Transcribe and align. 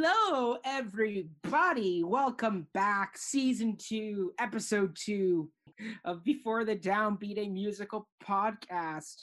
Hello, 0.00 0.58
everybody. 0.64 2.04
Welcome 2.04 2.68
back. 2.72 3.18
Season 3.18 3.76
two, 3.76 4.32
episode 4.38 4.94
two 4.94 5.50
of 6.04 6.22
Before 6.22 6.64
the 6.64 6.76
Downbeat, 6.76 7.36
a 7.36 7.48
musical 7.48 8.08
podcast. 8.24 9.16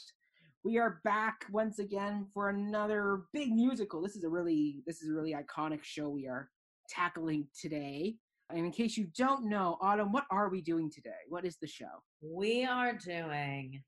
We 0.66 0.78
are 0.78 1.00
back 1.06 1.46
once 1.50 1.80
again 1.80 2.28
for 2.34 2.50
another 2.50 3.22
big 3.32 3.54
musical. 3.54 4.02
This 4.02 4.18
is 4.18 4.26
a 4.26 4.30
really, 4.30 4.84
this 4.86 5.02
is 5.02 5.10
a 5.10 5.14
really 5.14 5.34
iconic 5.34 5.82
show 5.82 6.10
we 6.10 6.28
are 6.28 6.50
tackling 6.90 7.48
today. 7.58 8.18
And 8.50 8.66
in 8.66 8.72
case 8.74 8.98
you 8.98 9.08
don't 9.18 9.48
know, 9.48 9.78
Autumn, 9.80 10.12
what 10.12 10.26
are 10.30 10.50
we 10.50 10.60
doing 10.60 10.92
today? 10.92 11.24
What 11.30 11.46
is 11.46 11.56
the 11.62 11.68
show? 11.68 12.04
We 12.22 12.66
are 12.66 12.92
doing 12.92 13.82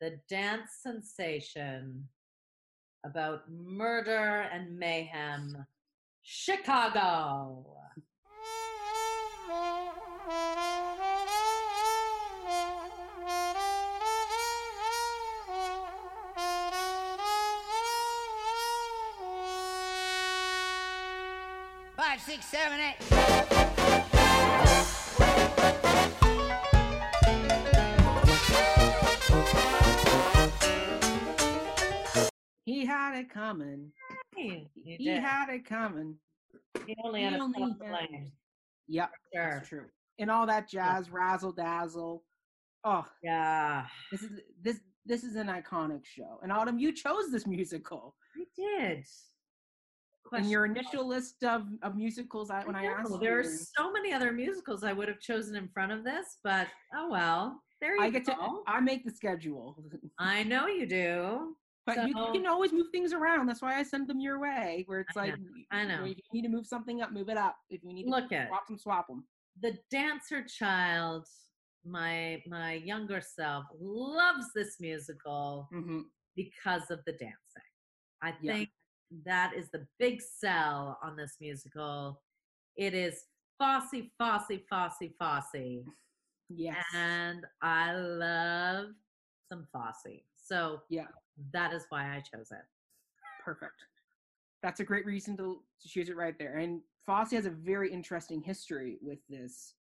the 0.00 0.18
dance 0.28 0.70
sensation 0.82 2.08
about 3.04 3.42
murder 3.48 4.48
and 4.52 4.76
mayhem, 4.76 5.64
Chicago. 6.28 7.64
Five, 21.96 22.20
six, 22.20 22.44
seven, 22.46 22.78
eight. 22.80 24.06
He 32.64 32.84
had 32.84 33.18
it 33.18 33.30
coming. 33.30 33.92
Hey, 34.34 34.68
He 34.74 34.96
did. 34.98 35.22
had 35.22 35.48
it 35.50 35.64
coming. 35.64 36.16
Only 37.04 37.22
had 37.22 37.34
a 37.34 37.42
only 37.42 37.60
had- 37.62 38.30
Yep, 38.88 39.10
Sure. 39.34 39.50
that's 39.54 39.68
true. 39.68 39.86
And 40.18 40.30
all 40.30 40.46
that 40.46 40.68
jazz, 40.68 41.10
razzle 41.10 41.52
dazzle. 41.52 42.24
Oh, 42.84 43.04
Yeah, 43.22 43.86
this 44.12 44.22
is 44.22 44.40
this 44.62 44.80
this 45.04 45.22
is 45.24 45.36
an 45.36 45.46
iconic 45.48 46.04
show. 46.04 46.38
And 46.42 46.50
Autumn, 46.52 46.78
you 46.78 46.92
chose 46.92 47.30
this 47.30 47.46
musical 47.46 48.16
I 48.36 48.44
did. 48.56 49.04
in 50.32 50.48
your 50.48 50.64
initial 50.64 51.06
list 51.06 51.44
of, 51.44 51.66
of 51.82 51.96
musicals. 51.96 52.50
I, 52.50 52.64
when 52.64 52.74
I, 52.74 52.82
know, 52.82 52.94
asked 52.94 53.20
there 53.20 53.38
are 53.38 53.44
so 53.44 53.92
many 53.92 54.12
other 54.12 54.32
musicals 54.32 54.82
I 54.82 54.92
would 54.92 55.06
have 55.08 55.20
chosen 55.20 55.54
in 55.56 55.68
front 55.68 55.92
of 55.92 56.02
this, 56.04 56.38
but 56.42 56.66
oh 56.94 57.08
well. 57.10 57.62
There 57.80 57.96
you 57.96 58.02
I 58.02 58.10
get 58.10 58.24
to. 58.24 58.34
I 58.66 58.80
make 58.80 59.04
the 59.04 59.10
schedule. 59.10 59.76
I 60.18 60.42
know 60.44 60.66
you 60.66 60.86
do. 60.86 61.56
But 61.86 62.08
you 62.08 62.14
So- 62.14 62.32
can 62.32 62.46
always 62.46 62.72
move 62.72 62.88
things 62.90 63.12
around. 63.12 63.46
That's 63.46 63.62
why 63.62 63.78
I 63.78 63.82
send 63.84 64.08
them 64.08 64.18
your 64.20 64.38
way. 64.40 64.82
Where 64.86 65.00
it's 65.00 65.16
I 65.16 65.20
like, 65.20 65.38
know, 65.38 65.46
I 65.70 65.82
you 65.82 65.88
know. 65.88 66.04
If 66.04 66.16
you 66.18 66.24
need 66.32 66.42
to 66.42 66.48
move 66.48 66.66
something 66.66 67.00
up, 67.00 67.12
move 67.12 67.28
it 67.28 67.36
up. 67.36 67.56
If 67.70 67.84
you 67.84 67.92
need 67.92 68.04
to 68.04 68.10
Look 68.10 68.32
at 68.32 68.48
swap 68.48 68.66
them, 68.66 68.78
swap 68.78 69.06
them. 69.06 69.26
the 69.60 69.78
dancer 69.90 70.42
child. 70.44 71.26
My 71.84 72.42
my 72.48 72.72
younger 72.74 73.20
self 73.20 73.66
loves 73.80 74.52
this 74.52 74.80
musical 74.80 75.68
hmm 75.70 76.00
because 76.34 76.90
of 76.90 77.02
the 77.06 77.12
dancing. 77.12 77.62
I 78.20 78.36
Yeah. 78.40 78.52
think 78.54 78.70
that 79.24 79.54
is 79.54 79.70
the 79.70 79.86
big 79.98 80.20
sell 80.20 80.98
on 81.02 81.14
this 81.16 81.36
musical. 81.40 82.20
It 82.74 82.92
is 82.92 83.24
Fosse, 83.58 84.02
Fosse, 84.18 84.58
Fosse, 84.68 85.08
Fosse. 85.18 85.84
Yes. 86.48 86.84
And 86.92 87.46
I 87.62 87.94
love 87.94 88.88
some 89.48 89.66
Fosse. 89.72 90.24
So 90.34 90.82
Yeah. 90.88 91.06
That 91.52 91.72
is 91.72 91.84
why 91.88 92.16
I 92.16 92.20
chose 92.20 92.50
it. 92.50 92.64
Perfect. 93.44 93.74
That's 94.62 94.80
a 94.80 94.84
great 94.84 95.06
reason 95.06 95.36
to, 95.36 95.60
to 95.82 95.88
choose 95.88 96.08
it 96.08 96.16
right 96.16 96.36
there. 96.38 96.56
And 96.58 96.80
Fosse 97.04 97.32
has 97.32 97.46
a 97.46 97.50
very 97.50 97.92
interesting 97.92 98.40
history 98.40 98.98
with 99.00 99.18
this 99.28 99.74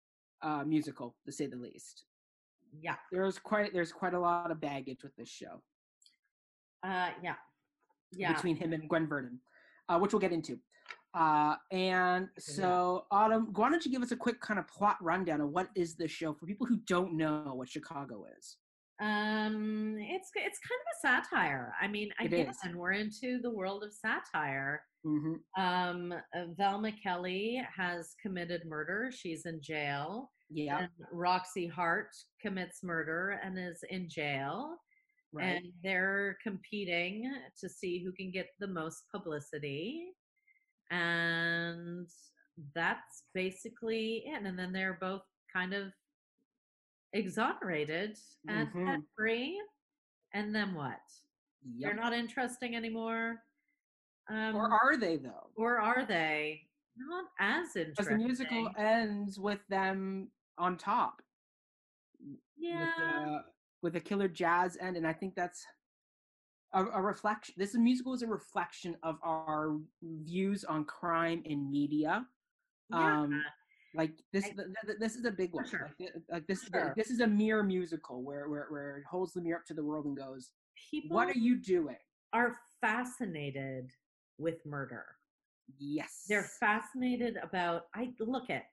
uh, 0.41 0.63
musical, 0.65 1.15
to 1.25 1.31
say 1.31 1.45
the 1.45 1.55
least. 1.55 2.03
Yeah. 2.81 2.95
There's 3.11 3.37
quite 3.39 3.71
there's 3.73 3.91
quite 3.91 4.13
a 4.15 4.19
lot 4.19 4.49
of 4.51 4.59
baggage 4.59 5.03
with 5.03 5.15
this 5.15 5.29
show 5.29 5.61
Uh 6.83 7.11
yeah. 7.21 7.35
Yeah. 8.15 8.33
between 8.33 8.55
him 8.55 8.73
and 8.73 8.89
Gwen 8.89 9.07
Verdon, 9.07 9.39
uh, 9.89 9.99
which 9.99 10.11
we'll 10.11 10.19
get 10.19 10.31
into. 10.31 10.59
Uh, 11.15 11.55
and 11.71 12.27
so, 12.39 13.05
Autumn, 13.11 13.53
why 13.53 13.69
don't 13.69 13.85
you 13.85 13.91
give 13.91 14.01
us 14.01 14.11
a 14.11 14.15
quick 14.15 14.39
kind 14.41 14.59
of 14.59 14.67
plot 14.67 14.97
rundown 14.99 15.41
of 15.41 15.49
what 15.49 15.69
is 15.75 15.95
this 15.95 16.09
show 16.09 16.33
for 16.33 16.47
people 16.47 16.65
who 16.65 16.77
don't 16.87 17.15
know 17.15 17.51
what 17.53 17.69
Chicago 17.69 18.25
is? 18.39 18.57
Um, 19.01 19.97
it's 19.99 20.29
it's 20.35 20.59
kind 20.59 20.79
of 20.81 20.87
a 20.93 21.25
satire. 21.27 21.73
I 21.81 21.87
mean, 21.87 22.09
again, 22.19 22.53
we're 22.75 22.91
into 22.93 23.39
the 23.41 23.49
world 23.49 23.83
of 23.83 23.91
satire. 23.93 24.83
hmm 25.03 25.35
Um, 25.57 26.11
uh, 26.11 26.45
Velma 26.57 26.91
Kelly 27.03 27.61
has 27.75 28.15
committed 28.21 28.61
murder. 28.65 29.11
She's 29.11 29.45
in 29.45 29.61
jail. 29.61 30.31
Yeah, 30.49 30.79
And 30.81 30.89
Roxy 31.11 31.65
Hart 31.67 32.09
commits 32.39 32.83
murder 32.83 33.39
and 33.43 33.57
is 33.57 33.83
in 33.89 34.07
jail. 34.07 34.77
right. 35.33 35.55
And 35.55 35.73
they're 35.83 36.37
competing 36.43 37.33
to 37.59 37.67
see 37.69 38.03
who 38.03 38.11
can 38.11 38.29
get 38.31 38.49
the 38.59 38.67
most 38.67 39.05
publicity. 39.11 40.13
And 40.91 42.07
that's 42.75 43.23
basically 43.33 44.25
it. 44.27 44.43
And 44.45 44.57
then 44.59 44.71
they're 44.71 44.97
both 45.01 45.23
kind 45.51 45.73
of 45.73 45.91
exonerated 47.13 48.17
and 48.47 48.67
set 48.71 48.75
Mhm. 48.99 49.05
free. 49.15 49.61
And 50.33 50.53
then 50.53 50.73
what? 50.73 50.99
Yep. 51.63 51.79
They're 51.79 52.01
not 52.03 52.13
interesting 52.13 52.75
anymore. 52.75 53.43
Um, 54.29 54.55
or 54.55 54.71
are 54.71 54.97
they 54.97 55.17
though? 55.17 55.51
or 55.55 55.79
are 55.79 56.05
they 56.05 56.67
not 56.95 57.25
as 57.39 57.75
interesting? 57.75 57.93
Because 57.95 58.07
the 58.07 58.15
musical 58.17 58.71
ends 58.77 59.39
with 59.39 59.65
them 59.67 60.31
on 60.57 60.77
top. 60.77 61.21
yeah. 62.57 63.25
with 63.35 63.45
with 63.81 63.95
a 63.97 63.99
killer 63.99 64.29
jazz 64.29 64.77
end, 64.79 64.95
and 64.95 65.05
I 65.05 65.11
think 65.11 65.35
that's 65.35 65.65
a, 66.71 66.85
a 66.85 67.01
reflection. 67.01 67.53
This 67.57 67.75
musical 67.75 68.13
is 68.13 68.21
a 68.21 68.27
reflection 68.27 68.95
of 69.03 69.19
our 69.21 69.77
views 70.01 70.63
on 70.63 70.85
crime 70.85 71.41
in 71.45 71.69
media. 71.69 72.25
yeah. 72.89 73.21
Um, 73.21 73.43
like 73.95 74.11
this, 74.31 74.45
I- 74.45 74.49
th- 74.53 74.67
th- 74.85 74.97
this 74.99 75.15
is 75.15 75.25
a 75.25 75.31
big 75.31 75.53
one. 75.53 75.67
sure. 75.67 75.91
Like, 75.99 76.13
like 76.29 76.47
this, 76.47 76.63
Sure. 76.63 76.93
this 76.95 77.09
is 77.11 77.19
a 77.19 77.27
mirror 77.27 77.63
musical 77.63 78.23
where, 78.23 78.49
where 78.49 78.67
where 78.69 78.97
it 78.97 79.05
holds 79.05 79.33
the 79.33 79.41
mirror 79.41 79.59
up 79.59 79.65
to 79.67 79.73
the 79.73 79.83
world 79.83 80.05
and 80.05 80.17
goes, 80.17 80.51
people 80.91 81.15
"What 81.15 81.29
are 81.29 81.37
you 81.39 81.57
doing?" 81.57 81.97
are 82.33 82.55
fascinated 82.81 83.91
with 84.39 84.65
murder. 84.65 85.05
Yes, 85.77 86.25
They're 86.27 86.49
fascinated 86.59 87.37
about 87.37 87.83
I 87.93 88.13
look 88.19 88.49
at 88.49 88.65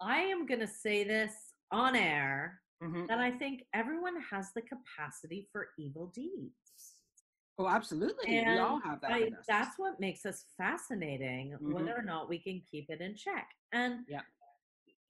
I 0.00 0.18
am 0.20 0.46
going 0.46 0.60
to 0.60 0.66
say 0.66 1.04
this 1.04 1.32
on 1.70 1.94
air 1.94 2.60
Mhm. 2.82 3.06
that 3.08 3.18
I 3.20 3.30
think 3.30 3.66
everyone 3.72 4.20
has 4.22 4.52
the 4.52 4.62
capacity 4.62 5.48
for 5.52 5.70
evil 5.78 6.08
deeds. 6.08 6.54
Oh, 7.58 7.68
absolutely. 7.68 8.30
we 8.40 8.58
all 8.58 8.80
have 8.80 9.00
that. 9.02 9.12
I, 9.12 9.18
in 9.18 9.34
us. 9.36 9.44
that's 9.46 9.78
what 9.78 10.00
makes 10.00 10.24
us 10.26 10.44
fascinating 10.56 11.52
Mhm. 11.52 11.72
whether 11.74 11.96
or 11.96 12.02
not 12.02 12.28
we 12.28 12.38
can 12.40 12.60
keep 12.62 12.88
it 12.90 13.00
in 13.00 13.14
check. 13.14 13.48
And 13.72 14.04
Yeah. 14.08 14.22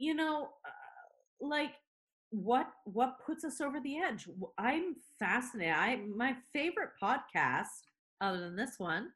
You 0.03 0.15
know 0.15 0.49
uh, 0.67 1.47
like 1.47 1.75
what 2.31 2.67
what 2.85 3.17
puts 3.25 3.45
us 3.45 3.61
over 3.61 3.79
the 3.81 3.99
edge? 3.99 4.27
I'm 4.59 4.97
fascinated. 5.19 5.75
I 5.75 5.97
my 5.97 6.35
favorite 6.53 6.91
podcast 7.03 7.83
other 8.21 8.41
than 8.41 8.57
this 8.57 8.75
one 8.79 9.09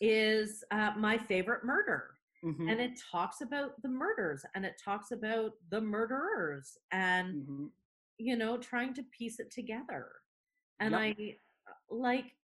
is 0.00 0.64
uh, 0.70 0.92
my 0.96 1.18
favorite 1.18 1.64
murder 1.64 2.04
Mhm, 2.42 2.70
and 2.70 2.80
it 2.80 2.98
talks 3.12 3.42
about 3.42 3.80
the 3.82 3.88
murders 3.88 4.46
and 4.54 4.64
it 4.64 4.80
talks 4.82 5.10
about 5.10 5.52
the 5.70 5.80
murderers 5.80 6.78
and 6.90 7.34
mhm. 7.34 7.68
you 8.16 8.34
know 8.34 8.56
trying 8.56 8.94
to 8.94 9.02
piece 9.18 9.40
it 9.40 9.50
together 9.50 10.06
and 10.80 10.92
Yep. 10.94 11.00
i 11.02 11.36
like 11.90 12.34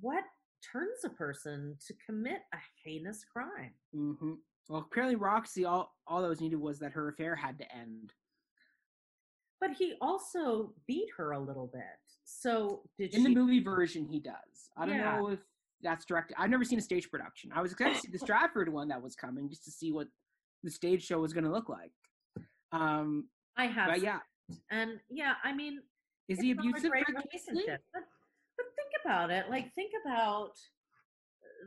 what 0.00 0.24
turns 0.72 1.04
a 1.04 1.10
person 1.10 1.76
to 1.86 1.92
commit 2.06 2.40
a 2.54 2.58
heinous 2.82 3.22
crime 3.30 3.74
hmm 3.92 4.34
Well, 4.68 4.86
apparently 4.90 5.16
Roxy, 5.16 5.64
all 5.64 5.94
all 6.06 6.22
that 6.22 6.28
was 6.28 6.40
needed 6.40 6.56
was 6.56 6.78
that 6.80 6.92
her 6.92 7.08
affair 7.08 7.34
had 7.36 7.58
to 7.58 7.74
end. 7.74 8.12
but 9.60 9.70
he 9.70 9.94
also 10.00 10.74
beat 10.88 11.08
her 11.16 11.32
a 11.32 11.38
little 11.38 11.68
bit 11.72 11.82
so 12.24 12.82
did 12.98 13.14
In 13.14 13.22
the 13.22 13.30
movie 13.34 13.62
version, 13.62 14.04
he 14.06 14.18
does. 14.20 14.70
I 14.76 14.86
don't 14.86 14.96
Yeah. 14.96 15.18
know 15.20 15.28
if 15.28 15.40
that's 15.82 16.04
directed. 16.04 16.36
I've 16.38 16.50
never 16.50 16.64
seen 16.64 16.78
a 16.78 16.82
stage 16.82 17.10
production. 17.10 17.50
I 17.52 17.60
was 17.62 17.72
excited 17.72 17.94
to 17.94 18.00
see 18.00 18.08
the 18.10 18.18
Stratford 18.26 18.72
one 18.72 18.88
that 18.88 19.00
was 19.02 19.14
coming, 19.14 19.48
just 19.48 19.64
to 19.64 19.70
see 19.70 19.92
what 19.92 20.08
the 20.64 20.70
stage 20.70 21.04
show 21.04 21.20
was 21.20 21.32
going 21.32 21.44
to 21.44 21.50
look 21.50 21.68
like. 21.68 21.92
Um, 22.72 23.28
i 23.56 23.66
have 23.66 23.88
but 23.88 24.00
yeah, 24.00 24.20
and 24.70 24.98
yeah 25.10 25.34
i 25.44 25.52
mean 25.52 25.80
is 26.28 26.40
he 26.40 26.52
abusive? 26.52 26.90
great 26.90 27.04
Greg 27.04 27.24
Casely? 27.30 27.50
relationship. 27.50 27.82
But, 27.92 28.02
but 28.56 28.66
think 28.76 28.90
about 29.04 29.30
it. 29.30 29.50
Like, 29.50 29.74
think 29.74 29.92
about 30.04 30.52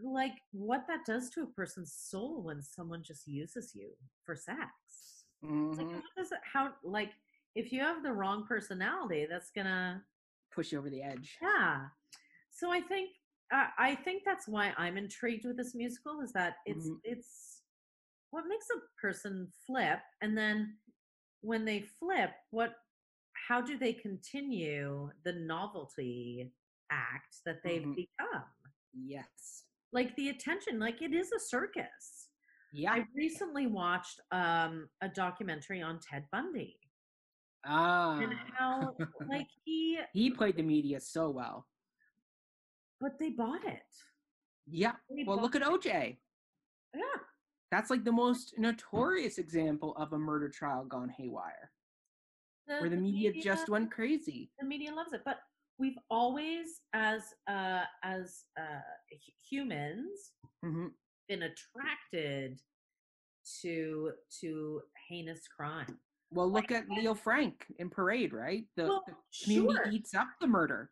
like 0.03 0.33
what 0.51 0.85
that 0.87 1.05
does 1.05 1.29
to 1.31 1.43
a 1.43 1.47
person's 1.47 1.93
soul 1.93 2.43
when 2.43 2.61
someone 2.61 3.03
just 3.03 3.27
uses 3.27 3.73
you 3.75 3.91
for 4.23 4.35
sex. 4.35 5.25
It's 5.43 5.77
like, 5.77 5.91
how 5.91 6.01
does 6.17 6.31
it? 6.31 6.39
How 6.51 6.73
like 6.83 7.11
if 7.55 7.71
you 7.71 7.79
have 7.81 8.03
the 8.03 8.11
wrong 8.11 8.45
personality, 8.47 9.25
that's 9.29 9.51
gonna 9.51 10.03
Push 10.51 10.71
you 10.71 10.79
over 10.79 10.89
the 10.89 11.01
edge. 11.01 11.37
yeah. 11.41 11.87
So 12.49 12.71
I 12.71 12.79
think 12.81 13.09
I, 13.51 13.69
I 13.77 13.95
think 13.95 14.23
that's 14.25 14.47
why 14.47 14.73
I'm 14.77 14.97
intrigued 14.97 15.45
with 15.45 15.57
this 15.57 15.75
musical 15.75 16.21
is 16.21 16.31
that 16.33 16.57
it's 16.65 16.87
Mhm. 16.87 16.99
it's 17.03 17.61
what 18.31 18.45
makes 18.47 18.67
a 18.75 18.79
person 18.99 19.51
flip, 19.65 19.99
and 20.21 20.37
then 20.37 20.77
when 21.41 21.63
they 21.65 21.81
flip, 21.81 22.31
what 22.51 22.75
how 23.47 23.61
do 23.61 23.77
they 23.77 23.93
continue 23.93 25.11
the 25.23 25.33
novelty 25.33 26.51
act 26.89 27.37
that 27.45 27.61
they've 27.63 27.83
Mhm. 27.83 27.95
become? 27.95 28.45
Yes. 28.93 29.64
Like 29.95 30.13
the 30.17 30.27
attention, 30.27 30.77
like 30.77 31.01
it 31.01 31.13
is 31.13 31.31
a 31.31 31.39
circus. 31.39 32.27
Yeah. 32.73 32.91
I 32.91 33.05
recently 33.15 33.65
watched 33.65 34.19
um, 34.33 34.89
a 35.01 35.07
documentary 35.07 35.81
on 35.81 36.01
Ted 36.01 36.25
Bundy 36.33 36.77
ah. 37.65 38.19
and 38.19 38.33
how 38.53 38.93
like 39.29 39.47
he, 39.63 39.97
he 40.11 40.29
played 40.29 40.57
the 40.57 40.63
media 40.63 40.99
so 40.99 41.29
well. 41.29 41.65
but 42.99 43.17
they 43.19 43.29
bought 43.29 43.63
it. 43.63 43.83
Yeah. 44.67 44.95
They 45.09 45.23
Well, 45.25 45.39
look 45.41 45.55
at 45.55 45.61
OJ. 45.61 46.17
Yeah. 46.93 47.01
That's 47.71 47.89
like 47.89 48.03
the 48.03 48.11
most 48.11 48.55
notorious 48.57 49.37
example 49.37 49.95
of 49.95 50.11
a 50.11 50.19
murder 50.19 50.49
trial 50.49 50.83
gone 50.83 51.07
haywire, 51.07 51.71
where 52.65 52.89
the 52.89 52.97
media 52.97 53.31
just 53.41 53.69
went 53.69 53.91
crazy. 53.91 54.51
the 54.59 54.65
media 54.65 54.93
loves 54.93 55.13
it 55.13 55.21
but 55.23 55.39
we've 55.77 55.97
always 56.09 56.67
as 56.93 57.21
uh 57.47 57.83
as 58.03 58.43
uh 58.59 58.81
hu- 59.11 59.33
humans 59.49 60.31
hmm 60.63 60.87
been 61.27 61.43
attracted 61.43 62.59
to 63.61 64.11
to 64.41 64.81
heinous 65.09 65.41
crime 65.47 65.97
Well, 66.31 66.51
look 66.51 66.71
at 66.71 66.89
Leo 66.89 67.13
Frank 67.13 67.65
in 67.79 67.89
Parade, 67.89 68.33
right? 68.33 68.63
The, 68.75 68.83
well 68.87 69.03
the 69.07 69.13
community 69.43 69.73
sure 69.75 69.91
eats 69.91 70.13
up 70.15 70.27
the 70.41 70.47
murder. 70.47 70.91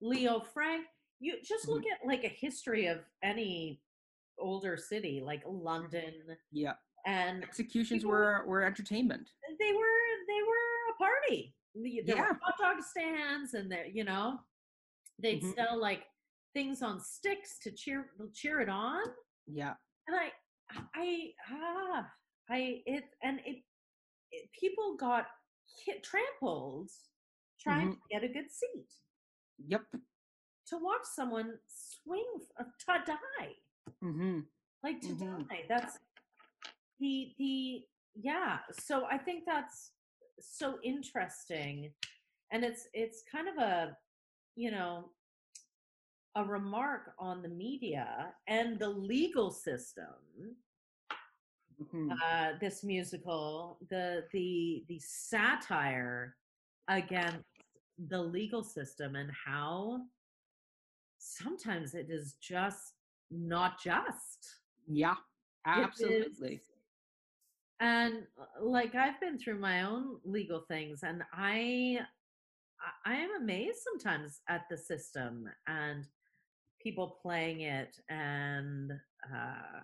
leo 0.00 0.40
frank 0.40 0.86
you 1.20 1.36
just 1.42 1.66
Mhm. 1.66 1.70
look 1.72 1.84
at 1.92 2.06
like 2.06 2.24
a 2.24 2.28
history 2.28 2.86
of 2.86 2.98
any 3.22 3.80
older 4.38 4.76
city 4.76 5.20
like 5.24 5.42
london 5.46 6.12
Yeah. 6.50 6.74
and 7.06 7.42
Executions 7.44 8.02
People- 8.02 8.10
were 8.12 8.44
were 8.46 8.62
entertainment. 8.64 9.26
they 9.60 9.72
were 9.72 10.00
they 10.30 10.42
were 10.50 10.92
a 10.92 10.96
party 10.98 11.54
there 11.74 12.16
Yeah. 12.16 12.28
were 12.28 12.38
hot 12.42 12.58
dog 12.58 12.82
stands 12.82 13.54
and 13.54 13.70
there 13.70 13.86
you 13.86 14.04
know 14.04 14.38
they'd 15.18 15.42
Mhm. 15.42 15.54
sell 15.54 15.76
like 15.78 16.04
things 16.52 16.82
on 16.82 17.00
sticks 17.00 17.58
to 17.60 17.72
cheer 17.72 18.10
cheer 18.32 18.60
it 18.60 18.68
on 18.68 19.04
Yeah. 19.46 19.74
and 20.06 20.16
I, 20.16 20.32
I, 20.94 21.34
ah, 21.50 22.12
I, 22.48 22.82
it, 22.86 23.04
and 23.22 23.40
it, 23.44 23.64
it 24.30 24.50
people 24.52 24.96
got 24.96 25.26
hit, 25.84 26.02
trampled 26.02 26.90
trying 27.60 27.88
Mhm. 27.88 27.94
to 27.94 28.00
get 28.10 28.24
a 28.24 28.28
good 28.28 28.50
seat 28.50 28.92
Yep. 29.66 29.82
to 30.66 30.78
watch 30.78 31.04
someone 31.04 31.58
swing 31.66 32.46
uh, 32.58 32.64
to 32.64 33.04
die, 33.06 33.56
Mm-hmm. 34.02 34.40
like 34.82 35.00
to 35.02 35.08
Mhm. 35.08 35.48
die. 35.48 35.66
That's 35.68 35.98
the 36.98 37.34
the 37.38 37.88
yeah. 38.14 38.60
So 38.72 39.04
I 39.06 39.18
think 39.18 39.44
that's 39.44 39.92
so 40.40 40.78
interesting, 40.82 41.92
and 42.52 42.64
it's 42.64 42.88
it's 42.92 43.22
kind 43.30 43.48
of 43.48 43.58
a 43.58 43.96
you 44.56 44.70
know 44.70 45.10
a 46.36 46.44
remark 46.44 47.12
on 47.18 47.42
the 47.42 47.48
media 47.48 48.34
and 48.48 48.78
the 48.78 48.88
legal 48.88 49.50
system 49.50 50.56
hmm 51.90 52.10
uh, 52.10 52.52
this 52.60 52.84
musical, 52.84 53.78
the 53.88 54.24
the 54.32 54.84
the 54.88 54.98
satire 54.98 56.36
against 56.88 57.44
the 58.08 58.20
legal 58.20 58.62
system 58.62 59.16
and 59.16 59.30
how 59.32 60.00
sometimes 61.18 61.94
it 61.94 62.08
is 62.10 62.34
just 62.40 62.94
not 63.30 63.80
just. 63.82 64.56
Yeah. 64.86 65.14
Absolutely. 65.66 66.60
And 67.80 68.24
uh, 68.40 68.64
like 68.64 68.94
I've 68.94 69.20
been 69.20 69.38
through 69.38 69.58
my 69.58 69.82
own 69.82 70.18
legal 70.24 70.60
things, 70.68 71.02
and 71.02 71.22
I 71.32 71.98
I- 73.06 73.14
am 73.14 73.42
amazed 73.42 73.78
sometimes 73.82 74.40
at 74.48 74.62
the 74.70 74.76
system 74.76 75.48
and 75.66 76.06
people 76.80 77.18
playing 77.22 77.62
it, 77.62 77.96
and 78.08 78.92
uh, 79.34 79.80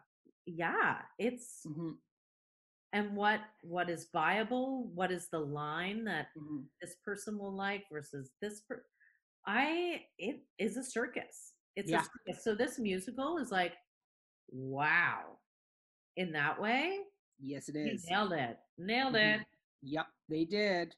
yeah, 0.47 0.99
it's 1.19 1.67
hmm 1.67 1.93
and 2.93 3.15
what 3.17 3.41
what 3.63 3.89
is 3.89 4.09
viable 4.13 4.89
what 4.95 5.11
is 5.11 5.29
the 5.29 5.39
line 5.39 6.05
that 6.05 6.29
hmm 6.37 6.61
this 6.81 6.97
person 7.05 7.39
will 7.39 7.55
like 7.55 7.85
versus 7.93 8.31
this 8.41 8.61
per- 8.63 8.85
i 9.47 10.03
it 10.19 10.43
is 10.59 10.77
a 10.77 10.85
circus. 10.85 11.53
It's 11.77 11.93
Yeah. 11.93 12.01
a 12.01 12.05
circus. 12.05 12.45
So 12.45 12.55
this 12.55 12.79
musical 12.79 13.39
is 13.39 13.51
like 13.51 13.75
wow 14.51 15.39
in 16.17 16.33
that 16.33 16.61
way 16.61 16.99
Yes, 17.41 17.69
it 17.69 17.77
is. 17.77 18.05
you 18.05 18.11
nailed 18.11 18.33
it 18.33 18.59
nailed 18.79 19.15
Mhm. 19.15 19.41
it 19.41 19.47
Yep, 19.83 20.07
they 20.29 20.45
did. 20.45 20.95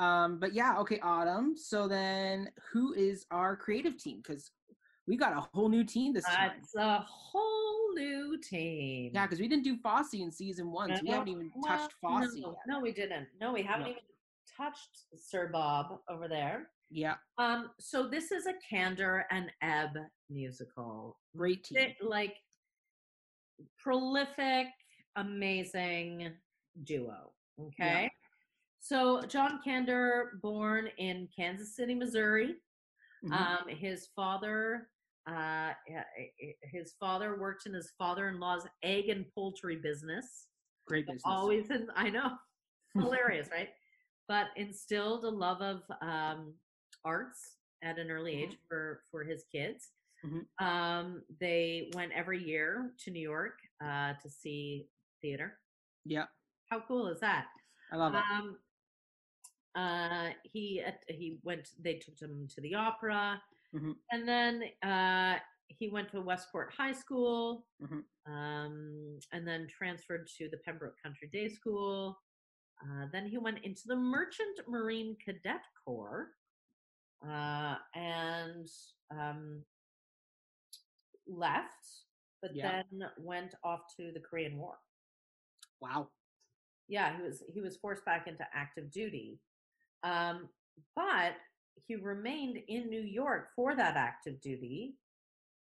Um, 0.00 0.40
but 0.40 0.52
yeah, 0.52 0.76
okay, 0.80 0.98
Autumn. 1.00 1.56
So 1.56 1.86
then, 1.86 2.52
who 2.72 2.94
is 2.94 3.26
our 3.30 3.56
creative 3.56 3.96
team? 3.96 4.16
Because 4.18 4.50
we 5.06 5.16
got 5.16 5.36
a 5.36 5.48
whole 5.54 5.68
new 5.68 5.84
team 5.84 6.12
this 6.12 6.24
time. 6.24 6.60
that's 6.60 6.74
a 6.74 6.98
whole 7.08 7.92
new 7.94 8.36
team 8.38 9.12
Yeah, 9.14 9.24
because 9.26 9.38
we 9.38 9.46
didn't 9.46 9.62
do 9.62 9.76
Fosse 9.76 10.14
in 10.14 10.32
season 10.32 10.72
one, 10.72 10.96
so 10.96 11.02
we 11.02 11.10
No, 11.10 11.14
haven't 11.18 11.28
even 11.28 11.52
well, 11.54 11.78
touched 11.78 11.92
Fosse 12.00 12.34
no, 12.36 12.56
no 12.66 12.80
we 12.80 12.90
didn't 12.92 13.28
no 13.40 13.52
we 13.52 13.62
haven't 13.62 13.84
No. 13.86 13.90
even 13.90 14.02
touched 14.56 15.06
sir 15.16 15.48
bob 15.48 16.00
over 16.08 16.26
there 16.26 16.70
Yeah, 16.90 17.16
um 17.38 17.70
so 17.78 18.08
this 18.08 18.32
is 18.32 18.46
a 18.46 18.54
Kander 18.68 19.24
and 19.30 19.52
ebb 19.62 19.96
musical 20.28 21.20
great 21.36 21.62
team. 21.64 21.78
bit 21.78 21.96
like 22.00 22.34
prolific, 23.78 24.66
amazing 25.16 26.32
duo. 26.84 27.32
Okay. 27.60 28.10
So 28.80 29.22
John 29.22 29.60
Kander, 29.66 30.40
born 30.42 30.88
in 30.98 31.28
Kansas 31.34 31.74
City, 31.74 31.94
Missouri. 31.94 32.56
Mhm. 33.24 33.32
Um, 33.32 33.68
his 33.68 34.08
father, 34.14 34.90
uh, 35.26 35.72
eh, 35.88 36.02
eh, 36.42 36.52
his 36.62 36.92
father 37.00 37.38
worked 37.38 37.64
in 37.64 37.72
his 37.72 37.92
father-in-law's 37.92 38.66
egg 38.82 39.08
and 39.08 39.24
poultry 39.34 39.76
business. 39.76 40.48
great 40.86 41.06
business. 41.06 41.22
Always 41.24 41.70
in, 41.70 41.88
I 41.96 42.10
know, 42.10 42.36
hilarious, 42.94 43.48
right? 43.50 43.70
But 44.28 44.48
instilled 44.56 45.24
a 45.24 45.30
love 45.30 45.62
of 45.62 45.82
um, 46.02 46.52
arts 47.06 47.56
at 47.82 47.98
an 47.98 48.10
early 48.10 48.34
age 48.42 48.58
for 48.68 49.02
for 49.10 49.24
his 49.24 49.44
kids. 49.50 49.92
Mhm. 50.22 50.46
Um, 50.60 51.24
they 51.40 51.90
went 51.94 52.12
every 52.12 52.42
year 52.42 52.92
to 52.98 53.10
New 53.10 53.20
York 53.20 53.58
uh, 53.82 54.12
to 54.22 54.28
see 54.28 54.90
theater. 55.24 55.58
Yeah, 56.04 56.26
How 56.68 56.80
cool 56.86 57.08
is 57.08 57.18
that? 57.20 57.46
I 57.90 57.96
love 57.96 58.14
it. 58.14 58.22
Um, 58.30 58.58
uh, 59.74 60.30
he 60.42 60.82
at- 60.82 61.02
he 61.08 61.38
went. 61.42 61.66
They 61.82 61.94
took 61.98 62.18
him 62.20 62.46
to 62.54 62.60
the 62.60 62.74
opera, 62.74 63.42
Mhm. 63.72 63.94
and 64.12 64.28
then 64.28 64.64
uh, 64.82 65.38
he 65.68 65.88
went 65.88 66.10
to 66.10 66.20
Westport 66.20 66.72
High 66.74 66.92
School, 66.92 67.66
Mhm. 67.80 68.04
um, 68.26 69.18
and 69.32 69.48
then 69.48 69.66
transferred 69.68 70.26
to 70.36 70.48
the 70.50 70.58
Pembroke 70.58 70.98
Country 71.02 71.28
Day 71.28 71.48
School. 71.48 72.20
Uh, 72.82 73.06
then 73.12 73.26
he 73.26 73.38
went 73.38 73.58
into 73.64 73.82
the 73.86 73.96
Merchant 73.96 74.56
Marine 74.68 75.16
Cadet 75.24 75.62
Corps, 75.84 76.34
uh, 77.26 77.76
and 77.94 78.68
um, 79.10 79.64
left, 81.26 81.84
but 82.42 82.54
Yeah. 82.54 82.82
then 82.90 83.10
went 83.16 83.54
off 83.62 83.82
to 83.96 84.12
the 84.12 84.20
Korean 84.20 84.58
War 84.58 84.78
Wow. 85.84 86.08
yeah 86.88 87.16
he 87.16 87.22
was 87.22 87.42
he 87.52 87.60
was 87.60 87.76
forced 87.76 88.04
back 88.04 88.26
into 88.26 88.44
active 88.54 88.90
duty 88.90 89.38
um 90.02 90.48
but 90.96 91.34
he 91.86 91.96
remained 91.96 92.58
in 92.68 92.88
new 92.88 93.00
york 93.02 93.48
for 93.54 93.74
that 93.76 93.96
active 93.96 94.40
duty 94.40 94.96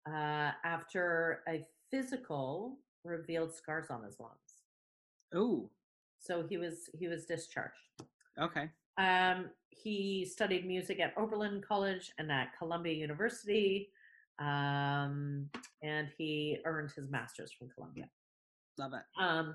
uh 0.09 0.51
after 0.65 1.41
a 1.49 1.65
physical 1.91 2.79
revealed 3.05 3.53
scars 3.55 3.87
on 3.91 4.03
his 4.05 4.19
lungs 4.21 4.53
Oh, 5.35 5.71
so 6.21 6.47
he 6.49 6.57
was 6.59 6.89
he 6.99 7.09
was 7.09 7.25
discharged 7.27 7.75
okay. 8.41 8.69
um 8.99 9.51
he 9.71 10.25
studied 10.25 10.67
music 10.67 11.01
at 11.01 11.13
oberlin 11.17 11.61
college 11.67 12.13
and 12.19 12.31
at 12.31 12.49
columbia 12.59 12.93
university 12.95 13.91
um 14.39 15.49
and 15.83 16.09
he 16.19 16.59
earned 16.65 16.91
his 16.95 17.11
master's 17.11 17.53
from 17.53 17.69
columbia 17.75 18.09
Love 18.77 18.93
it. 18.95 19.23
Um, 19.23 19.55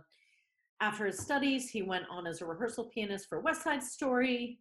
after 0.81 1.05
his 1.05 1.19
studies, 1.19 1.69
he 1.69 1.81
went 1.81 2.05
on 2.09 2.25
as 2.27 2.41
a 2.41 2.45
rehearsal 2.45 2.85
pianist 2.85 3.27
for 3.27 3.39
West 3.41 3.63
Side 3.63 3.83
Story. 3.83 4.59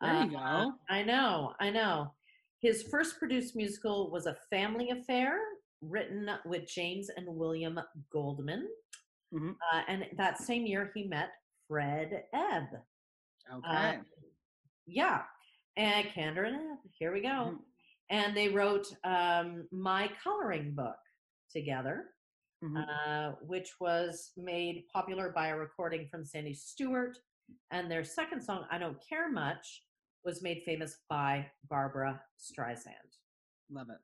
There 0.00 0.24
you 0.24 0.36
Uh, 0.38 0.64
go. 0.64 0.72
I 0.88 1.02
know, 1.02 1.54
I 1.60 1.70
know. 1.70 2.14
His 2.60 2.82
first 2.84 3.18
produced 3.18 3.56
musical 3.56 4.10
was 4.10 4.26
A 4.26 4.34
Family 4.50 4.90
Affair, 4.90 5.38
written 5.82 6.30
with 6.44 6.66
James 6.66 7.08
and 7.10 7.26
William 7.26 7.78
Goldman. 8.10 8.68
Mhm. 9.32 9.56
Uh, 9.72 9.82
and 9.88 10.08
that 10.16 10.38
same 10.38 10.66
year, 10.66 10.90
he 10.94 11.04
met 11.06 11.30
Fred 11.68 12.26
Ebb. 12.32 12.82
Okay. 13.52 13.96
Uh, 13.98 14.02
yeah, 14.86 15.24
and 15.76 16.06
Kander 16.08 16.46
and 16.46 16.56
Ebb. 16.56 16.78
Here 16.98 17.12
we 17.12 17.20
go. 17.20 17.28
Mhm. 17.28 17.64
and 18.12 18.36
they 18.36 18.48
wrote 18.48 18.92
um, 19.04 19.68
my 19.70 20.08
coloring 20.24 20.74
book 20.74 20.98
together 21.48 22.12
Mhm. 22.62 22.84
uh, 22.86 23.32
which 23.42 23.70
was 23.80 24.32
made 24.36 24.84
popular 24.92 25.30
by 25.32 25.48
a 25.48 25.56
recording 25.56 26.06
from 26.08 26.24
sandy 26.24 26.52
stewart 26.54 27.16
and 27.70 27.90
their 27.90 28.04
second 28.04 28.40
song 28.42 28.66
i 28.70 28.78
don't 28.78 28.98
care 29.08 29.30
much 29.30 29.84
was 30.24 30.42
made 30.42 30.62
famous 30.64 30.98
by 31.08 31.50
barbara 31.68 32.22
streisand 32.38 33.16
Love 33.70 33.88
it. 33.90 33.98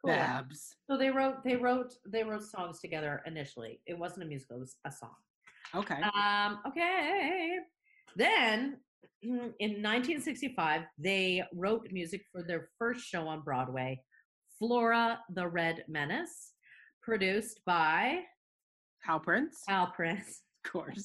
Cool. 0.00 0.12
Babs. 0.14 0.76
so 0.88 0.96
they 0.96 1.10
wrote 1.10 1.42
they 1.44 1.56
wrote 1.56 1.92
they 2.06 2.22
wrote 2.22 2.42
songs 2.42 2.80
together 2.80 3.22
initially 3.26 3.80
it 3.86 3.98
wasn't 3.98 4.22
a 4.22 4.26
musical 4.26 4.56
it 4.56 4.60
was 4.60 4.76
a 4.86 4.92
song 4.92 5.16
Okay. 5.74 6.00
Um, 6.02 6.60
okay. 6.68 7.58
Then 8.16 8.78
in 9.22 9.82
1965, 9.82 10.82
they 10.98 11.42
wrote 11.52 11.88
music 11.90 12.22
for 12.30 12.42
their 12.44 12.68
first 12.78 13.04
show 13.04 13.26
on 13.26 13.40
Broadway, 13.42 14.00
Flora 14.58 15.18
the 15.34 15.48
Red 15.48 15.84
Menace, 15.88 16.52
produced 17.04 17.60
by 17.66 18.20
Hal 19.02 19.20
Prince, 19.20 19.62
Al 19.68 19.88
Prince, 19.88 20.42
of 20.64 20.72
course. 20.72 21.04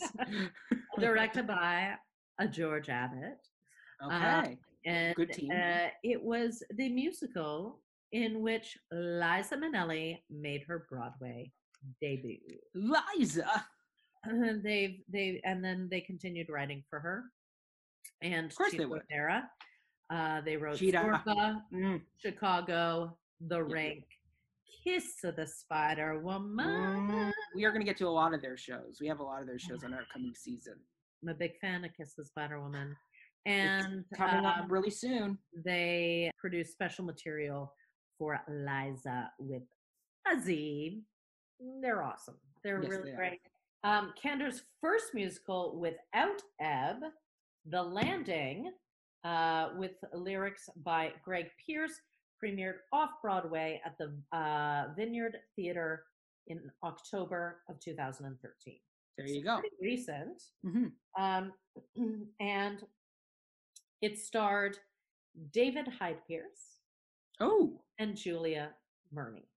directed 1.00 1.48
by 1.48 1.94
a 2.40 2.48
George 2.48 2.90
Abbott. 2.90 3.38
okay. 4.04 4.58
And 4.86 5.14
Good 5.16 5.34
team. 5.34 5.52
Uh, 5.52 5.88
it 6.04 6.22
was 6.24 6.64
the 6.78 6.88
musical 6.90 7.82
in 8.14 8.42
which 8.42 8.78
Liza 8.92 9.58
Minnelli 9.58 10.20
made 10.30 10.64
her 10.68 10.86
Broadway 10.90 11.52
debut. 12.02 12.38
Liza. 12.74 13.46
and 14.24 14.64
they've 14.64 15.00
they 15.12 15.42
and 15.44 15.64
then 15.64 15.88
they 15.92 16.02
continued 16.02 16.50
writing 16.50 16.84
for 16.90 17.00
her 17.00 17.26
and 18.22 18.48
Of 18.48 18.56
course 18.56 18.72
they 18.74 18.86
would. 18.86 19.02
Rivera. 19.10 19.50
Uh, 20.10 20.42
they 20.42 20.56
wrote 20.58 20.78
Chita. 20.80 20.98
Zorba, 20.98 21.62
Mm. 21.74 22.02
Chicago, 22.18 23.18
The 23.48 23.62
Rink, 23.64 24.06
Kiss 24.84 25.24
of 25.24 25.36
the 25.36 25.48
Spider 25.48 26.20
Woman. 26.20 27.08
Mm. 27.10 27.32
We 27.56 27.66
are 27.66 27.72
going 27.72 27.82
to 27.82 27.86
get 27.86 27.98
to 27.98 28.08
a 28.08 28.10
lot 28.10 28.34
of 28.34 28.42
their 28.42 28.58
shows. 28.58 28.98
We 29.02 29.08
have 29.08 29.20
a 29.20 29.24
lot 29.24 29.42
of 29.42 29.48
their 29.48 29.60
shows 29.60 29.84
on 29.84 29.94
our 29.94 30.06
coming 30.14 30.34
season. 30.36 30.76
I'm 31.22 31.30
a 31.30 31.34
big 31.34 31.58
fan 31.60 31.84
of 31.84 31.92
Kiss 31.96 32.10
of 32.18 32.24
the 32.24 32.26
Spider 32.26 32.62
Woman. 32.62 32.96
It's 33.46 33.86
And 33.86 34.06
coming 34.16 34.46
up 34.46 34.58
um, 34.64 34.72
really 34.72 34.90
soon. 34.90 35.38
they 35.66 36.30
produce 36.40 36.72
special 36.72 37.06
material 37.06 37.74
for 38.18 38.40
Liza 38.50 39.32
with 39.40 39.64
a 40.32 40.40
Z. 40.40 41.02
They're 41.82 42.04
awesome. 42.04 42.36
They're 42.64 42.82
Yes, 42.82 42.90
really 42.92 43.12
they 43.12 43.16
are. 43.16 43.18
great. 43.18 43.40
Um, 43.84 44.14
Kander's 44.22 44.64
first 44.82 45.14
musical 45.14 45.80
without 45.80 46.42
Ebb, 46.62 46.98
The 47.66 47.82
Landing, 47.82 48.72
uh, 49.24 49.70
with 49.78 49.94
lyrics 50.14 50.70
by 50.84 51.14
Greg 51.24 51.48
Pierce, 51.66 51.94
premiered 52.44 52.78
off 52.92 53.12
Broadway 53.22 53.82
at 53.86 53.98
the 53.98 54.14
uh, 54.38 54.94
Vineyard 54.96 55.38
Theater 55.56 56.04
in 56.48 56.62
October 56.84 57.58
of 57.70 57.80
2013. 57.80 58.76
There 59.18 59.28
you 59.28 59.44
go. 59.44 59.60
Pretty 59.60 59.76
recent. 59.82 60.42
hmm 60.64 60.88
Um, 61.20 61.52
and 62.40 62.84
it 64.02 64.18
starred 64.18 64.78
David 65.54 65.88
Hyde 66.00 66.20
Pierce 66.28 66.78
Oh, 67.42 67.82
and 68.00 68.16
Julia 68.16 68.72
Murney. 69.14 69.48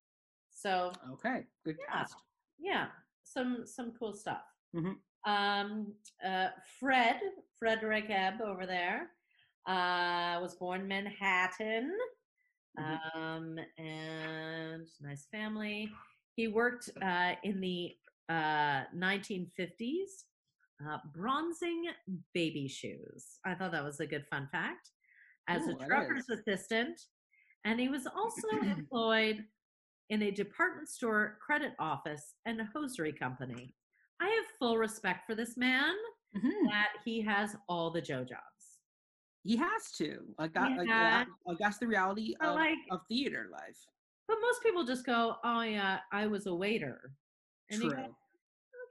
So 0.50 0.92
okay. 1.14 1.44
Good 1.64 1.76
Yeah. 1.80 1.92
cast. 1.98 2.14
yeah, 2.58 2.86
some 3.24 3.64
some 3.66 3.92
cool 3.98 4.12
stuff. 4.12 4.42
Mhm. 4.74 4.96
Um, 5.24 5.94
uh, 6.24 6.48
Fred 6.80 7.20
Frederick 7.58 8.06
Ebb 8.10 8.40
over 8.40 8.66
there 8.66 9.10
uh, 9.66 10.38
was 10.42 10.54
born 10.56 10.86
Manhattan. 10.88 11.96
Um, 12.78 13.58
and 13.78 14.86
nice 15.00 15.26
family. 15.30 15.90
He 16.36 16.48
worked 16.48 16.90
uh, 17.02 17.32
in 17.42 17.60
the 17.60 17.92
uh, 18.28 18.84
1950s. 18.96 20.24
Uh, 20.84 20.98
bronzing 21.14 21.84
baby 22.34 22.66
shoes. 22.66 23.38
I 23.46 23.54
thought 23.54 23.70
that 23.70 23.84
was 23.84 24.00
a 24.00 24.06
good 24.06 24.24
fun 24.28 24.48
fact. 24.50 24.90
As 25.46 25.68
Ooh, 25.68 25.76
a 25.80 25.86
trucker's 25.86 26.28
assistant, 26.28 27.00
and 27.64 27.78
he 27.78 27.88
was 27.88 28.06
also 28.06 28.48
employed 28.66 29.44
in 30.10 30.22
a 30.22 30.30
department 30.32 30.88
store 30.88 31.38
credit 31.44 31.74
office 31.78 32.34
and 32.46 32.60
a 32.60 32.68
hosiery 32.74 33.12
company. 33.12 33.76
I 34.20 34.26
have 34.26 34.44
full 34.58 34.76
respect 34.76 35.26
for 35.26 35.34
this 35.36 35.56
man 35.56 35.94
Mhm. 36.34 36.68
that 36.70 36.88
he 37.04 37.20
has 37.20 37.54
all 37.68 37.90
the 37.90 38.00
Joe 38.00 38.24
jobs. 38.24 38.51
He 39.44 39.56
has 39.56 39.90
to. 39.98 40.18
Like 40.38 40.54
that. 40.54 40.76
Like, 40.78 40.88
that 40.88 41.26
like 41.46 41.58
that's 41.58 41.78
the 41.78 41.86
reality 41.86 42.34
But 42.38 42.50
of, 42.50 42.54
like, 42.54 42.78
of 42.90 43.00
theater 43.08 43.48
life. 43.50 43.76
but 44.28 44.36
most 44.40 44.62
people 44.62 44.84
just 44.84 45.04
go, 45.04 45.36
"Oh 45.44 45.62
yeah, 45.62 45.98
I 46.12 46.26
was 46.26 46.46
a 46.46 46.54
waiter." 46.54 47.12
And 47.70 47.82
you 47.82 47.90
go, 47.90 47.96
True. 47.96 48.14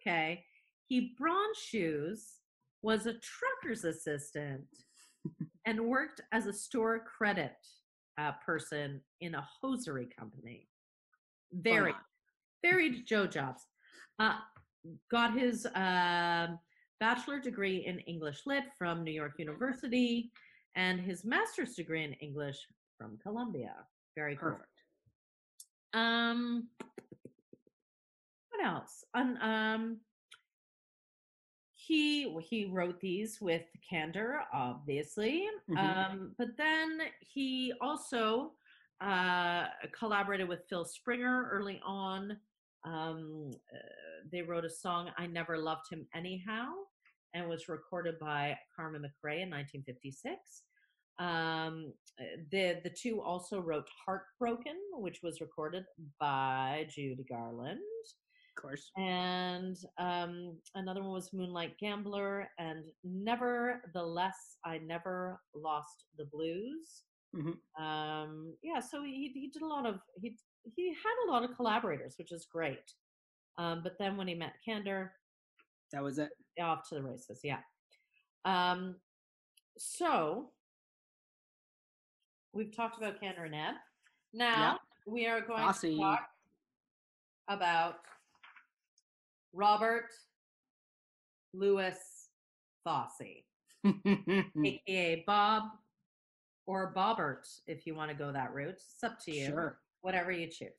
okay. 0.01 0.43
He 0.88 1.13
bronze 1.17 1.58
shoes, 1.58 2.27
was 2.81 3.05
a 3.05 3.13
trucker's 3.13 3.86
assistant, 3.86 4.65
and 5.65 5.79
worked 5.88 6.22
as 6.31 6.48
a 6.48 6.53
store 6.53 7.00
credit 7.00 7.55
uh, 8.17 8.31
person 8.46 9.01
in 9.22 9.36
a 9.36 9.48
hosiery 9.62 10.10
company. 10.17 10.67
Very, 11.53 11.91
on. 11.91 11.98
very 12.63 13.03
Joe 13.03 13.27
Jobs. 13.27 13.67
Uh, 14.20 14.36
got 15.10 15.38
his 15.38 15.65
um 15.75 16.58
bachelor 17.01 17.39
degree 17.39 17.84
in 17.86 18.00
English 18.01 18.43
Lit 18.46 18.63
from 18.77 19.03
New 19.03 19.12
York 19.12 19.34
University 19.39 20.31
and 20.75 21.01
his 21.01 21.25
master's 21.25 21.74
degree 21.74 22.03
in 22.03 22.13
English 22.13 22.58
from 22.98 23.17
Columbia. 23.22 23.74
Very 24.15 24.38
cool. 24.38 24.51
Perfect. 24.51 24.67
Um, 25.93 26.70
what 28.51 28.65
else? 28.65 29.03
Um, 29.15 29.98
he 31.74 32.38
he 32.39 32.65
wrote 32.65 33.01
these 33.01 33.39
with 33.41 33.65
Kander, 33.91 34.41
obviously. 34.53 35.48
Mhm. 35.70 35.77
Um, 35.77 36.36
but 36.38 36.55
then 36.55 37.00
he 37.20 37.74
also 37.81 38.53
uh, 39.01 39.65
collaborated 39.91 40.48
with 40.48 40.67
Phil 40.70 40.86
Springer 40.86 41.50
early 41.51 41.81
on. 41.84 42.38
Um, 42.84 43.51
uh, 43.74 43.77
they 44.31 44.43
wrote 44.43 44.65
a 44.65 44.70
song 44.70 45.12
"I 45.17 45.25
Never 45.25 45.58
Loved 45.58 45.89
Him 45.91 46.08
Anyhow" 46.13 46.67
and 47.34 47.50
was 47.50 47.70
recorded 47.70 48.20
by 48.20 48.60
Carmen 48.76 49.02
McRae 49.04 49.42
in 49.44 49.50
1956. 49.50 50.64
Um, 51.20 51.94
the 52.52 52.82
the 52.84 52.90
two 52.90 53.22
also 53.22 53.60
wrote 53.62 53.90
"Heartbroken," 54.06 54.80
which 54.94 55.22
was 55.24 55.42
recorded 55.42 55.86
by 56.20 56.88
Judy 56.90 57.24
Garland, 57.24 57.82
Of 58.58 58.62
course. 58.62 58.92
and 58.98 59.78
um, 59.98 60.62
another 60.76 61.02
one 61.02 61.12
was 61.14 61.34
"Moonlight 61.34 61.78
Gambler," 61.80 62.50
and 62.60 62.92
"Nevertheless, 63.04 64.58
I 64.66 64.78
Never 64.80 65.42
Lost 65.54 66.06
the 66.18 66.26
Blues." 66.26 67.06
Mhm. 67.34 67.62
Um, 67.80 68.58
yeah, 68.64 68.80
so 68.80 69.04
he 69.04 69.32
he 69.34 69.50
did 69.50 69.62
a 69.62 69.68
lot 69.68 69.86
of 69.86 70.02
he 70.22 70.38
he 70.76 70.94
had 70.94 71.26
a 71.26 71.32
lot 71.32 71.44
of 71.44 71.56
collaborators, 71.56 72.16
which 72.18 72.32
is 72.32 72.46
great. 72.46 72.94
Um, 73.58 73.84
but 73.84 73.98
then 74.00 74.18
when 74.18 74.28
he 74.28 74.36
met 74.36 74.56
Kander, 74.68 75.12
That 75.92 76.04
was 76.04 76.20
it. 76.20 76.32
Off 76.60 76.88
to 76.89 76.96
the 76.96 77.01
races 77.03 77.39
yeah 77.43 77.60
um 78.46 78.96
so 79.77 80.50
we've 82.53 82.75
talked 82.75 82.98
about 82.98 83.22
Kander 83.22 83.46
and 83.46 83.55
Ebb. 83.55 83.75
now 84.34 84.79
we 85.08 85.25
are 85.27 85.41
going 85.41 85.63
Bossy. 85.63 85.96
to 85.96 86.01
talk 86.01 86.27
about 87.48 87.96
robert 89.53 90.10
louis 91.53 91.98
fosse 92.84 93.43
aka 94.65 95.24
bob 95.25 95.63
or 96.67 96.93
bobbert 96.96 97.48
if 97.67 97.86
you 97.88 97.96
want 97.96 98.10
to 98.12 98.15
go 98.15 98.31
that 98.31 98.53
route 98.53 98.70
it's 98.75 99.03
up 99.03 99.17
to 99.20 99.31
you 99.36 99.48
Sure. 99.48 99.79
whatever 100.01 100.31
you 100.31 100.48
choose. 100.48 100.70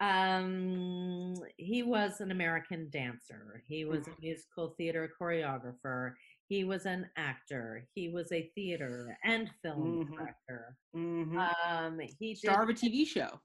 Um, 0.00 1.34
he 1.56 1.82
was 1.82 2.20
an 2.20 2.30
American 2.30 2.88
dancer. 2.90 3.62
He 3.68 3.84
was 3.84 4.06
a 4.08 4.12
musical 4.20 4.74
theater 4.76 5.10
choreographer. 5.20 6.12
He 6.48 6.64
was 6.64 6.84
an 6.86 7.08
actor. 7.16 7.86
He 7.94 8.08
was 8.10 8.30
a 8.32 8.50
theater 8.54 9.16
and 9.24 9.50
film 9.62 10.04
Mhm. 10.06 10.16
director. 10.16 10.76
Mhm. 10.94 11.38
Um, 11.66 11.98
he 12.18 12.34
did, 12.34 12.38
Star 12.38 12.62
of 12.62 12.68
a 12.68 12.74
TV 12.74 13.04
show. 13.06 13.40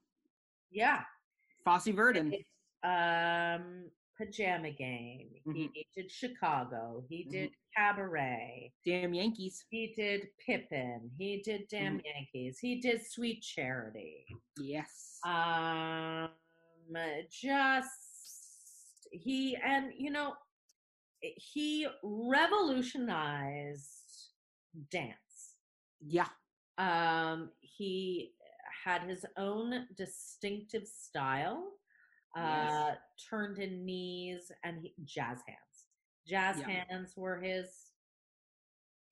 yeah, 0.70 1.04
Fosse 1.64 1.86
Verdon. 1.88 2.30
did, 2.30 2.44
um, 2.82 3.90
Pajama 4.20 4.70
Game. 4.70 5.28
Mm-hmm. 5.48 5.66
He 5.72 5.86
did 5.96 6.10
Chicago. 6.10 7.02
He 7.08 7.24
did 7.24 7.50
Cabaret. 7.76 8.72
Damn 8.84 9.14
Yankees. 9.14 9.64
He 9.70 9.94
did 9.96 10.28
Pippin. 10.44 11.10
He 11.18 11.40
did 11.42 11.62
Damn 11.70 11.94
Mm-hmm. 11.98 12.06
Yankees. 12.14 12.58
He 12.60 12.80
did 12.80 13.00
Sweet 13.04 13.40
Charity. 13.42 14.26
Yes. 14.58 15.18
um 15.26 16.28
just 17.30 17.88
he 19.12 19.56
and 19.64 19.92
you 19.96 20.10
know 20.10 20.34
he 21.20 21.86
revolutionized 22.02 23.88
dance 24.90 25.54
yeah. 26.06 26.26
um 26.78 27.50
he 27.60 28.32
had 28.84 29.02
his 29.02 29.24
own 29.36 29.86
distinctive 29.96 30.86
style. 30.86 31.72
Yes. 32.36 32.70
Uh, 32.70 32.94
turned 33.28 33.58
in 33.58 33.84
knees 33.84 34.52
and 34.64 34.80
he, 34.82 34.94
jazz 35.04 35.38
hands. 35.46 35.86
Jazz 36.26 36.58
Yeah. 36.60 36.84
hands 36.88 37.16
were 37.16 37.40
his 37.40 37.86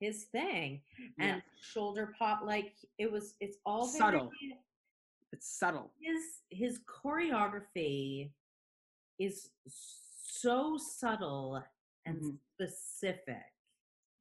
his 0.01 0.27
thing, 0.27 0.81
Yeah. 1.19 1.25
and 1.35 1.43
shoulder 1.61 2.15
pop 2.17 2.43
like 2.45 2.77
it 2.99 3.11
was. 3.11 3.35
It's 3.41 3.59
all 3.67 3.87
very- 3.89 3.99
Subtle. 3.99 4.31
It's 5.33 5.59
subtle. 5.59 5.93
his 6.01 6.43
his 6.51 6.81
choreography 6.85 8.33
is 9.19 9.51
so 9.67 10.77
subtle 10.79 11.65
and 12.07 12.23
Mhm. 12.23 12.39
specific. 12.55 13.43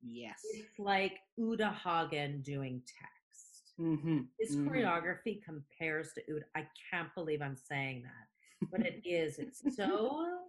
Yes. 0.02 0.42
It's 0.54 0.80
like 0.80 1.20
Uta 1.38 1.70
Hagen 1.72 2.42
doing 2.42 2.82
text. 2.82 3.74
Mm-hmm. 3.78 4.22
His 4.40 4.56
choreography 4.56 5.44
compares 5.44 6.12
to 6.14 6.24
Uta. 6.28 6.46
I 6.56 6.68
can't 6.90 7.14
believe 7.14 7.42
I'm 7.44 7.56
saying 7.56 8.02
that, 8.04 8.27
but 8.72 8.82
it 8.82 9.02
is. 9.06 9.40
It's 9.40 9.62
so. 9.76 10.40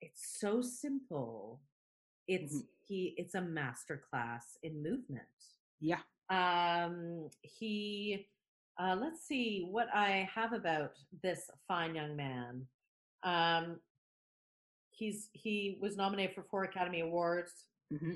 It's 0.00 0.38
so 0.40 0.60
simple. 0.62 1.60
It's 2.26 2.54
Mhm. 2.62 2.66
he. 2.86 3.14
It's 3.16 3.34
a 3.34 3.40
master 3.40 3.96
class 3.98 4.58
in 4.62 4.82
movement. 4.82 5.26
Yeah. 5.80 6.00
Um, 6.30 7.28
he, 7.42 8.28
uh, 8.78 8.96
let's 8.98 9.22
see 9.22 9.66
what 9.68 9.88
I 9.94 10.28
have 10.34 10.52
about 10.52 10.96
this 11.22 11.50
fine 11.68 11.94
young 11.94 12.16
man. 12.16 12.66
Um, 13.22 13.80
he's 14.90 15.28
he 15.32 15.78
was 15.80 15.96
nominated 15.96 16.34
for 16.34 16.42
four 16.44 16.64
Academy 16.64 17.00
Awards 17.00 17.68
hmm 17.90 18.14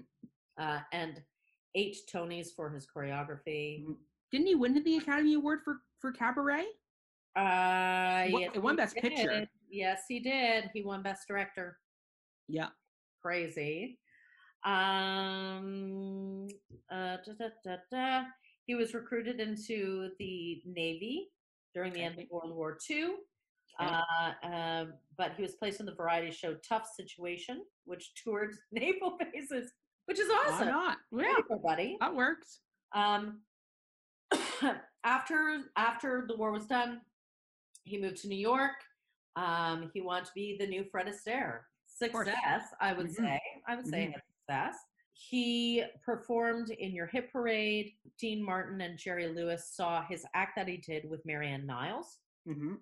uh, 0.58 0.80
and 0.92 1.22
eight 1.74 1.96
Tonys 2.10 2.54
for 2.54 2.70
his 2.70 2.86
choreography. 2.86 3.84
Mhm. 3.84 3.96
Didn't 4.30 4.46
he 4.46 4.54
win 4.54 4.82
the 4.82 4.96
Academy 4.96 5.34
Award 5.34 5.62
for 5.64 5.82
for 6.00 6.10
Cabaret? 6.12 6.66
Uh, 7.36 8.26
yes, 8.30 8.50
it 8.54 8.62
won 8.62 8.76
Best 8.76 8.96
Picture. 8.96 9.46
Yes, 9.70 10.02
he 10.08 10.20
did. 10.20 10.70
He 10.72 10.82
won 10.82 11.02
Best 11.02 11.28
Director. 11.28 11.78
Yeah. 12.48 12.68
Crazy. 13.22 13.98
Um, 14.64 16.48
uh, 16.90 17.16
da, 17.24 17.32
da, 17.38 17.48
da, 17.64 17.76
da. 17.90 18.22
He 18.64 18.74
was 18.74 18.94
recruited 18.94 19.38
into 19.38 20.10
the 20.18 20.62
Navy 20.64 21.28
during 21.74 21.92
the 21.92 22.00
end 22.00 22.18
of 22.18 22.24
World 22.30 22.54
War 22.54 22.78
II. 22.88 23.10
Uh, 23.78 24.00
um, 24.42 24.94
but 25.18 25.32
he 25.36 25.42
was 25.42 25.54
placed 25.54 25.80
in 25.80 25.86
the 25.86 25.94
variety 25.94 26.30
show 26.30 26.54
Tough 26.66 26.88
Situation, 26.96 27.62
which 27.84 28.12
toured 28.22 28.54
naval 28.72 29.18
bases, 29.32 29.72
which 30.06 30.18
is 30.18 30.30
awesome. 30.30 30.68
Why 30.68 30.72
not? 30.72 30.98
Yeah, 31.12 31.56
buddy. 31.62 31.96
that 32.00 32.14
works. 32.14 32.60
Um, 32.94 33.42
after 35.04 35.60
after 35.76 36.24
the 36.26 36.36
war 36.36 36.50
was 36.50 36.66
done, 36.66 37.00
he 37.86 37.98
moved 37.98 38.18
to 38.18 38.28
New 38.28 38.36
York. 38.36 38.72
Um, 39.36 39.90
he 39.94 40.00
wanted 40.00 40.26
to 40.26 40.32
be 40.34 40.56
the 40.58 40.66
new 40.66 40.84
Fred 40.90 41.06
Astaire. 41.06 41.60
Success, 41.86 42.74
I 42.80 42.92
would 42.92 43.06
Mhm. 43.06 43.14
say. 43.14 43.40
I 43.66 43.76
would 43.76 43.86
say 43.86 44.06
Mhm. 44.08 44.16
a 44.16 44.22
success. 44.22 44.84
He 45.14 45.82
performed 46.04 46.70
in 46.70 46.92
Your 46.92 47.06
Hit 47.06 47.32
Parade. 47.32 47.98
Dean 48.18 48.42
Martin 48.42 48.80
and 48.82 48.98
Jerry 48.98 49.28
Lewis 49.28 49.70
saw 49.74 50.04
his 50.06 50.26
act 50.34 50.56
that 50.56 50.68
he 50.68 50.76
did 50.76 51.08
with 51.08 51.24
Marianne 51.24 51.64
Niles, 51.64 52.20
hmm 52.44 52.76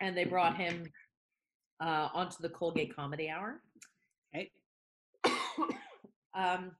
and 0.00 0.16
they 0.16 0.24
brought 0.24 0.56
him 0.56 0.92
uh, 1.80 2.08
onto 2.12 2.42
the 2.42 2.48
Colgate 2.50 2.92
Comedy 2.94 3.28
Hour. 3.30 3.62
Okay. 4.34 4.50
um, 6.34 6.76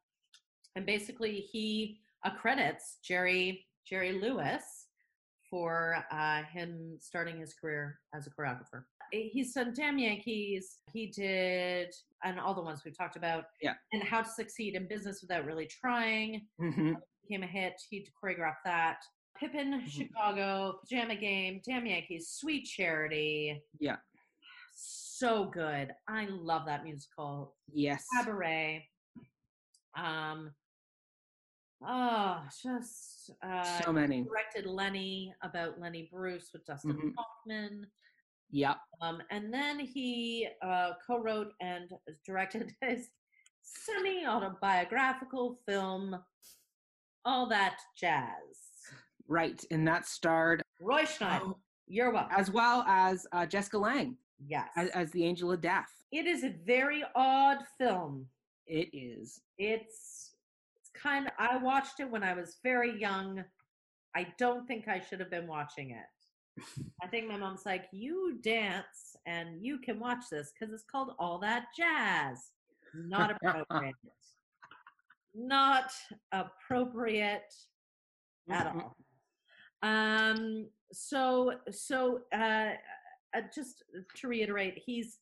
and 0.74 0.85
basically 0.85 1.40
he 1.40 2.03
accredits 2.24 2.98
Jerry 3.03 3.68
Jerry 3.85 4.12
Lewis 4.12 4.88
for 5.51 5.97
uh, 6.11 6.43
him 6.45 6.97
starting 7.01 7.39
his 7.41 7.55
career 7.55 7.99
as 8.15 8.27
a 8.27 8.31
choreographer. 8.31 8.85
He's 9.11 9.55
done 9.55 9.73
Damn 9.75 9.99
Yankees. 9.99 10.79
He 10.93 11.07
did, 11.07 11.95
and 12.25 12.39
all 12.39 12.55
the 12.55 12.61
ones 12.63 12.83
we've 12.85 12.97
talked 12.97 13.17
about. 13.17 13.45
Yeah. 13.63 13.75
And 13.93 14.03
How 14.03 14.23
to 14.23 14.29
Succeed 14.29 14.75
in 14.75 14.87
Business 14.87 15.23
Without 15.23 15.45
Really 15.47 15.67
Trying 15.67 16.47
hmm 16.59 16.95
became 17.27 17.43
a 17.43 17.47
hit. 17.47 17.75
He 17.91 18.07
choreographed 18.23 18.63
that. 18.65 18.99
Pippin, 19.39 19.83
Mhm. 19.83 19.89
Chicago, 19.89 20.79
Pajama 20.83 21.15
Game, 21.17 21.61
Damn 21.65 21.87
Yankees, 21.87 22.31
Sweet 22.31 22.65
Charity. 22.65 23.63
Yeah. 23.79 23.97
So 24.75 25.47
good. 25.47 25.93
I 26.09 26.27
love 26.31 26.65
that 26.67 26.85
musical. 26.85 27.55
Yes. 27.73 28.05
Cabaret. 28.15 28.89
Um. 29.97 30.53
Oh, 31.87 32.43
just 32.62 33.31
uh, 33.43 33.62
So 33.83 33.93
many. 33.93 34.25
directed 34.25 34.67
Lenny 34.67 35.33
about 35.43 35.79
Lenny 35.81 36.09
Bruce 36.12 36.51
with 36.53 36.64
Dustin 36.67 36.93
Mhm. 36.95 37.14
Hoffman. 37.17 37.87
Yep. 38.51 38.79
Um, 39.01 39.23
and 39.31 39.53
then 39.53 39.79
he 39.79 40.49
uh, 40.62 40.93
co-wrote 41.07 41.53
and 41.61 41.91
directed 42.27 42.75
his 42.83 43.11
semi-autobiographical 43.62 45.61
film, 45.67 46.19
All 47.25 47.47
That 47.49 47.79
Jazz. 47.97 48.33
Right. 49.29 49.62
And 49.71 49.87
that 49.87 50.07
starred 50.07 50.62
Roy 50.81 51.03
Scheider, 51.05 51.43
Oh. 51.43 51.59
you're 51.87 52.11
welcome. 52.11 52.35
as 52.37 52.51
well 52.51 52.83
as 52.88 53.27
uh, 53.33 53.45
Jessica 53.47 53.79
Lange 53.79 54.17
yes, 54.47 54.69
as, 54.77 54.88
as 54.91 55.11
the 55.12 55.25
Angel 55.25 55.53
of 55.53 55.61
Death. 55.61 55.91
it 56.11 56.27
is 56.27 56.43
a 56.45 56.55
very 56.64 57.05
odd 57.14 57.59
film. 57.79 58.27
It's 58.67 59.41
it's 59.59 60.28
kind 61.01 61.27
of 61.27 61.33
i 61.39 61.57
watched 61.57 62.01
it 62.01 62.11
when 62.11 62.23
i 62.23 62.35
was 62.35 62.59
very 62.63 62.99
young. 62.99 63.45
I 64.17 64.27
don't 64.39 64.67
think 64.67 64.89
i 64.89 65.01
should 65.01 65.21
have 65.21 65.31
been 65.31 65.47
watching 65.47 65.91
it. 65.91 66.63
I 67.03 67.07
think 67.07 67.29
my 67.29 67.37
mom's 67.37 67.65
like 67.67 67.85
you 67.93 68.39
dance 68.43 69.15
and 69.27 69.65
you 69.65 69.79
can 69.79 70.01
watch 70.01 70.25
this 70.31 70.51
because 70.53 70.75
it's 70.75 70.85
called 70.91 71.13
all 71.19 71.39
that 71.41 71.67
jazz. 71.77 72.53
Not 72.95 73.31
appropriate. 73.31 73.95
Not 75.35 75.93
appropriate 76.33 77.55
at 78.51 78.67
all. 78.67 78.97
Um 79.83 80.69
so 80.93 81.53
so 81.71 82.23
uh, 82.35 82.71
uh 83.37 83.43
just 83.55 83.85
to 84.17 84.27
reiterate 84.27 84.83
he's 84.85 85.19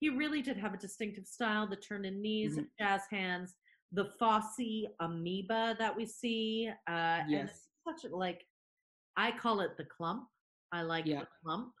he 0.00 0.08
really 0.08 0.40
did 0.42 0.56
have 0.56 0.72
a 0.74 0.78
distinctive 0.78 1.26
style 1.26 1.68
the 1.68 1.76
turn 1.76 2.04
in 2.06 2.20
knees 2.22 2.56
Mhm. 2.56 2.66
jazz 2.80 3.02
hands 3.10 3.54
the 3.92 4.06
Fosse 4.18 4.86
amoeba 5.00 5.74
that 5.78 5.94
we 5.96 6.06
see 6.06 6.70
uh 6.88 7.20
Yes. 7.28 7.68
such 7.86 8.10
a 8.10 8.16
like 8.16 8.40
i 9.16 9.30
call 9.32 9.60
it 9.60 9.76
the 9.76 9.84
clump 9.84 10.24
i 10.72 10.82
like 10.82 11.06
Yeah. 11.06 11.20
the 11.20 11.26
clump 11.42 11.72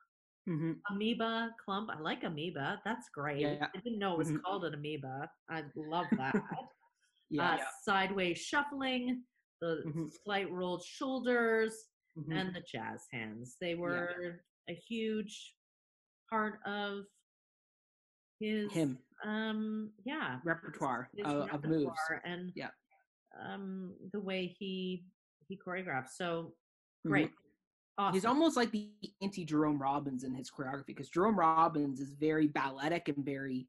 hmm 0.46 0.72
amoeba 0.90 1.50
clump 1.64 1.88
i 1.90 1.98
like 2.00 2.24
amoeba 2.24 2.80
that's 2.84 3.08
great 3.14 3.40
Yeah. 3.40 3.68
i 3.74 3.78
didn't 3.80 3.98
know 4.00 4.12
it 4.14 4.18
was 4.18 4.30
Mhm. 4.32 4.42
called 4.42 4.64
an 4.64 4.74
amoeba 4.74 5.30
i 5.50 5.62
love 5.76 6.08
that 6.16 6.34
Yeah. 7.32 7.52
uh, 7.52 7.58
sideways 7.84 8.38
shuffling, 8.38 9.24
the 9.60 9.84
Mhm. 9.86 10.10
slight 10.24 10.50
rolled 10.50 10.82
shoulders, 10.84 11.72
Mhm. 12.18 12.36
and 12.36 12.52
the 12.56 12.60
jazz 12.62 13.06
hands. 13.12 13.56
They 13.60 13.76
were 13.76 14.44
a 14.68 14.74
huge 14.74 15.54
part 16.28 16.58
of 16.66 17.04
his 18.40 18.72
Him. 18.72 18.98
Um, 19.24 19.90
yeah, 20.04 20.38
repertoire 20.44 21.08
his 21.14 21.26
of, 21.26 21.48
of 21.50 21.64
moves. 21.64 21.92
and 22.24 22.52
Yeah. 22.54 22.70
um, 23.38 23.94
the 24.12 24.20
way 24.20 24.46
he 24.46 25.04
he 25.48 25.56
choreographs. 25.58 26.10
So 26.16 26.54
Mhm. 27.04 27.10
great, 27.10 27.30
awesome. 27.98 28.14
He's 28.14 28.24
almost 28.24 28.56
like 28.56 28.70
the 28.70 28.90
anti 29.20 29.44
Jerome 29.44 29.80
Robbins 29.80 30.24
in 30.24 30.34
his 30.34 30.50
choreography 30.50 30.86
because 30.86 31.08
Jerome 31.10 31.38
Robbins 31.38 32.00
is 32.00 32.12
very 32.14 32.46
balletic 32.48 33.08
and 33.08 33.24
very 33.24 33.68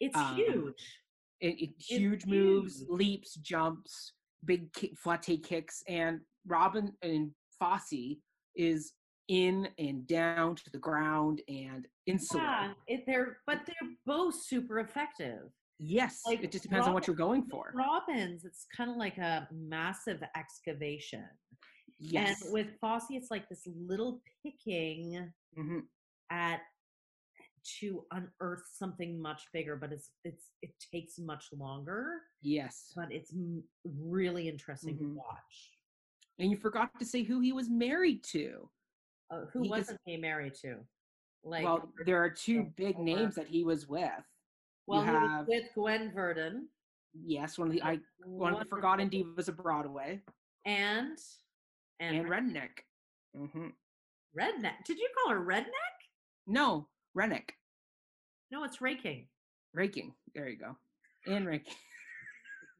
it's 0.00 0.16
um, 0.16 0.34
huge. 0.36 0.98
it, 1.40 1.62
it- 1.62 1.74
huge 1.78 2.26
moves, 2.26 2.80
huge. 2.80 2.88
leaps, 2.90 3.34
jumps, 3.36 4.14
big 4.44 4.72
kick, 4.72 4.94
flatte 4.96 5.42
kicks, 5.42 5.82
and 5.88 6.20
Robin 6.46 6.96
and 7.02 7.32
Fosse 7.58 8.16
is 8.56 8.92
in 9.30 9.68
and 9.78 10.06
down 10.08 10.56
to 10.56 10.70
the 10.72 10.78
ground 10.78 11.40
and 11.48 11.86
insular. 12.06 12.42
Yeah, 12.42 12.72
it, 12.88 13.04
they're 13.06 13.38
but 13.46 13.60
they're 13.64 13.90
both 14.04 14.34
super 14.42 14.80
effective. 14.80 15.44
Yes, 15.78 16.20
Like, 16.26 16.42
it 16.42 16.52
just 16.52 16.64
depends 16.64 16.86
on 16.86 16.92
what 16.92 17.06
you're 17.06 17.16
going 17.16 17.44
for. 17.44 17.72
Robbins, 17.74 18.44
it's 18.44 18.66
kind 18.76 18.90
of 18.90 18.96
like 18.98 19.16
a 19.16 19.48
massive 19.50 20.22
excavation. 20.36 21.24
Yes. 21.98 22.42
And 22.42 22.52
with 22.52 22.66
Fosse, 22.82 23.04
it's 23.10 23.30
like 23.30 23.48
this 23.48 23.62
little 23.66 24.20
picking 24.42 25.32
Mhm. 25.56 25.82
at 26.30 26.60
to 27.78 28.04
unearth 28.10 28.62
something 28.74 29.20
much 29.20 29.42
bigger, 29.52 29.76
but 29.76 29.92
it's 29.92 30.10
it's 30.24 30.50
it 30.60 30.72
takes 30.92 31.18
much 31.18 31.46
longer, 31.52 32.20
Yes. 32.42 32.92
but 32.96 33.12
it's 33.12 33.32
m- 33.32 33.62
really 33.84 34.48
interesting 34.48 34.96
Mhm. 34.96 34.98
to 35.00 35.14
watch. 35.14 35.78
And 36.38 36.50
you 36.50 36.56
forgot 36.56 36.98
to 36.98 37.04
say 37.06 37.22
who 37.22 37.40
he 37.40 37.52
was 37.52 37.68
married 37.70 38.24
to. 38.32 38.68
Uh, 39.30 39.44
who 39.52 39.62
He 39.62 39.68
wasn't 39.68 40.00
he 40.04 40.16
married 40.16 40.54
to? 40.62 40.76
Like, 41.44 41.64
well, 41.64 41.88
there 42.04 42.22
are 42.22 42.30
two 42.30 42.64
big 42.76 42.96
or- 42.96 43.04
names 43.04 43.34
that 43.36 43.46
he 43.46 43.64
was 43.64 43.88
with. 43.88 44.10
well, 44.86 45.00
he 45.02 45.06
have- 45.06 45.46
was 45.46 45.46
with 45.48 45.64
Gwen 45.74 46.12
Verdon. 46.12 46.68
Yes, 47.14 47.58
one 47.58 47.68
of 47.68 47.72
the 47.74 47.82
I 47.82 47.98
one 48.24 48.52
of 48.52 48.58
the 48.60 48.66
Forgotten 48.66 49.08
Divas 49.10 49.48
of 49.48 49.56
Broadway. 49.56 50.22
and 50.64 51.18
and, 51.98 52.16
and 52.16 52.28
Redneck. 52.28 52.70
hmm 53.34 53.68
redneck. 54.38 54.84
Did 54.86 54.98
you 54.98 55.08
call 55.18 55.32
her 55.34 55.40
redneck? 55.44 55.96
No, 56.46 56.88
Rennick. 57.14 57.50
No, 58.52 58.62
it's 58.64 58.78
Reinking. 58.78 59.26
Reinking. 59.76 60.12
There 60.34 60.48
you 60.48 60.56
go. 60.56 60.76
And 61.26 61.46
Reinking. 61.46 61.74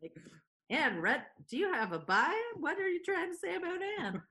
Anne, 0.70 1.00
red. 1.00 1.22
Do 1.48 1.56
you 1.56 1.72
have 1.72 1.92
a 1.92 1.98
bio? 1.98 2.32
What 2.58 2.78
are 2.78 2.88
you 2.88 3.02
trying 3.02 3.32
to 3.32 3.36
say 3.36 3.56
about 3.56 3.80
Anne? 3.98 4.22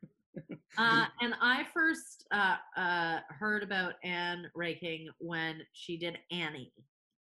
Uh, 0.77 1.05
and 1.21 1.33
I 1.41 1.65
first 1.73 2.25
uh, 2.31 2.55
uh, 2.77 3.19
heard 3.29 3.63
about 3.63 3.93
Ann 4.03 4.45
Reinking 4.57 5.07
when 5.19 5.61
she 5.73 5.97
did 5.97 6.17
Annie, 6.31 6.73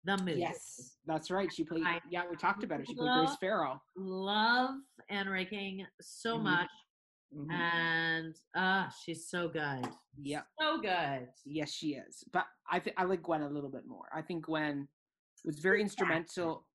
the 0.05 0.17
movie. 0.19 0.41
Yes, 0.41 0.97
that's 1.07 1.31
right. 1.31 1.53
She 1.53 1.65
played. 1.65 1.85
I 1.85 2.01
yeah, 2.11 2.25
we 2.29 2.37
talked 2.37 2.65
about 2.65 2.81
it. 2.81 2.89
She 2.89 2.95
played 2.95 3.11
Grace 3.13 3.37
Farrell. 3.41 3.83
Love 3.97 4.77
Ann 5.09 5.27
Reinking 5.27 5.87
so 6.01 6.39
Mhm. 6.39 6.43
much, 6.43 6.71
Mhm. 7.35 7.53
and 7.53 8.35
uh, 8.55 8.89
she's 9.05 9.29
so 9.29 9.49
good. 9.49 9.87
Yeah. 10.19 10.43
So 10.61 10.79
good. 10.79 11.29
Yes, 11.45 11.73
she 11.73 11.95
is. 11.95 12.25
But 12.33 12.47
I 12.71 12.81
think 12.81 12.97
I 12.99 13.05
like 13.05 13.23
Gwen 13.23 13.43
a 13.43 13.49
little 13.49 13.71
bit 13.71 13.87
more. 13.87 14.09
I 14.13 14.23
think 14.23 14.45
Gwen 14.47 14.89
was 15.45 15.59
very 15.61 15.81
instrumental. 15.83 16.67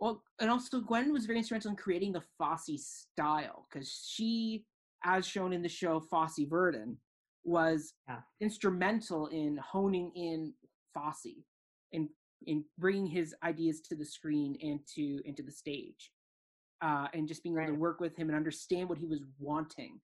Well, 0.00 0.24
and 0.40 0.50
also 0.50 0.80
Gwen 0.80 1.12
was 1.12 1.26
very 1.26 1.38
instrumental 1.38 1.70
in 1.70 1.76
creating 1.76 2.12
the 2.12 2.22
Fosse 2.36 3.06
style 3.12 3.66
because 3.70 3.88
she, 4.08 4.66
as 5.04 5.26
shown 5.26 5.52
in 5.52 5.62
the 5.62 5.68
show 5.68 6.00
Fosse 6.00 6.44
Verdon, 6.48 6.98
was 7.44 7.94
Yeah. 8.08 8.22
instrumental 8.40 9.26
in 9.28 9.56
honing 9.56 10.12
in 10.14 10.54
Fosse 10.94 11.44
and 11.92 12.08
in 12.46 12.64
bringing 12.78 13.06
his 13.06 13.34
ideas 13.42 13.80
to 13.80 13.94
the 13.94 14.04
screen 14.04 14.56
and 14.62 14.84
to 14.94 15.20
into 15.24 15.42
the 15.42 15.52
stage, 15.52 16.12
uh, 16.80 17.08
and 17.12 17.28
just 17.28 17.42
being 17.42 17.56
able 17.56 17.74
to 17.74 17.78
work 17.78 18.00
with 18.00 18.16
him 18.16 18.28
and 18.28 18.36
understand 18.36 18.88
what 18.88 18.98
he 18.98 19.06
was 19.06 19.20
wanting 19.38 20.00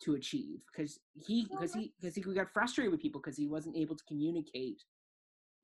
to 0.00 0.14
achieve 0.14 0.60
because 0.66 0.98
he 1.14 1.46
because 1.50 1.74
he 1.74 1.92
because 2.00 2.14
he 2.14 2.22
got 2.22 2.52
frustrated 2.52 2.92
with 2.92 3.00
people 3.00 3.20
because 3.20 3.36
he 3.36 3.48
wasn't 3.48 3.76
able 3.76 3.96
to 3.96 4.04
communicate 4.04 4.84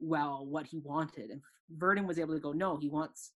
well 0.01 0.45
what 0.45 0.67
he 0.67 0.79
wanted 0.79 1.31
and 1.31 1.41
Verdon 1.71 2.05
was 2.07 2.19
able 2.19 2.35
to 2.35 2.41
go 2.41 2.51
no 2.53 2.77
he 2.77 2.89
wants 2.89 3.33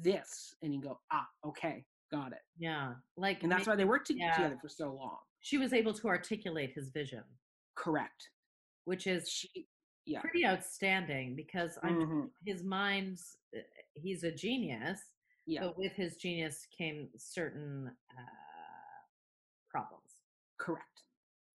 this 0.00 0.54
and 0.62 0.72
you 0.74 0.80
go 0.80 0.98
ah 1.12 1.28
okay 1.44 1.84
got 2.14 2.32
it. 2.32 2.42
Yeah, 2.58 2.94
like 3.16 3.42
and 3.42 3.50
that's 3.50 3.66
why 3.66 3.76
they 3.76 3.84
worked 3.84 4.10
yeah. 4.10 4.32
together 4.32 4.58
for 4.60 4.68
so 4.68 4.92
long. 4.92 5.18
She 5.40 5.58
was 5.58 5.72
able 5.72 5.92
to 5.94 6.08
articulate 6.08 6.72
his 6.74 6.88
vision, 6.88 7.22
correct. 7.74 8.28
Which 8.84 9.06
is 9.06 9.28
she 9.28 9.66
yeah. 10.06 10.20
pretty 10.20 10.46
outstanding 10.46 11.34
because 11.34 11.78
I'm 11.82 11.96
Mhm. 11.96 12.30
his 12.44 12.62
mind's 12.62 13.38
uh, 13.56 13.60
he's 13.94 14.24
a 14.24 14.30
genius 14.30 15.00
yeah. 15.46 15.60
but 15.62 15.78
with 15.78 15.92
his 15.92 16.16
genius 16.16 16.66
came 16.76 17.08
certain 17.16 17.90
uh, 18.16 18.22
problems. 19.70 20.18
Correct. 20.58 21.02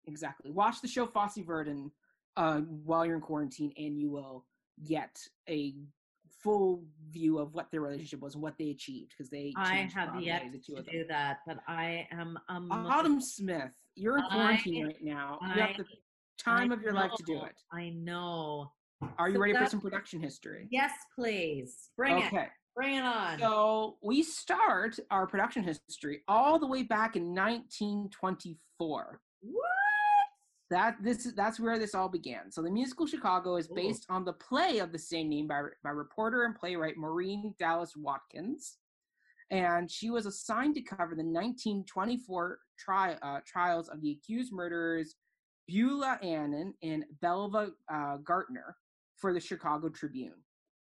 Exactly. 0.06 0.50
Watch 0.50 0.80
the 0.80 0.88
show 0.88 1.06
Fosse 1.06 1.38
Verdon 1.38 1.90
uh, 2.36 2.60
while 2.60 3.04
you're 3.04 3.16
in 3.16 3.20
quarantine 3.20 3.72
and 3.76 3.98
you 3.98 4.10
will 4.10 4.46
get 4.86 5.20
a 5.48 5.74
full 6.42 6.82
view 7.10 7.38
of 7.38 7.54
what 7.54 7.70
their 7.70 7.80
relationship 7.80 8.20
was 8.20 8.34
and 8.34 8.42
what 8.42 8.54
they 8.58 8.70
achieved 8.70 9.10
because 9.16 9.28
they 9.30 9.52
i 9.56 9.88
have 9.94 10.20
yet 10.22 10.44
to 10.64 10.82
do 10.90 11.04
that 11.08 11.38
but 11.46 11.58
i 11.68 12.06
am 12.12 12.38
mo- 12.48 12.86
Autumn 12.88 13.20
Smith, 13.20 13.74
you're 13.96 14.18
in 14.18 14.24
quarantine 14.30 14.84
I- 14.84 14.86
right 14.86 15.02
now. 15.04 15.38
You 15.54 15.60
have 15.62 15.76
the 15.76 15.84
time 16.38 16.70
I 16.72 16.74
of 16.74 16.82
your 16.82 16.92
life 16.94 17.12
to 17.16 17.22
do 17.24 17.42
it. 17.44 17.60
i 17.72 17.90
know 17.90 18.72
Are 19.18 19.28
you 19.28 19.34
So 19.34 19.40
ready 19.40 19.54
for 19.54 19.66
some 19.66 19.80
production 19.80 20.20
history? 20.20 20.68
yes 20.70 20.92
please 21.14 21.90
bring 21.96 22.18
it 22.18 22.26
okay. 22.26 22.46
bring 22.76 22.94
it 22.96 23.04
on 23.04 23.38
So 23.38 23.96
we 24.02 24.22
start 24.22 24.98
our 25.10 25.26
production 25.26 25.62
history 25.64 26.22
all 26.28 26.58
the 26.58 26.66
way 26.66 26.82
back 26.84 27.16
in 27.16 27.34
1924. 27.34 29.20
what 29.42 29.64
That 30.70 30.96
this 31.02 31.26
is 31.26 31.34
that's 31.34 31.58
where 31.58 31.78
this 31.78 31.94
all 31.94 32.08
began. 32.08 32.52
So 32.52 32.62
the 32.62 32.70
musical 32.70 33.06
Chicago 33.06 33.56
is 33.56 33.68
Ooh. 33.70 33.74
based 33.74 34.06
on 34.08 34.24
the 34.24 34.32
play 34.32 34.78
of 34.78 34.92
the 34.92 34.98
same 34.98 35.28
name 35.28 35.48
by 35.48 35.62
by 35.82 35.90
reporter 35.90 36.44
and 36.44 36.54
playwright 36.54 36.96
Maureen 36.96 37.54
Dallas 37.58 37.94
Watkins, 37.96 38.78
and 39.50 39.90
she 39.90 40.10
was 40.10 40.26
assigned 40.26 40.76
to 40.76 40.82
cover 40.82 41.16
the 41.16 41.24
1924 41.24 42.58
tri- 42.78 43.18
uh, 43.20 43.40
trials 43.44 43.88
of 43.88 44.00
the 44.00 44.12
accused 44.12 44.52
murderers 44.52 45.16
Beulah 45.66 46.18
Annan 46.22 46.74
and 46.82 47.04
Belva 47.20 47.70
uh, 47.92 48.16
Gartner 48.18 48.76
for 49.16 49.32
the 49.32 49.40
Chicago 49.40 49.88
Tribune. 49.88 50.42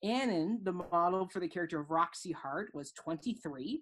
Annan, 0.04 0.60
the 0.64 0.74
model 0.74 1.28
for 1.28 1.40
the 1.40 1.48
character 1.48 1.80
of 1.80 1.90
Roxy 1.90 2.32
Hart, 2.32 2.72
was 2.74 2.92
23, 2.92 3.82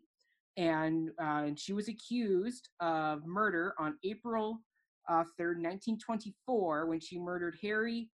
and 0.58 1.10
uh, 1.22 1.48
she 1.56 1.74
was 1.74 1.88
accused 1.88 2.70
of 2.80 3.26
murder 3.26 3.74
on 3.80 3.98
April 4.04 4.62
uh, 5.10 5.24
3rd, 5.40 5.60
1924, 5.62 6.86
when 6.88 7.00
she 7.00 7.18
murdered 7.20 7.58
Harry 7.62 8.10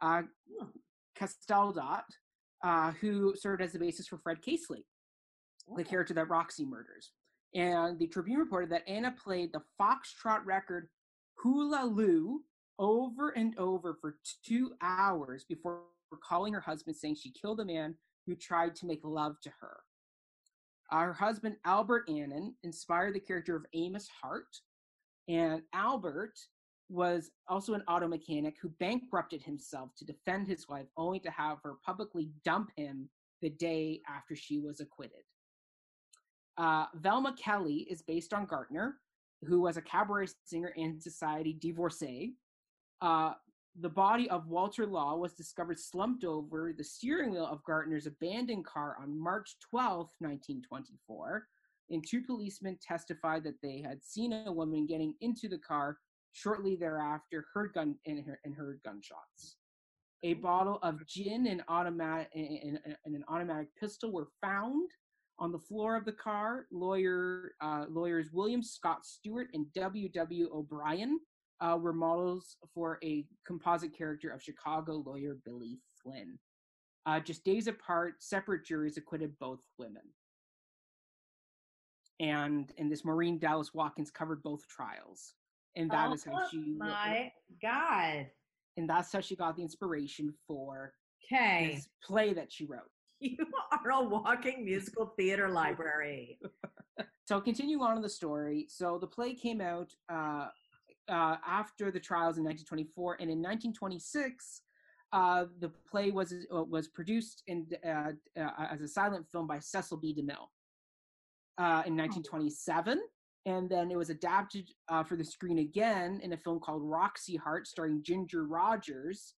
uh, 0.00 0.22
Casteldot, 1.18 2.04
uh, 2.62 2.92
who 2.92 3.34
served 3.36 3.62
as 3.62 3.72
the 3.72 3.78
basis 3.78 4.08
for 4.08 4.18
Fred 4.18 4.42
Casely, 4.42 4.84
the 5.76 5.84
character 5.84 6.14
that 6.14 6.28
Roxy 6.28 6.64
murders. 6.64 7.12
And 7.54 7.98
the 7.98 8.06
Tribune 8.06 8.38
reported 8.38 8.70
that 8.70 8.88
Anna 8.88 9.14
played 9.22 9.52
the 9.52 9.62
foxtrot 9.80 10.44
record 10.44 10.88
Hula 11.38 11.86
Lou 11.86 12.42
over 12.78 13.30
and 13.30 13.58
over 13.58 13.96
for 14.00 14.16
two 14.44 14.72
hours 14.82 15.44
before 15.48 15.82
calling 16.22 16.52
her 16.52 16.60
husband, 16.60 16.96
saying 16.96 17.16
she 17.16 17.30
killed 17.30 17.60
a 17.60 17.64
man 17.64 17.94
who 18.26 18.34
tried 18.34 18.74
to 18.76 18.86
make 18.86 19.00
love 19.02 19.36
to 19.42 19.50
her. 19.60 19.78
Uh, 20.90 21.00
her 21.00 21.12
husband, 21.14 21.56
Albert 21.64 22.08
Annan, 22.08 22.54
inspired 22.62 23.14
the 23.14 23.20
character 23.20 23.56
of 23.56 23.66
Amos 23.74 24.08
Hart, 24.22 24.60
and 25.28 25.62
Albert 25.72 26.38
was 26.88 27.30
also 27.48 27.74
an 27.74 27.82
auto 27.88 28.06
mechanic 28.06 28.56
who 28.60 28.68
bankrupted 28.80 29.42
himself 29.42 29.90
to 29.96 30.04
defend 30.04 30.46
his 30.46 30.68
wife, 30.68 30.86
only 30.96 31.18
to 31.20 31.30
have 31.30 31.58
her 31.62 31.74
publicly 31.84 32.30
dump 32.44 32.70
him 32.76 33.08
the 33.42 33.50
day 33.50 34.00
after 34.08 34.36
she 34.36 34.58
was 34.58 34.80
acquitted. 34.80 35.24
Uh, 36.56 36.86
Velma 36.94 37.34
Kelly 37.36 37.86
is 37.90 38.02
based 38.02 38.32
on 38.32 38.46
Gartner, 38.46 38.96
who 39.44 39.60
was 39.60 39.76
a 39.76 39.82
cabaret 39.82 40.28
singer 40.44 40.72
and 40.76 41.02
society 41.02 41.56
divorcee. 41.60 42.34
Uh, 43.02 43.32
the 43.78 43.88
body 43.88 44.30
of 44.30 44.48
Walter 44.48 44.86
Law 44.86 45.16
was 45.16 45.34
discovered 45.34 45.78
slumped 45.78 46.24
over 46.24 46.72
the 46.72 46.84
steering 46.84 47.32
wheel 47.32 47.46
of 47.46 47.62
Gartner's 47.64 48.06
abandoned 48.06 48.64
car 48.64 48.96
on 49.00 49.18
March 49.18 49.56
12, 49.70 50.08
1924 50.18 51.46
and 51.90 52.04
two 52.06 52.22
policemen 52.22 52.78
testified 52.82 53.44
that 53.44 53.60
they 53.62 53.80
had 53.80 54.02
seen 54.04 54.32
a 54.32 54.52
woman 54.52 54.86
getting 54.86 55.14
into 55.20 55.48
the 55.48 55.58
car 55.58 55.98
shortly 56.32 56.76
thereafter 56.76 57.46
heard 57.54 57.72
gun 57.72 57.96
and, 58.06 58.24
heard- 58.54 58.80
gunshots. 58.84 59.56
A 60.22 60.34
bottle 60.34 60.78
of 60.82 61.06
gin 61.06 61.46
and 61.46 61.62
automatic 61.68 62.28
and, 62.34 62.78
and- 62.84 62.96
and 63.04 63.14
an 63.14 63.24
automatic 63.28 63.68
pistol 63.78 64.12
were 64.12 64.28
found 64.42 64.90
on 65.38 65.52
the 65.52 65.58
floor 65.58 65.96
of 65.96 66.04
the 66.04 66.12
car. 66.12 66.66
Lawyer 66.72 67.52
uh, 67.60 67.84
lawyers 67.88 68.30
william 68.32 68.62
scott 68.62 69.04
stewart 69.04 69.48
and 69.54 69.66
w.w 69.74 70.48
o'brien 70.52 71.20
uh, 71.60 71.78
were 71.80 71.92
models 71.92 72.56
for 72.74 72.98
a 73.04 73.26
composite 73.46 73.96
character 73.96 74.30
of 74.30 74.42
chicago 74.42 75.02
lawyer 75.06 75.36
billy 75.44 75.78
flynn. 76.02 76.38
Uh, 77.06 77.20
just 77.20 77.44
days 77.44 77.66
apart 77.66 78.14
separate 78.20 78.64
juries 78.64 78.96
acquitted 78.96 79.38
both 79.38 79.60
women 79.78 80.02
and 82.20 82.72
and 82.78 82.90
this 82.90 83.04
Maureen 83.04 83.38
Dallas 83.38 83.74
Watkins 83.74 84.10
covered 84.10 84.42
both 84.42 84.66
trials, 84.68 85.34
and 85.76 85.90
that 85.90 86.08
that 86.08 86.14
is 86.14 86.24
how 86.24 86.32
Oh 86.34 86.48
she 86.50 86.76
my 86.78 87.32
god 87.62 88.26
and 88.76 88.88
that's 88.88 89.12
how 89.12 89.20
she 89.20 89.36
got 89.36 89.56
the 89.56 89.62
inspiration 89.62 90.32
for 90.46 90.92
okay 91.24 91.74
this 91.74 91.88
play 92.02 92.32
that 92.32 92.52
she 92.52 92.66
wrote. 92.66 92.90
you 93.20 93.46
are 93.72 93.90
a 93.92 94.04
walking 94.04 94.64
musical 94.64 95.14
theater 95.16 95.48
library 95.48 96.38
So 97.26 97.40
continue 97.40 97.82
on 97.82 97.96
in 97.96 98.02
the 98.02 98.08
story. 98.08 98.66
So 98.68 98.98
the 99.00 99.06
play 99.06 99.34
came 99.34 99.60
out 99.60 99.92
uh, 100.08 100.46
uh, 101.08 101.36
after 101.44 101.90
the 101.90 101.98
trials 101.98 102.38
in 102.38 102.44
1924, 102.44 103.14
and 103.14 103.30
in 103.30 103.38
1926, 103.38 104.62
uh, 105.12 105.46
the 105.58 105.70
play 105.90 106.12
was 106.12 106.32
uh, 106.54 106.62
was 106.62 106.86
produced 106.86 107.42
in, 107.48 107.66
uh, 107.84 108.12
uh, 108.40 108.50
as 108.70 108.80
a 108.80 108.86
silent 108.86 109.26
film 109.28 109.48
by 109.48 109.58
Cecil 109.58 109.96
B. 109.96 110.14
DeMille 110.16 110.48
uh, 111.58 111.82
in 111.86 111.96
1927, 111.96 113.00
and 113.46 113.68
then 113.68 113.90
it 113.90 113.96
was 113.96 114.10
adapted 114.10 114.68
uh, 114.88 115.02
for 115.02 115.16
the 115.16 115.24
screen 115.24 115.58
again 115.58 116.20
in 116.22 116.32
a 116.32 116.36
film 116.36 116.60
called 116.60 116.82
Roxy 116.82 117.36
Hart, 117.36 117.66
starring 117.66 118.02
Ginger 118.02 118.44
Rogers. 118.44 119.34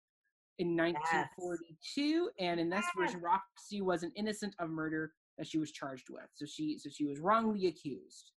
In 0.60 0.76
1942, 0.76 2.30
and 2.40 2.58
in 2.58 2.68
this 2.68 2.84
version, 2.98 3.20
Roxy 3.20 3.80
was 3.80 4.02
an 4.02 4.10
innocent 4.16 4.56
of 4.58 4.70
murder 4.70 5.12
that 5.36 5.46
she 5.46 5.58
was 5.58 5.70
charged 5.70 6.10
with. 6.10 6.24
So 6.34 6.46
she 6.46 6.78
so 6.78 6.90
she 6.90 7.04
was 7.04 7.20
wrongly 7.20 7.68
accused. 7.68 8.32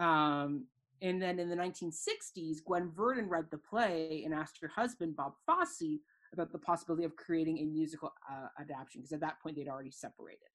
Um, 0.00 0.66
and 1.00 1.20
then 1.20 1.38
in 1.38 1.48
the 1.48 1.56
1960s, 1.56 2.64
Gwen 2.64 2.90
Verdon 2.90 3.28
read 3.28 3.46
the 3.50 3.58
play 3.58 4.22
and 4.24 4.34
asked 4.34 4.58
her 4.60 4.68
husband 4.68 5.16
Bob 5.16 5.34
Fosse 5.46 6.00
about 6.32 6.52
the 6.52 6.58
possibility 6.58 7.04
of 7.04 7.16
creating 7.16 7.58
a 7.58 7.64
musical 7.64 8.12
uh, 8.30 8.48
adaptation 8.60 9.02
because 9.02 9.12
at 9.12 9.20
that 9.20 9.40
point 9.40 9.56
they'd 9.56 9.68
already 9.68 9.90
separated. 9.90 10.51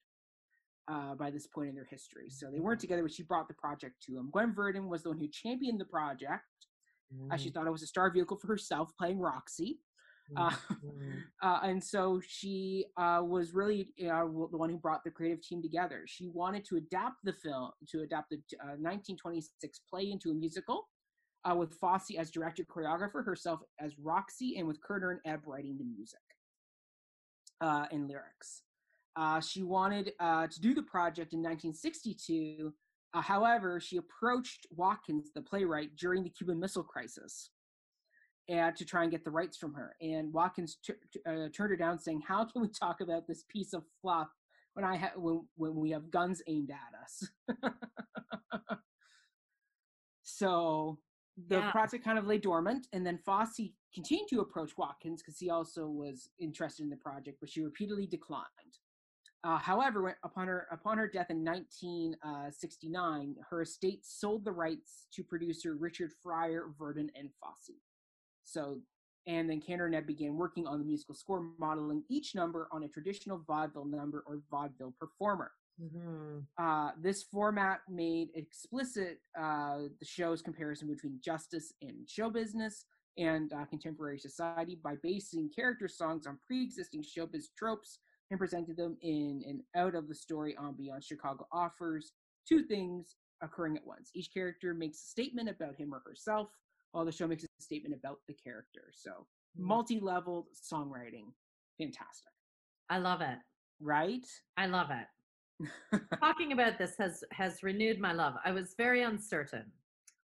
Uh, 0.90 1.14
by 1.14 1.30
this 1.30 1.46
point 1.46 1.68
in 1.68 1.74
their 1.74 1.84
history. 1.90 2.30
So 2.30 2.50
they 2.50 2.60
weren't 2.60 2.80
together, 2.80 3.02
but 3.02 3.12
she 3.12 3.22
brought 3.22 3.46
the 3.46 3.52
project 3.52 4.02
to 4.06 4.16
him. 4.16 4.30
Gwen 4.32 4.54
Verdon 4.54 4.88
was 4.88 5.02
the 5.02 5.10
one 5.10 5.18
who 5.18 5.28
championed 5.28 5.78
the 5.78 5.84
project. 5.84 6.44
Uh, 7.30 7.36
she 7.36 7.50
thought 7.50 7.66
it 7.66 7.70
was 7.70 7.82
a 7.82 7.86
star 7.86 8.10
vehicle 8.10 8.38
for 8.38 8.46
herself, 8.46 8.90
playing 8.98 9.18
Roxy. 9.18 9.80
Uh, 10.36 10.50
Mhm. 10.50 11.22
uh, 11.42 11.60
and 11.62 11.82
so 11.84 12.20
she 12.26 12.86
uh, 12.96 13.22
was 13.22 13.52
really 13.52 13.92
uh, 14.02 14.24
the 14.54 14.56
one 14.56 14.70
who 14.70 14.78
brought 14.78 15.04
the 15.04 15.10
creative 15.10 15.42
team 15.42 15.60
together. 15.60 16.04
She 16.06 16.28
wanted 16.28 16.64
to 16.66 16.76
adapt 16.76 17.16
the 17.22 17.34
film, 17.34 17.70
to 17.90 18.00
adapt 18.02 18.30
the 18.30 18.36
uh, 18.62 18.76
1926 18.80 19.80
play 19.90 20.10
into 20.10 20.30
a 20.30 20.34
musical, 20.34 20.88
uh, 21.44 21.54
with 21.54 21.74
Fosse 21.74 22.16
as 22.18 22.30
director 22.30 22.64
choreographer, 22.64 23.22
herself 23.24 23.60
as 23.78 23.98
Roxy, 23.98 24.56
and 24.58 24.66
with 24.66 24.78
Kander 24.80 25.10
and 25.12 25.20
Ebb 25.26 25.42
writing 25.46 25.76
the 25.76 25.84
music 25.84 26.20
uh, 27.60 27.86
and 27.90 28.08
lyrics. 28.08 28.62
Uh, 29.16 29.40
she 29.40 29.62
wanted 29.62 30.12
uh, 30.20 30.46
to 30.46 30.60
do 30.60 30.74
the 30.74 30.82
project 30.82 31.32
in 31.32 31.40
1962. 31.40 32.72
Uh, 33.14 33.20
however, 33.20 33.80
she 33.80 33.96
approached 33.96 34.66
Watkins, 34.70 35.30
the 35.34 35.42
playwright, 35.42 35.96
during 35.96 36.22
the 36.22 36.30
Cuban 36.30 36.58
Missile 36.60 36.84
Crisis 36.84 37.50
and 38.48 38.74
to 38.76 38.84
try 38.84 39.02
and 39.02 39.10
get 39.10 39.24
the 39.24 39.30
rights 39.30 39.56
from 39.58 39.74
her. 39.74 39.94
And 40.00 40.32
Watkins 40.32 40.78
t- 40.84 40.94
t- 41.12 41.20
uh, 41.26 41.48
turned 41.54 41.70
her 41.70 41.76
down, 41.76 41.98
saying, 41.98 42.22
"How 42.26 42.44
can 42.44 42.62
we 42.62 42.68
talk 42.68 43.00
about 43.00 43.26
this 43.26 43.44
piece 43.48 43.72
of 43.74 43.84
fluff 44.00 44.28
when 44.74 44.84
I 44.84 44.96
ha- 44.96 45.12
when, 45.16 45.46
when 45.56 45.74
we 45.74 45.90
have 45.90 46.10
guns 46.10 46.42
aimed 46.46 46.70
at 46.70 46.94
us?" 47.02 47.28
so 50.22 50.98
the 51.48 51.56
Yeah. 51.58 51.70
project 51.70 52.04
kind 52.04 52.18
of 52.18 52.26
lay 52.26 52.38
dormant, 52.38 52.86
and 52.92 53.06
then 53.06 53.18
Fosse 53.18 53.60
continued 53.94 54.28
to 54.30 54.40
approach 54.40 54.76
Watkins 54.76 55.22
because 55.22 55.38
he 55.38 55.50
also 55.50 55.86
was 55.88 56.28
interested 56.38 56.82
in 56.82 56.90
the 56.90 56.96
project, 56.96 57.38
but 57.40 57.48
she 57.50 57.62
repeatedly 57.62 58.06
declined. 58.06 58.78
Uh, 59.44 59.56
however, 59.58 60.18
upon 60.24 60.48
her 60.48 60.66
upon 60.72 60.98
her 60.98 61.06
death 61.06 61.30
in 61.30 61.44
1969, 61.44 63.36
her 63.48 63.62
estate 63.62 64.04
sold 64.04 64.44
the 64.44 64.50
rights 64.52 65.06
to 65.12 65.22
producer 65.22 65.76
Richard 65.76 66.10
Fryer, 66.22 66.70
Verdon, 66.78 67.10
and 67.14 67.30
Fosse. 67.40 67.76
So, 68.44 68.80
and 69.26 69.48
then 69.48 69.60
Kander 69.60 69.86
and 69.86 69.94
Ebb 69.94 70.06
began 70.06 70.36
working 70.36 70.66
on 70.66 70.78
the 70.80 70.84
musical 70.84 71.14
score, 71.14 71.46
modeling 71.58 72.02
each 72.08 72.34
number 72.34 72.68
on 72.72 72.82
a 72.82 72.88
traditional 72.88 73.38
vaudeville 73.46 73.84
number 73.84 74.24
or 74.26 74.40
vaudeville 74.50 74.94
performer. 74.98 75.52
Mhm. 75.80 76.44
Uh, 76.58 76.90
this 77.00 77.22
format 77.22 77.82
made 77.88 78.30
explicit 78.34 79.20
uh, 79.38 79.82
the 80.00 80.04
show's 80.04 80.42
comparison 80.42 80.88
between 80.88 81.20
justice 81.20 81.72
and 81.80 82.08
show 82.08 82.28
business 82.28 82.86
and 83.16 83.52
uh, 83.52 83.64
contemporary 83.66 84.18
society 84.18 84.74
by 84.82 84.96
basing 85.02 85.48
character 85.50 85.86
songs 85.86 86.26
on 86.26 86.38
pre-existing 86.46 87.02
showbiz 87.04 87.54
tropes 87.56 88.00
and 88.30 88.38
presented 88.38 88.76
them 88.76 88.96
in 89.02 89.42
and 89.46 89.62
out 89.76 89.94
of 89.94 90.08
the 90.08 90.14
story 90.14 90.56
on 90.56 90.74
Beyond 90.74 91.04
Chicago 91.04 91.46
offers 91.52 92.12
two 92.46 92.62
things 92.64 93.16
occurring 93.42 93.76
at 93.76 93.86
once. 93.86 94.10
Each 94.14 94.32
character 94.32 94.74
makes 94.74 94.98
a 94.98 95.06
statement 95.06 95.48
about 95.48 95.76
him 95.76 95.94
or 95.94 96.02
herself, 96.04 96.48
while 96.92 97.04
the 97.04 97.12
show 97.12 97.26
makes 97.26 97.44
a 97.44 97.48
statement 97.60 97.94
about 97.94 98.18
the 98.26 98.34
character. 98.34 98.90
So 98.92 99.10
mm-hmm. 99.10 99.66
multi-leveled 99.66 100.46
songwriting, 100.54 101.32
fantastic, 101.78 102.32
I 102.90 102.98
love 102.98 103.20
it. 103.20 103.38
right? 103.80 104.26
I 104.56 104.66
love 104.66 104.88
it. 104.90 106.00
Talking 106.20 106.52
about 106.52 106.78
this 106.78 106.94
has 106.98 107.24
has 107.32 107.62
renewed 107.62 107.98
my 107.98 108.12
love. 108.12 108.34
I 108.44 108.52
was 108.52 108.74
very 108.76 109.02
uncertain. 109.02 109.64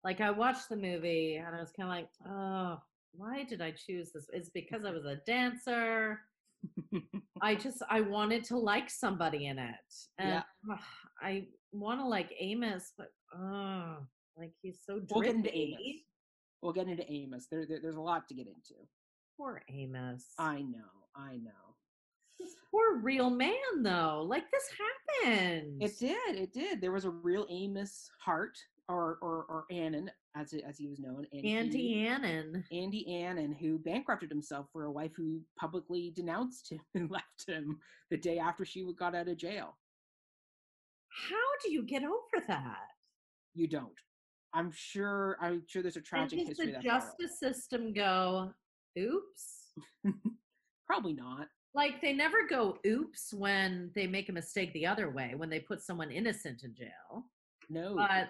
Like 0.04 0.22
I 0.22 0.30
watched 0.30 0.70
the 0.70 0.76
movie 0.76 1.38
and 1.38 1.56
I 1.56 1.60
was 1.60 1.72
kind 1.72 1.90
of 1.90 1.96
like, 1.96 2.10
oh, 2.30 2.80
why 3.14 3.44
did 3.44 3.62
I 3.62 3.72
choose 3.72 4.12
this? 4.12 4.28
It's 4.34 4.50
because 4.50 4.86
I 4.86 4.92
was 4.92 5.06
a 5.06 5.18
dancer. 5.26 6.20
I 7.42 7.56
just 7.56 7.82
I 7.90 8.02
wanted 8.02 8.44
to 8.46 8.58
like 8.58 8.90
somebody 8.90 9.48
in 9.48 9.60
it, 9.60 9.76
and 10.18 10.44
Yeah. 10.70 10.78
I 11.22 11.48
want 11.72 12.00
to 12.00 12.08
like 12.08 12.34
Amos, 12.40 12.94
but 12.98 13.08
oh, 13.36 13.98
like 14.38 14.54
he's 14.62 14.80
so 14.86 15.02
we'll 15.12 15.22
get 15.22 15.36
into. 15.36 15.56
Amos. 15.56 15.80
We'll 16.62 16.74
get 16.74 16.88
into 16.88 17.10
Amos. 17.12 17.48
There, 17.52 17.66
there, 17.68 17.80
there's 17.82 17.98
a 17.98 18.02
lot 18.02 18.28
to 18.28 18.34
get 18.34 18.48
into. 18.48 18.76
Poor 19.38 19.62
Amos. 19.70 20.26
I 20.40 20.62
know, 20.62 20.92
I 21.16 21.36
know. 21.38 21.76
This 22.40 22.56
poor 22.72 22.98
real 23.02 23.30
man 23.30 23.54
though. 23.82 24.26
Like 24.28 24.46
this 24.52 24.70
happened. 25.24 25.82
It 25.82 25.98
did, 26.00 26.36
it 26.36 26.54
did. 26.54 26.82
There 26.82 26.92
was 26.92 27.06
a 27.06 27.10
real 27.10 27.46
Amos 27.50 28.10
Hart, 28.24 28.58
or 28.88 29.18
or 29.22 29.46
or 29.50 29.66
Annan, 29.72 30.12
as 30.36 30.54
as 30.68 30.78
he 30.78 30.88
was 30.88 31.00
known, 31.00 31.26
and 31.32 31.46
Auntie 31.46 31.94
he- 31.94 32.08
Annan. 32.08 32.64
Andy 32.72 33.24
Annan, 33.24 33.54
who 33.54 33.80
bankrupted 33.80 34.30
himself 34.30 34.68
for 34.72 34.86
a 34.86 34.92
wife 34.92 35.12
who 35.16 35.42
publicly 35.60 36.12
denounced 36.16 36.72
him 36.72 36.82
and 36.96 37.10
left 37.10 37.48
him 37.48 37.80
the 38.12 38.18
day 38.18 38.38
after 38.38 38.66
she 38.66 38.86
got 38.98 39.16
out 39.16 39.28
of 39.28 39.38
jail. 39.38 39.78
How 41.30 41.36
do 41.64 41.72
you 41.72 41.84
get 41.84 42.04
over 42.04 42.46
that? 42.48 42.88
You 43.54 43.68
don't. 43.68 43.94
I'm 44.54 44.72
sure. 44.74 45.38
I'm 45.42 45.64
sure 45.68 45.82
there's 45.82 45.98
a 45.98 46.02
tragic 46.02 46.40
and 46.40 46.48
does 46.50 46.58
history. 46.58 46.76
the 46.76 46.82
justice 46.84 47.40
system 47.40 47.94
go, 47.94 48.52
oops? 49.00 49.74
Probably 50.88 51.14
not. 51.14 51.48
Like 51.74 52.02
they 52.02 52.14
never 52.14 52.48
go 52.50 52.78
oops 52.86 53.34
when 53.34 53.92
they 53.96 54.08
make 54.08 54.30
a 54.30 54.34
mistake 54.34 54.72
the 54.74 54.86
other 54.86 55.10
way, 55.10 55.34
when 55.36 55.50
they 55.50 55.60
put 55.60 55.82
someone 55.82 56.10
innocent 56.12 56.64
in 56.64 56.74
jail. 56.74 57.26
No. 57.70 57.96
But 57.96 58.30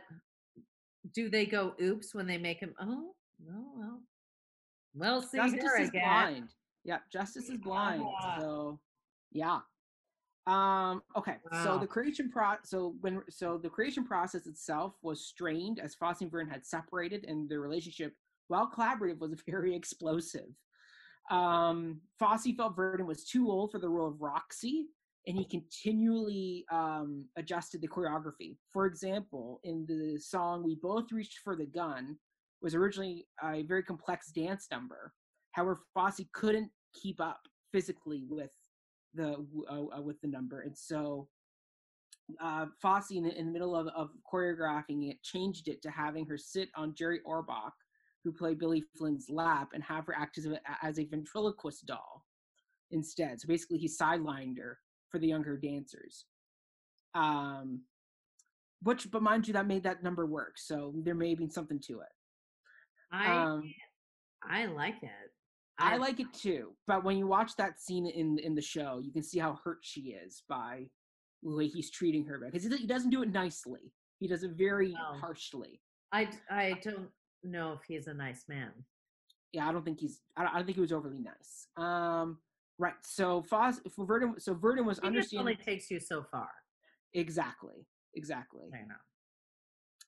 do 1.13 1.29
they 1.29 1.45
go 1.45 1.73
oops 1.81 2.13
when 2.15 2.27
they 2.27 2.37
make 2.37 2.59
him 2.59 2.73
oh 2.79 3.13
no 3.45 3.65
well 3.75 4.01
well 4.95 5.21
see 5.21 5.37
justice 5.37 5.61
here 5.61 5.77
is 5.77 5.89
again. 5.89 6.03
blind. 6.03 6.49
Yeah, 6.85 6.99
justice 7.11 7.49
is 7.49 7.57
blind. 7.57 8.03
Yeah. 8.03 8.39
So, 8.39 8.79
yeah. 9.31 9.59
Um. 10.47 11.01
Okay. 11.17 11.37
So 11.63 11.79
the 11.79 11.87
creation 11.87 12.29
pro. 12.29 12.53
So 12.63 12.95
when 13.01 13.23
so 13.29 13.57
the 13.57 13.69
creation 13.69 14.05
process 14.05 14.45
itself 14.45 14.93
was 15.01 15.25
strained 15.25 15.79
as 15.79 15.95
Fosse 15.95 16.21
and 16.21 16.31
Verne 16.31 16.47
had 16.47 16.63
separated, 16.63 17.25
and 17.27 17.49
their 17.49 17.59
relationship, 17.59 18.13
while 18.47 18.69
collaborative, 18.69 19.19
was 19.19 19.33
very 19.49 19.75
explosive. 19.75 20.49
Um, 21.31 22.01
Fosse 22.19 22.55
felt 22.55 22.75
Verdon 22.75 23.07
was 23.07 23.25
too 23.25 23.49
old 23.49 23.71
for 23.71 23.79
the 23.79 23.89
role 23.89 24.09
of 24.09 24.21
Roxy, 24.21 24.85
and 25.27 25.37
he 25.37 25.45
continually 25.45 26.65
um, 26.71 27.25
adjusted 27.37 27.81
the 27.81 27.87
choreography. 27.87 28.57
For 28.71 28.85
example, 28.85 29.59
in 29.63 29.85
the 29.87 30.19
song 30.19 30.63
"We 30.63 30.75
Both 30.81 31.11
Reached 31.11 31.39
for 31.43 31.55
the 31.55 31.65
Gun," 31.65 32.17
was 32.61 32.75
originally 32.75 33.27
a 33.43 33.63
very 33.63 33.83
complex 33.83 34.31
dance 34.31 34.67
number. 34.71 35.13
However, 35.51 35.81
Fosse 35.93 36.21
couldn't 36.33 36.69
keep 36.93 37.19
up 37.19 37.41
physically 37.71 38.25
with 38.29 38.51
the 39.13 39.45
uh, 39.69 39.97
uh, 39.97 40.01
with 40.01 40.19
the 40.21 40.27
number, 40.27 40.61
and 40.61 40.77
so 40.77 41.27
uh, 42.41 42.65
Fosse, 42.81 43.11
in, 43.11 43.23
the- 43.23 43.37
in 43.37 43.45
the 43.45 43.51
middle 43.51 43.75
of, 43.75 43.87
of 43.87 44.09
choreographing 44.31 45.09
it, 45.09 45.21
changed 45.23 45.67
it 45.67 45.81
to 45.83 45.89
having 45.91 46.25
her 46.25 46.37
sit 46.37 46.69
on 46.75 46.95
Jerry 46.95 47.19
Orbach, 47.25 47.71
who 48.23 48.31
played 48.31 48.59
Billy 48.59 48.83
Flynn's 48.97 49.27
lap, 49.29 49.69
and 49.73 49.83
have 49.83 50.05
her 50.07 50.15
act 50.17 50.37
as 50.37 50.45
a, 50.45 50.59
as 50.83 50.99
a 50.99 51.05
ventriloquist 51.05 51.85
doll 51.85 52.25
instead. 52.91 53.39
So 53.39 53.47
basically, 53.47 53.77
he 53.77 53.87
sidelined 53.87 54.57
her 54.57 54.79
for 55.15 55.19
the 55.19 55.27
younger 55.27 55.55
dancers. 55.55 56.25
Um, 57.13 57.83
which, 58.83 59.09
but 59.09 59.23
mind 59.23 59.47
you, 59.47 59.53
that 59.53 59.65
made 59.65 59.83
that 59.83 60.03
number 60.03 60.25
work. 60.25 60.57
So 60.57 60.93
there 61.05 61.15
may 61.15 61.29
have 61.29 61.37
been 61.37 61.49
something 61.49 61.79
to 61.87 62.01
it. 62.01 62.09
I 63.13 63.43
Um, 63.43 63.73
I 64.43 64.65
like 64.65 65.01
it. 65.01 65.31
I 65.79 65.97
like 65.97 66.19
it 66.19 66.33
too, 66.33 66.71
but 66.87 67.03
when 67.03 67.17
you 67.17 67.27
watch 67.27 67.55
that 67.57 67.81
scene 67.81 68.05
in 68.07 68.37
in 68.39 68.55
the 68.55 68.61
show, 68.61 68.99
you 69.03 69.11
can 69.11 69.23
see 69.23 69.39
how 69.39 69.57
hurt 69.63 69.79
she 69.81 70.15
is 70.23 70.43
by 70.47 70.85
the 71.43 71.55
way 71.55 71.67
he's 71.67 71.91
treating 71.91 72.25
her 72.25 72.39
because 72.39 72.63
he 72.63 72.87
doesn't 72.87 73.09
do 73.09 73.23
it 73.23 73.31
nicely. 73.31 73.91
He 74.19 74.27
does 74.27 74.43
it 74.43 74.51
very 74.51 74.93
harshly. 75.19 75.81
I 76.49 76.79
don't 76.81 77.09
know 77.43 77.73
if 77.73 77.81
he's 77.87 78.07
a 78.07 78.13
nice 78.13 78.45
man. 78.47 78.71
Yeah, 79.51 79.67
I 79.67 79.73
don't 79.73 79.83
think 79.83 79.99
he's. 79.99 80.21
I 80.37 80.43
don't, 80.43 80.53
I 80.53 80.57
don't 80.57 80.65
think 80.65 80.75
he 80.75 80.81
was 80.81 80.93
overly 80.93 81.19
nice. 81.19 81.67
Um, 81.75 82.37
right. 82.77 82.93
So 83.03 83.43
Foz 83.49 83.79
for 83.91 84.05
Verdon. 84.05 84.39
So 84.39 84.53
Verdon 84.53 84.85
was 84.85 84.99
He 85.03 85.09
just 85.11 85.35
only 85.35 85.55
takes 85.55 85.89
you 85.91 85.99
so 85.99 86.23
far. 86.23 86.49
exactly, 87.13 87.87
exactly. 88.15 88.69
I 88.73 88.85
know. 88.87 88.95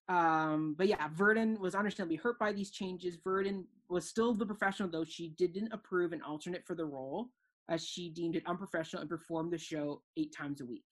Um, 0.10 0.76
but 0.78 0.88
yeah, 0.88 1.10
Verdon 1.14 1.60
was 1.60 1.76
understandably 1.76 2.16
hurt 2.16 2.40
by 2.40 2.54
these 2.54 2.72
changes. 2.72 3.18
Verdon 3.22 3.66
was 3.90 4.08
still 4.08 4.34
the 4.34 4.46
professional, 4.46 4.90
though 4.90 5.04
she 5.04 5.30
didn't 5.38 5.74
approve 5.74 6.14
an 6.14 6.22
alternate 6.22 6.66
for 6.66 6.76
the 6.76 6.86
role, 6.86 7.30
as 7.70 7.86
she 7.86 8.10
deemed 8.10 8.36
it 8.36 8.44
unprofessional 8.46 9.02
and 9.02 9.10
performed 9.10 9.52
the 9.52 9.58
show 9.58 10.02
eight 10.16 10.34
times 10.34 10.62
a 10.62 10.66
week. 10.66 10.86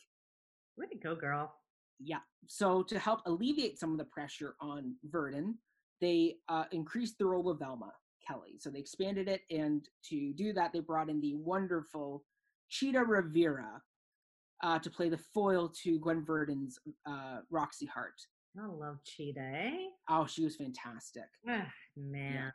Way 0.77 0.87
to 0.87 0.97
go, 0.97 1.15
girl. 1.15 1.53
Yeah. 1.99 2.19
So 2.47 2.83
to 2.83 2.99
help 2.99 3.21
alleviate 3.25 3.79
some 3.79 3.93
of 3.93 3.97
the 3.97 4.03
pressure 4.05 4.55
on 4.59 4.95
Verdon, 5.05 5.57
they 6.01 6.35
uh, 6.49 6.65
increased 6.73 7.17
the 7.17 7.25
role 7.25 7.49
of 7.49 7.59
Velma 7.59 7.93
Kelly. 8.27 8.57
So 8.59 8.69
they 8.69 8.79
expanded 8.79 9.27
it, 9.27 9.41
and 9.49 9.87
to 10.09 10.33
do 10.33 10.53
that, 10.53 10.71
they 10.73 10.79
brought 10.79 11.09
in 11.09 11.19
the 11.21 11.35
wonderful 11.35 12.23
Chita 12.69 13.03
Rivera 13.03 13.81
uh, 14.63 14.79
to 14.79 14.89
play 14.89 15.09
the 15.09 15.17
foil 15.33 15.71
to 15.83 15.99
Gwen 15.99 16.23
Verdon's 16.25 16.79
uh, 17.05 17.39
Roxy 17.49 17.85
Hart. 17.85 18.15
I 18.57 18.65
love 18.67 18.97
Chita. 19.03 19.41
eh? 19.41 19.77
Oh, 20.09 20.25
she 20.25 20.43
was 20.43 20.55
fantastic. 20.55 21.25
Ah, 21.49 21.67
man. 21.97 22.51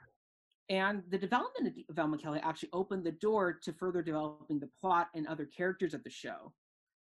And 0.71 1.03
the 1.11 1.19
development 1.19 1.75
of 1.89 1.95
Velma 1.97 2.17
Kelly 2.17 2.41
actually 2.43 2.71
opened 2.73 3.05
the 3.05 3.13
door 3.13 3.59
to 3.65 3.73
further 3.73 4.03
developing 4.03 4.61
the 4.61 4.71
plot 4.81 5.09
and 5.15 5.27
other 5.27 5.45
characters 5.45 5.95
of 5.95 6.03
the 6.05 6.11
show. 6.11 6.53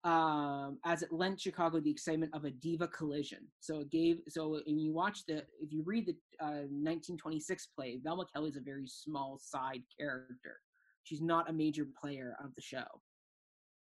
Um, 0.04 0.80
as 0.86 1.02
it 1.02 1.12
lent 1.12 1.42
Chicago 1.42 1.80
the 1.80 1.92
excitement 1.92 2.34
of 2.34 2.46
a 2.46 2.52
diva 2.52 2.88
collision. 2.88 3.40
So 3.60 3.80
it 3.80 3.92
gave. 3.92 4.20
So 4.30 4.62
when 4.66 4.80
you 4.80 4.94
watch 4.94 5.26
the, 5.28 5.44
if 5.60 5.72
you 5.72 5.84
read 5.86 6.08
the 6.08 6.16
uh, 6.42 6.68
1926 6.72 7.68
play, 7.76 8.00
Velma 8.04 8.26
Kelly 8.34 8.50
is 8.50 8.56
a 8.56 8.62
very 8.62 8.88
small 8.88 9.38
side 9.42 9.82
character. 9.98 10.60
She's 11.04 11.22
not 11.22 11.50
a 11.50 11.54
major 11.54 11.88
player 12.02 12.36
of 12.44 12.56
the 12.56 12.62
show. 12.62 12.86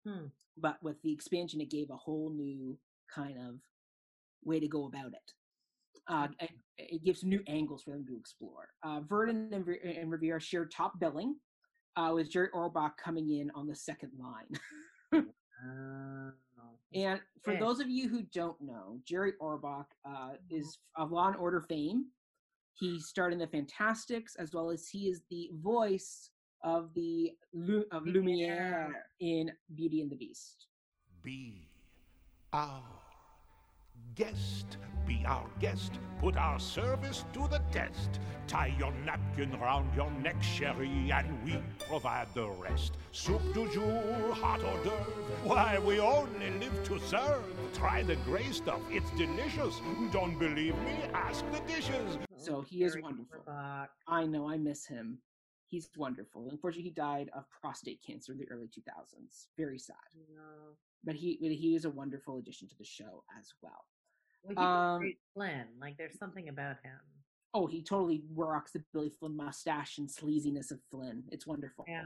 Hmm. 0.07 0.27
But 0.57 0.79
with 0.83 1.01
the 1.03 1.13
expansion, 1.13 1.61
it 1.61 1.71
gave 1.71 1.91
a 1.91 1.97
whole 1.97 2.31
new 2.31 2.77
kind 3.15 3.37
of 3.39 3.57
way 4.45 4.59
to 4.59 4.67
go 4.67 4.87
about 4.87 5.13
it. 5.13 5.33
Uh, 6.09 6.29
it, 6.41 6.51
it 6.79 7.05
gives 7.05 7.23
new 7.23 7.41
angles 7.47 7.83
for 7.83 7.91
them 7.91 8.07
to 8.07 8.17
explore. 8.17 8.69
Uh, 8.83 9.01
Verdon 9.01 9.51
and, 9.53 9.69
and 9.69 10.11
Rivera 10.11 10.41
shared 10.41 10.73
top 10.73 10.99
billing, 10.99 11.37
uh, 11.97 12.13
with 12.15 12.31
Jerry 12.31 12.49
Orbach 12.55 12.93
coming 13.03 13.31
in 13.31 13.51
on 13.55 13.67
the 13.67 13.75
second 13.75 14.13
line. 14.19 14.47
Oh. 15.65 16.33
And 16.95 17.21
for 17.43 17.53
Okay. 17.53 17.61
those 17.61 17.81
of 17.81 17.89
you 17.89 18.09
who 18.09 18.23
don't 18.23 18.61
know, 18.61 19.01
Jerry 19.05 19.33
Orbach 19.41 19.87
uh, 20.05 20.09
mm-hmm. 20.09 20.57
is 20.57 20.79
of 20.97 21.13
Law 21.13 21.29
and 21.29 21.37
Order 21.37 21.61
fame. 21.61 22.07
He 22.73 23.01
starred 23.01 23.33
in 23.33 23.39
the 23.39 23.47
Fantasticks 23.47 24.37
as 24.37 24.55
well 24.55 24.71
as 24.71 24.89
he 24.89 25.09
is 25.09 25.23
the 25.31 25.51
voice 25.55 26.31
of 26.63 26.95
the 26.95 27.37
Lu- 27.53 27.85
of 27.91 28.07
Lumiere 28.07 29.05
in 29.21 29.53
Beauty 29.75 30.01
and 30.01 30.11
the 30.11 30.17
Beast. 30.17 30.67
Be 31.23 31.69
our 32.53 32.83
guest. 34.15 34.79
Be 35.07 35.23
our 35.27 35.49
guest. 35.59 35.99
Put 36.21 36.37
our 36.37 36.61
service 36.61 37.25
to 37.33 37.49
the 37.49 37.61
test. 37.73 38.21
Tie 38.47 38.75
your 38.79 38.93
napkin 39.05 39.59
round 39.59 39.95
your 39.95 40.11
neck, 40.11 40.43
Sherry, 40.43 41.11
and 41.11 41.45
we 41.45 41.59
provide 41.89 42.29
the 42.35 42.47
rest. 42.49 42.99
Soup 43.13 43.41
du 43.55 43.73
jour, 43.73 44.35
hot 44.35 44.61
hors 44.63 44.83
d'oeuvre. 44.85 45.13
Why, 45.45 45.79
we 45.79 46.01
only 46.01 46.51
live 46.59 46.85
to 46.85 46.99
serve. 46.99 47.43
Try 47.73 48.03
the 48.03 48.17
gray 48.17 48.51
stuff. 48.51 48.81
It's 48.91 49.11
delicious. 49.13 49.81
Don't 50.13 50.39
believe 50.39 50.77
me? 50.79 50.97
Ask 51.15 51.45
the 51.53 51.61
dishes. 51.61 52.19
So 52.37 52.61
he 52.61 52.85
is 52.85 52.97
wonderful. 53.01 53.43
I 54.09 54.27
know, 54.27 54.49
I 54.49 54.57
miss 54.59 54.87
him. 54.87 55.19
He's 55.69 55.91
wonderful. 55.97 56.49
Unfortunately, 56.51 56.89
he 56.89 56.95
died 56.95 57.31
of 57.35 57.45
prostate 57.61 58.01
cancer 58.05 58.33
in 58.33 58.39
the 58.39 58.49
early 58.51 58.69
2000s. 58.69 59.49
Very 59.57 59.79
sad. 59.79 59.97
No. 60.35 60.77
But 61.05 61.15
he 61.15 61.37
he 61.41 61.75
is 61.77 61.85
a 61.85 61.91
wonderful 61.91 62.39
addition 62.39 62.69
to 62.69 62.77
the 62.79 62.85
show 62.85 63.23
as 63.39 63.53
well. 63.63 63.85
Well, 64.43 64.59
Um, 64.59 65.03
um, 65.03 65.15
Flynn. 65.35 65.67
Like, 65.81 65.97
there's 65.99 66.19
something 66.19 66.49
about 66.49 66.77
him. 66.83 66.99
Oh, 67.55 67.67
he 67.67 67.83
totally 67.83 68.23
rocks 68.35 68.73
the 68.73 68.83
Billy 68.93 69.11
Flynn 69.11 69.37
mustache 69.37 69.99
and 69.99 70.09
sleaziness 70.09 70.71
of 70.71 70.81
Flynn. 70.91 71.25
It's 71.31 71.47
wonderful. 71.47 71.85
Yeah. 71.87 72.05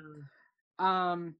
Um. 0.78 1.36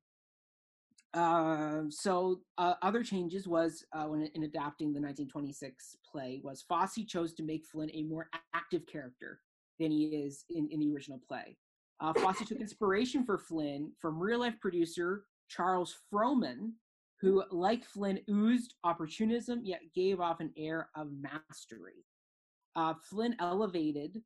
Uh, 1.14 1.82
so 1.90 2.40
uh, 2.56 2.74
other 2.80 3.02
changes 3.02 3.46
was 3.46 3.84
uh, 3.92 4.04
when 4.04 4.22
in 4.34 4.44
adapting 4.44 4.94
the 4.94 5.00
1926 5.00 5.96
play 6.10 6.40
was 6.42 6.62
Fosse 6.62 7.04
chose 7.06 7.34
to 7.34 7.42
make 7.42 7.66
Flynn 7.66 7.90
a 7.92 8.02
more 8.04 8.30
active 8.54 8.86
character 8.86 9.40
than 9.78 9.90
he 9.90 10.04
is 10.06 10.44
in, 10.48 10.68
in 10.70 10.80
the 10.80 10.90
original 10.90 11.20
play. 11.28 11.58
Uh, 12.02 12.12
Fosse 12.14 12.44
took 12.46 12.60
inspiration 12.60 13.24
for 13.24 13.38
Flynn 13.38 13.92
from 14.00 14.18
real 14.18 14.40
life 14.40 14.58
producer 14.60 15.22
Charles 15.48 15.94
Frohman, 16.12 16.72
who, 17.20 17.44
like 17.52 17.84
Flynn, 17.84 18.18
oozed 18.28 18.74
opportunism 18.82 19.60
yet 19.62 19.80
gave 19.94 20.18
off 20.18 20.40
an 20.40 20.52
air 20.58 20.88
of 20.96 21.08
mastery. 21.12 22.04
Uh, 22.74 22.94
Flynn 23.08 23.36
elevated 23.38 24.20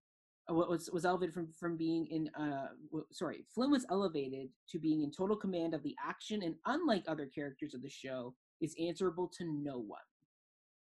uh, 0.49 0.55
what 0.55 0.71
was 0.71 0.89
was 0.93 1.05
elevated 1.05 1.35
from 1.35 1.49
from 1.59 1.77
being 1.77 2.07
in 2.07 2.31
uh 2.41 2.69
sorry 3.11 3.45
flynn 3.53 3.69
was 3.71 3.85
elevated 3.91 4.49
to 4.69 4.79
being 4.79 5.03
in 5.03 5.11
total 5.11 5.37
command 5.37 5.75
of 5.75 5.83
the 5.83 5.97
action 6.01 6.43
and 6.45 6.55
unlike 6.67 7.03
other 7.09 7.27
characters 7.27 7.75
of 7.75 7.83
the 7.83 7.89
show 7.89 8.33
is 8.61 8.73
answerable 8.81 9.29
to 9.37 9.45
no 9.45 9.79
one 9.79 9.99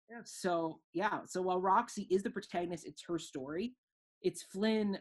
Yeah. 0.08 0.20
so 0.24 0.78
yeah 0.92 1.20
so 1.26 1.42
while 1.42 1.60
roxy 1.60 2.06
is 2.12 2.22
the 2.22 2.30
protagonist 2.30 2.86
it's 2.86 3.02
her 3.08 3.18
story 3.18 3.74
it's 4.22 4.44
flynn 4.44 4.98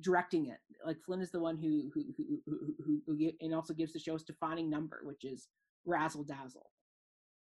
directing 0.00 0.46
it 0.46 0.58
like 0.86 0.96
flynn 1.04 1.20
is 1.20 1.30
the 1.30 1.38
one 1.40 1.56
who 1.56 1.90
who 1.92 2.04
who 2.16 2.40
who, 2.46 2.74
who, 2.84 3.02
who 3.06 3.30
and 3.40 3.54
also 3.54 3.74
gives 3.74 3.92
the 3.92 3.98
show 3.98 4.14
its 4.14 4.24
defining 4.24 4.70
number 4.70 5.00
which 5.04 5.24
is 5.24 5.48
razzle 5.86 6.24
dazzle 6.24 6.70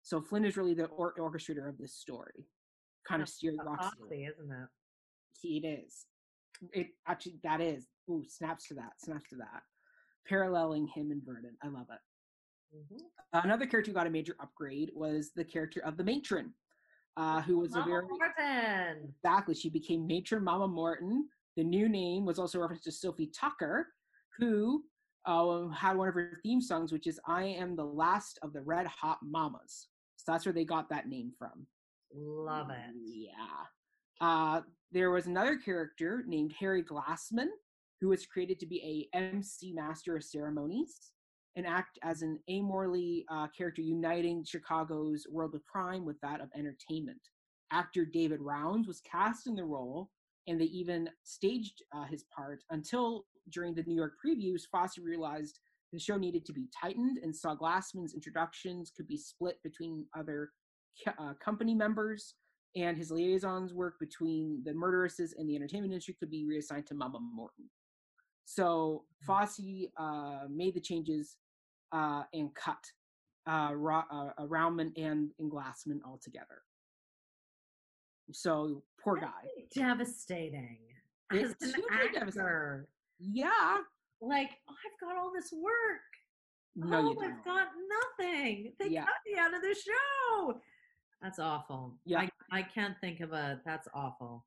so 0.03 0.21
flynn 0.21 0.45
is 0.45 0.55
really 0.57 0.73
the 0.73 0.85
or- 0.85 1.15
orchestrator 1.19 1.67
of 1.67 1.77
this 1.77 1.93
story 1.93 2.45
kind 3.07 3.21
of 3.21 3.29
steering 3.29 3.57
That's 3.57 3.67
roxy 3.67 3.97
Foxy, 3.99 4.25
isn't 4.25 4.51
it? 4.51 4.67
he- 5.41 5.57
it 5.57 5.67
is. 5.67 6.05
It 6.73 6.87
actually 7.07 7.35
that 7.43 7.59
is. 7.61 7.85
Ooh, 8.09 8.23
snaps 8.27 8.67
to 8.69 8.73
that. 8.75 8.93
Snaps 8.99 9.29
to 9.31 9.35
that. 9.35 9.61
Paralleling 10.27 10.87
him 10.87 11.11
and 11.11 11.21
Vernon. 11.23 11.55
I 11.61 11.67
love 11.67 11.87
it. 11.91 12.77
Mhm. 12.77 12.99
Another 13.43 13.67
character 13.67 13.91
who 13.91 13.95
got 13.95 14.07
a 14.07 14.09
major 14.09 14.35
upgrade 14.39 14.89
was 14.95 15.31
the 15.35 15.43
character 15.45 15.81
of 15.81 15.97
the 15.97 16.03
matron, 16.03 16.53
uh, 17.17 17.41
who 17.41 17.57
was 17.59 17.71
Mama 17.73 17.83
a 17.83 17.89
very 17.89 18.07
Morton. 18.07 19.03
exactly. 19.09 19.53
She 19.53 19.69
became 19.69 20.07
matron 20.07 20.43
Mama 20.43 20.67
Morton. 20.67 21.29
The 21.55 21.63
new 21.63 21.87
name 21.87 22.25
was 22.25 22.39
also 22.39 22.57
a 22.57 22.61
reference 22.61 22.83
to 22.83 22.91
Sophie 22.91 23.31
Tucker, 23.37 23.87
who 24.37 24.83
uh, 25.25 25.67
had 25.69 25.97
one 25.97 26.07
of 26.07 26.13
her 26.13 26.37
theme 26.43 26.61
songs, 26.61 26.91
which 26.91 27.07
is 27.07 27.19
"I 27.27 27.43
am 27.43 27.75
the 27.75 27.85
last 27.85 28.39
of 28.41 28.53
the 28.53 28.61
Red 28.61 28.87
Hot 28.87 29.19
Mamas." 29.23 29.87
So 30.17 30.31
that's 30.31 30.45
where 30.45 30.53
they 30.53 30.65
got 30.65 30.89
that 30.89 31.07
name 31.07 31.31
from. 31.37 31.65
Love 32.13 32.69
it. 32.69 32.95
Yeah. 33.03 33.31
Uh, 34.21 34.61
there 34.91 35.11
was 35.11 35.27
another 35.27 35.57
character 35.57 36.23
named 36.27 36.53
Harry 36.59 36.83
Glassman, 36.83 37.49
who 37.99 38.09
was 38.09 38.25
created 38.25 38.59
to 38.59 38.65
be 38.65 39.09
a 39.13 39.17
MC 39.17 39.73
master 39.73 40.15
of 40.15 40.23
ceremonies 40.23 41.11
and 41.55 41.65
act 41.65 41.97
as 42.03 42.21
an 42.21 42.39
amorally 42.49 43.23
uh, 43.29 43.47
character 43.57 43.81
uniting 43.81 44.43
Chicago's 44.43 45.25
world 45.29 45.55
of 45.55 45.65
crime 45.65 46.05
with 46.05 46.19
that 46.21 46.41
of 46.41 46.49
entertainment. 46.55 47.21
Actor 47.71 48.05
David 48.05 48.41
Rounds 48.41 48.87
was 48.87 49.01
cast 49.09 49.47
in 49.47 49.55
the 49.55 49.63
role, 49.63 50.09
and 50.47 50.59
they 50.59 50.65
even 50.65 51.09
staged 51.23 51.83
uh, 51.95 52.05
his 52.05 52.25
part 52.35 52.63
until 52.69 53.25
during 53.49 53.75
the 53.75 53.83
New 53.83 53.95
York 53.95 54.13
previews, 54.25 54.63
Fosse 54.71 54.97
realized 54.97 55.59
the 55.91 55.99
show 55.99 56.17
needed 56.17 56.45
to 56.45 56.53
be 56.53 56.67
tightened 56.79 57.19
and 57.23 57.35
saw 57.35 57.55
Glassman's 57.55 58.13
introductions 58.13 58.91
could 58.95 59.07
be 59.07 59.17
split 59.17 59.57
between 59.63 60.05
other 60.17 60.49
uh, 61.19 61.33
company 61.43 61.75
members 61.75 62.35
and 62.75 62.97
his 62.97 63.11
liaisons 63.11 63.73
work 63.73 63.95
between 63.99 64.61
the 64.65 64.73
murderesses 64.73 65.33
and 65.37 65.49
the 65.49 65.55
entertainment 65.55 65.93
industry 65.93 66.15
could 66.19 66.29
be 66.29 66.45
reassigned 66.45 66.85
to 66.87 66.93
Mama 66.93 67.19
Morton. 67.19 67.69
So 68.45 69.05
Fosse 69.25 69.87
uh, 69.97 70.41
made 70.49 70.75
the 70.75 70.81
changes 70.81 71.37
uh, 71.91 72.23
and 72.33 72.53
cut 72.53 72.77
uh, 73.47 73.73
Ra- 73.73 74.05
uh, 74.11 74.31
Rauman 74.41 74.91
and, 74.97 75.31
and 75.39 75.51
Glassman 75.51 75.99
altogether. 76.05 76.63
So 78.31 78.83
poor 79.03 79.17
guy. 79.17 79.29
Devastating. 79.73 80.77
It's 81.31 81.55
As 81.63 81.73
an 81.73 81.75
hugely 81.81 82.13
devastating. 82.13 82.41
actor, 82.41 82.87
Yeah. 83.19 83.77
like 84.21 84.51
oh, 84.69 84.73
I've 84.73 84.99
got 85.07 85.17
all 85.17 85.31
this 85.33 85.51
work. 85.51 86.01
No, 86.75 86.97
oh, 86.97 87.09
you 87.09 87.15
don't. 87.15 87.31
I've 87.31 87.45
got 87.45 87.67
nothing. 88.19 88.73
They 88.79 88.89
Yeah. 88.89 89.05
cut 89.05 89.13
me 89.25 89.37
out 89.39 89.53
of 89.53 89.61
the 89.61 89.75
show. 89.75 90.61
That's 91.21 91.39
awful. 91.39 91.97
Yeah. 92.05 92.19
I, 92.21 92.29
I 92.51 92.61
can't 92.63 92.95
think 92.99 93.21
of 93.21 93.31
a. 93.33 93.61
That's 93.65 93.87
awful. 93.93 94.45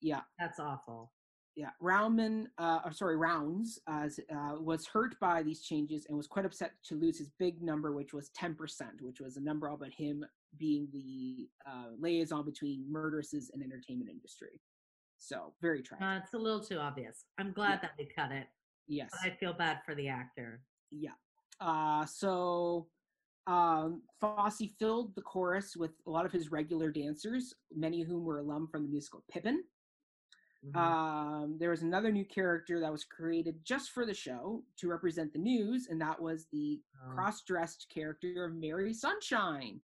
Yeah. 0.00 0.20
That's 0.38 0.60
awful. 0.60 1.12
Yeah, 1.56 1.70
Rauman, 1.82 2.46
uh, 2.58 2.78
or 2.84 2.92
sorry, 2.92 3.16
Rounds, 3.16 3.80
uh, 3.88 4.08
uh, 4.32 4.54
was 4.60 4.86
hurt 4.86 5.18
by 5.20 5.42
these 5.42 5.62
changes 5.62 6.06
and 6.08 6.16
was 6.16 6.28
quite 6.28 6.46
upset 6.46 6.72
to 6.84 6.94
lose 6.94 7.18
his 7.18 7.28
big 7.40 7.60
number, 7.60 7.92
which 7.92 8.14
was 8.14 8.30
10%, 8.40 8.56
which 9.02 9.20
was 9.20 9.36
a 9.36 9.40
number 9.40 9.68
all 9.68 9.76
but 9.76 9.90
him 9.92 10.24
being 10.58 10.88
the 10.92 11.48
uh, 11.66 11.90
liaison 11.98 12.44
between 12.44 12.84
murderesses 12.90 13.50
and 13.52 13.62
entertainment 13.62 14.10
industry. 14.10 14.60
So, 15.18 15.52
very 15.60 15.82
tragic. 15.82 16.06
Uh, 16.06 16.20
it's 16.22 16.34
a 16.34 16.38
little 16.38 16.60
too 16.60 16.78
obvious. 16.78 17.24
I'm 17.38 17.52
glad 17.52 17.82
that 17.82 17.92
they 17.98 18.08
cut 18.14 18.32
it, 18.32 18.46
yes. 18.88 19.10
but 19.12 19.30
I 19.30 19.36
feel 19.36 19.52
bad 19.52 19.80
for 19.84 19.94
the 19.94 20.08
actor. 20.08 20.62
Yeah. 20.90 21.10
Uh, 21.60 22.06
so 22.06 22.86
um, 23.46 24.02
Fosse 24.18 24.62
filled 24.78 25.14
the 25.14 25.20
chorus 25.22 25.76
with 25.76 25.90
a 26.06 26.10
lot 26.10 26.24
of 26.24 26.32
his 26.32 26.50
regular 26.50 26.90
dancers, 26.90 27.54
many 27.74 28.00
of 28.00 28.08
whom 28.08 28.24
were 28.24 28.38
alum 28.38 28.66
from 28.66 28.82
the 28.84 28.88
musical 28.88 29.22
Pippin. 29.30 29.62
Mhm. 30.64 30.76
Um, 30.76 31.58
there 31.58 31.70
was 31.70 31.82
another 31.82 32.12
new 32.12 32.24
character 32.24 32.80
that 32.80 32.92
was 32.92 33.04
created 33.04 33.64
just 33.64 33.90
for 33.92 34.04
the 34.04 34.12
show 34.14 34.62
to 34.76 34.88
represent 34.88 35.32
the 35.32 35.38
news, 35.38 35.88
and 35.88 36.00
that 36.00 36.20
was 36.20 36.46
the 36.46 36.80
Oh. 37.02 37.10
cross-dressed 37.12 37.88
character 37.88 38.44
of 38.44 38.54
Mary 38.54 38.92
Sunshine. 38.92 39.80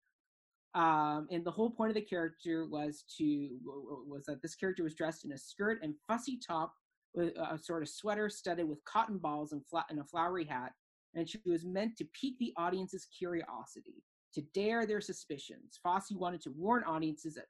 Um, 0.75 1.27
and 1.31 1.45
the 1.45 1.51
whole 1.51 1.71
point 1.71 1.91
of 1.91 1.97
the 1.97 2.01
character 2.01 2.65
was 2.67 3.05
to 3.19 3.49
was 3.65 4.25
that 4.27 4.41
this 4.41 4.55
character 4.55 4.85
was 4.85 4.95
dressed 4.95 5.25
in 5.25 5.33
a 5.33 5.39
skirt 5.39 5.81
and 5.83 5.95
fussy 6.07 6.39
top 6.47 6.75
with 7.15 7.35
a 7.37 7.59
sort 7.59 7.83
of 7.83 7.89
sweater 7.89 8.29
studded 8.29 8.69
with 8.69 8.85
cotton 8.85 9.19
balls 9.19 9.53
and 9.53 9.63
and 9.89 9.99
a 9.99 10.05
flowery 10.05 10.45
hat, 10.45 10.73
and 11.15 11.29
she 11.29 11.41
was 11.45 11.65
meant 11.65 11.97
to 11.97 12.05
pique 12.13 12.39
the 12.39 12.53
audience's 12.57 13.07
curiosity, 13.07 14.05
to 14.35 14.43
dare 14.55 14.87
their 14.87 15.01
suspicions. 15.01 15.81
Fosse 15.83 16.13
wanted 16.13 16.41
to 16.43 16.51
warn 16.51 16.85
audiences 16.85 17.35
to 17.35 17.43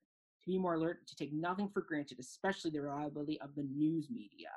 be 0.46 0.58
more 0.58 0.74
alert, 0.74 1.06
to 1.06 1.14
take 1.14 1.34
nothing 1.34 1.68
for 1.68 1.82
granted, 1.82 2.18
especially 2.18 2.70
the 2.70 2.80
reliability 2.80 3.38
of 3.42 3.54
the 3.54 3.64
news 3.64 4.08
media. 4.10 4.48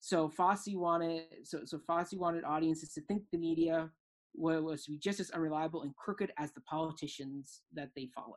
So 0.00 0.28
Fosse 0.28 0.74
wanted 0.74 1.22
so 1.44 1.60
so 1.64 1.78
Fosse 1.78 2.14
wanted 2.14 2.42
audiences 2.42 2.92
to 2.94 3.00
think 3.02 3.22
the 3.30 3.38
media 3.38 3.90
was 4.34 4.84
to 4.84 4.90
be 4.90 4.98
just 4.98 5.20
as 5.20 5.30
unreliable 5.30 5.82
and 5.82 5.94
crooked 5.96 6.32
as 6.38 6.52
the 6.52 6.60
politicians 6.62 7.62
that 7.72 7.90
they 7.94 8.06
followed. 8.14 8.34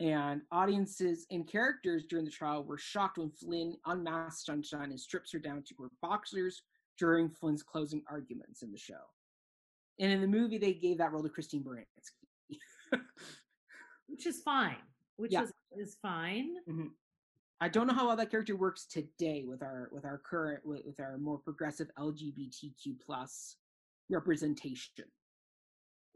And 0.00 0.42
audiences 0.50 1.26
and 1.30 1.46
characters 1.46 2.04
during 2.08 2.24
the 2.24 2.30
trial 2.30 2.64
were 2.64 2.78
shocked 2.78 3.18
when 3.18 3.30
Flynn 3.30 3.76
unmasked 3.86 4.46
Sunshine 4.46 4.90
and 4.90 4.98
strips 5.00 5.32
her 5.32 5.38
down 5.38 5.62
to 5.68 5.74
her 5.82 5.90
boxers 6.00 6.62
during 6.98 7.28
Flynn's 7.30 7.62
closing 7.62 8.02
arguments 8.10 8.62
in 8.62 8.72
the 8.72 8.78
show. 8.78 8.94
And 10.00 10.10
in 10.10 10.20
the 10.20 10.26
movie, 10.26 10.58
they 10.58 10.72
gave 10.72 10.98
that 10.98 11.12
role 11.12 11.22
to 11.22 11.28
Christine 11.28 11.62
Baranski. 11.62 12.58
which 14.08 14.26
is 14.26 14.40
fine. 14.42 14.76
Which 15.16 15.32
Yeah. 15.32 15.42
is 15.44 15.52
is 15.78 15.96
fine. 16.02 16.56
Mm-hmm. 16.68 16.88
I 17.60 17.68
don't 17.68 17.86
know 17.86 17.94
how 17.94 18.08
well 18.08 18.16
that 18.16 18.30
character 18.30 18.56
works 18.56 18.86
today 18.86 19.44
with 19.46 19.62
our 19.62 19.88
with 19.92 20.04
our 20.04 20.18
current 20.18 20.66
with, 20.66 20.84
with 20.84 20.98
our 21.00 21.16
more 21.18 21.38
progressive 21.38 21.90
LGBTQ 21.98 22.96
plus 23.04 23.56
representation. 24.10 25.04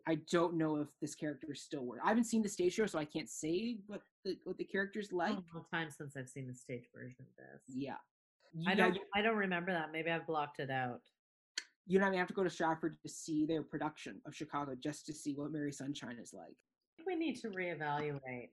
I 0.08 0.18
don't 0.30 0.54
know 0.54 0.76
if 0.76 0.88
this 1.00 1.14
character 1.16 1.48
still 1.54 1.84
works. 1.84 2.02
I 2.04 2.08
haven't 2.10 2.24
seen 2.24 2.42
the 2.42 2.48
stage 2.48 2.74
show, 2.74 2.86
so 2.86 2.98
I 2.98 3.04
can't 3.04 3.28
say 3.28 3.78
what 3.88 4.02
the 4.24 4.36
what 4.44 4.56
the 4.56 4.64
character's 4.64 5.12
like. 5.12 5.32
a 5.32 5.42
long 5.54 5.64
time 5.72 5.88
since 5.90 6.16
I've 6.16 6.28
seen 6.28 6.46
the 6.46 6.54
stage 6.54 6.84
version 6.94 7.16
of 7.20 7.26
this. 7.36 7.62
Yeah, 7.74 7.96
I 8.66 8.74
know, 8.74 8.84
don't. 8.84 8.94
You, 8.94 9.00
I 9.14 9.22
don't 9.22 9.36
remember 9.36 9.72
that. 9.72 9.90
Maybe 9.92 10.10
I've 10.10 10.26
blocked 10.26 10.60
it 10.60 10.70
out. 10.70 11.00
you 11.86 11.98
know, 11.98 12.06
I 12.06 12.14
have 12.16 12.28
to 12.28 12.34
go 12.34 12.44
to 12.44 12.50
Stratford 12.50 12.96
to 13.02 13.08
see 13.08 13.46
their 13.46 13.62
production 13.62 14.20
of 14.26 14.34
Chicago 14.34 14.76
just 14.80 15.06
to 15.06 15.12
see 15.12 15.34
what 15.34 15.50
Mary 15.50 15.72
Sunshine 15.72 16.18
is 16.22 16.32
like. 16.32 16.44
I 16.54 17.02
think 17.02 17.08
we 17.08 17.16
need 17.16 17.40
to 17.40 17.48
reevaluate. 17.48 18.50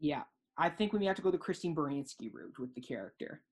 Yeah, 0.00 0.22
I 0.58 0.70
think 0.70 0.92
we 0.92 0.98
may 0.98 1.06
have 1.06 1.16
to 1.16 1.22
go 1.22 1.30
the 1.30 1.38
Christine 1.38 1.74
Baranski 1.76 2.32
route 2.32 2.58
with 2.58 2.74
the 2.74 2.80
character 2.80 3.42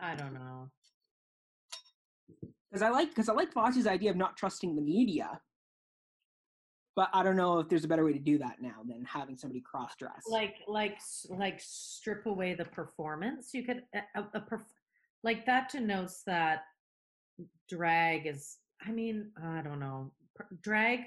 I 0.00 0.14
don't 0.14 0.34
know. 0.34 0.70
Because 2.74 2.82
I 2.82 2.90
like 2.90 3.10
because 3.10 3.28
I 3.28 3.34
like 3.34 3.52
Fosse's 3.52 3.86
idea 3.86 4.10
of 4.10 4.16
not 4.16 4.36
trusting 4.36 4.74
the 4.74 4.82
media. 4.82 5.40
But 6.96 7.08
I 7.12 7.22
don't 7.24 7.36
know 7.36 7.58
if 7.60 7.68
there's 7.68 7.84
a 7.84 7.88
better 7.88 8.04
way 8.04 8.12
to 8.12 8.18
do 8.20 8.38
that 8.38 8.56
now 8.60 8.82
than 8.86 9.04
having 9.04 9.36
somebody 9.36 9.60
cross 9.60 9.96
dress. 9.98 10.22
Like, 10.28 10.54
like, 10.68 10.98
like, 11.28 11.60
strip 11.60 12.24
away 12.26 12.54
the 12.54 12.66
performance. 12.66 13.50
You 13.52 13.64
could 13.64 13.82
a, 13.94 14.20
a, 14.20 14.22
a 14.34 14.40
perf- 14.40 14.62
like 15.24 15.44
that 15.46 15.70
denotes 15.70 16.22
that 16.26 16.62
drag 17.68 18.26
is. 18.26 18.58
I 18.86 18.90
mean, 18.90 19.30
I 19.42 19.60
don't 19.62 19.80
know. 19.80 20.12
Drag 20.62 21.00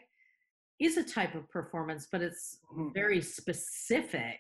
is 0.79 0.97
a 0.97 1.03
type 1.03 1.35
of 1.35 1.49
performance, 1.49 2.07
but 2.11 2.21
it's 2.21 2.59
Mhm. 2.73 2.93
very 2.93 3.21
specific 3.21 4.39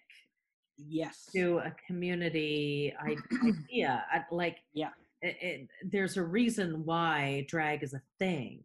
yes. 0.77 1.27
to 1.33 1.57
a 1.59 1.73
community 1.87 2.93
idea. 3.71 4.05
Like, 4.31 4.57
Yeah. 4.73 4.89
It, 5.21 5.37
it, 5.41 5.69
there's 5.91 6.17
a 6.17 6.23
reason 6.23 6.85
why 6.85 7.45
drag 7.47 7.83
is 7.83 7.93
a 7.93 8.01
thing. 8.19 8.63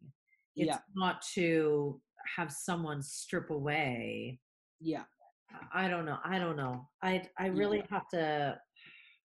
It's 0.55 0.67
Yeah. 0.69 0.79
not 0.95 1.23
to 1.35 2.01
have 2.37 2.53
someone 2.53 3.03
strip 3.03 3.51
away. 3.51 4.41
Yeah. 4.81 5.05
I 5.73 5.89
don't 5.89 6.05
know. 6.07 6.19
I 6.25 6.39
don't 6.39 6.57
know. 6.57 6.89
I 7.03 7.29
I 7.39 7.47
really 7.49 7.83
have 7.91 8.09
to. 8.11 8.59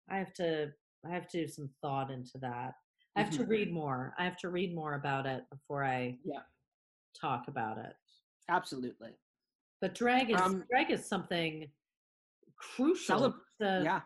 I 0.09 0.19
have 0.19 0.33
to. 0.35 0.73
I 1.05 1.11
have 1.11 1.29
to 1.29 1.47
do 1.47 1.49
some 1.49 1.71
thought 1.81 2.11
into 2.11 2.39
that. 2.39 2.75
I 3.15 3.23
have 3.23 3.31
to 3.37 3.45
Mhm. 3.45 3.49
read 3.49 3.73
more. 3.73 4.13
I 4.19 4.25
have 4.25 4.37
to 4.39 4.49
read 4.51 4.75
more 4.75 4.95
about 4.95 5.25
it 5.27 5.49
before 5.51 5.85
I 5.85 6.19
Yeah. 6.25 6.43
talk 7.21 7.47
about 7.49 7.79
it. 7.79 7.95
Absolutely. 8.49 9.17
But 9.81 9.95
drag 9.95 10.31
is 10.31 10.41
Um, 10.41 10.65
drag 10.69 10.91
is 10.91 11.07
something 11.07 11.71
crucial. 12.57 13.21
Celeb- 13.21 13.41
a- 13.61 13.85
yeah. 13.85 14.01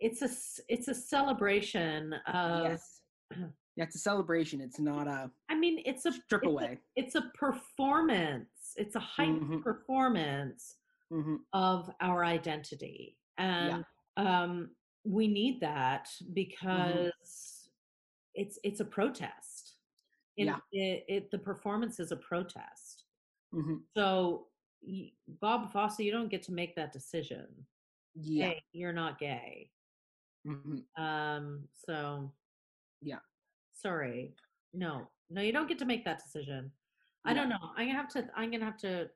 It's 0.00 0.22
a 0.22 0.30
it's 0.72 0.88
a 0.88 0.94
celebration 0.94 2.14
of. 2.26 2.64
yes. 2.64 3.00
Yeah, 3.76 3.84
it's 3.84 3.94
a 3.94 4.00
celebration. 4.00 4.60
It's 4.60 4.80
not 4.80 5.06
a 5.06 5.30
I 5.48 5.54
mean, 5.54 5.82
it's 5.84 6.04
a 6.06 6.12
strip 6.12 6.42
it's 6.42 6.46
a- 6.46 6.50
away. 6.50 6.78
it's 6.96 7.14
a 7.14 7.22
performance. 7.34 8.74
It's 8.76 8.96
a 8.96 9.00
heightened 9.00 9.42
Mhm. 9.50 9.62
performance 9.62 10.76
hmm 11.10 11.36
of 11.54 11.90
our 12.00 12.24
identity, 12.24 13.16
and 13.38 13.84
um, 14.16 14.70
we 15.04 15.26
need 15.28 15.60
that 15.60 16.06
Mm-hmm. 16.22 16.32
because 16.34 17.70
it's 18.34 18.58
it's 18.64 18.80
a 18.80 18.84
protest. 18.84 19.74
In- 20.36 20.46
Yeah. 20.48 20.58
It, 20.72 21.04
it 21.08 21.30
the 21.30 21.38
performance 21.38 22.00
is 22.00 22.10
a 22.12 22.16
protest. 22.16 23.04
hmm 23.52 23.76
So, 23.96 24.48
Bob 25.40 25.72
Fosse, 25.72 26.00
you 26.00 26.10
don't 26.12 26.28
get 26.30 26.42
to 26.44 26.52
make 26.52 26.74
that 26.76 26.92
decision. 26.92 27.46
Yeah. 28.14 28.48
Hey, 28.48 28.62
you're 28.72 28.92
not 28.92 29.18
gay. 29.18 29.70
Hmm 30.48 31.02
Um, 31.02 31.68
so 31.86 32.32
Yeah. 33.02 33.20
Sorry. 33.72 34.34
No. 34.74 35.08
No, 35.30 35.40
you 35.42 35.52
don't 35.52 35.68
get 35.68 35.78
to 35.78 35.84
make 35.84 36.04
that 36.04 36.22
decision. 36.22 36.72
I 37.24 37.34
don't 37.34 37.48
know. 37.50 37.58
I'm 37.76 37.86
gonna 37.86 37.98
have 37.98 38.08
to 38.10 38.28
I'm 38.34 38.50
gonna 38.50 38.64
have 38.64 38.78
to 38.78 39.10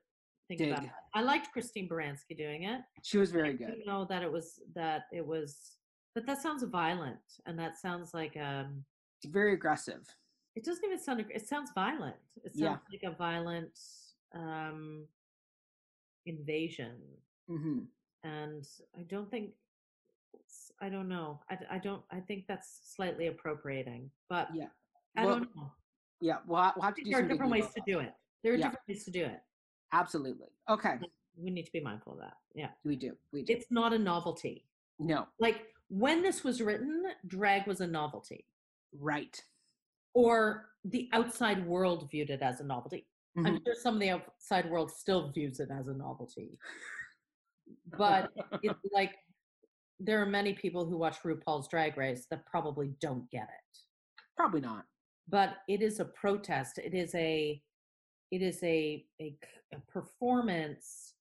think 0.47 0.61
about 0.61 0.83
it. 0.83 0.89
I 1.15 1.21
liked 1.21 1.51
Christine 1.51 1.89
Baranski 1.89 2.37
doing 2.37 2.63
it. 2.63 2.81
She 3.03 3.17
was 3.17 3.31
very 3.31 3.49
I 3.49 3.53
good. 3.53 3.67
didn't 3.67 3.85
know 3.87 4.05
that 4.09 4.21
it 4.21 4.31
was 4.31 4.59
that 4.75 5.03
it 5.11 5.25
was 5.25 5.77
but 6.15 6.25
that 6.27 6.39
sounds 6.41 6.61
violent 6.63 7.25
and 7.47 7.57
that 7.57 7.77
sounds 7.77 8.13
like 8.13 8.37
um 8.37 8.85
It's 9.23 9.31
very 9.33 9.53
aggressive. 9.53 10.03
it 10.55 10.63
doesn't 10.63 10.85
even 10.85 10.99
sound 10.99 11.25
it 11.27 11.47
sounds 11.47 11.71
violent. 11.73 12.15
It 12.43 12.55
sounds 12.55 12.81
Yeah. 12.91 12.91
like 12.91 13.13
a 13.13 13.15
violent 13.17 13.79
um 14.35 15.07
invasion 16.25 16.95
hmm 17.47 17.79
and 18.23 18.65
I 18.97 19.03
don't 19.03 19.29
think 19.29 19.51
I 20.83 20.89
don't 20.89 21.07
know. 21.07 21.39
I, 21.49 21.57
I 21.71 21.77
don't 21.77 22.01
I 22.11 22.19
think 22.19 22.45
that's 22.47 22.81
slightly 22.95 23.27
appropriating, 23.27 24.11
but 24.29 24.49
Yeah. 24.53 24.65
I 25.15 25.25
Well, 25.25 25.35
don't 25.39 25.55
know. 25.55 25.71
Yeah. 26.19 26.37
We'll, 26.45 26.59
ha- 26.61 26.73
we'll 26.75 26.83
have 26.83 26.95
to 26.95 27.03
do 27.03 27.09
there 27.11 27.19
are 27.23 27.27
different 27.27 27.51
ways 27.51 27.67
to 27.75 27.81
do 27.87 27.99
it. 27.99 28.13
There 28.43 28.51
are 28.53 28.55
Yeah. 28.57 28.65
different 28.67 28.87
ways 28.89 29.05
to 29.05 29.11
do 29.11 29.23
it. 29.23 29.39
Absolutely. 29.93 30.49
Okay. 30.69 30.95
We 31.37 31.51
need 31.51 31.65
to 31.65 31.71
be 31.71 31.79
mindful 31.79 32.13
of 32.13 32.19
that. 32.19 32.33
Yeah. 32.53 32.69
We 32.83 32.97
do. 32.97 33.13
We 33.31 33.43
do. 33.43 33.53
It's 33.53 33.67
not 33.71 33.93
a 33.93 33.97
novelty. 33.99 34.65
no. 34.99 35.27
Like 35.39 35.67
when 35.87 36.21
this 36.21 36.43
was 36.43 36.61
written, 36.61 37.03
drag 37.27 37.65
was 37.67 37.79
a 37.81 37.87
novelty, 37.87 38.45
Right. 38.99 39.41
or 40.13 40.69
the 40.83 41.09
outside 41.13 41.65
world 41.65 42.09
viewed 42.11 42.29
it 42.29 42.41
as 42.41 42.59
a 42.59 42.63
novelty. 42.65 43.07
I'm 43.37 43.45
Mhm. 43.45 43.63
sure 43.65 43.75
some 43.75 43.95
of 43.95 43.99
the 44.01 44.09
outside 44.09 44.69
world 44.69 44.91
still 44.91 45.31
views 45.31 45.59
it 45.59 45.69
as 45.71 45.87
a 45.87 45.93
novelty. 45.93 46.59
But 47.97 48.31
it's 48.63 48.85
like 48.91 49.13
there 49.99 50.21
are 50.21 50.25
many 50.25 50.53
people 50.53 50.85
who 50.85 50.97
watch 50.97 51.17
RuPaul's 51.23 51.67
Drag 51.67 51.97
Race 51.97 52.25
that 52.29 52.45
probably 52.45 52.93
don't 52.99 53.29
get 53.31 53.43
it. 53.43 53.77
Probably 54.35 54.61
not. 54.61 54.85
but 55.29 55.57
it 55.69 55.81
is 55.81 55.99
a 56.01 56.05
protest 56.05 56.77
it 56.79 56.93
is 56.93 57.13
a 57.15 57.61
it 58.31 58.41
is 58.41 58.61
a 58.63 59.05
a 59.21 59.37
performance 59.87 61.13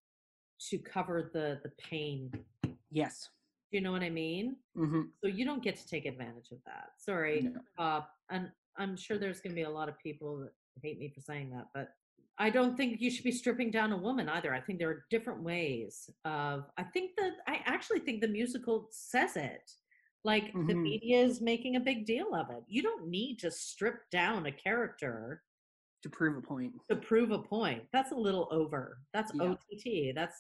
to 0.71 0.79
cover 0.79 1.31
the 1.33 1.61
the 1.63 1.71
pain 1.79 2.31
do 2.63 2.71
Yes. 2.91 3.29
you 3.71 3.81
know 3.81 3.93
what 3.93 4.03
i 4.03 4.11
mean 4.11 4.57
hmm 4.75 5.03
so 5.21 5.27
you 5.29 5.45
don't 5.45 5.63
get 5.63 5.77
to 5.77 5.87
take 5.87 6.05
advantage 6.07 6.51
of 6.53 6.59
that 6.67 6.89
sorry 6.99 7.49
No. 7.55 7.61
uh 7.85 8.01
and 8.31 8.51
i'm 8.77 8.97
sure 8.97 9.19
there's 9.19 9.41
going 9.41 9.53
to 9.55 9.61
be 9.63 9.63
a 9.63 9.71
lot 9.71 9.89
of 9.89 9.99
people 9.99 10.39
that 10.41 10.53
hate 10.83 10.99
me 10.99 11.09
for 11.15 11.21
saying 11.21 11.51
that 11.51 11.67
but 11.75 11.89
i 12.43 12.51
don't 12.51 12.77
think 12.77 13.01
you 13.01 13.11
should 13.11 13.25
be 13.25 13.31
stripping 13.43 13.71
down 13.71 13.93
a 13.93 13.97
woman 14.09 14.29
either 14.37 14.53
i 14.55 14.61
think 14.61 14.79
there 14.79 14.91
are 14.91 15.05
different 15.15 15.43
ways 15.43 15.95
of 16.25 16.65
i 16.77 16.83
think 16.95 17.13
that 17.17 17.33
i 17.47 17.61
actually 17.75 18.01
think 18.01 18.21
the 18.21 18.29
musical 18.41 18.77
says 18.91 19.37
it 19.37 19.67
like 20.25 20.47
the 20.53 20.75
Mhm. 20.75 20.83
media 20.91 21.19
is 21.29 21.41
making 21.41 21.77
a 21.77 21.81
big 21.91 22.05
deal 22.13 22.31
of 22.35 22.51
it 22.57 22.63
you 22.69 22.83
don't 22.89 23.07
need 23.19 23.39
to 23.45 23.51
strip 23.51 23.99
down 24.11 24.47
a 24.47 24.53
character 24.67 25.43
To 26.03 26.11
prove 26.11 26.37
a 26.37 26.43
point. 26.53 26.73
to 26.91 26.97
prove 26.97 27.31
a 27.31 27.39
point 27.57 27.83
that's 27.93 28.13
a 28.13 28.21
little 28.27 28.47
over 28.61 28.83
that's 29.15 29.33
Yeah. 29.35 29.51
ott 29.53 30.15
that's 30.15 30.39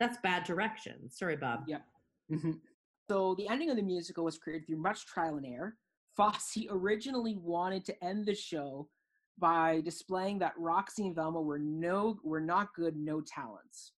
that's 0.00 0.18
bad 0.28 0.44
direction 0.44 0.96
sorry 1.10 1.36
bob 1.36 1.64
Yeah. 1.66 1.82
hmm 2.28 2.52
So 3.08 3.18
the 3.36 3.48
ending 3.48 3.70
of 3.70 3.76
the 3.76 3.82
musical 3.94 4.24
was 4.24 4.36
created 4.42 4.66
through 4.66 4.82
much 4.88 5.00
trial 5.06 5.36
and 5.36 5.46
error. 5.46 5.70
Fosse 6.16 6.56
originally 6.78 7.36
wanted 7.54 7.84
to 7.88 7.94
end 8.10 8.26
the 8.26 8.34
show 8.34 8.88
by 9.38 9.80
displaying 9.84 10.38
that 10.38 10.54
Roxy 10.56 11.06
and 11.06 11.14
Velma 11.14 11.40
were 11.40 11.58
no 11.58 12.18
were 12.22 12.40
not 12.40 12.74
good, 12.74 12.96
no 12.96 13.20
talents. 13.20 13.92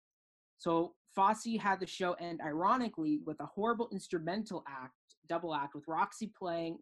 So 0.59 0.95
Fosse 1.15 1.59
had 1.61 1.81
the 1.81 1.87
show 1.87 2.13
end 2.15 2.41
ironically 2.45 3.21
with 3.25 3.39
a 3.41 3.47
horrible 3.47 3.89
instrumental 3.93 4.65
act, 4.69 4.95
double 5.29 5.55
act, 5.55 5.75
with 5.75 5.85
Roxy 5.87 6.33
playing 6.39 6.79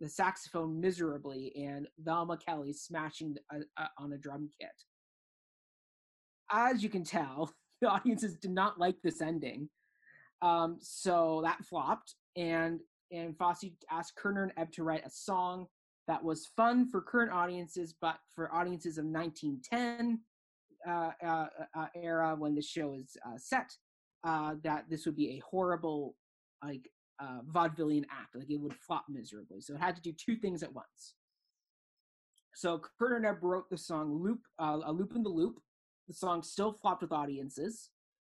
the 0.00 0.08
saxophone 0.08 0.80
miserably 0.80 1.52
and 1.56 1.88
Velma 1.98 2.36
Kelly 2.36 2.72
smashing 2.72 3.36
a, 3.50 3.58
a, 3.82 3.88
on 3.98 4.12
a 4.12 4.18
drum 4.18 4.50
kit. 4.60 4.70
As 6.50 6.82
you 6.82 6.88
can 6.88 7.02
tell, 7.02 7.50
the 7.80 7.88
audiences 7.88 8.36
did 8.36 8.50
not 8.50 8.78
like 8.78 8.96
this 9.02 9.20
ending. 9.20 9.68
Um, 10.42 10.76
so 10.80 11.40
that 11.44 11.64
flopped, 11.64 12.14
and 12.36 12.80
and 13.10 13.36
Fosse 13.38 13.70
asked 13.90 14.18
Kander 14.22 14.42
and 14.42 14.52
Ebb 14.56 14.72
to 14.72 14.82
write 14.82 15.06
a 15.06 15.10
song 15.10 15.66
that 16.08 16.22
was 16.22 16.46
fun 16.56 16.88
for 16.88 17.00
current 17.00 17.32
audiences, 17.32 17.94
but 18.00 18.18
for 18.34 18.52
audiences 18.54 18.98
of 18.98 19.04
1910 19.04 20.20
uh, 20.86 21.10
uh, 21.24 21.46
uh, 21.76 21.86
era 21.96 22.36
when 22.38 22.54
the 22.54 22.62
show 22.62 22.94
is 22.94 23.16
uh, 23.26 23.36
set, 23.36 23.72
uh, 24.24 24.54
that 24.62 24.84
this 24.88 25.04
would 25.04 25.16
be 25.16 25.30
a 25.30 25.42
horrible 25.48 26.14
like 26.64 26.88
uh, 27.20 27.40
vaudevillian 27.52 28.04
act, 28.10 28.36
like 28.36 28.50
it 28.50 28.60
would 28.60 28.74
flop 28.74 29.04
miserably. 29.08 29.60
So 29.60 29.74
it 29.74 29.80
had 29.80 29.96
to 29.96 30.02
do 30.02 30.12
two 30.12 30.36
things 30.36 30.62
at 30.62 30.72
once. 30.72 31.14
So 32.54 32.80
Kurt 32.98 33.24
Ebb 33.24 33.42
wrote 33.42 33.68
the 33.68 33.76
song 33.76 34.22
"Loop," 34.22 34.40
"A 34.58 34.92
Loop 34.92 35.14
in 35.14 35.22
the 35.22 35.28
Loop." 35.28 35.56
The 36.08 36.14
song 36.14 36.42
still 36.42 36.72
flopped 36.72 37.02
with 37.02 37.12
audiences, 37.12 37.90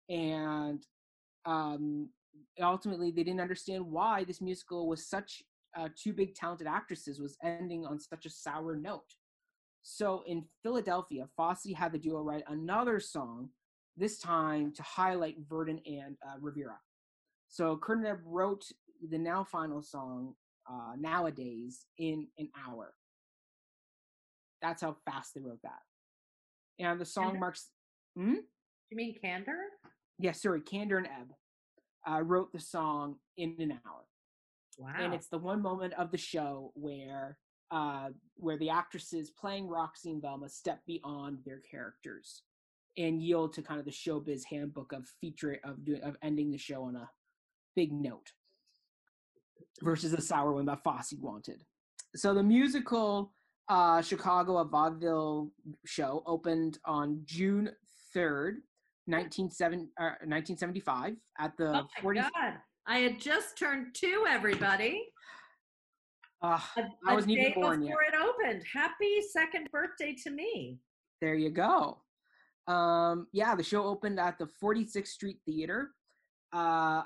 and 0.09 0.81
um, 1.45 2.09
ultimately 2.61 3.11
they 3.11 3.23
didn't 3.23 3.41
understand 3.41 3.85
why 3.85 4.23
this 4.23 4.41
musical 4.41 4.87
was 4.87 5.07
such 5.07 5.43
uh, 5.77 5.89
two 5.95 6.13
big 6.13 6.33
talented 6.35 6.67
actresses 6.67 7.19
was 7.19 7.37
ending 7.43 7.85
on 7.85 7.99
such 7.99 8.25
a 8.25 8.29
sour 8.29 8.75
note. 8.75 9.13
So 9.83 10.23
in 10.25 10.43
Philadelphia, 10.63 11.27
Fosse 11.37 11.73
had 11.75 11.91
the 11.93 11.97
duo 11.99 12.21
write 12.21 12.43
another 12.47 12.99
song, 12.99 13.49
this 13.95 14.19
time 14.19 14.73
to 14.73 14.83
highlight 14.83 15.37
Verdon 15.49 15.79
and 15.85 16.17
uh, 16.25 16.35
Rivera. 16.41 16.77
So 17.47 17.79
Ebb 18.05 18.19
wrote 18.25 18.65
the 19.09 19.17
now 19.17 19.43
final 19.43 19.81
song 19.81 20.33
uh, 20.69 20.93
nowadays 20.99 21.85
in 21.97 22.27
an 22.37 22.49
hour. 22.67 22.93
That's 24.61 24.81
how 24.81 24.97
fast 25.05 25.35
they 25.35 25.41
wrote 25.41 25.61
that. 25.63 25.79
And 26.79 26.99
the 26.99 27.05
song 27.05 27.31
And- 27.31 27.39
marks. 27.39 27.69
Hmm? 28.17 28.35
You 28.89 28.97
mean 28.97 29.15
Kander? 29.23 29.55
Yeah, 30.19 30.31
sorry, 30.31 30.61
Kander 30.61 30.97
and 30.97 31.07
Ebb 31.07 31.33
uh, 32.09 32.21
wrote 32.21 32.51
the 32.51 32.59
song 32.59 33.17
in 33.37 33.55
an 33.59 33.79
hour. 33.85 34.03
Wow. 34.77 34.93
and 34.99 35.13
it's 35.13 35.27
the 35.27 35.37
one 35.37 35.61
moment 35.61 35.93
of 35.93 36.11
the 36.11 36.17
show 36.17 36.71
where 36.75 37.37
uh 37.71 38.09
where 38.35 38.57
the 38.57 38.69
actresses 38.69 39.31
playing 39.31 39.67
Roxy 39.67 40.11
and 40.11 40.21
Velma 40.21 40.49
step 40.49 40.81
beyond 40.85 41.39
their 41.45 41.59
characters 41.59 42.43
and 42.97 43.21
yield 43.21 43.53
to 43.53 43.61
kind 43.61 43.79
of 43.79 43.85
the 43.85 43.91
showbiz 43.91 44.43
handbook 44.49 44.93
of 44.93 45.07
feature 45.19 45.59
of 45.63 45.83
doing 45.83 46.01
of 46.01 46.15
ending 46.21 46.51
the 46.51 46.57
show 46.57 46.83
on 46.83 46.95
a 46.95 47.09
big 47.75 47.91
note 47.91 48.31
versus 49.81 50.11
the 50.11 50.21
sour 50.21 50.53
one 50.53 50.65
that 50.65 50.83
Fosse 50.83 51.13
wanted. 51.19 51.63
So 52.15 52.33
the 52.33 52.43
musical 52.43 53.33
uh 53.69 54.01
Chicago 54.01 54.57
a 54.57 54.65
vaudeville 54.65 55.51
show 55.85 56.23
opened 56.25 56.79
on 56.85 57.21
June 57.25 57.69
3rd, 58.15 58.57
1970, 59.05 59.89
uh, 59.99 60.21
1975 60.23 61.15
at 61.39 61.57
the 61.57 61.69
oh 61.69 61.73
my 61.73 62.01
40 62.01 62.19
God. 62.21 62.31
I 62.87 62.99
had 62.99 63.19
just 63.19 63.57
turned 63.57 63.93
two, 63.93 64.25
everybody. 64.29 65.03
uh, 66.41 66.59
A, 66.77 66.81
I 67.05 67.11
a 67.11 67.15
wasn't 67.15 67.31
even 67.33 67.45
day 67.45 67.53
born 67.55 67.81
yet. 67.81 67.87
before 67.89 68.03
it 68.03 68.13
opened. 68.15 68.63
Happy 68.71 69.21
second 69.33 69.69
birthday 69.71 70.15
to 70.23 70.29
me. 70.31 70.79
There 71.21 71.35
you 71.35 71.49
go. 71.49 72.01
Um, 72.67 73.27
yeah, 73.33 73.55
the 73.55 73.63
show 73.63 73.83
opened 73.83 74.19
at 74.19 74.37
the 74.37 74.47
46th 74.63 75.07
Street 75.07 75.39
Theater. 75.45 75.91
Uh, 76.53 77.03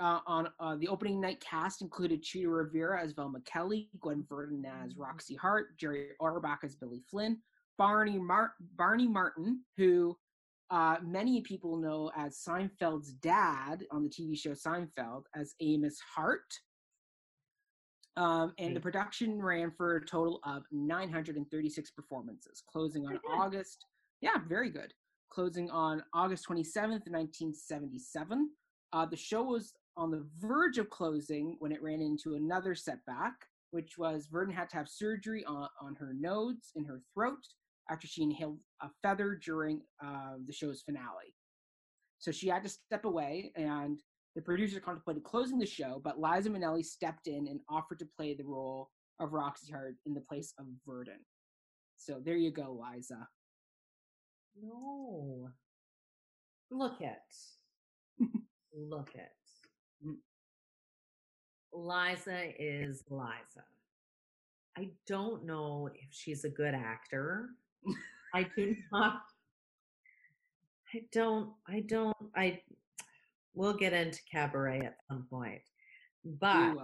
uh, 0.00 0.20
on 0.26 0.48
uh, 0.60 0.76
the 0.76 0.88
opening 0.88 1.20
night 1.20 1.40
cast 1.40 1.80
included 1.82 2.22
Chita 2.22 2.48
Rivera 2.48 3.02
as 3.02 3.12
Velma 3.12 3.40
Kelly, 3.40 3.88
Gwen 4.00 4.22
Verdon 4.28 4.64
as 4.84 4.96
Roxy 4.98 5.34
Hart, 5.34 5.76
Jerry 5.78 6.10
Orbach 6.20 6.58
as 6.62 6.76
Billy 6.76 7.02
Flynn, 7.10 7.38
Barney 7.78 8.18
Mar- 8.18 8.52
Barney 8.76 9.08
Martin, 9.08 9.62
who 9.78 10.14
uh, 10.70 10.96
many 11.02 11.40
people 11.40 11.76
know 11.76 12.10
as 12.16 12.42
Seinfeld's 12.46 13.12
dad 13.12 13.84
on 13.90 14.02
the 14.02 14.10
TV 14.10 14.38
show 14.38 14.50
Seinfeld, 14.50 15.22
as 15.34 15.54
Amos 15.60 15.98
Hart. 16.14 16.52
Um, 18.16 18.52
and 18.58 18.74
the 18.74 18.80
production 18.80 19.40
ran 19.40 19.70
for 19.70 19.96
a 19.96 20.04
total 20.04 20.40
of 20.44 20.64
936 20.72 21.90
performances, 21.92 22.62
closing 22.70 23.06
on 23.06 23.18
August. 23.30 23.86
Yeah, 24.20 24.38
very 24.48 24.70
good. 24.70 24.92
Closing 25.30 25.70
on 25.70 26.02
August 26.12 26.46
27th, 26.48 27.06
1977. 27.06 28.50
Uh, 28.92 29.06
the 29.06 29.16
show 29.16 29.44
was 29.44 29.72
on 29.96 30.10
the 30.10 30.26
verge 30.40 30.78
of 30.78 30.90
closing 30.90 31.56
when 31.60 31.70
it 31.70 31.82
ran 31.82 32.00
into 32.00 32.34
another 32.34 32.74
setback, 32.74 33.34
which 33.70 33.96
was 33.98 34.26
Verdon 34.26 34.54
had 34.54 34.68
to 34.70 34.76
have 34.76 34.88
surgery 34.88 35.44
on, 35.44 35.68
on 35.80 35.94
her 35.94 36.12
nodes 36.18 36.72
in 36.74 36.84
her 36.84 37.00
throat 37.14 37.44
after 37.90 38.06
she 38.06 38.22
inhaled 38.22 38.58
a 38.82 38.88
feather 39.02 39.38
during 39.42 39.80
uh, 40.04 40.34
the 40.46 40.52
show's 40.52 40.82
finale. 40.82 41.34
So 42.18 42.30
she 42.30 42.48
had 42.48 42.62
to 42.64 42.68
step 42.68 43.04
away, 43.04 43.52
and 43.56 44.00
the 44.34 44.42
producers 44.42 44.80
contemplated 44.84 45.24
closing 45.24 45.58
the 45.58 45.66
show, 45.66 46.00
but 46.02 46.20
Liza 46.20 46.50
Minnelli 46.50 46.84
stepped 46.84 47.26
in 47.26 47.48
and 47.48 47.60
offered 47.68 47.98
to 48.00 48.08
play 48.16 48.34
the 48.34 48.44
role 48.44 48.90
of 49.20 49.32
Roxy 49.32 49.72
Hart 49.72 49.96
in 50.06 50.14
the 50.14 50.20
place 50.20 50.52
of 50.58 50.66
Verdon. 50.86 51.20
So 51.96 52.20
there 52.24 52.36
you 52.36 52.50
go, 52.50 52.80
Liza. 52.80 53.26
No. 54.62 55.50
Look 56.70 57.00
at. 57.02 57.22
Look 58.76 59.10
at. 59.16 59.32
Mm. 60.06 60.16
Liza 61.72 62.52
is 62.58 63.02
Liza. 63.10 63.64
I 64.76 64.90
don't 65.06 65.44
know 65.44 65.90
if 65.92 66.08
she's 66.10 66.44
a 66.44 66.48
good 66.48 66.74
actor. 66.74 67.50
I 68.34 68.46
do 68.56 68.76
not. 68.92 69.22
I 70.94 71.00
don't. 71.12 71.50
I 71.68 71.80
don't. 71.80 72.16
I. 72.36 72.60
We'll 73.54 73.74
get 73.74 73.92
into 73.92 74.20
cabaret 74.30 74.80
at 74.80 74.96
some 75.08 75.26
point, 75.30 75.62
but. 76.24 76.74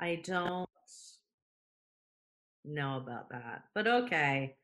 I 0.00 0.22
don't 0.24 0.68
know 2.64 2.98
about 2.98 3.30
that. 3.30 3.64
But 3.74 3.88
okay. 3.88 4.54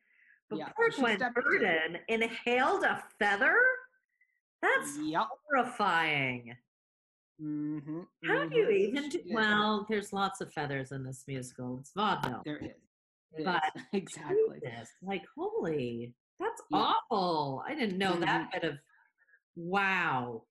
But 0.48 0.58
Yeah, 0.60 0.68
poor 0.76 0.92
she 0.92 1.00
Gwen 1.00 1.16
stepped 1.16 1.36
in. 1.36 1.42
Verdon 1.42 1.98
inhaled 2.08 2.84
a 2.84 3.02
feather? 3.18 3.56
That's 4.62 4.96
Yep. 5.02 5.26
horrifying. 5.50 6.56
Mm-hmm. 7.42 8.00
How 8.24 8.44
do 8.46 8.56
you 8.56 8.70
even 8.70 9.08
do 9.08 9.20
well, 9.30 9.86
there's 9.88 10.12
lots 10.12 10.40
of 10.40 10.52
feathers 10.52 10.92
in 10.92 11.02
this 11.02 11.24
musical. 11.26 11.78
It's 11.80 11.90
vaudeville. 11.96 12.42
There 12.44 12.58
is. 12.58 12.70
But 13.42 13.62
exactly. 13.92 14.36
Jesus, 14.62 14.88
like 15.02 15.22
holy, 15.36 16.14
that's 16.38 16.62
Yeah. 16.70 16.92
awful. 17.10 17.62
I 17.66 17.74
didn't 17.74 17.98
know 17.98 18.14
that 18.20 18.52
bit 18.52 18.64
of 18.64 18.74
wow. 19.56 20.42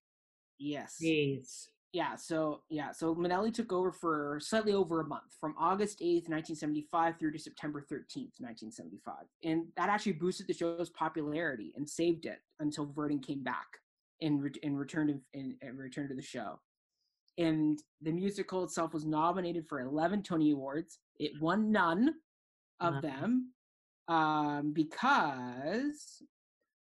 Yes. 0.60 0.98
Jeez. 1.02 1.68
Yeah, 1.92 2.16
so 2.16 2.64
yeah, 2.70 2.92
so 2.92 3.14
Minnelli 3.14 3.54
took 3.54 3.72
over 3.72 3.92
for 3.92 4.40
slightly 4.42 4.74
over 4.74 5.02
a 5.02 5.06
month, 5.08 5.36
from 5.40 5.54
August 5.60 6.00
8th, 6.00 6.28
1975 6.28 7.20
through 7.20 7.32
to 7.34 7.38
September 7.40 7.82
13th, 7.82 8.40
1975. 8.40 9.14
And 9.44 9.66
that 9.78 9.90
actually 9.90 10.14
boosted 10.14 10.48
the 10.48 10.56
show's 10.56 10.90
popularity 10.90 11.72
and 11.76 11.88
saved 11.88 12.26
it 12.26 12.40
until 12.60 12.88
Verdon 12.88 13.20
came 13.20 13.44
back 13.44 13.68
and, 14.24 14.42
re- 14.42 14.52
and 14.64 14.80
returned 14.80 15.22
and 15.36 15.56
returned 15.78 16.10
to 16.10 16.16
the 16.16 16.22
show. 16.24 16.60
And 17.38 17.78
the 18.02 18.12
musical 18.12 18.64
itself 18.64 18.92
was 18.94 19.06
nominated 19.06 19.68
for 19.68 19.80
11 19.82 20.24
Tony 20.24 20.52
Awards. 20.52 20.98
It 21.20 21.40
won 21.40 21.72
none 21.72 22.16
of 22.80 22.94
None. 22.96 23.02
them 23.02 23.50
um, 24.08 24.74
because 24.74 26.22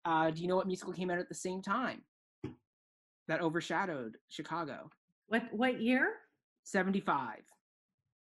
uh, 0.05 0.31
do 0.31 0.41
you 0.41 0.47
know 0.47 0.55
what 0.55 0.67
musical 0.67 0.93
came 0.93 1.09
out 1.09 1.19
at 1.19 1.29
the 1.29 1.35
same 1.35 1.61
time 1.61 2.01
that 3.27 3.41
overshadowed 3.41 4.17
Chicago? 4.29 4.89
What 5.27 5.43
what 5.51 5.79
year? 5.81 6.13
75. 6.63 7.39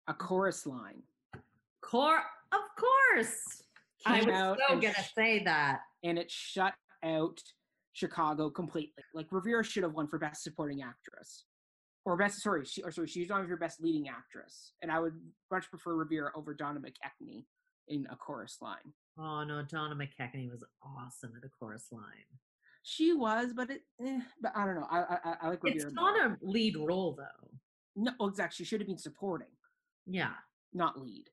A 0.09 0.15
chorus 0.15 0.67
line. 0.67 1.03
Cor 1.83 2.17
of 2.53 2.61
course. 2.79 3.63
I 4.05 4.19
was 4.23 4.59
so 4.69 4.75
gonna 4.81 4.93
sh- 4.93 5.15
say 5.15 5.43
that. 5.45 5.81
and 6.05 6.19
it 6.19 6.31
shut 6.31 6.75
out 7.03 7.41
Chicago 7.93 8.51
completely. 8.51 9.03
Like 9.15 9.27
Rivera 9.31 9.65
should 9.65 9.83
have 9.83 9.95
won 9.95 10.07
for 10.07 10.19
best 10.19 10.43
supporting 10.43 10.83
actress. 10.83 11.45
Or 12.07 12.17
best 12.17 12.41
sorry, 12.41 12.65
she 12.65 12.83
or 12.83 12.93
sorry, 12.93 13.09
she's 13.09 13.31
on 13.33 13.47
for 13.49 13.57
best 13.57 13.83
leading 13.83 14.09
actress. 14.09 14.73
And 14.81 14.93
I 14.93 15.01
would 15.01 15.15
much 15.51 15.69
prefer 15.69 15.95
Rivera 15.95 16.31
over 16.37 16.55
Donna 16.55 16.79
McKechnie 16.81 17.45
in 17.89 18.07
a 18.11 18.17
chorus 18.17 18.59
line. 18.63 18.93
Oh 19.19 19.43
no, 19.43 19.63
Donna 19.69 19.97
McKechnie 19.97 20.49
was 20.51 20.63
awesome 20.83 21.33
at 21.37 21.45
a 21.45 21.51
chorus 21.51 21.89
line. 21.91 22.03
She 22.85 23.13
was, 23.13 23.53
but 23.57 23.71
it 23.71 23.83
eh, 24.01 24.21
but 24.41 24.53
I 24.55 24.65
don't 24.65 24.77
know. 24.77 24.87
I 24.89 25.01
I, 25.01 25.35
I 25.43 25.49
like 25.49 25.59
It's 25.65 25.93
not 25.93 26.17
more. 26.17 26.27
a 26.27 26.39
lead 26.43 26.77
role 26.77 27.17
though. 27.19 27.51
No, 27.97 28.13
exactly. 28.29 28.55
She 28.55 28.69
should 28.69 28.81
have 28.81 28.87
been 28.89 28.99
supporting, 28.99 29.49
Yeah, 30.07 30.35
not 30.73 31.01
lead. 31.01 31.25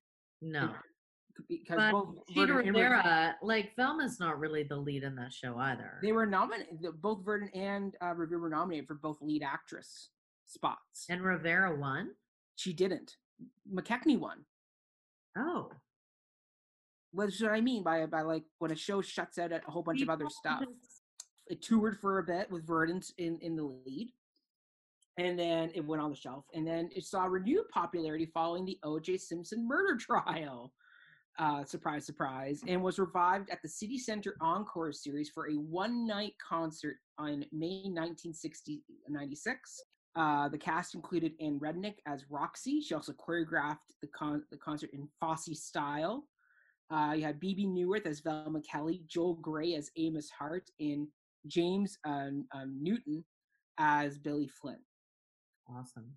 no. 0.42 0.72
Because 1.50 1.78
But 1.78 1.92
both 1.92 2.16
Chita 2.30 2.54
Rivera, 2.54 3.36
like 3.42 3.76
Velma's 3.76 4.20
not 4.20 4.40
really 4.40 4.62
the 4.64 4.76
lead 4.78 5.04
in 5.04 5.16
that 5.16 5.34
show 5.34 5.58
either. 5.58 6.00
They 6.02 6.12
were 6.12 6.28
nominated. 6.28 6.80
Both 7.02 7.26
Verdon 7.26 7.50
and 7.56 7.96
uh, 8.04 8.14
Rivera 8.14 8.40
were 8.40 8.50
nominated 8.50 8.88
for 8.88 8.94
both 8.96 9.18
lead 9.22 9.42
actress 9.44 10.10
spots. 10.46 11.06
and 11.10 11.22
Rivera 11.24 11.76
won. 11.76 12.12
she 12.56 12.74
didn't. 12.74 13.16
McKechnie 13.72 14.20
won. 14.20 14.46
Oh, 15.38 15.72
That's 17.14 17.42
what 17.42 17.52
I 17.52 17.62
mean 17.62 17.84
by 17.84 18.06
by 18.06 18.22
like 18.22 18.44
when 18.60 18.72
a 18.72 18.76
show 18.76 19.02
shuts 19.02 19.38
out 19.38 19.52
a 19.52 19.60
whole 19.68 19.84
bunch 19.84 20.02
of 20.02 20.10
other 20.10 20.30
stuff. 20.30 20.62
just- 20.62 21.02
It 21.48 21.62
toured 21.62 22.00
for 22.00 22.20
a 22.20 22.24
bit 22.24 22.50
with 22.52 22.66
Verdon 22.66 23.02
in 23.18 23.38
in 23.42 23.56
the 23.56 23.64
lead, 23.64 24.12
and 25.18 25.38
then 25.38 25.72
it 25.76 25.86
went 25.86 26.02
on 26.02 26.10
the 26.12 26.16
shelf. 26.16 26.46
And 26.54 26.66
then 26.66 26.90
it 26.96 27.04
saw 27.06 27.26
renewed 27.26 27.68
popularity 27.70 28.28
following 28.28 28.66
the 28.66 28.80
O.J. 28.84 29.18
Simpson 29.18 29.68
murder 29.68 29.98
trial. 30.00 30.72
Uh, 31.40 31.64
surprise, 31.66 32.06
surprise, 32.06 32.62
and 32.68 32.82
was 32.84 33.00
revived 33.00 33.50
at 33.50 33.60
the 33.64 33.68
City 33.68 33.98
Center 33.98 34.36
Encore 34.40 34.92
series 34.94 35.30
for 35.32 35.50
a 35.50 35.54
one 35.56 36.06
night 36.06 36.34
concert 36.48 36.98
on 37.18 37.44
May 37.52 37.82
1960 37.90 38.84
96. 39.10 39.82
Uh, 40.16 40.48
the 40.48 40.58
cast 40.58 40.94
included 40.94 41.34
Ann 41.42 41.60
Reinking 41.60 41.96
as 42.08 42.26
Roxy. 42.30 42.82
She 42.82 42.94
also 42.94 43.14
choreographed 43.14 43.98
the, 44.02 44.08
con- 44.08 44.44
the 44.52 44.58
concert 44.58 44.92
in 44.94 45.08
Fosse 45.20 45.60
style. 45.60 46.26
Uh, 46.92 47.14
you 47.16 47.24
had 47.24 47.40
Bebe 47.40 47.66
Neuwirth 47.66 48.06
as 48.06 48.20
Velma 48.20 48.62
Kelly, 48.62 49.02
Joel 49.08 49.36
Grey 49.36 49.74
as 49.74 49.90
Amos 49.98 50.30
Hart, 50.30 50.70
and 50.80 51.08
James 51.48 51.98
uh, 52.06 52.30
um, 52.54 52.78
Naughton 52.80 53.24
as 53.80 54.20
Billy 54.20 54.48
Flynn. 54.48 54.80
Awesome. 55.68 56.12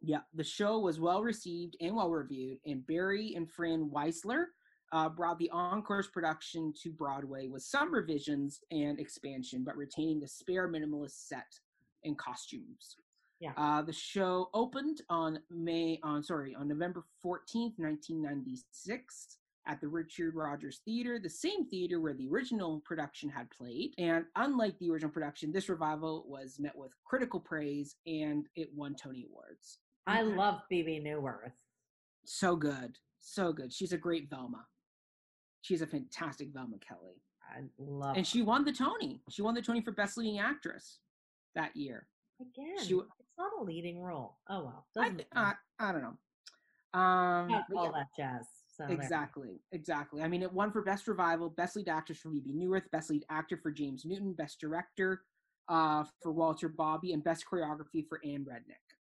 Yeah, 0.00 0.20
the 0.34 0.44
show 0.44 0.78
was 0.78 1.00
well 1.00 1.22
received 1.22 1.76
and 1.80 1.96
well 1.96 2.10
reviewed, 2.10 2.58
and 2.66 2.86
Barry 2.86 3.34
and 3.34 3.50
Fran 3.50 3.90
Weissler 3.92 4.46
uh, 4.92 5.08
brought 5.08 5.38
the 5.38 5.50
Encore's 5.52 6.08
production 6.08 6.72
to 6.82 6.90
Broadway 6.90 7.48
with 7.48 7.62
some 7.62 7.92
revisions 7.92 8.60
and 8.70 9.00
expansion, 9.00 9.64
but 9.64 9.76
retaining 9.76 10.20
the 10.20 10.28
spare 10.28 10.68
minimalist 10.68 11.26
set 11.26 11.46
and 12.04 12.18
costumes. 12.18 12.96
Yeah. 13.42 13.52
Uh, 13.56 13.82
the 13.82 13.92
show 13.92 14.48
opened 14.54 15.02
on 15.10 15.40
May 15.50 15.98
on 16.04 16.22
sorry 16.22 16.54
on 16.54 16.68
November 16.68 17.04
fourteenth, 17.20 17.74
nineteen 17.78 18.22
ninety 18.22 18.56
six. 18.70 19.38
At 19.64 19.80
the 19.80 19.86
Richard 19.86 20.34
Rodgers 20.34 20.80
Theater, 20.84 21.20
the 21.20 21.30
same 21.30 21.68
theater 21.68 22.00
where 22.00 22.14
the 22.14 22.26
original 22.28 22.82
production 22.84 23.28
had 23.28 23.48
played. 23.50 23.94
And 23.96 24.24
unlike 24.34 24.76
the 24.80 24.90
original 24.90 25.12
production, 25.12 25.52
this 25.52 25.68
revival 25.68 26.24
was 26.26 26.58
met 26.58 26.74
with 26.74 26.90
critical 27.04 27.38
praise 27.38 27.94
and 28.04 28.48
it 28.56 28.70
won 28.74 28.96
Tony 28.96 29.24
Awards. 29.30 29.78
I 30.08 30.22
love 30.22 30.62
Bebe 30.68 31.00
Neuwirth. 31.00 31.52
So 32.24 32.56
good. 32.56 32.98
So 33.20 33.52
good. 33.52 33.72
She's 33.72 33.92
a 33.92 33.96
great 33.96 34.28
Velma. 34.28 34.66
She's 35.60 35.80
a 35.80 35.86
fantastic 35.86 36.48
Velma 36.52 36.78
Kelly. 36.80 37.22
I 37.48 37.60
love 37.78 38.16
And 38.16 38.26
she 38.26 38.42
won 38.42 38.64
the 38.64 38.72
Tony. 38.72 39.22
She 39.28 39.42
won 39.42 39.54
the 39.54 39.62
Tony 39.62 39.80
for 39.80 39.92
Best 39.92 40.18
Leading 40.18 40.40
Actress 40.40 40.98
that 41.54 41.76
year. 41.76 42.08
Again. 42.40 42.76
she 42.84 42.94
it's 42.94 43.38
not 43.38 43.50
a 43.60 43.64
leading 43.64 44.00
role. 44.00 44.38
Oh 44.48 44.64
well. 44.64 44.86
I, 44.96 45.00
Doesn't 45.00 45.16
th- 45.18 45.28
matter. 45.34 45.58
I, 45.78 45.88
I 45.88 45.92
don't 45.92 46.02
know. 46.02 46.18
Um, 46.94 47.64
all 47.74 47.84
yeah, 47.84 47.90
that 47.94 48.06
jazz. 48.16 48.46
So 48.76 48.84
there. 48.86 48.96
exactly. 48.96 49.60
Exactly. 49.72 50.22
I 50.22 50.28
mean, 50.28 50.42
it 50.42 50.52
won 50.52 50.72
for 50.72 50.82
Best 50.82 51.06
Revival, 51.06 51.50
Best 51.50 51.76
Lead 51.76 51.88
Actress 51.88 52.18
for 52.18 52.30
Bebe 52.30 52.52
Neuwirth, 52.52 52.90
Best 52.90 53.10
Lead 53.10 53.24
Actor 53.30 53.60
for 53.62 53.70
James 53.70 54.04
Naughton, 54.04 54.32
Best 54.32 54.60
Director 54.60 55.22
uh, 55.68 56.04
for 56.22 56.32
Walter 56.32 56.68
Bobbie, 56.68 57.12
and 57.12 57.22
Best 57.22 57.44
Choreography 57.50 58.06
for 58.08 58.20
Ann 58.24 58.44
Reinking. 58.48 58.96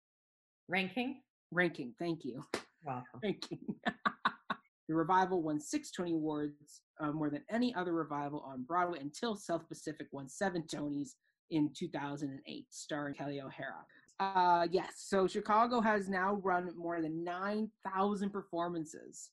Reinking. 0.68 1.20
Reinking. 1.50 1.94
Thank 1.98 2.24
you. 2.24 2.44
Welcome. 2.84 3.20
Reinking. 3.22 3.58
the 4.88 4.94
revival 4.94 5.42
won 5.42 5.60
six 5.60 5.90
Tony 5.90 6.12
Awards, 6.12 6.82
uh, 7.00 7.12
more 7.12 7.30
than 7.30 7.42
any 7.50 7.74
other 7.74 7.92
revival 7.92 8.44
on 8.46 8.62
Broadway 8.62 8.98
until 9.00 9.34
South 9.36 9.68
Pacific 9.68 10.08
won 10.12 10.28
seven 10.28 10.62
Tonys 10.62 11.10
in 11.50 11.70
2008, 11.74 12.66
starring 12.70 13.14
Kelli 13.14 13.42
O'Hara. 13.42 13.84
Uh, 14.20 14.66
yes, 14.70 14.94
so 14.96 15.26
Chicago 15.26 15.80
has 15.80 16.08
now 16.08 16.40
run 16.42 16.70
more 16.76 17.00
than 17.00 17.22
9,000 17.22 18.30
performances. 18.30 19.30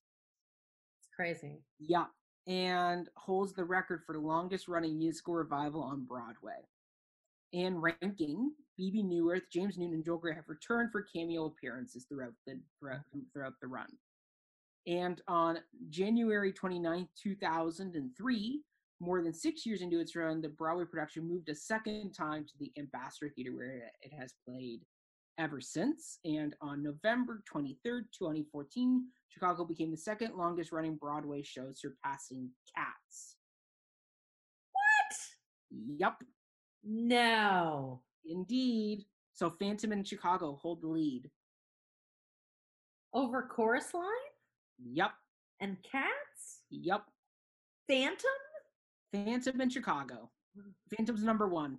It's 1.00 1.10
crazy. 1.16 1.62
Yeah, 1.80 2.06
and 2.48 3.10
holds 3.16 3.54
the 3.54 3.64
record 3.64 4.04
for 4.06 4.14
the 4.14 4.20
longest 4.20 4.68
running 4.68 4.98
musical 4.98 5.34
revival 5.34 5.82
on 5.82 6.06
Broadway. 6.06 6.68
And 7.54 7.78
Reinking, 7.78 8.50
Bebe 8.78 9.04
Neuwirth, 9.04 9.50
James 9.52 9.78
Naughton, 9.78 9.94
and 9.94 10.06
Joel 10.06 10.18
Grey 10.18 10.36
have 10.36 10.50
returned 10.50 10.92
for 10.92 11.02
cameo 11.02 11.46
appearances 11.46 12.06
throughout 12.08 12.34
the 12.46 12.60
throughout, 12.80 13.02
throughout 13.34 13.54
the 13.62 13.68
run. 13.68 13.88
And 14.88 15.22
on 15.28 15.60
January 15.90 16.54
29th, 16.54 17.08
2003, 17.22 18.62
more 19.00 19.22
than 19.22 19.34
six 19.34 19.66
years 19.66 19.82
into 19.82 20.00
its 20.00 20.16
run, 20.16 20.42
the 20.42 20.50
Broadway 20.50 20.86
production 20.86 21.28
moved 21.28 21.50
a 21.50 21.56
second 21.56 22.14
time 22.14 22.46
to 22.46 22.54
the 22.60 22.72
Ambassador 22.78 23.30
Theater, 23.36 23.52
where 23.56 23.92
it 24.02 24.14
has 24.18 24.34
played 24.48 24.82
ever 25.38 25.60
since. 25.60 26.20
And 26.24 26.56
on 26.62 26.82
November 26.82 27.44
23rd, 27.54 28.06
2014, 28.18 29.04
Chicago 29.28 29.66
became 29.66 29.92
the 29.92 29.98
second 29.98 30.36
longest 30.36 30.72
running 30.72 30.96
Broadway 30.96 31.44
show, 31.44 31.72
surpassing 31.74 32.50
Cats. 32.76 33.36
What? 34.72 35.18
Yep, 36.00 36.24
No. 36.84 38.02
indeed. 38.26 39.06
So 39.34 39.50
Phantom 39.50 39.92
and 39.92 40.08
Chicago 40.08 40.58
hold 40.62 40.82
the 40.82 40.88
lead. 40.88 41.30
Over 43.14 43.44
chorus 43.44 43.94
line 43.94 44.06
Yep, 44.80 45.12
and 45.60 45.78
cats. 45.84 46.62
yep. 46.70 47.06
Phantom. 47.90 48.30
Phantom 49.24 49.62
in 49.62 49.70
Chicago. 49.70 50.30
Phantom's 50.96 51.24
number 51.24 51.48
one. 51.48 51.78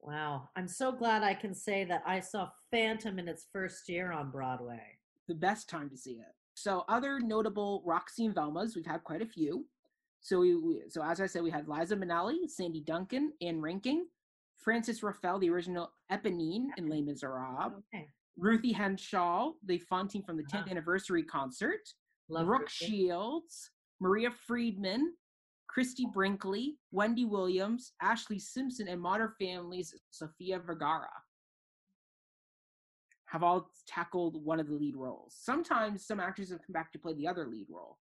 Wow. 0.00 0.48
I'm 0.56 0.68
so 0.68 0.92
glad 0.92 1.22
I 1.22 1.34
can 1.34 1.54
say 1.54 1.84
that 1.84 2.02
I 2.06 2.20
saw 2.20 2.50
Phantom 2.70 3.18
in 3.18 3.28
its 3.28 3.46
first 3.52 3.88
year 3.88 4.12
on 4.12 4.30
Broadway. 4.30 4.82
the 5.28 5.34
best 5.34 5.70
time 5.70 5.88
to 5.88 5.96
see 5.96 6.12
it. 6.20 6.34
So 6.54 6.84
other 6.88 7.18
notable 7.18 7.82
Roxy 7.86 8.26
and 8.26 8.34
Velmas, 8.34 8.76
we've 8.76 8.84
had 8.86 9.02
quite 9.02 9.22
a 9.22 9.26
few. 9.26 9.64
So 10.20 10.40
we, 10.40 10.54
we 10.54 10.82
so 10.88 11.02
as 11.02 11.20
I 11.20 11.26
said, 11.26 11.42
we 11.42 11.50
had 11.50 11.66
Liza 11.68 11.96
Minnelli, 11.96 12.48
Sandy 12.48 12.80
Duncan, 12.82 13.32
Ann 13.40 13.60
Reinking, 13.60 14.02
Frances 14.56 15.00
Ruffelle, 15.02 15.40
the 15.40 15.48
original 15.50 15.90
Eponine 16.12 16.66
in 16.76 16.88
Les 16.88 17.00
Miserables, 17.02 17.72
Okay. 17.94 18.08
Ruthie 18.36 18.74
Henshall, 18.74 19.54
the 19.64 19.78
Fantine 19.78 20.22
from 20.22 20.36
the 20.36 20.42
10th 20.44 20.64
Ah. 20.66 20.70
anniversary 20.70 21.22
concert, 21.22 21.80
Love 22.28 22.46
Brooke 22.46 22.62
Ruthie. 22.62 22.86
Shields, 22.86 23.70
Maria 24.00 24.30
Friedman, 24.30 25.14
Christie 25.74 26.06
Brinkley, 26.14 26.76
Wendy 26.92 27.24
Williams, 27.24 27.94
Ashlee 28.00 28.40
Simpson, 28.40 28.86
and 28.86 29.00
Modern 29.00 29.32
Family's 29.40 29.92
Sofia 30.10 30.60
Vergara 30.60 31.08
have 33.26 33.42
all 33.42 33.68
tackled 33.88 34.44
one 34.44 34.60
of 34.60 34.68
the 34.68 34.72
lead 34.72 34.94
roles. 34.94 35.34
Sometimes 35.36 36.06
some 36.06 36.20
actors 36.20 36.50
have 36.50 36.60
come 36.64 36.72
back 36.72 36.92
to 36.92 36.98
play 37.00 37.12
the 37.14 37.26
other 37.26 37.48
lead 37.48 37.66
role. 37.68 37.98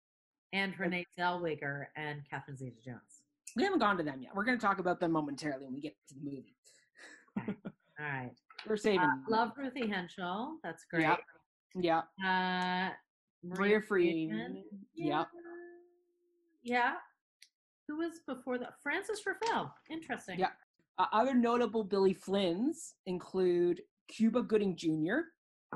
And 0.51 0.73
Renee 0.79 1.05
Zellweger 1.17 1.85
and 1.95 2.21
Catherine 2.27 2.57
Zeta 2.57 2.77
Jones. 2.83 3.21
We 3.55 3.63
haven't 3.63 3.77
gone 3.77 3.97
to 3.97 4.03
them 4.03 4.23
yet. 4.23 4.31
We're 4.33 4.45
going 4.45 4.57
to 4.57 4.65
talk 4.65 4.79
about 4.79 4.99
them 4.99 5.11
momentarily 5.11 5.65
when 5.65 5.73
we 5.75 5.81
get 5.81 5.95
to 6.07 6.15
the 6.15 6.21
movie. 6.23 6.55
All 7.47 8.05
right. 8.05 8.31
We're 8.67 8.77
saving. 8.77 9.01
Uh, 9.01 9.29
love 9.29 9.51
Ruthie 9.55 9.83
Henshall. 9.83 10.53
That's 10.63 10.85
great. 10.89 11.03
Yeah. 11.75 12.01
Yeah. 12.19 12.87
Uh, 12.89 12.93
Maria 13.43 13.79
Friedman. 13.79 14.63
Yeah. 14.95 15.19
Yep. 15.19 15.27
Yeah. 16.63 16.93
Who 17.89 17.97
was 17.97 18.19
before 18.27 18.59
that? 18.59 18.73
Frances 18.83 19.21
Ruffelle. 19.25 19.71
Interesting. 19.89 20.37
Yeah. 20.39 20.51
Uh, 20.99 21.07
other 21.11 21.33
notable 21.33 21.83
Billy 21.83 22.13
Flynns 22.13 22.93
include 23.07 23.81
Cuba 24.09 24.43
Gooding 24.43 24.75
Jr., 24.75 25.21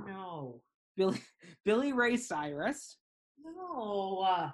No. 0.08 0.62
Billy 0.96 1.20
Billy 1.66 1.92
Ray 1.92 2.16
Cyrus, 2.18 2.98
No. 3.44 4.20
Uh, 4.28 4.52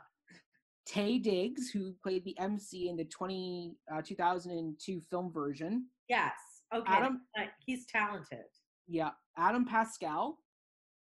Taye 0.87 1.21
Diggs, 1.21 1.69
who 1.69 1.93
played 2.01 2.23
the 2.23 2.37
MC 2.39 2.87
in 2.87 2.95
the 2.95 3.03
20, 3.05 3.75
uh, 3.93 4.01
2002 4.01 5.01
film 5.09 5.31
version. 5.33 5.85
yes. 6.07 6.31
Okay. 6.73 6.85
Adam, 6.93 7.21
Uh, 7.37 7.45
he's 7.65 7.85
talented. 7.87 8.45
yeah, 8.87 9.09
Adam 9.37 9.65
Pascal 9.65 10.37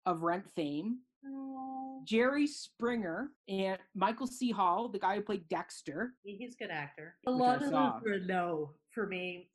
of 0.07 0.23
Rent 0.23 0.45
fame. 0.55 0.99
Mm. 1.27 2.05
Jerry 2.07 2.47
Springer, 2.47 3.31
and 3.49 3.79
Michael 3.95 4.27
C. 4.27 4.51
Hall, 4.51 4.89
the 4.89 4.99
guy 4.99 5.16
who 5.16 5.22
played 5.22 5.49
Dexter. 5.49 6.12
He's 6.22 6.55
a 6.55 6.64
good 6.64 6.70
actor. 6.70 7.16
A 7.27 7.31
lot 7.31 7.62
of 7.62 7.70
saw. 7.70 7.95
those 7.95 8.03
were 8.05 8.18
no 8.18 8.70
for 8.91 9.07
me. 9.07 9.49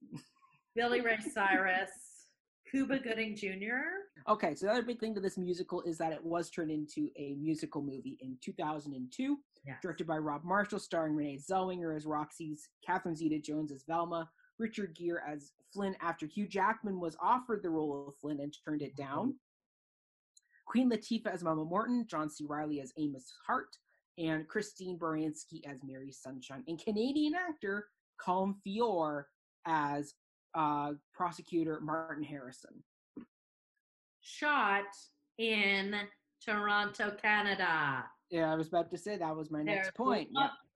Billy 0.76 1.01
Ray 1.01 1.17
Cyrus, 1.34 1.89
Cuba 2.70 2.99
Gooding 2.99 3.36
Jr. 3.36 3.82
Okay, 4.28 4.55
so 4.55 4.65
the 4.67 4.72
other 4.72 4.82
big 4.84 4.99
thing 4.99 5.13
to 5.15 5.22
this 5.22 5.38
musical 5.38 5.82
is 5.82 5.97
that 5.97 6.11
it 6.13 6.24
was 6.24 6.49
turned 6.49 6.72
into 6.72 7.09
a 7.17 7.36
musical 7.36 7.82
movie 7.82 8.17
in 8.22 8.38
2002, 8.43 9.38
Yes. 9.65 9.78
directed 9.82 10.07
by 10.07 10.17
Rob 10.17 10.43
Marshall, 10.45 10.80
starring 10.80 11.15
Renee 11.15 11.38
Zellweger 11.38 11.95
as 11.95 12.05
Roxy's, 12.05 12.70
Catherine 12.86 13.15
Zeta-Jones 13.15 13.72
as 13.72 13.84
Velma, 13.84 14.30
Richard 14.57 14.95
Gere 14.95 15.20
as 15.28 15.51
Flynn 15.74 15.95
after 16.01 16.26
Hugh 16.26 16.47
Jackman 16.47 16.99
was 16.99 17.17
offered 17.22 17.61
the 17.61 17.70
role 17.70 18.05
of 18.07 18.15
Flynn 18.22 18.39
and 18.39 18.55
turned 18.65 18.82
it 18.82 18.95
down. 18.95 19.28
Mm-hmm. 19.30 19.36
Queen 20.70 20.89
Latifah 20.89 21.34
as 21.34 21.43
Mama 21.43 21.65
Morton, 21.65 22.05
John 22.07 22.30
C. 22.30 22.45
Reilly 22.47 22.80
as 22.80 22.93
Amos 22.97 23.34
Hart, 23.45 23.76
and 24.20 24.47
Christine 24.47 24.99
Baranski 24.99 25.65
as 25.67 25.80
Mary 25.84 26.11
Sunshine, 26.11 26.63
and 26.67 26.80
Canadian 26.80 27.34
actor 27.34 27.88
Colm 28.24 28.53
Feore 28.63 29.24
as 29.65 30.13
uh, 30.53 30.91
prosecutor 31.13 31.80
Martin 31.82 32.24
Harrison. 32.24 32.84
Shot 34.22 34.84
in 35.39 35.95
Toronto, 36.45 37.15
Canada. 37.20 38.03
Yeah, 38.30 38.53
I 38.53 38.55
was 38.55 38.67
about 38.67 38.91
to 38.91 38.97
say 38.97 39.17
that 39.17 39.36
was 39.36 39.49
my 39.49 39.63
next 39.63 39.86
There's 39.86 39.91
point. 39.95 40.30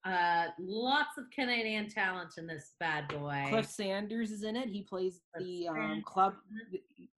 Uh, 0.06 0.48
lots 0.60 1.18
of 1.18 1.24
Canadian 1.34 1.90
talent 1.90 2.34
in 2.38 2.46
this 2.46 2.74
bad 2.80 3.08
boy. 3.08 3.46
Cliff 3.48 3.66
Sanders 3.66 4.32
is 4.32 4.44
in 4.44 4.56
it. 4.56 4.68
He 4.68 4.82
plays 4.82 5.22
Cliff 5.34 5.48
the 5.48 5.68
um, 5.70 6.02
club. 6.06 6.34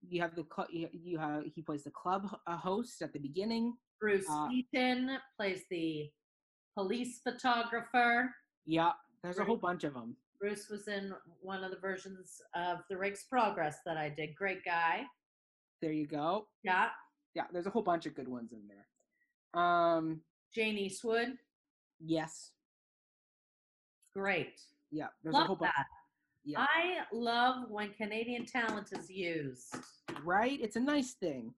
You 0.08 0.20
have 0.20 0.36
the 0.36 0.46
cl- 0.54 0.68
you 0.70 1.18
have 1.18 1.42
he 1.52 1.62
plays 1.62 1.82
the 1.82 1.90
club 1.90 2.28
uh, 2.46 2.56
host 2.56 3.02
at 3.02 3.12
the 3.12 3.18
beginning. 3.18 3.74
Bruce 4.00 4.26
uh, 4.30 4.48
Eaton 4.52 5.18
plays 5.36 5.64
the 5.68 6.10
police 6.74 7.20
photographer. 7.24 8.30
Yeah, 8.66 8.92
there's 9.22 9.38
a 9.38 9.44
whole 9.44 9.56
bunch 9.56 9.82
of 9.82 9.94
them. 9.94 10.16
Bruce 10.38 10.68
was 10.68 10.86
in 10.86 11.12
one 11.40 11.64
of 11.64 11.70
the 11.70 11.78
versions 11.78 12.40
of 12.54 12.80
The 12.90 12.96
Rake's 12.96 13.24
Progress 13.24 13.78
that 13.86 13.96
I 13.96 14.10
did. 14.10 14.36
Great 14.36 14.64
guy. 14.64 15.04
There 15.80 15.92
you 15.92 16.06
go. 16.06 16.46
Yeah. 16.62 16.88
Yeah, 17.34 17.44
there's 17.52 17.66
a 17.66 17.70
whole 17.70 17.82
bunch 17.82 18.06
of 18.06 18.14
good 18.14 18.28
ones 18.28 18.52
in 18.52 18.62
there. 18.68 19.60
Um, 19.60 20.20
Jane 20.54 20.76
Eastwood. 20.76 21.38
Yes. 22.00 22.50
Great. 24.20 24.60
Yeah. 24.90 25.08
There's 25.22 25.34
a 25.34 25.38
love 25.38 25.46
whole 25.48 25.56
bunch. 25.56 25.72
that. 25.76 25.86
Yeah. 26.44 26.60
I 26.60 27.00
love 27.12 27.68
when 27.70 27.90
Canadian 27.92 28.46
talent 28.46 28.88
is 28.98 29.10
used. 29.10 29.76
right? 30.24 30.58
It's 30.62 30.76
a 30.76 30.80
nice 30.80 31.12
thing. 31.12 31.52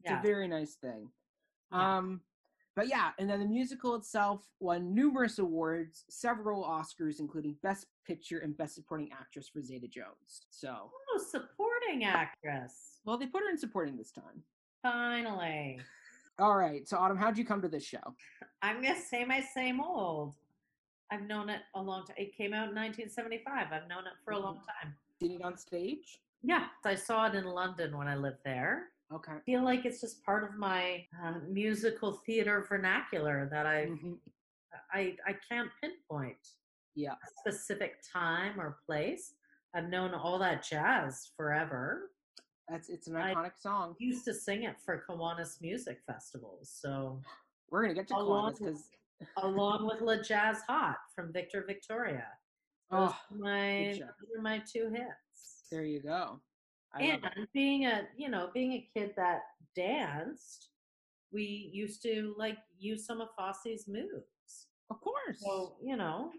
It's 0.00 0.10
Yeah. 0.10 0.18
a 0.18 0.22
very 0.22 0.48
nice 0.48 0.74
thing. 0.74 1.08
Yeah. 1.70 1.98
Um, 1.98 2.20
but 2.74 2.88
yeah, 2.88 3.12
and 3.18 3.28
then 3.30 3.38
the 3.38 3.46
musical 3.46 3.94
itself 3.94 4.48
won 4.58 4.94
numerous 4.94 5.38
awards, 5.38 6.04
several 6.08 6.64
Oscars, 6.64 7.20
including 7.20 7.56
Best 7.62 7.86
Picture 8.06 8.38
and 8.40 8.56
Best 8.56 8.74
Supporting 8.74 9.12
Actress 9.12 9.48
for 9.48 9.60
Zeta 9.62 9.86
Jones. 9.86 10.46
So, 10.50 10.90
Oh, 11.14 11.18
supporting 11.18 12.04
actress. 12.04 12.98
well, 13.04 13.18
they 13.18 13.26
put 13.26 13.42
her 13.44 13.50
in 13.50 13.58
supporting 13.58 13.96
this 13.96 14.10
time. 14.10 14.42
Finally. 14.82 15.80
All 16.38 16.56
right. 16.56 16.88
So, 16.88 16.96
Autumn, 16.96 17.18
how'd 17.18 17.36
you 17.38 17.44
come 17.44 17.60
to 17.62 17.68
this 17.68 17.84
show? 17.84 18.16
I'm 18.62 18.82
gonna 18.82 18.98
say 18.98 19.24
my 19.24 19.40
same 19.42 19.80
old. 19.80 20.34
I've 21.12 21.26
known 21.26 21.50
it 21.50 21.60
a 21.74 21.82
long 21.82 22.06
time. 22.06 22.16
It 22.16 22.34
came 22.34 22.54
out 22.54 22.70
in 22.70 22.74
1975. 22.74 23.66
I've 23.70 23.86
known 23.88 24.06
it 24.06 24.14
for 24.24 24.32
a 24.32 24.38
long 24.38 24.56
time. 24.56 24.94
Seen 25.20 25.32
it 25.32 25.42
on 25.42 25.58
stage? 25.58 26.20
Yeah, 26.42 26.66
I 26.86 26.94
saw 26.94 27.26
it 27.26 27.34
in 27.34 27.44
London 27.44 27.96
when 27.96 28.08
I 28.08 28.16
lived 28.16 28.38
there. 28.44 28.88
Okay. 29.12 29.32
I 29.32 29.40
feel 29.40 29.62
like 29.62 29.84
it's 29.84 30.00
just 30.00 30.24
part 30.24 30.42
of 30.42 30.54
my 30.56 31.04
uh, 31.22 31.34
musical 31.46 32.14
theater 32.24 32.64
vernacular 32.66 33.46
that 33.50 33.66
I 33.66 33.86
Mhm. 33.88 34.18
I 34.94 35.16
I 35.26 35.34
can't 35.34 35.70
pinpoint 35.82 36.54
Yeah. 36.94 37.12
a 37.22 37.26
specific 37.40 38.00
time 38.10 38.58
or 38.58 38.78
place. 38.86 39.34
I've 39.74 39.88
known 39.90 40.14
all 40.14 40.38
that 40.38 40.62
jazz 40.64 41.30
forever. 41.36 42.10
That's 42.68 42.88
it's 42.88 43.06
an 43.06 43.16
I- 43.16 43.34
iconic 43.34 43.58
song. 43.58 43.96
Used 43.98 44.24
to 44.24 44.32
sing 44.34 44.62
it 44.62 44.80
for 44.80 45.04
Kiwanis 45.06 45.60
music 45.60 46.00
festivals. 46.06 46.70
So 46.70 47.20
We're 47.68 47.82
gonna 47.82 47.94
get 47.94 48.08
to 48.08 48.14
Kiwanis 48.14 48.58
because 48.58 48.90
along 49.38 49.86
with 49.86 50.00
Le 50.00 50.22
Jazz 50.22 50.58
Hot 50.68 50.96
from 51.14 51.32
Victor 51.32 51.64
Victoria. 51.66 52.26
Those 52.90 53.10
oh, 53.10 53.16
are 53.34 53.38
my 53.38 53.98
those 53.98 54.38
are 54.38 54.42
my 54.42 54.58
two 54.70 54.90
hits. 54.90 55.64
there 55.70 55.84
you 55.84 56.02
go. 56.02 56.40
I 56.94 57.02
and 57.02 57.22
being 57.54 57.86
a 57.86 58.02
you 58.16 58.28
know 58.28 58.50
being 58.52 58.72
a 58.72 58.88
kid 58.94 59.12
that 59.16 59.40
danced, 59.74 60.68
we 61.32 61.70
used 61.72 62.02
to 62.02 62.34
like 62.36 62.58
use 62.78 63.06
some 63.06 63.20
of 63.20 63.28
Fosse's 63.36 63.86
moves. 63.88 64.68
Of 64.90 65.00
course. 65.00 65.40
So 65.40 65.76
you 65.82 65.96
know, 65.96 66.30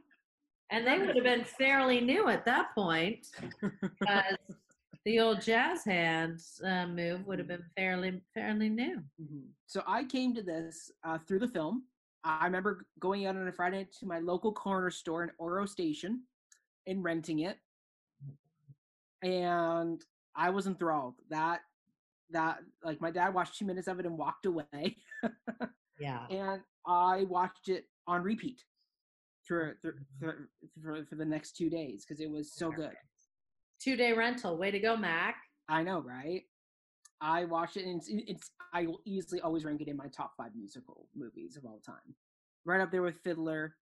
and 0.70 0.86
they 0.86 1.00
would 1.00 1.16
have 1.16 1.24
been 1.24 1.44
fairly 1.44 2.02
new 2.02 2.30
at 2.30 2.46
that 2.46 2.76
point 2.76 3.28
because 3.62 4.38
the 5.06 5.20
old 5.20 5.42
jazz 5.42 5.84
hands 5.84 6.62
uh, 6.66 6.88
move 6.88 7.26
would 7.26 7.40
have 7.40 7.48
been 7.48 7.66
fairly 7.76 8.22
fairly 8.34 8.70
new. 8.70 9.02
Mhm. 9.22 9.48
So 9.66 9.84
I 9.88 10.04
came 10.04 10.36
to 10.36 10.44
this 10.44 10.92
uh, 11.04 11.18
through 11.28 11.40
the 11.40 11.48
film. 11.48 11.86
I 12.24 12.46
remember 12.46 12.86
going 13.00 13.26
out 13.26 13.36
on 13.36 13.48
a 13.48 13.52
Friday 13.52 13.88
to 14.00 14.06
my 14.06 14.20
local 14.20 14.54
corner 14.54 14.90
store 14.90 15.24
in 15.24 15.32
Oro 15.38 15.66
Station 15.66 16.24
and 16.88 17.04
renting 17.04 17.40
it, 17.40 17.58
and 19.22 20.02
I 20.36 20.50
was 20.50 20.68
enthralled. 20.68 21.16
That 21.30 21.62
that 22.32 22.60
like 22.84 23.02
my 23.02 23.12
dad 23.12 23.34
watched 23.34 23.58
two 23.58 23.66
minutes 23.66 23.88
of 23.88 24.00
it 24.00 24.06
and 24.06 24.18
walked 24.18 24.46
away, 24.46 24.98
Yeah. 26.00 26.26
and 26.30 26.62
I 26.86 27.24
watched 27.24 27.70
it 27.70 27.86
on 28.08 28.24
repeat 28.24 28.64
for 29.44 29.78
for 29.82 29.94
mm-hmm. 29.94 30.26
for, 30.26 30.50
for, 30.82 31.06
for 31.06 31.16
the 31.16 31.26
next 31.26 31.56
two 31.58 31.70
days 31.70 32.06
because 32.06 32.22
it 32.22 32.30
was 32.30 32.54
so 32.54 32.72
good. 32.72 32.94
Two 33.82 33.96
day 33.96 34.14
rental. 34.14 34.58
Way 34.58 34.72
to 34.72 34.80
go, 34.80 34.96
Mac. 34.96 35.36
I 35.70 35.84
know, 35.84 36.00
right? 36.00 36.44
I 37.22 37.46
watched 37.46 37.78
it, 37.78 37.86
and 37.86 37.98
it's, 38.02 38.10
it's 38.10 38.52
I 38.74 38.86
will 38.86 39.00
easily 39.06 39.40
always 39.42 39.64
rank 39.66 39.82
it 39.82 39.88
in 39.88 39.98
my 39.98 40.08
top 40.08 40.34
five 40.38 40.52
musical 40.56 41.08
movies 41.16 41.56
of 41.58 41.66
all 41.66 41.80
time, 41.86 42.16
right 42.66 42.82
up 42.82 42.92
there 42.92 43.02
with 43.02 43.16
Fiddler. 43.24 43.76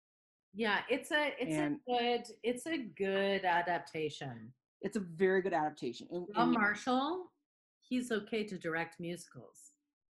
Yeah, 0.53 0.79
it's 0.89 1.11
a 1.11 1.33
it's 1.39 1.53
And- 1.55 1.79
a 1.87 1.91
good 1.99 2.23
it's 2.43 2.65
a 2.67 2.77
good 2.77 3.45
adaptation. 3.45 4.51
It's 4.81 4.95
a 4.97 5.01
very 5.01 5.41
good 5.41 5.53
adaptation. 5.53 6.07
And, 6.11 6.25
and 6.35 6.51
Marshall, 6.53 7.31
he's 7.81 8.11
okay 8.11 8.45
to 8.45 8.57
direct 8.57 8.99
musicals. 8.99 9.73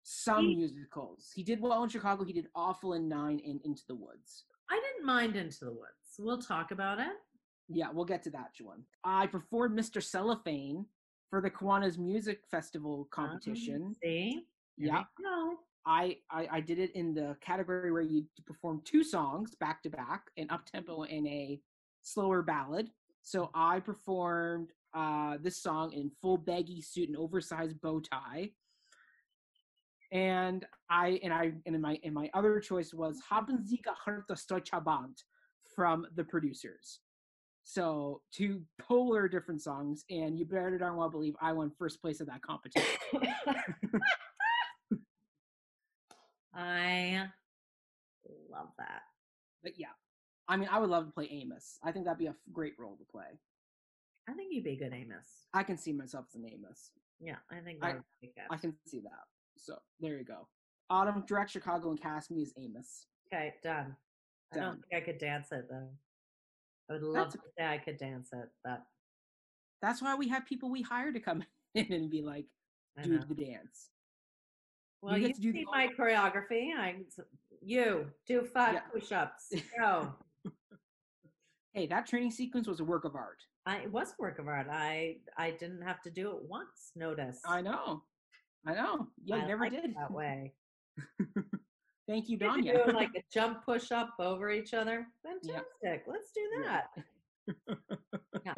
some 0.03 0.45
he- 0.47 0.55
musicals, 0.55 1.31
he 1.33 1.43
did 1.43 1.59
well 1.61 1.83
in 1.83 1.89
Chicago. 1.89 2.23
He 2.23 2.33
did 2.33 2.47
awful 2.55 2.93
in 2.93 3.07
Nine 3.09 3.41
and 3.45 3.59
Into 3.63 3.83
the 3.87 3.95
Woods. 3.95 4.45
I 4.69 4.79
didn't 4.79 5.05
mind 5.05 5.35
Into 5.35 5.65
the 5.65 5.71
Woods. 5.71 6.15
We'll 6.19 6.41
talk 6.41 6.71
about 6.71 6.99
it. 6.99 7.13
Yeah, 7.69 7.89
we'll 7.91 8.05
get 8.05 8.21
to 8.23 8.29
that 8.31 8.51
one. 8.61 8.83
I 9.03 9.27
performed 9.27 9.77
Mr. 9.79 10.01
Cellophane 10.03 10.85
for 11.29 11.41
the 11.41 11.49
Kiwanis 11.49 11.97
Music 11.97 12.41
Festival 12.49 13.07
competition. 13.11 13.83
Um, 13.87 13.95
see? 14.01 14.41
There 14.77 14.87
yeah. 14.87 15.03
I, 15.85 16.17
I 16.29 16.47
I 16.51 16.61
did 16.61 16.79
it 16.79 16.91
in 16.95 17.13
the 17.13 17.35
category 17.41 17.91
where 17.91 18.01
you 18.01 18.25
perform 18.45 18.81
two 18.85 19.03
songs 19.03 19.55
back 19.55 19.81
to 19.83 19.89
back, 19.89 20.23
an 20.37 20.47
up 20.49 20.65
tempo 20.65 21.03
and 21.03 21.25
a 21.27 21.59
slower 22.01 22.41
ballad. 22.41 22.89
So 23.21 23.49
I 23.53 23.79
performed 23.79 24.69
uh, 24.93 25.37
this 25.41 25.61
song 25.61 25.93
in 25.93 26.11
full 26.21 26.37
baggy 26.37 26.81
suit 26.81 27.09
and 27.09 27.17
oversized 27.17 27.79
bow 27.81 27.99
tie. 27.99 28.51
And 30.11 30.65
I 30.89 31.19
and 31.23 31.33
I 31.33 31.53
and 31.65 31.75
in 31.75 31.81
my 31.81 31.99
and 32.03 32.13
my 32.13 32.29
other 32.33 32.59
choice 32.59 32.93
was 32.93 33.21
Haben 33.29 33.63
Sie 33.65 33.81
gehört 33.81 34.27
das 34.27 34.45
Deutsche 34.45 34.83
Band 34.83 35.17
from 35.75 36.07
the 36.15 36.23
producers. 36.23 36.99
So 37.79 38.21
two 38.31 38.63
polar 38.81 39.27
different 39.27 39.61
songs, 39.61 40.03
and 40.09 40.39
you 40.39 40.43
better 40.43 40.75
darn 40.79 40.95
well 40.95 41.07
believe 41.07 41.35
I 41.39 41.53
won 41.53 41.69
first 41.77 42.01
place 42.01 42.19
at 42.19 42.25
that 42.25 42.41
competition. 42.41 42.89
I 46.55 47.27
love 48.51 48.69
that. 48.79 49.01
But 49.61 49.73
yeah, 49.77 49.89
I 50.47 50.57
mean, 50.57 50.67
I 50.71 50.79
would 50.79 50.89
love 50.89 51.05
to 51.05 51.11
play 51.11 51.27
Amos. 51.31 51.77
I 51.83 51.91
think 51.91 52.05
that'd 52.05 52.17
be 52.17 52.25
a 52.25 52.31
f- 52.31 52.35
great 52.51 52.73
role 52.79 52.97
to 52.97 53.05
play. 53.05 53.39
I 54.27 54.33
think 54.33 54.51
you'd 54.51 54.63
be 54.63 54.71
a 54.71 54.75
good 54.79 54.93
Amos. 54.93 55.45
I 55.53 55.61
can 55.61 55.77
see 55.77 55.93
myself 55.93 56.25
as 56.29 56.35
an 56.41 56.49
Amos. 56.51 56.89
Yeah, 57.19 57.35
I 57.51 57.59
think 57.59 57.83
I- 57.83 57.93
would. 57.93 58.03
I 58.49 58.57
can 58.57 58.73
see 58.87 59.01
that. 59.01 59.11
So 59.57 59.77
there 59.99 60.17
you 60.17 60.23
go. 60.23 60.47
Autumn, 60.89 61.23
direct 61.27 61.51
Chicago 61.51 61.91
and 61.91 62.01
cast 62.01 62.31
me 62.31 62.41
as 62.41 62.51
Amos. 62.57 63.05
Okay, 63.31 63.53
done. 63.61 63.95
I 64.51 64.57
don't 64.57 64.81
think 64.89 65.03
I 65.03 65.05
could 65.05 65.19
dance 65.19 65.51
it 65.51 65.67
though. 65.69 65.89
I 66.89 66.93
would 66.93 67.03
love 67.03 67.31
That's 67.31 67.35
to 67.35 67.41
say 67.57 67.65
I 67.65 67.77
could 67.77 67.97
dance 67.97 68.29
it, 68.33 68.49
but 68.63 68.83
That's 69.81 70.01
why 70.01 70.15
we 70.15 70.27
have 70.29 70.45
people 70.45 70.69
we 70.71 70.81
hire 70.81 71.11
to 71.11 71.19
come 71.19 71.43
in 71.75 71.91
and 71.93 72.09
be 72.09 72.21
like, 72.21 72.45
do 73.03 73.19
the 73.19 73.35
dance. 73.35 73.89
Well, 75.01 75.17
you 75.17 75.33
to 75.33 75.39
do 75.39 75.53
the 75.53 75.59
see 75.59 75.65
my 75.71 75.87
choreography. 75.87 76.75
I 76.77 77.05
you 77.61 78.11
do 78.27 78.43
five 78.53 78.73
Yeah. 78.73 78.79
push-ups. 78.91 79.53
Go. 79.79 80.13
Hey, 81.73 81.85
that 81.87 82.07
training 82.07 82.31
sequence 82.31 82.67
was 82.67 82.79
a 82.79 82.83
work 82.83 83.05
of 83.05 83.15
art. 83.15 83.37
I 83.65 83.77
it 83.77 83.91
was 83.91 84.09
a 84.11 84.15
work 84.21 84.39
of 84.39 84.47
art. 84.47 84.67
I 84.69 85.19
I 85.37 85.51
didn't 85.51 85.83
have 85.83 86.01
to 86.01 86.09
do 86.11 86.31
it 86.31 86.43
once. 86.43 86.91
Notice. 86.95 87.39
I 87.45 87.61
know. 87.61 88.03
I 88.65 88.73
know. 88.73 89.07
Yeah, 89.23 89.37
you 89.37 89.41
I 89.43 89.47
never 89.47 89.69
did. 89.69 89.95
that 89.95 90.11
way. 90.11 90.55
Thank 92.09 92.27
you, 92.27 92.39
You 92.41 92.47
Danya. 92.47 92.83
doing 92.85 92.95
like 92.95 93.11
a 93.15 93.23
jump 93.31 93.63
push 93.63 93.91
up 93.91 94.15
over 94.19 94.49
each 94.49 94.73
other. 94.73 95.05
Yeah. 95.23 95.31
Fantastic. 95.53 96.05
Let's 96.07 96.31
do 96.33 96.41
Yeah. 96.59 96.63
that. 96.63 97.77
Yeah. 98.45 98.53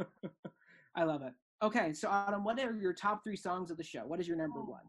I 0.96 1.04
love 1.04 1.22
it. 1.24 1.34
Okay, 1.64 1.94
so 1.94 2.08
Autumn, 2.10 2.44
what 2.44 2.60
are 2.60 2.76
your 2.76 2.94
top 2.94 3.24
three 3.24 3.36
songs 3.36 3.72
of 3.72 3.78
the 3.78 3.84
show? 3.84 4.02
What 4.06 4.20
is 4.20 4.28
your 4.28 4.38
number 4.38 4.60
oh. 4.60 4.66
one? 4.66 4.84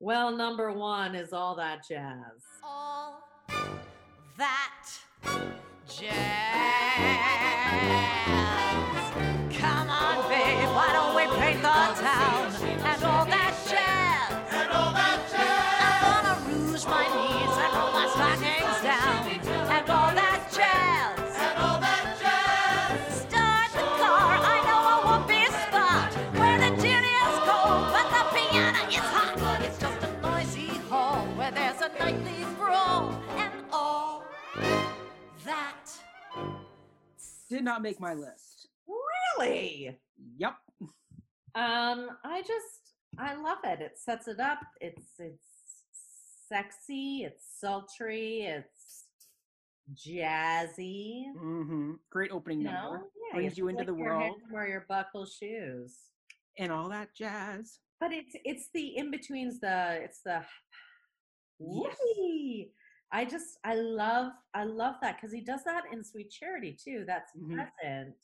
Well, 0.00 0.36
number 0.36 0.72
one 0.72 1.14
is 1.14 1.32
all 1.32 1.54
that 1.56 1.86
jazz. 1.88 2.42
All 2.62 3.22
that 4.36 4.84
jazz. 5.88 6.10
Come 9.58 9.88
on, 9.88 10.28
babe, 10.28 10.68
why 10.74 10.90
don't 10.92 11.14
we 11.16 11.24
paint 11.40 11.62
the 11.62 11.68
town 11.68 12.52
and 12.84 13.04
all 13.04 13.19
Did 37.60 37.66
not 37.66 37.82
make 37.82 38.00
my 38.00 38.14
list. 38.14 38.68
Really? 39.36 39.94
Yep. 40.38 40.54
Um, 41.54 42.08
I 42.24 42.40
just 42.40 42.94
I 43.18 43.34
love 43.34 43.58
it. 43.64 43.82
It 43.82 43.98
sets 43.98 44.28
it 44.28 44.40
up. 44.40 44.60
It's 44.80 45.10
it's 45.18 45.44
sexy. 46.48 47.24
It's 47.26 47.44
sultry. 47.60 48.44
It's 48.44 49.04
jazzy. 49.94 51.24
Mm-hmm. 51.36 51.92
Great 52.10 52.30
opening 52.30 52.60
You 52.62 52.68
number. 52.68 52.96
know, 52.96 53.04
yeah, 53.28 53.34
brings 53.36 53.58
you 53.58 53.68
into 53.68 53.84
the 53.84 53.92
world. 53.92 54.36
Wear 54.50 54.66
your 54.66 54.86
buckle 54.88 55.26
shoes. 55.26 55.98
And 56.58 56.72
all 56.72 56.88
that 56.88 57.14
jazz. 57.14 57.80
But 58.00 58.12
it's 58.14 58.34
it's 58.46 58.70
the 58.72 58.96
in 58.96 59.10
betweens. 59.10 59.60
The 59.60 59.98
it's 60.02 60.22
the 60.24 60.40
Yes. 61.62 61.94
whoopee, 62.16 62.72
I 63.12 63.24
just 63.24 63.58
I 63.64 63.74
love 63.74 64.32
I 64.54 64.64
love 64.64 64.96
that 65.02 65.16
because 65.16 65.32
he 65.32 65.40
does 65.40 65.64
that 65.64 65.84
in 65.92 66.04
Sweet 66.04 66.30
Charity 66.30 66.72
too. 66.82 67.04
That's 67.06 67.32
Mhm. 67.36 67.54
present 67.54 68.16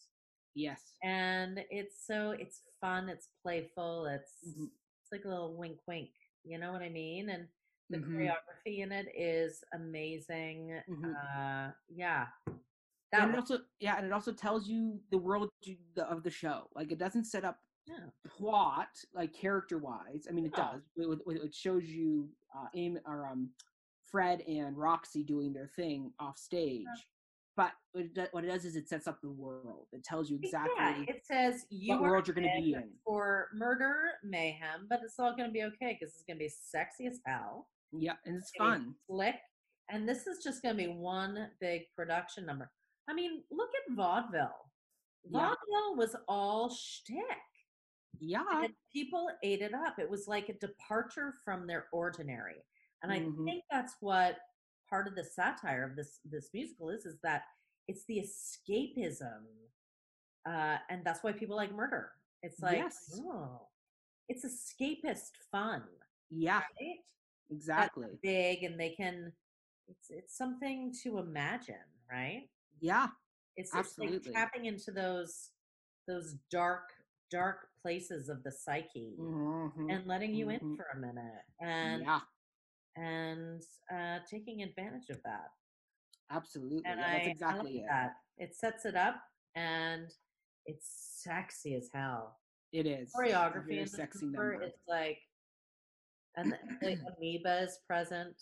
Yes. 0.55 0.97
and 1.03 1.65
it's 1.71 2.07
so 2.07 2.31
it's 2.31 2.63
fun, 2.81 3.09
it's 3.09 3.29
playful, 3.43 4.07
it's 4.07 4.45
Mhm. 4.47 4.71
it's 5.03 5.13
like 5.13 5.25
a 5.25 5.29
little 5.29 5.57
wink 5.57 5.81
wink. 5.87 6.11
You 6.45 6.59
know 6.59 6.73
what 6.73 6.83
I 6.83 6.89
mean? 6.89 7.31
And 7.31 7.49
the 7.91 7.99
Mhm. 7.99 8.09
choreography 8.09 8.79
in 8.79 8.93
it 8.93 9.09
is 9.15 9.63
amazing. 9.73 10.83
Mhm. 10.89 11.15
Uh 11.15 11.73
yeah. 11.89 12.29
That 13.13 13.23
and 13.23 13.35
it 13.35 13.39
also 13.39 13.65
yeah, 13.81 13.97
and 13.97 14.07
it 14.07 14.13
also 14.13 14.33
tells 14.33 14.69
you 14.69 15.01
the 15.11 15.19
world 15.19 15.51
of 15.97 16.23
the 16.23 16.31
show. 16.31 16.71
Like 16.75 16.93
it 16.93 16.99
doesn't 16.99 17.25
set 17.25 17.45
up 17.45 17.61
yeah. 17.87 18.11
plot 18.27 19.05
like 19.13 19.33
character 19.33 19.79
wise. 19.79 20.27
I 20.29 20.33
mean, 20.33 20.47
it 20.47 20.55
does. 20.55 20.83
It, 20.97 21.07
it- 21.27 21.43
it 21.45 21.55
shows 21.55 21.85
you 21.85 22.33
uh, 22.55 22.69
Aim 22.75 22.99
or 23.05 23.27
um, 23.29 23.55
Fred 24.11 24.43
and 24.47 24.77
Roxy 24.77 25.23
doing 25.23 25.53
their 25.53 25.71
thing 25.77 26.13
uh-huh. 26.19 26.31
off 26.31 26.39
stage. 26.39 26.85
But 27.57 27.73
what 27.93 28.05
it, 28.05 28.15
do- 28.15 28.27
what 28.33 28.45
it 28.45 28.49
does 28.49 28.67
is 28.67 28.77
it 28.77 28.89
sets 28.89 29.07
up 29.07 29.21
the 29.23 29.31
world. 29.31 29.87
It 29.93 30.05
tells 30.05 30.31
you 30.31 30.39
exactly. 30.43 30.75
Yeah, 30.79 31.05
it 31.09 31.23
says 31.25 31.65
you 31.71 31.95
what 31.95 32.03
world 32.03 32.29
you're 32.29 32.35
gonna 32.35 32.49
be 32.61 32.75
in 32.75 32.91
for 33.05 33.49
murder 33.55 33.95
mayhem, 34.23 34.87
but 34.91 35.01
it's 35.03 35.19
all 35.19 35.35
gonna 35.35 35.51
be 35.51 35.63
okay 35.63 35.97
because 35.99 36.15
it's 36.15 36.25
gonna 36.29 36.39
be 36.39 36.51
sexy 36.51 37.07
as 37.07 37.21
hell. 37.25 37.69
yeah, 37.93 38.13
and 38.27 38.37
it's 38.37 38.53
gonna 38.59 38.77
fun. 38.77 38.95
slick, 39.07 39.37
and 39.91 40.07
this 40.07 40.27
is 40.27 40.45
just 40.45 40.63
gonna 40.63 40.75
be 40.75 40.89
one 40.89 41.49
big 41.59 41.85
production 41.97 42.45
number. 42.45 42.71
I 43.09 43.15
mean, 43.15 43.43
look 43.51 43.71
at 43.75 43.97
vaudeville. 43.97 44.71
Yeah. 45.25 45.41
Vaudeville 45.41 45.97
was 45.97 46.15
all 46.29 46.69
shtick. 46.69 47.23
Yeah. 48.19 48.45
and 48.53 48.73
people 48.93 49.29
ate 49.43 49.63
it 49.63 49.75
up. 49.75 49.99
It 49.99 50.09
was 50.09 50.27
like 50.27 50.49
a 50.49 50.55
departure 50.55 51.35
from 51.45 51.67
their 51.67 51.87
ordinary, 51.93 52.65
and 53.03 53.13
Mhm. 53.13 53.43
I 53.43 53.45
think 53.45 53.65
that's 53.71 53.97
what 54.01 54.39
part 54.89 55.09
of 55.09 55.15
the 55.15 55.25
satire 55.25 55.85
of 55.85 55.97
this 55.97 56.21
this 56.25 56.51
musical 56.55 56.91
is: 56.91 57.07
is 57.07 57.19
that 57.23 57.45
it's 57.89 58.05
the 58.07 58.19
escapism, 58.19 59.47
uh, 60.47 60.79
and 60.89 61.05
that's 61.05 61.23
why 61.23 61.33
people 61.33 61.57
like 61.57 61.73
murder. 61.73 62.13
It's 62.43 62.61
like, 62.61 62.79
Yes. 62.79 63.21
oh, 63.25 63.69
it's 64.29 64.45
escapist 64.45 65.37
fun, 65.51 65.83
Yeah. 66.31 66.61
right? 66.81 67.05
That's 67.49 67.57
Exactly. 67.59 68.19
big, 68.23 68.65
and 68.65 68.79
they 68.79 68.91
can. 68.91 69.33
It's 69.89 70.11
it's 70.11 70.37
something 70.37 70.93
to 71.03 71.19
imagine, 71.19 71.87
right? 72.11 72.51
Yeah. 72.81 73.09
It's 73.57 73.75
it's 73.75 73.99
like 73.99 74.09
Absolutely. 74.09 74.33
tapping 74.33 74.65
into 74.67 74.91
those 74.91 75.53
those 76.07 76.35
dark 76.51 76.93
dark 77.31 77.69
places 77.83 78.29
of 78.29 78.43
the 78.45 78.53
psyche 78.53 79.17
Mhm, 79.19 79.91
and 79.91 80.07
letting 80.07 80.35
you 80.35 80.51
in 80.51 80.61
mhm. 80.61 80.77
for 80.77 80.87
a 80.95 80.97
minute 80.97 81.43
and 81.61 82.03
yeah. 82.03 82.21
And 82.97 83.63
uh 83.95 84.19
taking 84.31 84.63
advantage 84.63 85.11
of 85.11 85.19
that 85.25 85.51
Absolutely. 86.31 86.83
and 86.87 86.99
yeah, 87.01 87.07
I, 87.07 87.13
that's 87.13 87.27
I 87.27 87.31
exactly 87.31 87.73
like 87.75 87.83
it. 87.83 87.87
that 87.89 88.13
it 88.39 88.55
sets 88.55 88.85
it 88.85 88.97
up 88.97 89.17
and 89.55 90.09
it's 90.65 91.21
sexy 91.23 91.75
as 91.77 91.89
hell 91.95 92.39
It 92.73 92.87
is. 92.87 93.13
Choreography 93.17 93.81
the 93.83 93.87
sexy 93.87 94.27
number 94.27 94.55
it's 94.63 94.83
like 94.89 95.19
and 96.37 96.53
the, 96.53 96.99
amoeba 97.17 97.63
is 97.63 97.79
present 97.87 98.35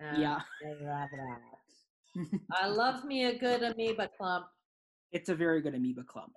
and 0.00 0.20
Yeah. 0.20 0.40
I 0.66 0.84
love 0.84 1.08
that 1.12 2.40
I 2.52 2.66
love 2.66 3.04
me 3.04 3.24
a 3.26 3.38
good 3.38 3.62
amoeba 3.62 4.08
clump 4.16 4.46
it's 5.12 5.28
a 5.30 5.34
very 5.34 5.62
good 5.62 5.74
amoeba 5.74 6.02
clump. 6.04 6.36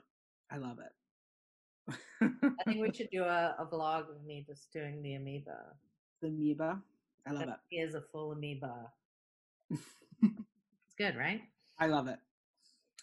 I 0.49 0.55
love 0.57 0.77
it. 0.79 1.95
I 2.21 2.63
think 2.65 2.81
we 2.81 2.91
should 2.95 3.09
do 3.11 3.23
a, 3.23 3.55
a 3.59 3.65
vlog 3.65 4.09
of 4.09 4.23
me 4.25 4.45
just 4.47 4.71
doing 4.71 5.01
the 5.01 5.15
amoeba 5.15 5.73
the 6.21 6.27
amoeba. 6.29 6.79
I 7.27 7.31
love 7.31 7.41
That 7.41 7.49
it. 7.49 7.55
He 7.69 7.77
is 7.77 7.95
a 7.95 8.01
full 8.01 8.31
amoeba. 8.31 8.91
it's 9.69 10.95
good, 10.97 11.15
right? 11.15 11.41
I 11.79 11.87
love 11.87 12.07
it. 12.07 12.19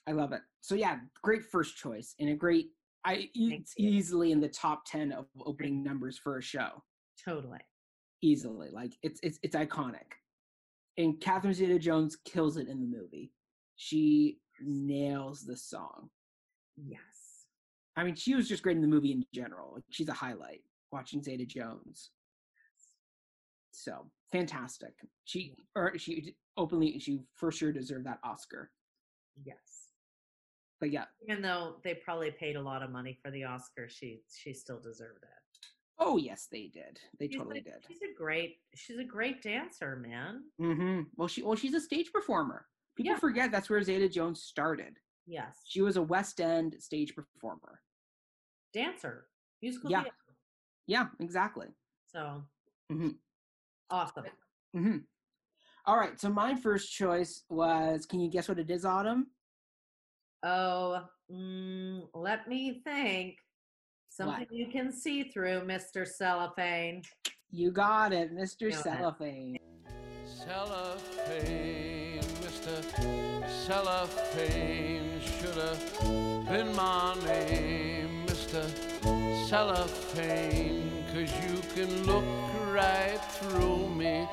I 0.07 0.13
love 0.13 0.33
it. 0.33 0.41
So 0.61 0.75
yeah, 0.75 0.99
great 1.23 1.45
first 1.45 1.77
choice 1.77 2.15
and 2.19 2.31
a 2.31 2.35
great. 2.35 2.71
I 3.05 3.31
it's 3.35 3.75
easily 3.79 4.33
in 4.33 4.41
the 4.41 4.49
top 4.49 4.85
ten 4.85 5.13
of 5.13 5.27
opening 5.45 5.83
numbers 5.83 6.19
for 6.19 6.39
a 6.39 6.43
show. 6.43 6.83
Totally. 7.23 7.61
Easily, 8.23 8.71
like 8.73 8.95
it's 9.03 9.21
it's 9.23 9.39
it's 9.43 9.55
iconic. 9.55 10.17
And 10.97 11.21
Catherine 11.21 11.55
Zeta-Jones 11.55 12.17
kills 12.25 12.57
it 12.57 12.67
in 12.67 12.81
the 12.81 12.87
movie. 12.87 13.31
She 13.77 14.41
nails 14.61 15.43
the 15.43 15.57
song. 15.57 16.11
Yes. 16.77 16.99
I 17.97 18.03
mean, 18.03 18.17
she 18.17 18.35
was 18.35 18.49
just 18.49 18.65
great 18.65 18.75
in 18.77 18.83
the 18.83 18.89
movie 18.89 19.13
in 19.13 19.25
general. 19.33 19.79
She's 19.91 20.09
a 20.09 20.13
highlight 20.13 20.63
watching 20.91 21.23
Zeta 21.23 21.47
Jones. 21.47 22.11
So 23.89 24.11
fantastic. 24.31 24.93
She 25.25 25.55
or 25.75 25.97
she 25.99 26.35
openly 26.57 26.99
she 26.99 27.21
for 27.35 27.51
sure 27.51 27.73
deserved 27.73 28.07
that 28.07 28.19
Oscar. 28.23 28.71
Yes. 29.43 29.93
But 30.81 30.93
yeah. 30.93 31.07
Even 31.27 31.41
though 31.43 31.77
they 31.83 31.95
probably 31.95 32.31
paid 32.31 32.57
a 32.57 32.61
lot 32.63 32.83
of 32.83 32.91
money 32.91 33.19
for 33.23 33.31
the 33.31 33.45
Oscar, 33.45 33.89
she 33.89 34.21
she 34.31 34.53
still 34.53 34.79
deserved 34.81 35.23
it. 35.23 35.69
Oh 35.99 36.17
yes, 36.19 36.49
they 36.53 36.69
did. 36.73 37.01
They 37.19 37.29
She's 37.29 37.39
totally 37.39 37.61
a, 37.61 37.63
did. 37.63 37.85
She's 37.89 38.03
a 38.03 38.15
great 38.17 38.59
she's 38.75 38.99
a 38.99 39.05
great 39.05 39.43
dancer, 39.43 39.97
man. 39.97 40.45
Mm 40.61 40.77
hmm 40.77 41.01
Well, 41.17 41.29
she 41.29 41.43
well 41.43 41.57
she's 41.57 41.75
a 41.75 41.81
stage 41.81 42.13
performer. 42.13 42.67
People 42.95 43.13
Yeah. 43.13 43.19
forget 43.19 43.51
that's 43.51 43.71
where 43.71 43.83
Zeta 43.83 44.09
Jones 44.09 44.43
started. 44.43 44.99
Yes. 45.27 45.57
She 45.65 45.81
was 45.81 45.97
a 45.97 46.03
West 46.03 46.41
End 46.41 46.77
stage 46.79 47.15
performer. 47.15 47.81
dancer. 48.75 49.29
Musical 49.63 49.91
Yeah. 49.91 50.03
theater. 50.03 50.17
Yeah, 50.87 51.07
exactly. 51.21 51.69
So 52.07 52.45
Mhm. 52.93 53.17
Awesome. 53.91 54.25
hmm 54.75 54.97
All 55.87 55.97
right. 55.97 56.19
So 56.21 56.29
my 56.29 56.55
first 56.55 56.93
choice 56.93 57.45
was. 57.49 58.07
Can 58.07 58.21
you 58.21 58.29
guess 58.31 58.49
what 58.49 58.59
it 58.59 58.71
is, 58.71 58.85
Autumn? 58.85 59.29
Oh, 60.43 61.05
mm, 61.33 62.03
let 62.15 62.49
me 62.49 62.81
think. 62.85 63.39
Something 64.11 64.47
What? 64.49 64.53
you 64.53 64.67
can 64.69 64.93
see 64.93 65.25
through, 65.25 65.61
Mr. 65.61 66.07
Cellophane. 66.07 67.03
You 67.51 67.71
got 67.71 68.13
it, 68.13 68.35
Mr. 68.35 68.69
Nailed 68.69 68.73
it. 68.75 68.83
Cellophane. 68.83 69.59
Cellophane, 70.27 72.21
Mr. 72.21 73.49
Cellophane 73.67 75.21
should 75.21 75.57
have 75.57 75.81
been 76.49 76.75
my 76.77 77.15
name, 77.25 78.27
Mr. 78.27 78.69
Cellophane, 79.49 80.78
cause 81.19 81.35
you 81.51 81.57
can 81.75 82.07
look 82.07 82.25
right 82.73 83.19
through 83.41 83.89
me 83.89 84.29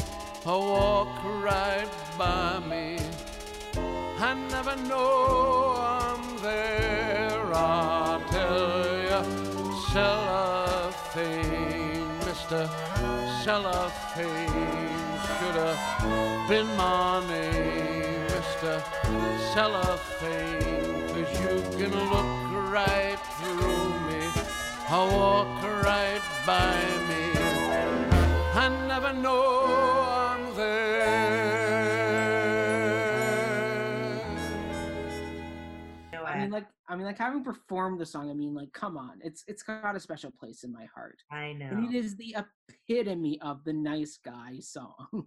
or 0.45 0.59
walk 0.59 1.23
right 1.43 1.89
by 2.17 2.59
me. 2.69 2.99
I 4.19 4.33
never 4.51 4.75
know 4.75 5.73
I'm 5.77 6.38
there, 6.43 7.53
I'll 7.53 8.21
tell 8.29 8.86
you, 9.09 9.21
cellophane, 9.91 11.39
Mr. 12.27 12.69
Cellophane 13.43 14.77
should 15.25 15.57
have 15.65 15.81
been 16.47 16.67
my 16.77 17.25
name, 17.27 18.27
Mr. 18.27 18.71
Cellophane, 19.53 21.07
cause 21.13 21.31
you 21.41 21.55
can 21.77 21.93
look 22.11 22.31
right 22.71 23.19
through 23.39 23.95
me, 24.88 25.07
walk 25.07 25.63
right 25.83 26.21
by 26.45 26.77
me. 27.09 27.31
I 28.53 28.69
never 28.88 29.13
know 29.13 29.95
I 36.88 36.95
mean, 36.95 37.05
like, 37.05 37.19
I 37.19 37.29
mean, 37.29 37.36
like 37.36 37.43
having 37.43 37.43
performed 37.43 37.99
the 37.99 38.05
song. 38.05 38.29
I 38.29 38.33
mean, 38.33 38.53
like, 38.53 38.71
come 38.73 38.97
on, 38.97 39.19
it's 39.21 39.43
it's 39.47 39.63
got 39.63 39.95
a 39.95 39.99
special 39.99 40.31
place 40.39 40.63
in 40.63 40.71
my 40.71 40.86
heart. 40.93 41.17
I 41.31 41.53
know. 41.53 41.67
and 41.67 41.93
it 41.93 41.97
is 41.97 42.15
the 42.15 42.36
epitome 42.89 43.39
of 43.41 43.63
the 43.63 43.73
nice 43.73 44.19
guy 44.23 44.59
song 44.59 44.93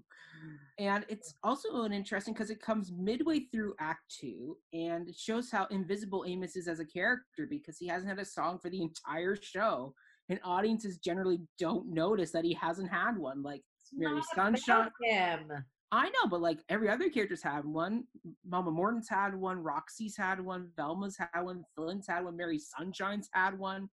and 0.79 1.05
it's 1.09 1.35
also 1.43 1.83
an 1.83 1.93
interesting 1.93 2.33
because 2.35 2.51
it 2.51 2.61
comes 2.61 2.93
midway 2.97 3.41
through 3.53 3.75
act 3.81 4.03
two 4.21 4.57
and 4.73 5.13
shows 5.17 5.51
how 5.51 5.67
invisible 5.67 6.25
amos 6.27 6.55
is 6.57 6.69
as 6.69 6.79
a 6.81 6.85
character 6.85 7.47
because 7.49 7.77
he 7.79 7.87
hasn't 7.89 8.09
had 8.09 8.19
a 8.21 8.25
song 8.25 8.59
for 8.59 8.71
the 8.71 8.81
entire 8.83 9.35
show 9.41 9.93
and 10.29 10.39
audiences 10.45 10.99
generally 10.99 11.41
don't 11.59 11.89
notice 11.93 12.31
that 12.31 12.45
he 12.45 12.55
hasn't 12.55 12.91
had 12.91 13.17
one 13.17 13.43
like 13.43 13.63
It's 13.81 13.91
Mary 13.93 14.21
Sunshine- 14.35 14.91
Him. 15.03 15.51
I 15.93 16.05
know 16.11 16.29
but 16.29 16.41
like 16.41 16.59
every 16.69 16.89
other 16.89 17.09
character's 17.09 17.43
had 17.43 17.65
one 17.65 18.05
mama 18.47 18.71
morton's 18.71 19.09
had 19.09 19.35
one 19.35 19.59
roxy's 19.59 20.17
had 20.17 20.41
one 20.41 20.69
velma's 20.77 21.17
had 21.17 21.41
one 21.43 21.65
flynn's 21.75 22.07
had 22.07 22.25
one 22.25 22.37
mary 22.37 22.59
sunshine's 22.59 23.29
had 23.33 23.59
one 23.59 23.89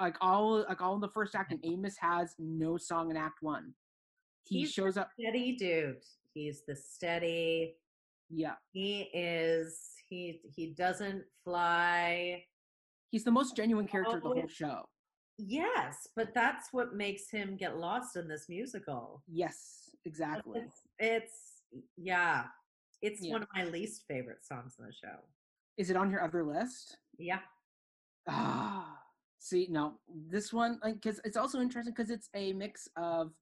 like 0.00 0.16
all 0.20 0.64
like 0.68 0.80
all 0.80 0.94
in 0.94 1.00
the 1.00 1.08
first 1.08 1.34
act 1.34 1.52
and 1.52 1.60
amos 1.64 1.96
has 1.98 2.34
no 2.38 2.76
song 2.76 3.10
in 3.10 3.16
act 3.16 3.42
one 3.42 3.72
he 4.46 4.60
He's 4.60 4.72
shows 4.72 4.98
up 4.98 5.08
Steady 5.18 5.56
dude. 5.56 6.02
He's 6.34 6.64
the 6.66 6.76
steady. 6.76 7.76
yeah 8.28 8.56
He 8.72 9.08
is. 9.14 9.78
He 10.06 10.40
he 10.54 10.74
doesn't 10.74 11.24
fly. 11.44 12.44
he's 13.10 13.24
the 13.24 13.30
most 13.30 13.56
genuine 13.56 13.86
character 13.86 14.16
of 14.18 14.22
the 14.22 14.28
Oh, 14.28 14.34
whole 14.34 14.48
show 14.48 14.84
Yes, 15.38 16.06
but 16.14 16.32
that's 16.34 16.72
what 16.72 16.94
makes 16.94 17.28
him 17.30 17.56
get 17.56 17.78
lost 17.78 18.16
in 18.16 18.28
this 18.28 18.48
musical. 18.50 19.22
yes 19.26 19.90
exactly 20.04 20.60
It's, 20.60 20.82
it's 20.98 21.62
yeah, 21.96 22.44
it's 23.02 23.20
Yeah. 23.22 23.32
one 23.32 23.42
of 23.42 23.48
my 23.54 23.64
least 23.64 24.04
favorite 24.06 24.44
songs 24.44 24.76
on 24.78 24.86
the 24.86 24.92
show. 24.92 25.16
Is 25.76 25.90
it 25.90 25.96
on 25.96 26.10
your 26.10 26.22
other 26.22 26.44
list? 26.44 26.98
Yeah. 27.18 27.40
Ah, 28.28 28.98
see, 29.38 29.66
no, 29.70 29.98
this 30.08 30.52
one, 30.52 30.78
like, 30.82 30.94
because 30.94 31.20
it's 31.24 31.36
also 31.36 31.60
interesting 31.60 31.92
because 31.92 32.10
it's 32.10 32.30
a 32.34 32.52
mix 32.52 32.88
of 32.96 33.32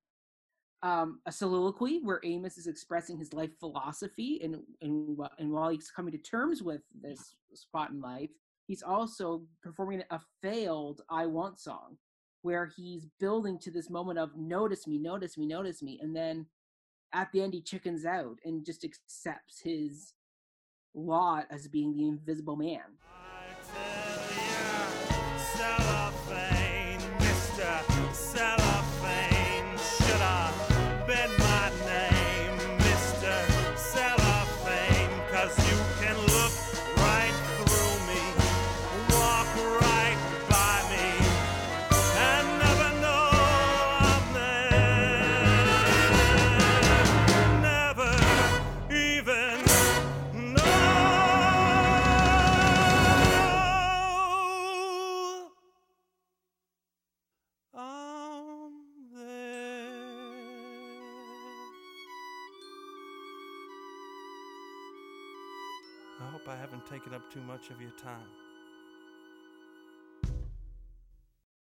um, 0.82 1.20
a 1.26 1.32
soliloquy 1.32 2.00
where 2.02 2.20
Amos 2.24 2.58
is 2.58 2.66
expressing 2.66 3.16
his 3.16 3.32
life 3.32 3.56
philosophy, 3.60 4.40
and 4.42 4.56
and 4.80 5.16
and 5.38 5.52
while 5.52 5.68
he's 5.68 5.90
coming 5.90 6.10
to 6.12 6.18
terms 6.18 6.62
with 6.62 6.82
this 7.00 7.36
spot 7.54 7.90
in 7.90 8.00
life, 8.00 8.30
he's 8.66 8.82
also 8.82 9.44
performing 9.62 10.02
a 10.10 10.20
failed 10.42 11.02
"I 11.08 11.26
Want" 11.26 11.60
song, 11.60 11.98
where 12.40 12.66
he's 12.66 13.06
building 13.20 13.60
to 13.60 13.70
this 13.70 13.90
moment 13.90 14.18
of 14.18 14.36
"Notice 14.36 14.88
me, 14.88 14.98
notice 14.98 15.38
me, 15.38 15.46
notice 15.46 15.82
me," 15.82 16.00
and 16.02 16.16
then 16.16 16.46
at 17.12 17.30
the 17.32 17.42
end 17.42 17.54
he 17.54 17.60
chickens 17.60 18.04
out 18.04 18.38
and 18.44 18.64
just 18.64 18.84
accepts 18.84 19.60
his 19.60 20.14
lot 20.94 21.46
as 21.50 21.68
being 21.68 21.94
the 21.94 22.08
invisible 22.08 22.56
man. 22.56 22.80
Too 67.32 67.40
much 67.40 67.70
of 67.70 67.80
your 67.80 67.92
time. 68.02 68.26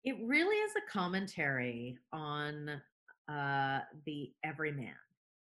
It 0.03 0.15
really 0.25 0.55
is 0.55 0.71
a 0.75 0.91
commentary 0.91 1.97
on 2.11 2.81
uh 3.29 3.79
the 4.05 4.31
everyman. 4.43 4.95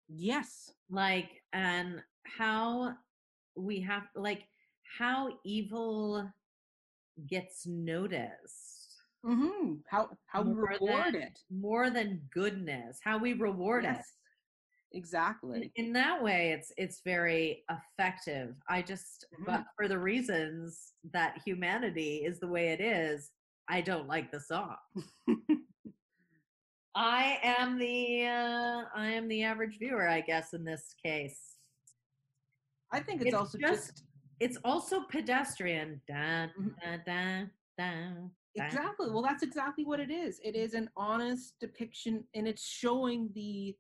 Yes. 0.09 0.73
Like 0.91 1.43
and 1.53 2.03
how 2.25 2.95
we 3.57 3.81
have 3.83 4.05
like 4.17 4.49
how 4.99 5.29
evil 5.45 6.29
gets 7.29 7.67
noticed 7.67 8.95
hmm 9.25 9.75
How 9.89 10.09
how 10.27 10.43
we 10.43 10.53
reward 10.55 11.15
than- 11.15 11.23
it. 11.23 11.39
more 11.51 11.91
than 11.91 12.23
goodness, 12.33 12.99
how 13.05 13.19
we 13.19 13.35
reward 13.35 13.85
it. 13.85 14.03
Exactly. 14.93 15.71
in 15.77 15.93
that 15.93 16.21
way 16.23 16.51
it's 16.51 16.73
it's 16.77 17.01
very 17.05 17.63
effective 17.71 18.55
i 18.69 18.83
just 18.83 19.25
but 19.47 19.65
for 19.77 19.87
the 19.87 19.99
reasons 19.99 20.93
that 21.13 21.39
humanity 21.45 22.23
is 22.25 22.41
the 22.41 22.49
way 22.49 22.69
it 22.71 22.81
is 22.81 23.31
i 23.69 23.81
don't 23.81 24.09
like 24.09 24.33
the 24.33 24.41
song 24.41 24.75
i 26.95 27.39
am 27.43 27.79
the 27.79 28.27
uh, 28.27 28.83
i 28.95 29.07
am 29.07 29.29
the 29.29 29.45
average 29.45 29.79
viewer 29.79 30.09
i 30.09 30.21
guess 30.21 30.53
in 30.55 30.65
this 30.65 30.95
case 31.05 31.57
I 32.93 32.99
think 32.99 33.21
it's, 33.21 33.29
It's 33.29 33.37
also 33.37 33.57
just- 33.59 33.87
just, 33.91 34.03
it's 34.41 34.59
also 34.65 35.03
pedestrian 35.05 36.01
dun, 36.09 36.51
dun, 36.83 37.01
dun, 37.07 37.51
dun. 37.79 38.31
exactly. 38.57 39.11
Well, 39.13 39.23
that's 39.23 39.45
exactly 39.45 39.85
what 39.85 40.01
it 40.01 40.11
is. 40.11 40.41
It 40.43 40.57
is 40.57 40.75
an 40.75 40.91
honest 40.97 41.55
depiction, 41.61 42.25
and 42.35 42.49
it's 42.49 42.67
showing 42.67 43.31
the 43.33 43.77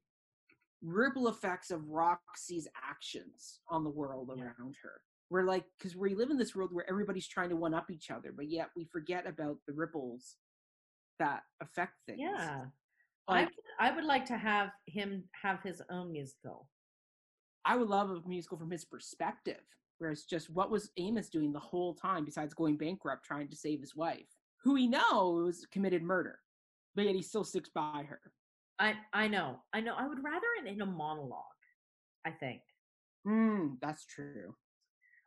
ripple 0.82 1.28
effects 1.28 1.70
of 1.70 1.88
Roxy's 1.88 2.66
actions 2.82 3.60
on 3.68 3.84
the 3.84 3.90
world 3.90 4.30
Yeah. 4.36 4.44
around 4.44 4.76
her. 4.82 5.00
We're 5.28 5.44
like, 5.44 5.64
because 5.78 5.94
we 5.96 6.14
live 6.14 6.30
in 6.30 6.36
this 6.38 6.54
world 6.56 6.72
where 6.72 6.88
everybody's 6.88 7.28
trying 7.28 7.50
to 7.50 7.56
one 7.56 7.74
up 7.74 7.90
each 7.90 8.10
other, 8.10 8.32
but 8.32 8.48
yet 8.48 8.70
we 8.76 8.84
forget 8.84 9.26
about 9.26 9.58
the 9.66 9.72
ripples 9.74 10.36
that 11.18 11.42
affect 11.60 11.94
things. 12.06 12.18
yeah 12.20 12.66
I, 13.28 13.32
Like, 13.32 13.46
would- 13.50 13.64
I 13.78 13.94
would 13.94 14.04
like 14.04 14.24
to 14.26 14.36
have 14.36 14.70
him 14.86 15.28
have 15.32 15.62
his 15.62 15.82
own 15.90 16.10
musical 16.12 16.68
I 17.66 17.76
would 17.76 17.88
love 17.88 18.08
a 18.10 18.26
musical 18.26 18.56
from 18.56 18.70
his 18.70 18.86
perspective, 18.86 19.60
where 19.98 20.10
it's 20.10 20.24
just 20.24 20.48
what 20.48 20.70
was 20.70 20.90
Amos 20.96 21.28
doing 21.28 21.52
the 21.52 21.60
whole 21.60 21.94
time 21.94 22.24
besides 22.24 22.54
going 22.54 22.78
bankrupt 22.78 23.22
trying 23.22 23.48
to 23.50 23.56
save 23.56 23.80
his 23.80 23.94
wife, 23.94 24.34
who 24.64 24.74
he 24.76 24.86
knows 24.88 25.66
committed 25.70 26.02
murder, 26.02 26.40
but 26.94 27.04
yet 27.04 27.14
he 27.14 27.20
still 27.20 27.44
sticks 27.44 27.68
by 27.68 28.04
her. 28.08 28.32
I 28.80 28.94
I 29.12 29.28
know. 29.28 29.58
I 29.72 29.80
know. 29.80 29.94
I 29.96 30.08
would 30.08 30.24
rather 30.24 30.46
it 30.64 30.68
in 30.68 30.80
a 30.80 30.86
monologue. 30.86 31.44
I 32.24 32.32
think. 32.32 32.62
Mm, 33.26 33.78
that's 33.80 34.04
true. 34.06 34.54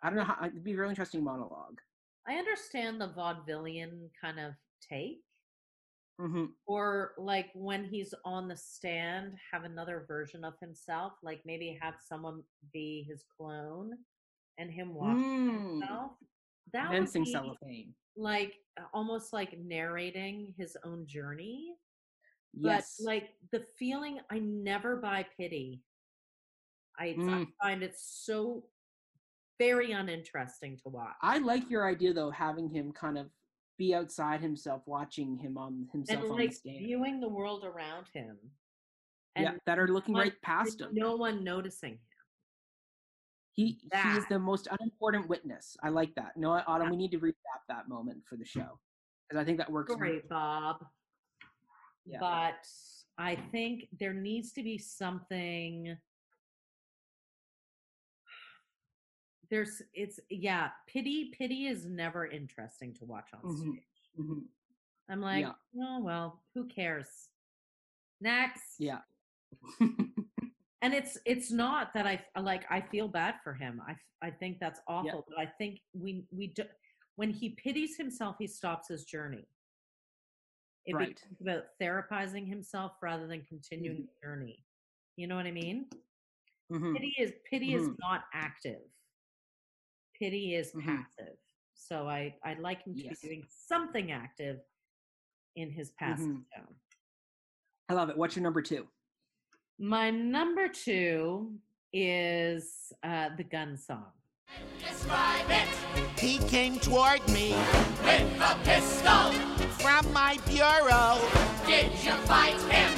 I 0.02 0.10
don't 0.10 0.18
know 0.18 0.26
how 0.26 0.38
it'd 0.46 0.64
be 0.64 0.74
a 0.74 0.78
really 0.78 0.92
interesting 0.92 1.24
monologue. 1.24 1.80
I 2.28 2.36
understand 2.36 3.00
the 3.00 3.10
vaudevillian 3.10 4.10
kind 4.20 4.40
of 4.40 4.54
take, 4.82 5.22
hmm 6.20 6.46
or 6.66 7.14
like 7.18 7.50
when 7.54 7.86
he's 7.86 8.14
on 8.26 8.48
the 8.48 8.56
stand, 8.56 9.34
have 9.52 9.64
another 9.64 10.06
version 10.08 10.44
of 10.46 10.54
himself. 10.60 11.14
Like 11.22 11.42
maybe 11.46 11.78
have 11.82 11.96
someone 12.08 12.44
be 12.74 13.06
his 13.08 13.24
clone, 13.38 13.92
and 14.58 14.72
him 14.72 14.94
watch 14.94 15.18
Mm. 15.18 15.80
himself. 15.80 16.12
That 16.74 16.90
Then 16.92 17.04
would 17.04 17.14
be 17.14 17.26
cellophane. 17.26 17.94
like 18.16 18.54
uh, 18.80 18.86
almost 18.94 19.34
like 19.34 19.58
narrating 19.60 20.54
his 20.58 20.78
own 20.86 21.06
journey. 21.06 21.76
Yes. 22.54 22.96
But 23.00 23.06
like 23.06 23.30
the 23.52 23.62
feeling, 23.78 24.20
I 24.30 24.40
never 24.40 24.96
buy 24.98 25.26
pity. 25.38 25.82
I, 27.00 27.08
I 27.08 27.14
Mm. 27.14 27.48
find 27.62 27.82
it 27.84 27.96
so 27.98 28.64
very 29.60 29.92
uninteresting 29.92 30.78
to 30.84 30.90
watch. 30.90 31.16
I 31.22 31.40
like 31.40 31.70
your 31.70 31.88
idea 31.90 32.14
though, 32.14 32.30
having 32.30 32.70
him 32.70 32.92
kind 32.92 33.18
of 33.18 33.30
be 33.78 33.96
outside 33.96 34.42
himself, 34.42 34.84
watching 34.86 35.38
him 35.38 35.58
on 35.58 35.88
himself 35.92 36.22
and 36.22 36.32
on 36.32 36.38
like 36.38 36.54
viewing 36.64 37.20
the 37.20 37.28
world 37.30 37.64
around 37.64 38.06
him. 38.14 38.38
And 39.36 39.46
yeah, 39.46 39.54
that 39.66 39.80
are 39.80 39.88
looking 39.88 40.14
one- 40.14 40.24
right 40.24 40.42
past 40.44 40.82
him. 40.82 40.90
no 40.94 41.16
one 41.16 41.44
noticing 41.44 41.94
him. 41.94 42.00
He 43.54 43.80
he 43.92 44.10
is 44.18 44.28
the 44.30 44.38
most 44.40 44.68
unimportant 44.70 45.28
witness. 45.28 45.76
I 45.84 45.90
like 45.90 46.14
that. 46.16 46.38
No, 46.38 46.52
Autumn, 46.68 46.90
we 46.90 46.98
need 46.98 47.12
to 47.12 47.20
recap 47.20 47.62
that 47.70 47.88
moment 47.88 48.24
for 48.28 48.36
the 48.36 48.46
show 48.46 48.80
because 49.28 49.42
I 49.42 49.46
think 49.46 49.58
that 49.60 49.72
works. 49.72 49.94
Great, 49.96 50.10
really- 50.10 50.28
Bob. 50.30 50.86
Yeah. 52.06 52.20
But 52.20 52.68
I 53.18 53.36
think 53.52 53.88
there 54.00 54.14
needs 54.14 54.52
to 54.54 54.64
be 54.64 54.78
something. 54.78 55.96
There's 59.50 59.82
it's 59.94 60.20
yeah, 60.30 60.70
pity 60.88 61.32
pity 61.38 61.68
is 61.68 61.86
never 61.86 62.26
interesting 62.26 62.94
to 62.96 63.06
watch 63.06 63.30
on 63.34 63.42
Mhm, 63.42 63.58
stage. 63.74 63.84
mhm. 64.20 64.44
I'm 65.10 65.22
like, 65.22 65.42
Yeah. 65.46 65.54
oh 65.80 66.00
well, 66.02 66.44
who 66.54 66.66
cares? 66.68 67.30
Next. 68.20 68.80
Yeah. 68.80 69.02
and 69.80 70.94
it's 70.94 71.18
it's 71.26 71.52
not 71.64 71.94
that 71.94 72.08
I 72.08 72.26
like 72.40 72.64
I 72.72 72.82
feel 72.82 73.08
bad 73.08 73.36
for 73.44 73.54
him. 73.54 73.82
I 73.88 73.96
I 74.26 74.32
think 74.32 74.60
that's 74.60 74.80
awful, 74.88 75.26
but 75.28 75.38
I 75.38 75.46
think 75.46 75.82
we 75.94 76.26
we 76.32 76.48
do, 76.48 76.64
when 77.16 77.30
he 77.30 77.50
pities 77.50 77.96
himself, 77.96 78.38
he 78.40 78.48
stops 78.48 78.88
his 78.88 79.04
journey. 79.06 79.48
It 80.86 80.96
Right. 80.96 81.16
becomes 81.16 81.42
about 81.42 81.64
therapizing 81.82 82.48
himself 82.48 82.94
rather 83.02 83.28
than 83.28 83.44
continuing 83.46 84.04
Mhm. 84.04 84.08
the 84.08 84.28
journey. 84.28 84.66
You 85.16 85.28
know 85.28 85.36
what 85.36 85.46
I 85.46 85.52
mean? 85.52 85.90
Mhm. 86.72 86.94
Pity 86.96 87.16
is 87.18 87.34
pity 87.50 87.74
is 87.74 87.88
Mhm. 87.88 88.00
not 88.00 88.26
active. 88.34 88.82
Pity 90.20 90.56
is 90.56 90.74
Mhm. 90.74 90.84
passive. 90.86 91.38
So 91.74 92.08
I 92.10 92.38
I'd 92.44 92.60
like 92.60 92.84
him 92.84 92.96
to 92.96 93.04
Yes. 93.04 93.22
be 93.22 93.28
doing 93.30 93.46
something 93.50 94.12
active 94.12 94.62
in 95.56 95.70
his 95.72 95.92
passive 95.92 96.28
Mhm. 96.28 96.46
zone. 96.58 96.80
I 97.90 97.94
love 97.94 98.10
it. 98.10 98.18
What's 98.18 98.36
your 98.36 98.44
number 98.44 98.62
two? 98.62 98.90
My 99.78 100.10
number 100.10 100.68
two 100.68 101.62
is 101.94 102.92
uh, 103.04 103.30
the 103.36 103.44
gun 103.44 103.78
song. 103.78 104.12
Describe 104.80 105.46
it 105.50 106.20
He 106.20 106.38
came 106.48 106.80
toward 106.80 107.22
me 107.30 107.52
with 108.04 108.42
a 108.42 108.60
pistol. 108.64 109.63
From 109.84 110.12
my 110.14 110.38
bureau 110.48 111.20
Did 111.68 111.92
you 112.04 112.14
fight 112.26 112.60
him? 112.72 112.92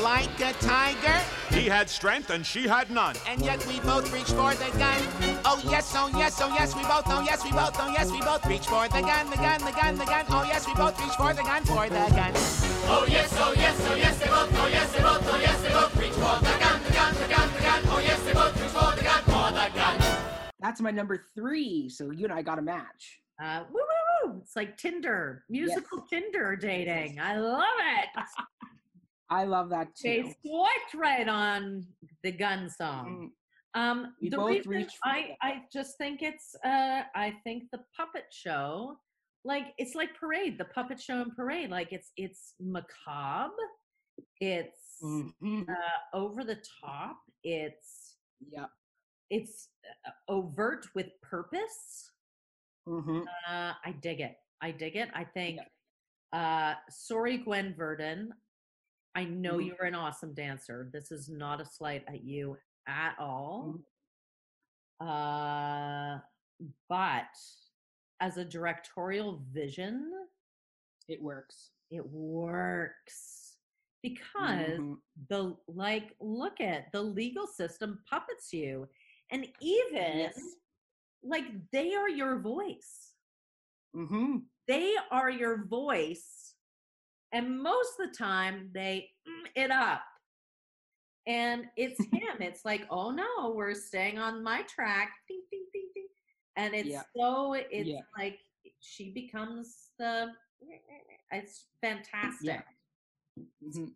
like 0.00 0.30
a 0.40 0.52
tiger, 0.64 1.18
He 1.50 1.66
had 1.66 1.90
strength 1.90 2.30
and 2.30 2.46
she 2.46 2.68
had 2.68 2.88
none. 2.88 3.16
and 3.26 3.42
yet 3.42 3.58
we 3.66 3.80
both 3.80 4.12
reached 4.12 4.30
for 4.30 4.54
the 4.54 4.70
gun. 4.78 5.00
Oh 5.44 5.60
yes, 5.68 5.92
oh 5.96 6.08
yes, 6.16 6.40
oh 6.40 6.54
yes, 6.54 6.76
we 6.76 6.82
both, 6.82 7.02
oh 7.08 7.20
yes, 7.26 7.42
we 7.42 7.50
both, 7.50 7.74
oh 7.80 7.90
yes, 7.90 8.12
we 8.12 8.20
both 8.20 8.46
reach 8.46 8.66
for 8.66 8.86
the 8.86 9.00
gun, 9.00 9.28
the 9.28 9.36
gun, 9.36 9.58
the 9.64 9.72
gun, 9.72 9.98
the 9.98 10.04
gun. 10.04 10.24
Oh 10.30 10.44
yes, 10.46 10.68
we 10.68 10.74
both 10.74 10.96
reach 11.02 11.16
for 11.18 11.34
the 11.34 11.42
gun, 11.42 11.64
for 11.64 11.88
the 11.88 12.06
gun. 12.14 12.32
Oh 12.86 13.06
yes, 13.08 13.34
oh 13.40 13.52
yes, 13.56 13.76
oh 13.90 13.94
yes, 13.96 14.18
they 14.20 14.26
both, 14.28 14.50
oh 14.54 14.68
yes, 14.68 14.92
they 14.92 15.00
both, 15.02 15.26
oh 15.32 15.38
yes, 15.40 15.62
they 15.62 15.68
both 15.70 15.96
reach 15.96 16.12
for 16.12 16.38
the 16.46 16.58
gun, 16.62 16.80
the 16.84 16.92
gun, 16.92 17.14
the 17.14 17.28
gun, 17.34 17.48
the 17.56 17.62
gun. 17.62 17.82
Oh 17.86 17.98
yes, 17.98 18.22
they 18.22 18.32
both 18.32 18.54
reached 18.60 18.70
for 18.78 18.94
the 18.94 19.02
gun, 19.02 19.22
for 19.24 19.50
the 19.50 19.68
gun. 19.74 19.98
That's 20.60 20.80
my 20.80 20.92
number 20.92 21.24
three. 21.34 21.88
So 21.88 22.12
you 22.12 22.22
and 22.24 22.32
I 22.32 22.42
got 22.42 22.60
a 22.60 22.62
match. 22.62 23.18
Uh, 23.42 23.64
woo 23.72 23.80
woo 23.80 24.30
woo! 24.32 24.40
It's 24.42 24.56
like 24.56 24.76
Tinder, 24.76 25.44
musical 25.48 26.02
Tinder 26.02 26.56
dating. 26.56 27.20
I 27.20 27.36
love 27.38 27.62
it. 27.78 28.24
I 29.30 29.44
love 29.44 29.68
that 29.70 29.94
too. 29.94 30.02
They 30.08 30.22
swiped 30.44 30.94
right 30.94 31.28
on 31.28 31.86
the 32.22 32.32
gun 32.32 32.70
song. 32.70 33.30
Mm, 33.76 33.80
Um, 33.80 34.14
We 34.22 34.30
the 34.30 34.36
both 34.38 34.66
reason 34.66 34.88
I, 35.04 35.36
I 35.42 35.62
just 35.72 35.98
think 35.98 36.22
it's 36.22 36.56
uh 36.64 37.02
I 37.14 37.34
think 37.44 37.64
the 37.70 37.80
puppet 37.96 38.24
show 38.30 38.98
like 39.44 39.66
it's 39.78 39.94
like 39.94 40.14
parade 40.18 40.58
the 40.58 40.64
puppet 40.64 41.00
show 41.00 41.20
and 41.20 41.34
parade 41.36 41.70
like 41.70 41.92
it's 41.92 42.10
it's 42.16 42.54
macabre 42.58 43.52
it's 44.40 44.98
mhm. 45.02 45.68
uh, 45.68 46.16
over 46.16 46.42
the 46.42 46.58
top 46.82 47.18
it's 47.44 48.16
Yeah. 48.50 48.66
it's 49.30 49.68
uh, 50.06 50.10
overt 50.28 50.86
with 50.94 51.08
purpose 51.22 52.10
hmm 52.88 53.20
uh 53.46 53.74
I 53.84 53.92
dig 54.00 54.20
it. 54.20 54.36
I 54.62 54.70
dig 54.72 54.96
it. 54.96 55.08
I 55.14 55.24
think 55.24 55.60
uh 56.32 56.74
sorry 56.88 57.38
Gwen 57.38 57.74
Verdon. 57.74 58.32
I 59.14 59.24
know 59.24 59.58
Mhm. 59.58 59.66
you're 59.66 59.84
an 59.86 59.94
awesome 59.94 60.32
dancer. 60.34 60.90
This 60.92 61.10
is 61.12 61.28
not 61.28 61.60
a 61.60 61.64
slight 61.66 62.04
at 62.08 62.22
you 62.24 62.56
at 62.86 63.14
all. 63.18 63.78
Uh 65.00 66.18
but 66.88 67.36
as 68.20 68.36
a 68.36 68.44
directorial 68.44 69.42
vision 69.52 70.10
It 71.08 71.22
works. 71.22 71.70
it 71.90 72.04
works. 72.06 73.56
Because 74.02 74.78
Mhm. 74.78 74.96
the 75.28 75.56
like 75.68 76.14
look 76.20 76.60
at 76.60 76.90
the 76.92 77.02
legal 77.02 77.46
system 77.46 78.02
puppets 78.10 78.52
you. 78.52 78.88
And 79.30 79.46
even 79.60 80.18
Yes. 80.18 80.38
Like 81.22 81.44
they 81.72 81.94
are 81.94 82.08
your 82.08 82.38
voice 82.40 83.12
hmm 83.94 84.36
they 84.66 84.94
are 85.10 85.30
your 85.30 85.64
voice 85.66 86.54
and 87.32 87.60
most 87.62 87.92
of 87.98 88.10
the 88.10 88.16
time 88.16 88.70
they 88.74 89.08
mm 89.26 89.46
it 89.54 89.70
up 89.70 90.02
and 91.26 91.64
it's 91.76 91.98
him 92.12 92.40
it's 92.40 92.64
like 92.64 92.86
oh 92.90 93.10
no 93.10 93.52
we're 93.54 93.74
staying 93.74 94.18
on 94.18 94.42
my 94.42 94.62
track 94.62 95.10
ding, 95.26 95.42
ding, 95.50 95.66
ding, 95.72 95.88
ding. 95.94 96.06
and 96.56 96.74
it's 96.74 96.88
Yeah. 96.88 97.02
so 97.16 97.54
it's 97.54 97.88
Yeah. 97.88 98.00
like 98.16 98.38
she 98.80 99.12
becomes 99.12 99.90
the 99.98 100.28
it's 101.32 101.66
fantastic 101.80 102.62
Mhm. 103.64 103.92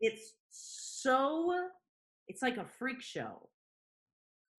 it's 0.00 0.34
so 0.50 1.68
it's 2.28 2.42
like 2.42 2.56
a 2.56 2.64
freak 2.64 3.00
show 3.00 3.48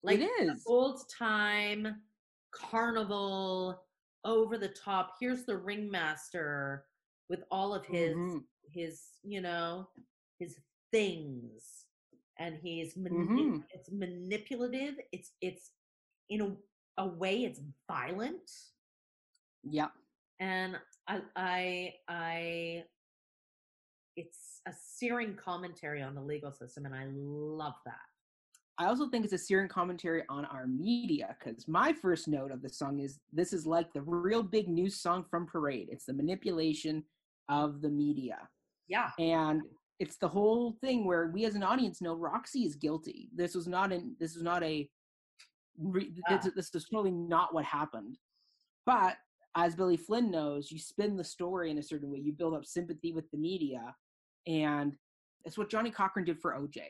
like 0.02 0.18
it 0.20 0.30
is. 0.40 0.62
old 0.66 1.02
time 1.10 2.02
carnival 2.52 3.82
over 4.24 4.58
the 4.58 4.68
top 4.68 5.14
here's 5.20 5.44
the 5.44 5.56
ringmaster 5.56 6.84
with 7.28 7.44
all 7.50 7.72
of 7.74 7.84
his 7.86 8.14
Mhm. 8.16 8.44
his 8.72 9.02
you 9.22 9.40
know 9.40 9.88
his 10.38 10.58
things 10.90 11.86
and 12.38 12.56
he's 12.58 12.96
mani- 12.96 13.16
Mhm. 13.60 13.66
it's 13.70 13.90
manipulative 13.90 14.98
it's 15.12 15.32
it's 15.40 15.72
in 16.28 16.40
a, 16.40 16.56
a 17.02 17.06
way 17.06 17.44
it's 17.44 17.60
violent 17.86 18.50
Yeah. 19.62 19.90
and 20.40 20.78
i 21.06 21.22
i 21.36 21.94
i 22.08 22.84
it's 24.16 24.60
a 24.66 24.72
searing 24.72 25.34
commentary 25.36 26.02
on 26.02 26.14
the 26.14 26.22
legal 26.22 26.52
system 26.52 26.84
and 26.86 26.94
i 26.94 27.06
love 27.14 27.76
that 27.84 28.09
I 28.80 28.86
also 28.86 29.08
think 29.08 29.24
it's 29.24 29.34
a 29.34 29.38
searing 29.38 29.68
commentary 29.68 30.22
on 30.30 30.46
our 30.46 30.66
media 30.66 31.36
because 31.38 31.68
my 31.68 31.92
first 31.92 32.28
note 32.28 32.50
of 32.50 32.62
the 32.62 32.68
song 32.70 32.98
is 33.00 33.20
this 33.30 33.52
is 33.52 33.66
like 33.66 33.92
the 33.92 34.00
real 34.00 34.42
big 34.42 34.68
news 34.68 34.98
song 34.98 35.22
from 35.30 35.46
Parade. 35.46 35.88
It's 35.92 36.06
the 36.06 36.14
manipulation 36.14 37.04
of 37.50 37.82
the 37.82 37.90
media. 37.90 38.38
yeah 38.88 39.10
And 39.18 39.60
it's 39.98 40.16
the 40.16 40.28
whole 40.28 40.78
thing 40.80 41.04
where 41.04 41.26
we 41.26 41.44
as 41.44 41.56
an 41.56 41.62
audience 41.62 42.00
know 42.00 42.14
Roxy 42.14 42.60
is 42.60 42.74
guilty. 42.74 43.28
This 43.36 43.54
was 43.54 43.68
not 43.68 43.92
an 43.92 44.16
this 44.18 44.34
was 44.34 44.42
not 44.42 44.62
a 44.62 44.88
re, 45.78 46.10
this, 46.30 46.48
this 46.56 46.74
is 46.74 46.86
totally 46.90 47.10
not 47.10 47.52
what 47.52 47.66
happened. 47.66 48.16
But 48.86 49.18
as 49.56 49.74
Billy 49.74 49.98
Flynn 49.98 50.30
knows, 50.30 50.72
you 50.72 50.78
spin 50.78 51.18
the 51.18 51.24
story 51.24 51.70
in 51.70 51.76
a 51.76 51.82
certain 51.82 52.10
way. 52.10 52.20
You 52.20 52.32
build 52.32 52.54
up 52.54 52.64
sympathy 52.64 53.12
with 53.12 53.30
the 53.30 53.36
media. 53.36 53.94
And 54.46 54.94
it's 55.44 55.58
what 55.58 55.68
Johnnie 55.68 55.90
Cochran 55.90 56.24
did 56.24 56.40
for 56.40 56.54
OJ, 56.54 56.80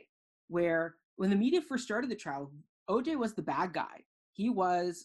where 0.46 0.94
when 1.20 1.28
the 1.28 1.36
media 1.36 1.60
first 1.60 1.84
started 1.84 2.10
the 2.10 2.14
trial, 2.16 2.50
OJ 2.88 3.14
was 3.18 3.34
the 3.34 3.42
bad 3.42 3.74
guy. 3.74 4.02
He 4.32 4.48
was, 4.48 5.04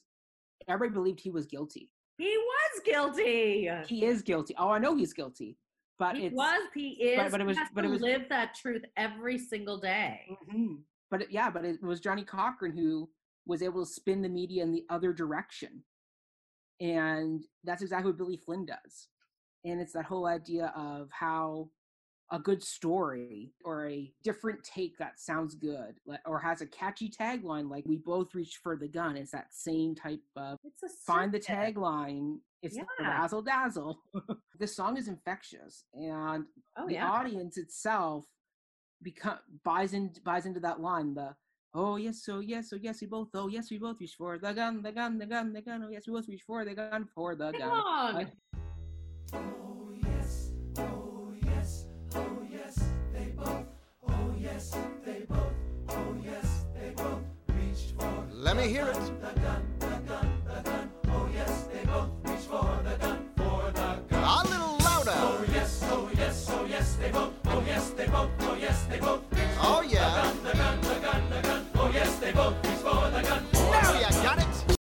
everybody 0.69 0.93
believed 0.93 1.19
he 1.19 1.29
was 1.29 1.45
guilty. 1.45 1.91
he 2.17 2.37
was 2.37 2.81
guilty 2.85 3.69
He 3.85 4.05
is 4.05 4.21
guilty. 4.21 4.55
Oh, 4.57 4.69
I 4.69 4.79
know 4.79 4.95
he's 4.95 5.11
guilty. 5.11 5.57
But 5.99 6.15
he 6.15 6.27
it's, 6.27 6.33
was 6.35 6.61
he 6.73 6.91
is 6.91 7.17
but- 7.17 7.31
but 7.31 7.41
it 7.41 7.47
was- 7.47 7.57
but 7.73 7.81
to 7.81 7.87
it 7.89 7.91
was- 7.91 7.99
live 8.01 8.29
that 8.29 8.55
truth 8.55 8.85
every 8.95 9.37
single 9.37 9.77
day 9.77 10.21
Mhm. 10.49 10.83
But 11.11 11.23
it, 11.23 11.31
yeah, 11.31 11.49
but 11.49 11.65
it 11.65 11.83
was 11.83 11.99
Johnnie 11.99 12.23
Cochran 12.23 12.71
who 12.71 13.09
was 13.45 13.61
able 13.61 13.85
to 13.85 13.91
spin 13.91 14.21
the 14.21 14.29
media 14.29 14.63
in 14.63 14.71
the 14.71 14.85
other 14.89 15.11
direction. 15.11 15.83
And 16.79 17.43
that's 17.65 17.81
exactly 17.81 18.11
what 18.11 18.17
Billy 18.17 18.37
Flynn 18.37 18.65
does. 18.65 19.09
And 19.65 19.81
it's 19.81 19.91
that 19.93 20.05
whole 20.05 20.27
idea 20.27 20.71
of 20.77 21.09
how 21.11 21.69
a 22.31 22.39
good 22.39 22.63
story 22.63 23.53
or 23.63 23.87
a 23.87 24.11
different 24.23 24.63
take 24.63 24.97
that 24.97 25.19
sounds 25.19 25.53
good 25.55 25.95
or 26.25 26.39
has 26.39 26.61
a 26.61 26.65
catchy 26.65 27.07
tagline 27.09 27.69
like 27.69 27.85
we 27.85 27.97
both 27.97 28.33
reach 28.33 28.59
for 28.63 28.75
the 28.75 28.87
gun 28.87 29.15
it's 29.15 29.31
that 29.31 29.47
same 29.51 29.93
type 29.93 30.19
of 30.35 30.57
find 31.05 31.31
the 31.31 31.39
tagline 31.39 32.37
it's 32.63 32.75
the 32.75 32.83
Yeah. 32.99 33.09
razzle 33.21 33.43
dazzle. 33.43 33.99
This 34.59 34.75
song 34.75 34.97
is 34.97 35.07
infectious 35.07 35.83
and 35.93 36.45
oh 36.77 36.87
the 36.87 36.93
yeah. 36.95 37.11
audience 37.11 37.57
itself 37.57 38.25
become 39.03 39.37
buys 39.63 39.93
in 39.93 40.11
buys 40.23 40.45
into 40.47 40.61
that 40.61 40.79
line 40.79 41.13
the 41.13 41.35
oh 41.75 41.97
yes 41.97 42.27
oh 42.29 42.39
yes 42.39 42.71
oh 42.73 42.77
yes 42.81 43.01
we 43.01 43.07
both 43.07 43.27
oh 43.35 43.49
yes 43.49 43.69
we 43.69 43.77
both 43.77 43.99
reach 43.99 44.15
for 44.17 44.39
the 44.39 44.51
gun 44.53 44.81
the 44.81 44.91
gun 44.91 45.19
the 45.19 45.25
gun 45.27 45.53
the 45.53 45.61
gun 45.61 45.83
oh 45.83 45.89
yes 45.89 46.07
we 46.07 46.13
both 46.13 46.27
reach 46.29 46.41
for 46.47 46.63
the 46.65 46.73
gun 46.73 47.05
for 47.13 47.35
the 47.35 47.51
gun 47.51 48.27
Let 58.55 58.67
me 58.67 58.71
hear 58.71 58.87
it. 58.87 58.95
A 64.15 64.43
little 64.47 64.77
louder. 64.77 65.11
Oh 65.11 65.45
yes, 65.51 65.81
oh 65.91 66.09
yes, 66.15 66.49
oh 66.49 66.65
yes, 66.65 66.95
they 66.95 67.11
both. 67.11 67.33
Oh 67.47 67.61
yes, 67.67 67.89
they 67.89 68.07
both. 68.07 68.29
Oh 68.39 68.55
yes, 68.57 68.85
they 68.85 68.99
both. 68.99 69.21
Oh 69.59 69.81
yeah. 69.85 70.33
Now 73.71 73.93
you 73.99 74.23
got 74.23 74.39
it. 74.39 74.77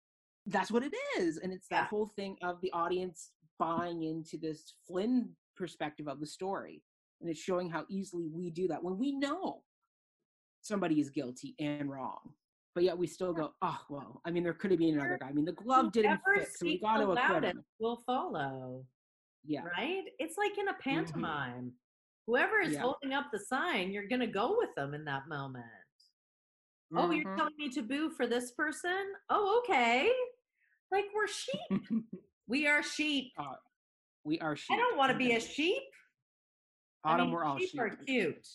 that's 0.48 0.72
what 0.72 0.82
it 0.82 0.94
is 1.20 1.38
and 1.38 1.54
it's 1.54 1.68
that 1.68 1.84
Yeah. 1.84 1.86
whole 1.90 2.08
thing 2.08 2.38
of 2.42 2.60
the 2.62 2.72
audience 2.72 3.30
buying 3.60 4.02
into 4.02 4.36
this 4.38 4.74
flynn 4.88 5.36
perspective 5.56 6.08
of 6.08 6.20
the 6.20 6.26
story 6.26 6.82
and 7.22 7.30
it's 7.30 7.40
showing 7.40 7.70
how 7.70 7.86
easily 7.88 8.28
we 8.28 8.50
do 8.50 8.68
that 8.70 8.84
when 8.84 8.98
we 8.98 9.12
know 9.12 9.62
somebody 10.62 11.00
is 11.00 11.12
guilty 11.12 11.54
and 11.60 11.90
wrong 11.92 12.34
but 12.80 12.86
yet 12.86 12.98
we 12.98 13.08
still 13.08 13.34
go 13.34 13.52
oh 13.62 13.78
well 13.90 14.22
i 14.24 14.32
mean 14.32 14.42
there 14.42 14.54
could 14.54 14.72
have 14.72 14.80
been 14.80 14.94
another 14.94 15.18
guy. 15.20 15.28
I 15.28 15.34
mean 15.34 15.44
the 15.44 15.52
glove 15.52 15.92
didn't 15.92 16.18
Whoever 16.24 16.46
fit 16.46 16.56
so 16.56 16.66
we 16.66 16.80
got 16.80 16.96
to 17.00 17.12
acquit 17.12 17.44
him 17.44 17.62
will 17.78 18.02
follow 18.06 18.86
yeah. 19.46 19.64
right? 19.78 20.04
It's 20.18 20.38
like 20.38 20.58
in 20.58 20.70
a 20.70 20.74
pantomime. 20.76 21.74
Whoever 22.28 22.62
is 22.62 22.74
Yeah. 22.74 22.82
holding 22.84 23.12
up 23.14 23.26
the 23.34 23.40
sign 23.40 23.92
you're 23.92 24.08
gonna 24.08 24.28
go 24.28 24.56
with 24.58 24.70
them 24.78 24.94
in 24.94 25.04
that 25.06 25.28
moment. 25.28 25.66
Oh 26.96 27.12
you're 27.12 27.26
Mhm. 27.26 27.36
telling 27.36 27.54
me 27.58 27.68
to 27.72 27.82
boo 27.82 28.12
for 28.12 28.28
this 28.28 28.52
person? 28.52 29.12
Oh 29.30 29.60
okay. 29.66 30.10
Like 30.90 31.08
we're 31.14 31.28
sheep. 31.28 31.60
We 32.48 32.66
are 32.66 32.82
sheep. 32.82 33.34
We 34.24 34.40
are 34.40 34.56
sheep 34.56 34.76
i 34.76 34.78
don't 34.78 34.98
want 34.98 35.12
to 35.12 35.18
be 35.18 35.34
a 35.34 35.40
sheep. 35.42 35.84
I 37.04 37.12
autumn 37.14 37.26
mean, 37.28 37.36
we're 37.36 37.44
all 37.44 37.58
sheep 37.60 37.72
sheep 37.72 37.82
are 37.82 37.90
cute. 38.08 38.48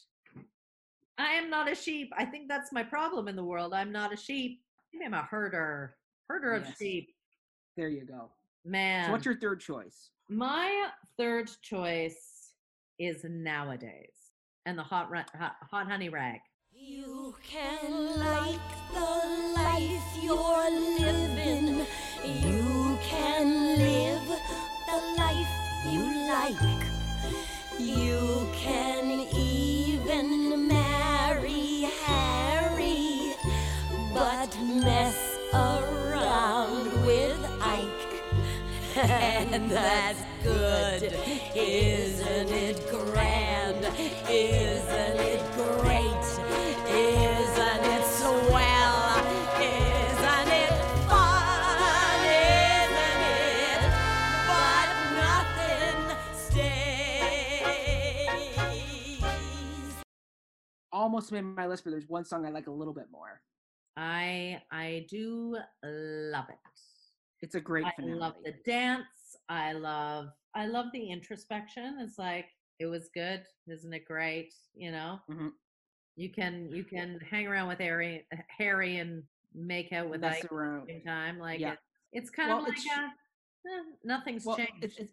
I 1.19 1.32
am 1.32 1.49
not 1.51 1.70
a 1.70 1.74
sheep. 1.74 2.12
I 2.16 2.24
think 2.24 2.49
that's 2.49 2.73
my 2.73 2.82
problem 2.82 3.28
in 3.28 3.36
the 3.36 3.45
world. 3.45 3.73
I'm 3.73 3.93
not 3.93 4.12
a 4.12 4.16
sheep. 4.16 4.62
I'm 5.05 5.15
a 5.15 5.23
herder. 5.23 5.97
Herder 6.28 6.55
of 6.55 6.66
sheep. 6.78 7.11
there 7.77 7.89
you 7.89 8.05
go 8.07 8.31
Man. 8.65 9.07
so 9.07 9.12
what's 9.12 9.27
your 9.27 9.36
third 9.36 9.61
choice 9.61 10.09
my 10.28 10.89
third 11.19 11.51
choice 11.61 12.53
is 12.99 13.24
nowadays 13.28 14.15
and 14.66 14.78
the 14.78 14.82
hot 14.82 15.11
ru- 15.11 15.19
hot, 15.39 15.57
hot 15.70 15.86
honey 15.86 16.09
rag. 16.09 16.41
You 16.73 17.35
can 17.43 18.19
like 18.19 18.59
the 18.93 19.53
life 19.55 20.19
you're 20.23 20.70
living. 20.99 21.86
You 22.24 22.99
can 23.03 23.78
live 23.78 24.28
the 24.89 24.99
life 25.19 25.53
you 25.93 26.03
like. 26.28 26.86
You 27.78 28.49
can 28.55 29.03
and 39.55 39.70
that's 39.70 40.20
good. 40.43 41.02
Isn't 41.55 42.48
it 42.51 42.85
grand? 42.90 43.85
Isn't 44.28 45.20
it 45.20 45.40
great? 45.55 46.24
Isn't 46.90 47.85
it 47.94 48.05
swell? 48.05 49.16
Isn't 49.62 50.51
it 50.51 50.72
fun? 51.09 52.20
Isn't 52.26 53.22
it? 53.31 53.82
But 54.51 54.89
nothing 55.22 56.01
stays. 59.55 59.94
Almost 60.93 61.31
made 61.31 61.43
my 61.43 61.66
list, 61.68 61.85
but 61.85 61.90
there's 61.93 62.09
one 62.09 62.24
song 62.24 62.44
I 62.44 62.51
like 62.51 62.66
a 62.66 62.72
little 62.72 62.94
bit 62.94 63.06
more. 63.12 63.40
I 63.97 64.60
I 64.72 65.06
do 65.09 65.56
love 65.85 66.47
it. 66.48 66.59
It's 67.40 67.55
a 67.55 67.60
great 67.60 67.85
I 67.85 67.93
finale. 67.94 68.18
love 68.18 68.35
the 68.44 68.55
dance. 68.66 69.05
I 69.49 69.73
love 69.73 70.29
I 70.55 70.66
love 70.66 70.87
the 70.93 71.11
introspection. 71.11 71.99
It's 72.01 72.19
like 72.19 72.47
it 72.79 72.87
was 72.87 73.09
good, 73.15 73.47
isn't 73.69 73.93
it 73.93 74.05
great? 74.05 74.55
You 74.75 74.93
know, 74.93 75.21
Mhm. 75.29 75.53
you 76.16 76.31
can 76.31 76.71
you 76.71 76.85
can 76.85 77.21
hang 77.21 77.47
around 77.47 77.69
with 77.69 77.79
Harry, 77.79 78.27
Harry 78.49 78.99
and 78.99 79.29
make 79.55 79.93
out 79.93 80.09
with 80.09 80.21
Mess 80.21 80.39
Ike 80.39 80.45
at 80.45 80.51
the 80.51 80.57
around. 80.57 80.87
same 80.89 81.03
time. 81.03 81.39
Like 81.39 81.61
Yeah. 81.61 81.73
it, 81.73 81.79
it's 82.12 82.31
kind 82.31 82.49
Well, 82.51 82.59
of 82.59 82.65
like 82.65 82.79
a, 82.79 83.69
eh, 83.69 83.83
nothing's 84.03 84.45
Well, 84.45 84.57
changed. 84.57 84.85
it's, 84.85 84.97
it's 84.99 85.12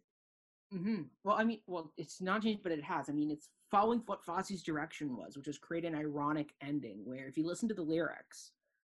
hmm 0.72 1.04
well, 1.24 1.36
I 1.36 1.44
mean, 1.44 1.62
well, 1.68 1.94
it's 1.98 2.22
not 2.22 2.44
changed, 2.44 2.64
but 2.64 2.72
it 2.72 2.84
has. 2.84 3.10
I 3.10 3.14
mean, 3.14 3.30
it's 3.32 3.50
following 3.70 4.00
what 4.06 4.24
Fosse's 4.24 4.64
direction 4.64 5.16
was, 5.18 5.36
which 5.38 5.48
was 5.48 5.58
create 5.58 5.86
an 5.86 5.96
ironic 5.96 6.56
ending. 6.62 7.04
Where 7.06 7.28
if 7.28 7.38
you 7.38 7.46
listen 7.46 7.68
to 7.70 7.76
the 7.76 7.82
lyrics, 7.82 8.54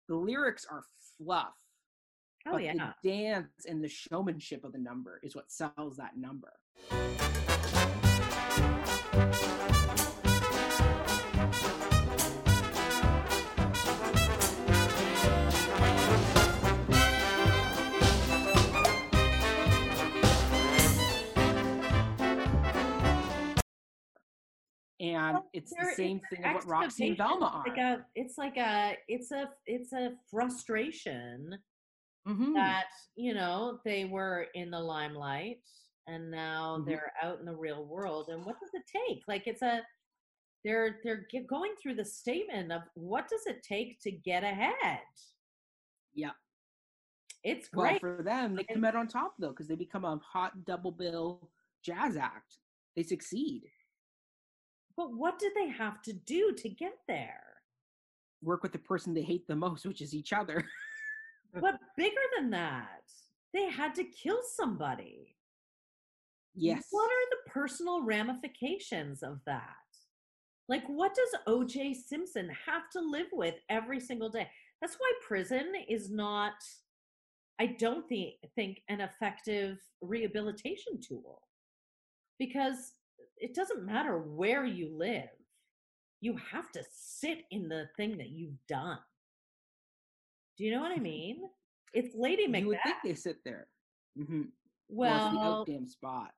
the 0.08 0.14
lyrics 0.16 0.66
are 0.66 0.84
fluff, 1.16 1.61
oh 2.46 2.52
but 2.52 2.62
yeah, 2.62 2.92
the 3.02 3.08
dance 3.08 3.66
and 3.68 3.82
the 3.82 3.88
showmanship 3.88 4.64
of 4.64 4.72
the 4.72 4.78
number 4.78 5.20
is 5.22 5.34
what 5.34 5.50
sells 5.50 5.96
that 5.96 6.16
number. 6.16 6.52
And 25.00 25.38
it's 25.52 25.72
the 25.72 25.92
same 25.96 26.20
it's 26.30 26.42
thing 26.42 26.54
what 26.54 26.64
Roxy 26.64 27.08
and. 27.08 27.16
Velma 27.16 27.46
are. 27.46 27.64
Like 27.66 27.78
a, 27.78 28.06
it's 28.14 28.38
like 28.38 28.56
a 28.56 28.96
it's 29.08 29.32
a 29.32 29.50
it's 29.66 29.92
a 29.92 30.12
frustration 30.30 31.58
Mhm. 32.26 32.54
that 32.54 32.86
you 33.16 33.34
know 33.34 33.80
they 33.84 34.04
were 34.04 34.42
in 34.54 34.70
the 34.70 34.78
limelight 34.80 35.62
and 36.06 36.30
now 36.30 36.78
Mhm. 36.78 36.86
they're 36.86 37.12
out 37.22 37.40
in 37.40 37.44
the 37.46 37.56
real 37.56 37.84
world 37.86 38.28
and 38.28 38.44
what 38.44 38.58
does 38.60 38.70
it 38.74 38.86
take 38.86 39.22
like 39.26 39.46
it's 39.46 39.62
a 39.62 39.82
they're 40.64 41.00
they're 41.02 41.26
going 41.48 41.74
through 41.76 41.94
the 41.94 42.04
statement 42.04 42.70
of 42.70 42.82
what 42.94 43.28
does 43.28 43.46
it 43.46 43.62
take 43.64 43.98
to 44.00 44.12
get 44.12 44.44
ahead 44.44 45.00
Yeah. 46.14 46.32
it's 47.42 47.68
Well, 47.72 47.86
great 47.88 48.00
for 48.00 48.22
them, 48.22 48.54
they 48.54 48.64
come 48.64 48.84
out 48.84 48.94
on 48.94 49.08
top 49.08 49.34
though, 49.38 49.48
because 49.50 49.66
they 49.66 49.74
become 49.74 50.04
a 50.04 50.16
hot 50.18 50.64
double 50.64 50.92
bill 50.92 51.52
jazz 51.82 52.16
act. 52.16 52.58
They 52.94 53.02
succeed. 53.02 53.72
but 54.94 55.12
what 55.14 55.38
did 55.38 55.54
they 55.54 55.68
have 55.68 56.02
to 56.02 56.12
do 56.12 56.52
to 56.54 56.68
get 56.68 56.98
there 57.08 57.48
Work 58.42 58.62
with 58.64 58.72
the 58.72 58.78
person 58.80 59.14
they 59.14 59.22
hate 59.22 59.46
the 59.46 59.54
most, 59.56 59.86
which 59.86 60.00
is 60.02 60.14
each 60.14 60.32
other. 60.32 60.68
But 61.60 61.78
bigger 61.96 62.14
than 62.36 62.50
that 62.50 63.02
they 63.52 63.68
had 63.68 63.94
to 63.94 64.04
kill 64.04 64.40
somebody 64.56 65.32
yes. 66.54 66.86
What 66.90 67.10
are 67.10 67.30
the 67.30 67.50
personal 67.50 68.04
ramifications 68.04 69.22
of 69.22 69.40
that? 69.46 69.64
Like, 70.68 70.84
what 70.86 71.14
does 71.14 71.40
OJ 71.48 71.94
Simpson 71.94 72.50
have 72.66 72.88
to 72.92 73.00
live 73.00 73.26
with 73.32 73.54
every 73.68 74.00
single 74.00 74.28
day? 74.28 74.48
That's 74.80 74.96
why 74.96 75.12
prison 75.26 75.72
is 75.88 76.10
not, 76.10 76.54
I 77.60 77.66
don't 77.66 78.08
think, 78.08 78.34
think 78.54 78.82
an 78.88 79.00
effective 79.00 79.78
rehabilitation 80.00 81.00
tool 81.06 81.42
because 82.38 82.92
it 83.36 83.54
doesn't 83.54 83.84
matter 83.84 84.18
where 84.18 84.64
you 84.64 84.96
live, 84.96 85.28
you 86.20 86.36
have 86.50 86.70
to 86.72 86.82
sit 86.90 87.42
in 87.50 87.68
the 87.68 87.88
thing 87.96 88.16
that 88.18 88.30
you've 88.30 88.58
done. 88.68 88.98
Do 90.62 90.66
you 90.68 90.72
know 90.76 90.80
what 90.80 90.92
I 90.96 91.00
mean? 91.00 91.40
It's 91.92 92.14
Lady 92.14 92.46
Macbeth. 92.46 92.62
you 92.62 92.68
would 92.68 92.78
think 92.84 92.96
they 93.04 93.14
sit 93.16 93.38
there. 93.44 93.66
Mm-hmm. 94.16 94.42
Well, 94.88 95.64
damn 95.66 95.88
spot. 95.88 96.30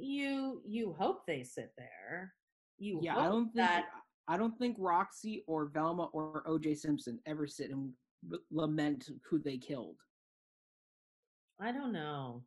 you 0.00 0.62
you 0.64 0.94
hope 0.98 1.26
they 1.26 1.42
sit 1.42 1.72
there. 1.76 2.32
You 2.78 3.00
Yeah, 3.02 3.12
hope 3.14 3.22
I 3.22 3.28
don't 3.28 3.52
think 3.52 3.84
I 4.28 4.36
don't 4.38 4.58
think 4.58 4.76
Roxy 4.80 5.44
or 5.46 5.66
Velma 5.66 6.04
or 6.14 6.42
OJ 6.48 6.78
Simpson 6.78 7.18
ever 7.26 7.46
sit 7.46 7.70
and 7.70 7.92
r- 8.32 8.38
lament 8.50 9.10
who 9.28 9.38
they 9.38 9.58
killed. 9.58 9.96
I 11.60 11.70
don't 11.70 11.92
know. 11.92 12.44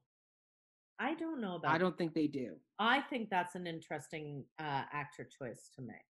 I 0.99 1.13
don't 1.13 1.41
know 1.41 1.55
about. 1.57 1.71
I 1.71 1.77
don't 1.77 1.97
think 1.97 2.15
they 2.15 2.27
do. 2.27 2.55
I 2.79 3.01
think 3.01 3.29
that's 3.29 3.53
an 3.53 3.67
interesting 3.67 4.45
uh, 4.59 4.83
actor 4.91 5.27
choice 5.39 5.69
to 5.75 5.83
make. 5.83 6.08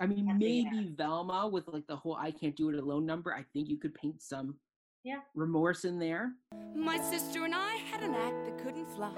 I 0.00 0.06
mean, 0.06 0.28
At 0.30 0.38
the 0.38 0.64
maybe 0.64 0.88
Velma 0.96 1.46
with 1.48 1.68
like 1.68 1.86
the 1.86 1.96
whole 1.96 2.16
"I 2.16 2.30
can't 2.30 2.56
do 2.56 2.70
it 2.70 2.74
alone" 2.76 3.04
number. 3.06 3.34
I 3.34 3.44
think 3.52 3.68
you 3.68 3.76
could 3.76 3.94
paint 3.94 4.22
some 4.22 4.58
Yeah. 5.04 5.20
remorse 5.34 5.84
in 5.84 5.98
there. 5.98 6.32
My 6.74 6.98
sister 6.98 7.44
and 7.44 7.54
I 7.54 7.74
had 7.76 8.02
an 8.02 8.14
act 8.14 8.44
that 8.46 8.58
couldn't 8.58 8.86
flop. 8.86 9.16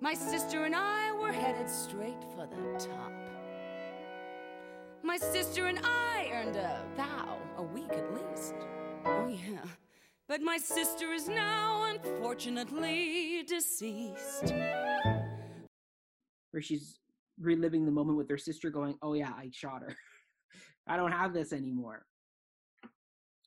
My 0.00 0.14
sister 0.14 0.64
and 0.64 0.74
I 0.74 1.12
were 1.12 1.32
headed 1.32 1.68
straight 1.68 2.22
for 2.34 2.46
the 2.46 2.78
top. 2.78 3.12
My 5.04 5.16
sister 5.16 5.66
and 5.66 5.78
I 5.84 6.30
earned 6.32 6.56
a 6.56 6.84
vow, 6.96 7.38
a 7.56 7.62
week 7.62 7.90
at 7.92 8.12
least. 8.14 8.54
Oh, 9.04 9.26
yeah. 9.28 9.64
But 10.28 10.40
my 10.42 10.56
sister 10.56 11.12
is 11.12 11.28
now 11.28 11.84
unfortunately 11.84 13.42
deceased. 13.46 14.52
where 16.52 16.62
she's 16.62 16.98
reliving 17.38 17.84
the 17.84 17.90
moment 17.92 18.18
with 18.18 18.28
her 18.30 18.38
sister 18.38 18.70
going, 18.70 18.96
"Oh 19.02 19.14
yeah, 19.14 19.30
I 19.30 19.50
shot 19.52 19.82
her. 19.82 19.94
I 20.86 20.96
don't 20.96 21.12
have 21.12 21.32
this 21.32 21.52
anymore." 21.52 22.04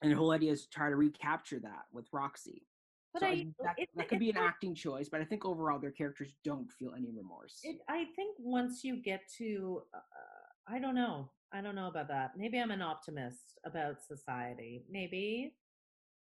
And 0.02 0.12
the 0.12 0.16
whole 0.16 0.32
idea 0.32 0.52
is 0.52 0.62
to 0.64 0.70
try 0.70 0.90
to 0.90 0.96
recapture 0.96 1.58
that 1.60 1.84
with 1.92 2.06
Roxy. 2.12 2.62
But 3.14 3.20
So 3.20 3.28
I- 3.28 3.30
I, 3.30 3.46
that, 3.62 3.74
it, 3.78 3.88
that 3.96 4.08
could 4.08 4.16
it's 4.16 4.20
be 4.20 4.30
an 4.30 4.36
not- 4.36 4.44
acting 4.44 4.74
choice, 4.74 5.08
but 5.08 5.20
I 5.20 5.24
think 5.24 5.46
overall 5.46 5.78
their 5.78 5.90
characters 5.90 6.34
don't 6.44 6.70
feel 6.72 6.92
any 6.94 7.10
remorse. 7.10 7.60
It, 7.64 7.78
I 7.88 8.04
think 8.14 8.36
once 8.38 8.84
you 8.84 8.96
get 9.02 9.22
to, 9.38 9.82
uh, 9.94 9.98
I 10.68 10.78
don't 10.78 10.94
know. 10.94 11.30
I 11.52 11.62
don't 11.62 11.74
know 11.76 11.86
about 11.88 12.08
that. 12.08 12.32
Maybe 12.36 12.58
I'm 12.58 12.72
an 12.72 12.82
optimist 12.82 13.58
about 13.64 14.02
society. 14.02 14.84
Maybe, 14.90 15.54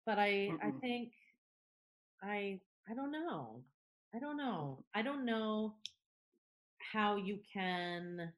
but 0.05 0.17
I, 0.17 0.49
I 0.61 0.67
Mm-mm. 0.67 0.79
think, 0.79 1.11
I, 2.23 2.61
I 2.89 2.93
don't 2.95 3.11
know. 3.11 3.63
I 4.15 4.19
don't 4.19 4.37
know. 4.37 4.85
I 4.95 5.01
don't 5.01 5.25
know 5.25 5.75
how 6.91 7.15
you 7.15 7.39
can 7.53 8.31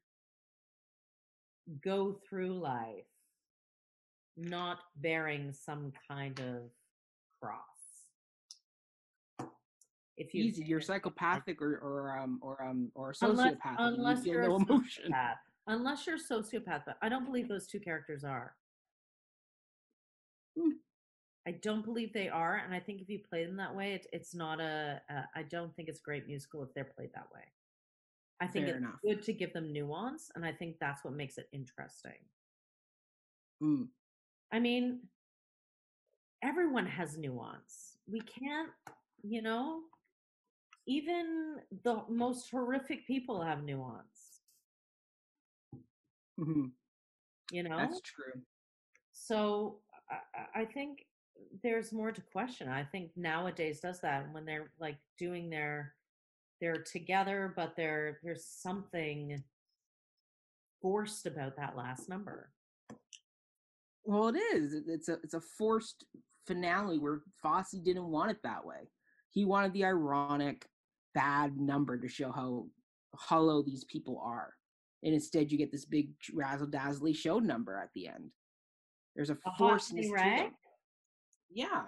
go 1.83 2.19
through 2.27 2.59
life 2.59 3.05
not 4.37 4.79
bearing 4.95 5.51
some 5.51 5.91
kind 6.09 6.39
of 6.39 6.71
cross. 7.41 7.59
If 10.17 10.33
you 10.33 10.45
Easy, 10.45 10.63
you're 10.65 10.81
psychopathic 10.81 11.61
or 11.61 11.77
or 11.77 12.17
um 12.17 12.39
or 12.41 12.61
um 12.63 12.91
or 12.93 13.11
a 13.11 13.25
unless, 13.25 13.53
sociopath. 13.53 13.75
unless 13.77 14.25
you 14.25 14.33
you're 14.33 14.43
feel 14.43 14.55
a 14.55 14.59
no 14.59 14.65
emotion. 14.69 15.11
sociopath. 15.11 15.35
Unless 15.67 16.07
you're 16.07 16.17
sociopath, 16.17 16.81
but 16.85 16.97
I 17.01 17.09
don't 17.09 17.25
believe 17.25 17.47
those 17.47 17.67
two 17.67 17.79
characters 17.79 18.23
are. 18.23 18.55
Hmm. 20.59 20.71
I 21.47 21.51
don't 21.51 21.85
believe 21.85 22.11
they 22.11 22.27
are, 22.27 22.61
and 22.65 22.73
I 22.73 22.79
think 22.79 23.01
if 23.01 23.09
you 23.09 23.19
play 23.29 23.45
them 23.45 23.55
that 23.57 23.73
way, 23.73 23.93
it, 23.93 24.07
it's 24.11 24.35
not 24.35 24.59
a. 24.59 25.01
a. 25.09 25.23
I 25.35 25.43
don't 25.43 25.73
think 25.75 25.87
it's 25.87 25.99
a 25.99 26.03
great 26.03 26.27
musical 26.27 26.63
if 26.63 26.73
they're 26.73 26.83
played 26.83 27.11
that 27.13 27.27
way. 27.33 27.41
I 28.41 28.47
think 28.47 28.65
Fair 28.65 28.75
it's 28.75 28.83
enough. 28.83 29.01
good 29.03 29.21
to 29.23 29.33
give 29.33 29.53
them 29.53 29.73
nuance, 29.73 30.31
and 30.35 30.45
I 30.45 30.51
think 30.53 30.77
that's 30.79 31.03
what 31.03 31.13
makes 31.13 31.37
it 31.37 31.49
interesting. 31.51 32.19
Mm. 33.61 33.89
I 34.51 34.59
mean, 34.59 35.01
everyone 36.41 36.85
has 36.85 37.17
nuance. 37.17 37.97
We 38.07 38.21
can't, 38.21 38.69
you 39.23 39.41
know, 39.41 39.81
even 40.87 41.57
the 41.83 42.03
most 42.07 42.49
horrific 42.49 43.05
people 43.05 43.41
have 43.41 43.63
nuance. 43.63 44.41
Mhm. 46.39 46.71
You 47.51 47.63
know, 47.63 47.77
That's 47.77 48.01
true. 48.01 48.41
so 49.11 49.81
I 50.09 50.61
I 50.61 50.65
think 50.65 51.05
there's 51.61 51.91
more 51.91 52.11
to 52.11 52.21
question. 52.21 52.69
I 52.69 52.83
think 52.83 53.11
nowadays 53.15 53.81
does 53.81 53.99
that 54.01 54.31
when 54.33 54.45
they're 54.45 54.71
like 54.79 54.97
doing 55.17 55.49
their 55.49 55.95
they're 56.61 56.83
together, 56.83 57.53
but 57.55 57.75
there 57.75 58.19
there's 58.23 58.45
something 58.45 59.43
forced 60.81 61.25
about 61.25 61.55
that 61.57 61.77
last 61.77 62.09
number. 62.09 62.51
Well, 64.03 64.29
it 64.29 64.37
is. 64.37 64.73
It's 64.87 65.09
a 65.09 65.13
it's 65.23 65.33
a 65.33 65.41
forced 65.41 66.05
finale 66.47 66.97
where 66.97 67.21
Fosse 67.41 67.71
didn't 67.71 68.09
want 68.09 68.31
it 68.31 68.37
that 68.43 68.65
way. 68.65 68.89
He 69.31 69.45
wanted 69.45 69.73
the 69.73 69.85
ironic, 69.85 70.65
bad 71.13 71.57
number 71.57 71.97
to 71.97 72.07
show 72.07 72.31
how 72.31 72.65
hollow 73.15 73.61
these 73.61 73.83
people 73.85 74.21
are. 74.23 74.53
And 75.03 75.13
instead, 75.13 75.51
you 75.51 75.57
get 75.57 75.71
this 75.71 75.85
big 75.85 76.09
razzle 76.33 76.67
dazzly 76.67 77.13
show 77.13 77.39
number 77.39 77.77
at 77.77 77.89
the 77.93 78.07
end. 78.07 78.31
There's 79.15 79.29
a 79.29 79.37
A 79.45 79.49
hot 79.49 79.57
forceness 79.57 80.05
new 80.05 80.15
to 80.15 80.15
rag? 80.15 80.51
Yeah. 81.49 81.83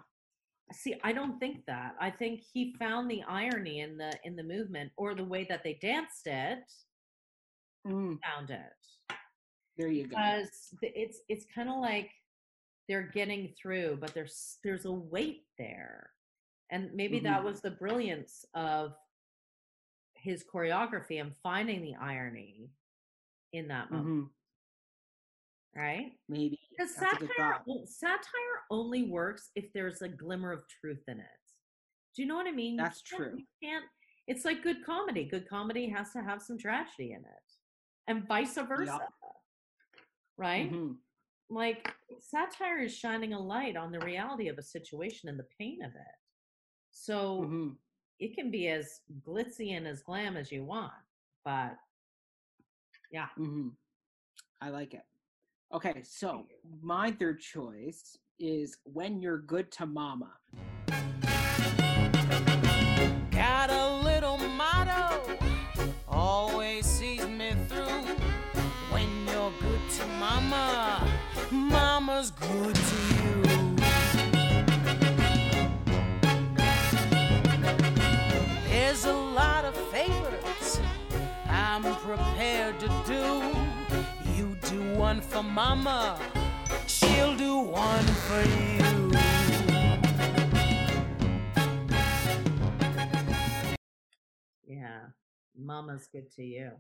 See, 0.74 0.96
I 1.04 1.12
don't 1.14 1.40
think 1.40 1.66
that. 1.66 1.96
I 2.00 2.10
think 2.10 2.42
he 2.54 2.74
found 2.80 3.10
the 3.10 3.24
irony 3.24 3.80
in 3.82 3.98
the 3.98 4.14
in 4.24 4.36
the 4.36 4.44
movement 4.44 4.92
or 4.98 5.14
the 5.16 5.24
way 5.26 5.46
that 5.50 5.64
they 5.64 5.74
danced 5.82 6.28
it. 6.28 6.60
Mm, 7.88 8.20
Found 8.24 8.52
it 8.52 8.74
there 9.78 9.88
you 9.90 10.04
go. 10.06 10.10
because 10.16 10.50
it's 10.82 11.20
it's 11.30 11.46
kind 11.54 11.68
of 11.70 11.78
like 11.78 12.12
they're 12.88 13.10
getting 13.14 13.54
through, 13.60 13.98
but 14.00 14.14
there's 14.14 14.60
there's 14.64 14.86
a 14.86 14.92
weight 14.92 15.46
there, 15.58 16.12
and 16.70 16.94
maybe 16.94 17.20
that 17.22 17.42
Mhm. 17.42 17.46
was 17.46 17.62
the 17.62 17.72
brilliance 17.72 18.46
of 18.54 18.94
his 20.14 20.44
choreography 20.44 21.20
and 21.20 21.36
finding 21.42 21.82
the 21.82 21.96
irony 21.96 22.70
in 23.54 23.68
that 23.70 23.90
moment, 23.90 24.26
Mhm, 24.26 24.30
right? 25.76 26.12
Maybe. 26.30 26.60
Because 26.72 26.96
That's 26.96 27.14
a 27.14 27.20
good 27.20 27.30
satire, 27.36 27.62
satire 27.86 28.58
only 28.70 29.04
works 29.04 29.52
if 29.56 29.72
there's 29.74 30.02
a 30.02 30.10
glimmer 30.10 30.52
of 30.52 30.64
truth 30.68 31.04
in 31.08 31.20
it. 31.20 31.26
Do 32.16 32.22
you 32.22 32.28
know 32.28 32.36
what 32.36 32.48
I 32.48 32.52
mean? 32.52 32.76
That's 32.78 33.02
true. 33.02 33.34
You 33.38 33.46
can't. 33.64 33.86
It's 34.28 34.46
like 34.46 34.64
good 34.64 34.86
comedy. 34.86 35.26
Good 35.26 35.48
comedy 35.50 35.90
has 35.90 36.12
to 36.12 36.22
have 36.22 36.42
some 36.42 36.58
tragedy 36.58 37.12
in 37.12 37.20
it, 37.20 37.54
and 38.08 38.28
vice 38.28 38.56
versa. 38.56 39.00
Right? 40.38 40.72
Mhm, 40.72 40.98
Like 41.50 41.94
satire 42.20 42.80
is 42.80 42.96
shining 42.96 43.34
a 43.34 43.40
light 43.40 43.76
on 43.76 43.92
the 43.92 44.00
reality 44.00 44.48
of 44.48 44.58
a 44.58 44.64
situation 44.64 45.30
and 45.30 45.38
the 45.38 45.48
pain 45.60 45.82
of 45.84 45.92
it. 45.92 46.18
So 46.92 47.42
mhm. 47.42 47.78
it 48.20 48.36
can 48.36 48.52
be 48.52 48.68
as 48.68 49.02
glitzy 49.22 49.76
and 49.78 49.88
as 49.88 50.02
glam 50.02 50.38
as 50.38 50.52
you 50.52 50.64
want, 50.66 50.94
but 51.44 51.78
yeah. 53.12 53.28
hmm 53.36 53.70
I 54.62 54.70
like 54.70 54.94
it. 54.94 55.04
Okay, 55.74 56.02
so 56.04 56.48
my 56.84 57.12
third 57.12 57.40
choice 57.40 58.18
is 58.40 58.76
When 58.84 59.22
You're 59.22 59.38
Good 59.38 59.72
to 59.74 59.86
Mama. 59.86 60.34
Got 63.32 63.70
a 63.70 64.02
little 64.04 64.38
motto, 64.38 65.38
always 66.10 66.86
sees 66.86 67.26
me 67.26 67.54
through. 67.70 67.86
When 68.92 69.08
you're 69.28 69.54
good 69.62 69.90
to 70.00 70.08
mama, 70.20 71.08
mama's 71.50 72.32
good 72.32 72.76
to 72.76 72.96
you. 73.16 73.51
One 85.12 85.20
for 85.20 85.44
mama, 85.44 86.18
she'll 86.88 87.36
do 87.36 87.58
one 87.58 88.06
for 88.06 88.42
you. 88.44 89.12
Yeah. 94.66 95.02
Mama's 95.58 96.08
good 96.10 96.32
to 96.38 96.44
you. 96.44 96.72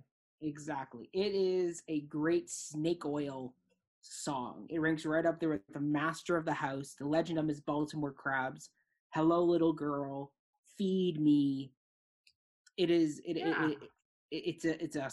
Exactly. 0.41 1.09
It 1.11 1.35
is 1.35 1.83
a 1.89 2.01
great 2.01 2.49
snake 2.49 3.05
oil 3.05 3.53
song. 4.01 4.65
It 4.69 4.79
ranks 4.79 5.05
right 5.05 5.25
up 5.25 5.41
there 5.41 5.49
with 5.49 5.67
The 5.73 5.81
Master 5.81 6.37
of 6.37 6.45
the 6.45 6.53
House, 6.53 6.95
The 6.97 7.05
Legend 7.05 7.37
of 7.37 7.43
Miss 7.43 7.59
Baltimore 7.59 8.13
Crabs, 8.13 8.69
Hello 9.13 9.43
Little 9.43 9.73
Girl, 9.73 10.31
Feed 10.77 11.19
Me. 11.19 11.73
It 12.77 12.89
is 12.89 13.19
it, 13.25 13.35
it- 13.35 13.47
it, 13.47 13.77
it, 14.31 14.37
it's 14.37 14.63
a 14.63 14.81
it's 14.81 14.95
a 14.95 15.09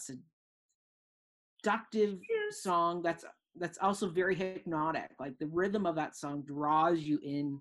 seductive 1.68 2.18
song 2.50 3.02
that's 3.02 3.24
that's 3.58 3.78
also 3.78 4.08
very 4.08 4.34
hypnotic. 4.34 5.10
Like 5.18 5.38
the 5.38 5.48
rhythm 5.48 5.84
of 5.86 5.96
that 5.96 6.16
song 6.16 6.42
draws 6.46 7.00
you 7.00 7.18
in 7.24 7.60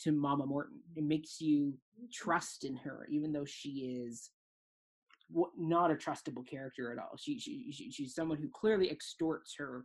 to 0.00 0.12
Mama 0.12 0.44
Morton. 0.44 0.80
It 0.96 1.04
makes 1.04 1.40
you 1.40 1.74
mm-hmm. 1.98 2.06
trust 2.12 2.64
in 2.64 2.76
her, 2.76 3.06
even 3.10 3.32
though 3.32 3.44
she 3.44 4.02
is 4.04 4.30
not 5.56 5.90
a 5.90 5.94
trustable 5.94 6.46
character 6.48 6.92
at 6.92 6.98
all. 6.98 7.16
She, 7.16 7.38
she, 7.38 7.70
she 7.72 7.90
she's 7.90 8.14
someone 8.14 8.38
who 8.38 8.48
clearly 8.48 8.90
extorts 8.90 9.54
her 9.58 9.84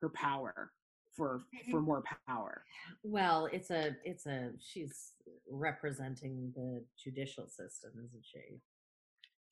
her 0.00 0.08
power 0.10 0.70
for 1.14 1.44
for 1.70 1.78
mm-hmm. 1.78 1.86
more 1.86 2.02
power. 2.26 2.64
Well, 3.02 3.48
it's 3.52 3.70
a 3.70 3.96
it's 4.04 4.26
a 4.26 4.50
she's 4.58 5.12
representing 5.50 6.52
the 6.56 6.82
judicial 7.02 7.46
system, 7.46 7.90
isn't 8.04 8.24
she? 8.24 8.60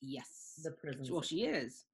Yes. 0.01 0.61
The 0.65 0.73
prison. 0.73 1.07
well, 1.11 1.23
system. 1.23 1.39
she 1.39 1.45
is. 1.45 1.85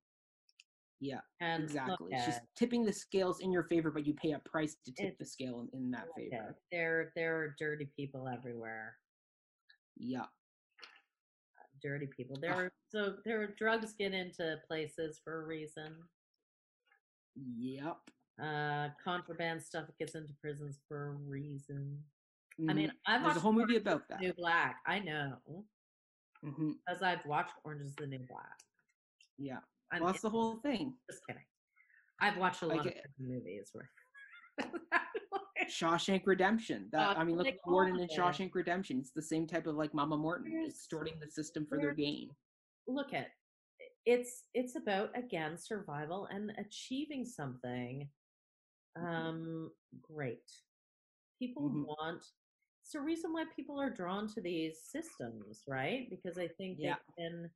Yeah, 1.00 1.20
and 1.40 1.62
exactly. 1.62 2.12
She's 2.24 2.40
tipping 2.56 2.84
the 2.84 2.92
scales 2.92 3.40
in 3.40 3.52
your 3.52 3.62
favor, 3.64 3.90
but 3.90 4.04
you 4.06 4.14
pay 4.14 4.32
a 4.32 4.40
price 4.40 4.76
to 4.84 4.92
tip 4.92 5.16
the 5.18 5.24
scale 5.24 5.60
in, 5.72 5.78
in 5.78 5.90
that 5.92 6.06
favor. 6.16 6.56
There 6.72 7.12
there 7.14 7.36
are 7.38 7.54
dirty 7.58 7.88
people 7.96 8.26
everywhere. 8.28 8.96
Yeah. 9.96 10.26
Dirty 11.80 12.06
people. 12.06 12.36
There 12.40 12.50
Ugh. 12.52 12.58
are 12.58 12.72
so 12.88 13.16
there 13.24 13.40
are 13.42 13.54
drugs 13.56 13.92
get 13.96 14.12
into 14.12 14.56
places 14.66 15.20
for 15.22 15.42
a 15.42 15.46
reason. 15.46 15.94
Yep. 17.56 17.96
Uh 18.42 18.88
contraband 19.02 19.62
stuff 19.62 19.84
gets 20.00 20.16
into 20.16 20.32
prisons 20.40 20.80
for 20.88 21.10
a 21.10 21.12
reason. 21.12 22.02
I 22.58 22.72
Mhm. 22.72 22.74
mean, 22.74 22.92
I've 23.06 23.22
there's 23.22 23.36
a 23.36 23.40
whole 23.40 23.52
movie 23.52 23.74
Orange 23.74 23.82
about 23.86 24.08
that. 24.08 24.20
New 24.20 24.32
Black. 24.32 24.80
I 24.84 24.98
know 24.98 25.36
hmm 26.42 26.72
because 26.86 27.02
I've 27.02 27.24
watched 27.26 27.54
Orange 27.62 27.82
is 27.82 27.94
the 27.94 28.06
New 28.08 28.26
Black. 28.28 28.58
Yeah. 29.36 29.60
I'm 29.93 30.05
that's 30.05 30.20
the 30.20 30.31
whole 30.31 30.56
thing. 30.56 30.94
Just 31.10 31.23
kidding. 31.27 31.43
I've 32.20 32.36
watched 32.36 32.62
a 32.62 32.66
lot 32.66 32.86
of 32.86 32.93
movies 33.19 33.70
where. 33.73 33.90
Shawshank 35.70 36.23
Redemption. 36.27 36.89
That 36.93 37.16
Uh, 37.16 37.20
I 37.20 37.24
mean, 37.24 37.36
look 37.36 37.47
at 37.47 37.56
Warden 37.66 38.01
in. 38.01 38.09
Shawshank 38.09 38.55
Redemption. 38.55 38.98
It's 38.98 39.12
the 39.12 39.23
same 39.23 39.47
type 39.47 39.66
of 39.66 39.77
like 39.77 39.93
Mama 39.94 40.16
Morton, 40.16 40.51
There's- 40.51 40.70
extorting 40.70 41.19
the 41.20 41.31
system 41.31 41.66
for 41.66 41.78
their 41.78 41.93
gain. 41.94 42.31
look 42.86 43.12
at 43.12 43.28
it's 44.06 44.44
it's 44.55 44.77
about 44.77 45.10
again 45.15 45.59
survival 45.59 46.27
and 46.31 46.51
achieving 46.56 47.27
something 47.27 48.09
um 48.97 49.70
great 50.01 50.51
people 51.39 51.69
Mhm. 51.69 51.85
want 51.86 52.24
it's 52.82 52.93
the 52.93 53.01
reason 53.01 53.31
why 53.35 53.44
people 53.55 53.78
are 53.78 53.90
drawn 53.90 54.27
to 54.28 54.40
these 54.40 54.81
systems 54.82 55.65
right 55.69 56.09
because 56.09 56.39
i 56.39 56.48
think 56.48 56.78
Yeah. 56.81 56.97
they 57.19 57.24
can 57.24 57.51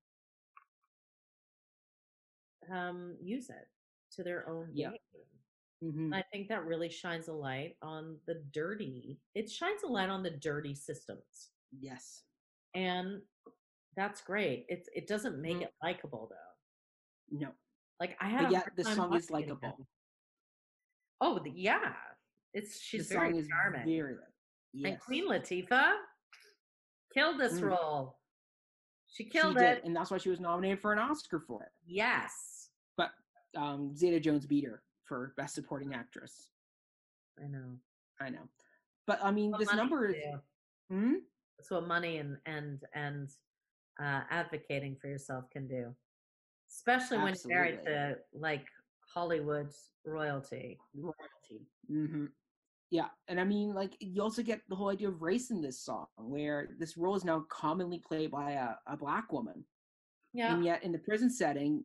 um 2.70 3.16
use 3.20 3.48
it 3.51 3.68
to 4.12 4.22
their 4.22 4.48
own 4.48 4.70
Yeah. 4.74 4.90
gain 4.90 5.90
hmm 5.93 6.14
i 6.14 6.22
think 6.32 6.48
that 6.48 6.64
really 6.64 6.89
shines 6.89 7.28
a 7.28 7.32
light 7.32 7.76
on 7.82 8.18
the 8.26 8.43
dirty 8.52 9.18
it 9.34 9.51
shines 9.51 9.82
a 9.82 9.86
light 9.89 10.10
on 10.10 10.22
the 10.22 10.30
dirty 10.30 10.74
systems 10.74 11.51
Yes. 11.80 12.22
and 12.74 13.22
that's 13.97 14.20
great 14.22 14.66
it's 14.68 14.89
it 14.94 15.06
doesn't 15.06 15.40
make 15.40 15.56
Mhm. 15.59 15.62
it 15.62 15.74
likable 15.82 16.28
though 16.30 17.39
No. 17.39 17.52
like 18.01 18.16
I 18.20 18.28
have. 18.28 18.43
But 18.44 18.52
yet 18.52 18.76
the 18.76 18.84
song 18.84 19.14
is 19.14 19.24
it 19.28 19.32
likable. 19.32 19.86
Oh, 21.20 21.39
the, 21.39 21.51
yeah. 21.51 21.94
It's 22.52 22.80
she's 22.80 23.09
the 23.09 23.14
very 23.14 23.30
song 23.30 23.39
is 23.40 23.48
charming. 23.48 23.84
very. 23.86 24.16
And 24.84 24.98
Queen 25.01 25.28
Latifah 25.28 25.94
killed 27.14 27.39
this 27.39 27.60
Mm. 27.60 27.70
role. 27.70 28.18
She 29.12 29.24
She 29.24 29.30
killed 29.30 29.59
did, 29.59 29.78
it. 29.78 29.84
and 29.84 29.94
that's 29.94 30.10
why 30.10 30.18
she 30.18 30.30
was 30.30 30.40
nominated 30.40 30.80
for 30.80 30.93
an 30.93 30.98
Oscar 30.98 31.39
for 31.40 31.62
it. 31.62 31.68
Yes. 31.86 32.70
But 32.97 33.10
um, 33.56 33.94
Zeta 33.94 34.18
Jones 34.18 34.47
beat 34.47 34.64
her 34.64 34.82
for 35.05 35.34
Best 35.36 35.55
Supporting 35.55 35.94
Actress. 35.94 36.48
I 37.43 37.47
know. 37.47 37.76
I 38.20 38.30
know, 38.30 38.48
but 39.06 39.18
I 39.22 39.30
mean, 39.32 39.51
What 39.51 39.60
this 39.60 39.74
number 39.74 40.06
is. 40.10 40.14
do. 40.14 40.94
Hmm? 40.94 41.12
That's 41.59 41.70
what 41.70 41.86
money 41.86 42.18
and 42.18 42.36
and 42.47 42.80
and 42.94 43.28
uh, 44.01 44.20
advocating 44.30 44.97
for 45.01 45.09
yourself 45.09 45.51
can 45.51 45.66
do, 45.66 45.94
especially 46.70 47.18
when 47.18 47.34
you're 47.34 47.55
married 47.56 47.80
to 47.84 48.18
like 48.32 48.66
Hollywood 49.12 49.70
royalty. 50.05 50.78
royalty. 50.94 51.66
hmm 51.89 52.26
Yeah, 52.93 53.09
and 53.27 53.40
I 53.40 53.44
mean, 53.44 53.73
like 53.73 53.97
you 54.01 54.20
also 54.20 54.43
get 54.43 54.60
the 54.69 54.77
whole 54.77 54.90
idea 54.90 55.09
of 55.09 55.23
race 55.23 55.51
in 55.51 55.62
this 55.62 55.81
song, 55.82 56.09
where 56.19 56.69
this 56.78 56.98
role 56.98 57.16
is 57.16 57.24
now 57.24 57.47
commonly 57.48 57.98
played 58.06 58.31
by 58.31 58.51
a, 58.52 58.69
a 58.86 58.98
black 58.98 59.32
woman, 59.32 59.64
Yeah. 60.35 60.55
and 60.55 60.62
yet 60.62 60.85
in 60.85 60.93
the 60.93 60.98
prison 60.98 61.31
setting, 61.31 61.85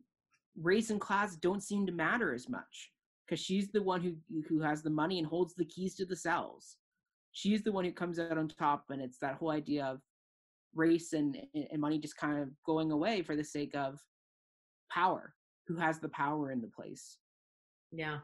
race 0.60 0.90
and 0.90 1.00
class 1.00 1.34
don't 1.36 1.62
seem 1.62 1.86
to 1.86 1.92
matter 1.92 2.34
as 2.34 2.46
much 2.50 2.90
because 3.24 3.40
she's 3.42 3.70
the 3.72 3.82
one 3.82 4.02
who 4.02 4.16
who 4.50 4.60
has 4.60 4.82
the 4.82 4.90
money 4.90 5.18
and 5.18 5.26
holds 5.26 5.54
the 5.54 5.64
keys 5.64 5.94
to 5.94 6.04
the 6.04 6.14
cells. 6.14 6.76
She's 7.32 7.62
the 7.62 7.72
one 7.72 7.86
who 7.86 7.92
comes 7.92 8.18
out 8.18 8.36
on 8.36 8.46
top, 8.48 8.84
and 8.90 9.00
it's 9.00 9.18
that 9.20 9.36
whole 9.36 9.50
idea 9.50 9.86
of 9.86 10.02
race 10.74 11.14
and 11.14 11.38
and 11.72 11.80
money 11.80 11.98
just 11.98 12.18
kind 12.18 12.38
of 12.38 12.50
going 12.66 12.90
away 12.92 13.22
for 13.22 13.34
the 13.34 13.44
sake 13.44 13.74
of 13.74 13.98
power. 14.92 15.32
Who 15.68 15.76
has 15.76 16.00
the 16.00 16.10
power 16.10 16.50
in 16.52 16.60
the 16.60 16.68
place? 16.68 17.16
Yeah. 17.92 18.18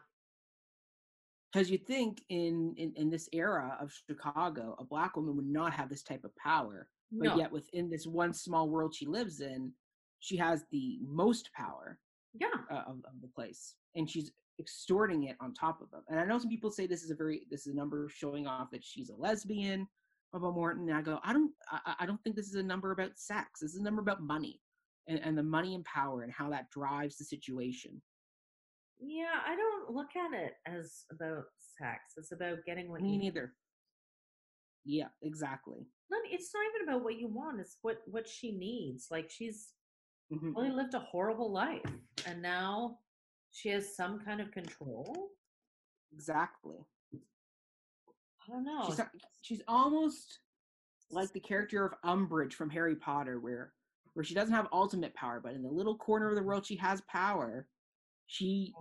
Because 1.55 1.71
you 1.71 1.79
think 1.79 2.23
in, 2.29 2.75
in 2.77 2.93
in 2.97 3.09
this 3.11 3.29
era 3.33 3.77
of 3.81 3.93
chicago 4.09 4.75
a 4.79 4.85
black 4.85 5.17
woman 5.17 5.37
would 5.37 5.47
not 5.47 5.73
have 5.73 5.89
this 5.89 6.03
type 6.03 6.25
of 6.25 6.35
power 6.37 6.89
but 7.13 7.29
No. 7.29 7.37
yet 7.37 7.53
within 7.53 7.89
this 7.89 8.07
one 8.07 8.33
small 8.33 8.69
world 8.69 8.95
she 8.95 9.07
lives 9.07 9.41
in 9.41 9.73
she 10.19 10.37
has 10.37 10.65
the 10.73 10.99
most 11.03 11.51
power 11.53 11.99
Yeah. 12.39 12.49
uh, 12.71 12.83
of, 12.89 12.97
of 13.05 13.21
the 13.23 13.29
place 13.29 13.77
and 13.95 14.11
she's 14.11 14.33
extorting 14.61 15.25
it 15.25 15.37
on 15.41 15.53
top 15.55 15.81
of 15.81 15.91
them 15.91 16.03
and 16.09 16.19
i 16.21 16.25
know 16.25 16.39
some 16.39 16.49
people 16.51 16.71
say 16.71 16.87
this 16.87 17.03
is 17.03 17.11
a 17.11 17.15
very 17.15 17.43
this 17.51 17.67
is 17.67 17.73
a 17.73 17.77
number 17.77 18.09
showing 18.09 18.47
off 18.47 18.71
that 18.71 18.85
she's 18.85 19.11
a 19.11 19.17
lesbian 19.17 19.87
about 20.33 20.55
morton 20.55 20.89
and 20.89 20.97
i 20.99 21.03
go 21.03 21.19
i 21.25 21.33
don't 21.33 21.53
I, 21.71 21.79
I- 21.87 21.95
I 22.01 22.07
don't 22.07 22.23
think 22.23 22.37
this 22.37 22.49
is 22.49 22.55
a 22.57 22.63
number 22.63 22.91
about 22.93 23.13
sex 23.19 23.61
this 23.61 23.75
is 23.75 23.81
a 23.81 23.83
number 23.83 24.01
about 24.03 24.23
money 24.23 24.61
and, 25.09 25.19
and 25.21 25.37
the 25.37 25.43
money 25.43 25.75
and 25.75 25.85
power 25.85 26.23
and 26.23 26.33
how 26.33 26.49
that 26.51 26.71
drives 26.71 27.17
the 27.17 27.25
situation 27.25 28.01
Yeah, 29.01 29.41
I 29.47 29.57
don't 29.57 29.91
look 29.91 30.17
at 30.17 30.33
it 30.39 30.55
as 30.67 31.05
about 31.11 31.45
sex. 31.79 32.15
It's 32.17 32.33
about 32.33 32.59
getting 32.67 32.89
what 32.91 33.03
me 33.03 33.13
you 33.15 33.19
neither 33.19 33.55
yeah 34.87 35.09
exactly 35.23 35.87
Not, 36.11 36.21
it's 36.27 36.51
not 36.55 36.63
even 36.75 36.89
about 36.89 37.03
what 37.05 37.19
you 37.19 37.27
want. 37.29 37.59
It's 37.61 37.79
what 37.83 38.03
what 38.07 38.29
she 38.29 38.53
needs. 38.53 39.09
Like 39.11 39.31
she's 39.31 39.73
Mhm. 40.33 40.53
only 40.57 40.71
lived 40.71 40.95
a 40.95 40.99
horrible 41.01 41.51
life, 41.51 41.85
and 42.27 42.43
now 42.43 43.01
she 43.51 43.69
has 43.71 43.95
some 43.97 44.21
kind 44.21 44.41
of 44.41 44.51
control. 44.53 45.31
exactly 46.13 46.77
I 47.15 48.47
don't 48.49 48.65
know. 48.65 48.85
she's, 48.87 49.01
she's 49.41 49.63
almost 49.67 50.41
like 51.11 51.33
the 51.33 51.41
character 51.41 51.85
of 51.85 51.95
umbridge 52.05 52.53
from 52.53 52.69
harry 52.71 52.95
potter 52.97 53.41
where 53.41 53.73
where 54.13 54.25
she 54.25 54.35
doesn't 54.35 54.55
have 54.55 54.69
ultimate 54.73 55.15
power 55.15 55.41
but 55.41 55.55
in 55.55 55.63
the 55.63 55.69
little 55.71 55.97
corner 55.97 56.29
of 56.29 56.37
the 56.37 56.43
world 56.43 56.65
she 56.67 56.77
has 56.77 57.01
power 57.03 57.67
she 58.27 58.73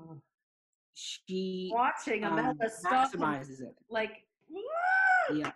she 0.93 1.71
watching 1.73 2.23
um, 2.23 2.33
Amanda 2.33 2.69
maximizes 2.85 3.61
it. 3.61 3.75
Like, 3.89 4.23
yeah. 5.33 5.51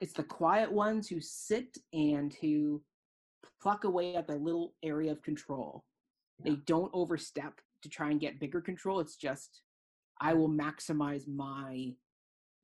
it's 0.00 0.12
the 0.12 0.24
quiet 0.24 0.70
ones 0.70 1.08
who 1.08 1.20
sit 1.20 1.76
and 1.92 2.34
who 2.40 2.82
pluck 3.62 3.84
away 3.84 4.16
at 4.16 4.26
the 4.26 4.34
little 4.34 4.74
area 4.82 5.12
of 5.12 5.22
control. 5.22 5.84
They 6.42 6.56
don't 6.66 6.90
overstep 6.94 7.60
to 7.82 7.88
try 7.88 8.10
and 8.10 8.20
get 8.20 8.40
bigger 8.40 8.60
control 8.60 9.00
it's 9.00 9.16
just 9.16 9.62
i 10.20 10.34
will 10.34 10.48
maximize 10.48 11.26
my 11.26 11.92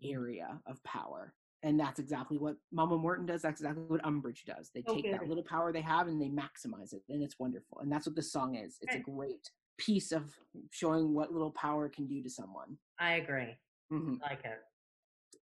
area 0.04 0.60
of 0.66 0.82
power. 0.84 1.32
And 1.62 1.80
that's 1.80 1.98
exactly 1.98 2.36
what 2.38 2.56
mama 2.70 2.96
morton 2.98 3.26
does 3.26 3.42
that's 3.42 3.60
exactly 3.60 3.82
what 3.88 4.02
umbridge 4.02 4.44
does. 4.44 4.70
They 4.74 4.82
So 4.86 4.94
take 4.94 5.10
that 5.10 5.26
little 5.26 5.42
power 5.42 5.72
they 5.72 5.80
have 5.80 6.06
and 6.06 6.20
they 6.20 6.28
maximize 6.28 6.92
it 6.92 7.02
and 7.08 7.22
it's 7.22 7.38
wonderful 7.38 7.78
and 7.80 7.90
that's 7.90 8.06
what 8.06 8.14
this 8.14 8.30
song 8.30 8.56
is. 8.56 8.76
It's 8.82 8.94
a 8.94 9.00
great 9.00 9.50
piece 9.78 10.12
of 10.12 10.24
showing 10.70 11.12
what 11.14 11.32
little 11.32 11.50
power 11.52 11.88
can 11.88 12.06
do 12.06 12.22
to 12.22 12.30
someone 12.30 12.78
I 12.98 13.14
agree. 13.14 13.56
Mhm. 13.92 14.20
Like 14.22 14.44
it. 14.44 14.58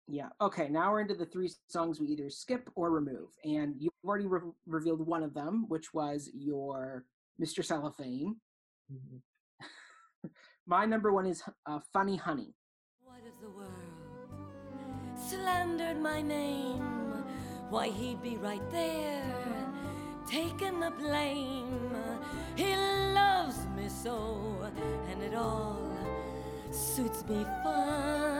Yeah. 0.06 0.30
Okay. 0.40 0.68
Now 0.68 0.92
we're 0.92 1.00
into 1.02 1.14
the 1.14 1.26
three 1.26 1.50
songs 1.68 2.00
we 2.00 2.08
either 2.08 2.30
skip 2.30 2.70
or 2.74 2.90
remove, 2.90 3.30
and 3.44 3.74
you've 3.78 3.92
already 4.04 4.26
re- 4.26 4.52
revealed 4.66 5.04
one 5.06 5.22
of 5.22 5.34
them, 5.34 5.68
which 5.68 5.92
was 5.92 6.30
your 6.32 7.04
Mr. 7.40 7.64
Cellophane. 7.64 8.40
Mhm. 8.92 9.20
My 10.66 10.84
number 10.86 11.12
one 11.12 11.26
is 11.26 11.42
uh, 11.66 11.80
"Funny 11.92 12.16
Honey." 12.16 12.54
What 13.04 13.20
if 13.26 13.38
the 13.40 13.50
world 13.50 13.70
slandered 15.16 16.00
my 16.00 16.22
name? 16.22 16.82
Why, 17.68 17.88
he'd 17.88 18.20
be 18.22 18.36
right 18.36 18.68
there, 18.70 19.72
taking 20.26 20.80
the 20.80 20.90
blame. 20.90 21.94
He 22.56 22.72
loves 23.40 23.66
me 23.74 23.88
so, 23.88 24.70
and 25.10 25.22
it 25.22 25.34
all 25.34 25.80
suits 26.70 27.24
me 27.26 27.42
fine. 27.64 28.36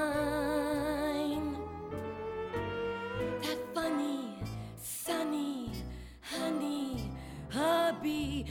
That 3.43 3.59
funny, 3.75 4.35
sunny, 4.77 5.73
honey, 6.21 7.11
hubby. 7.49 8.45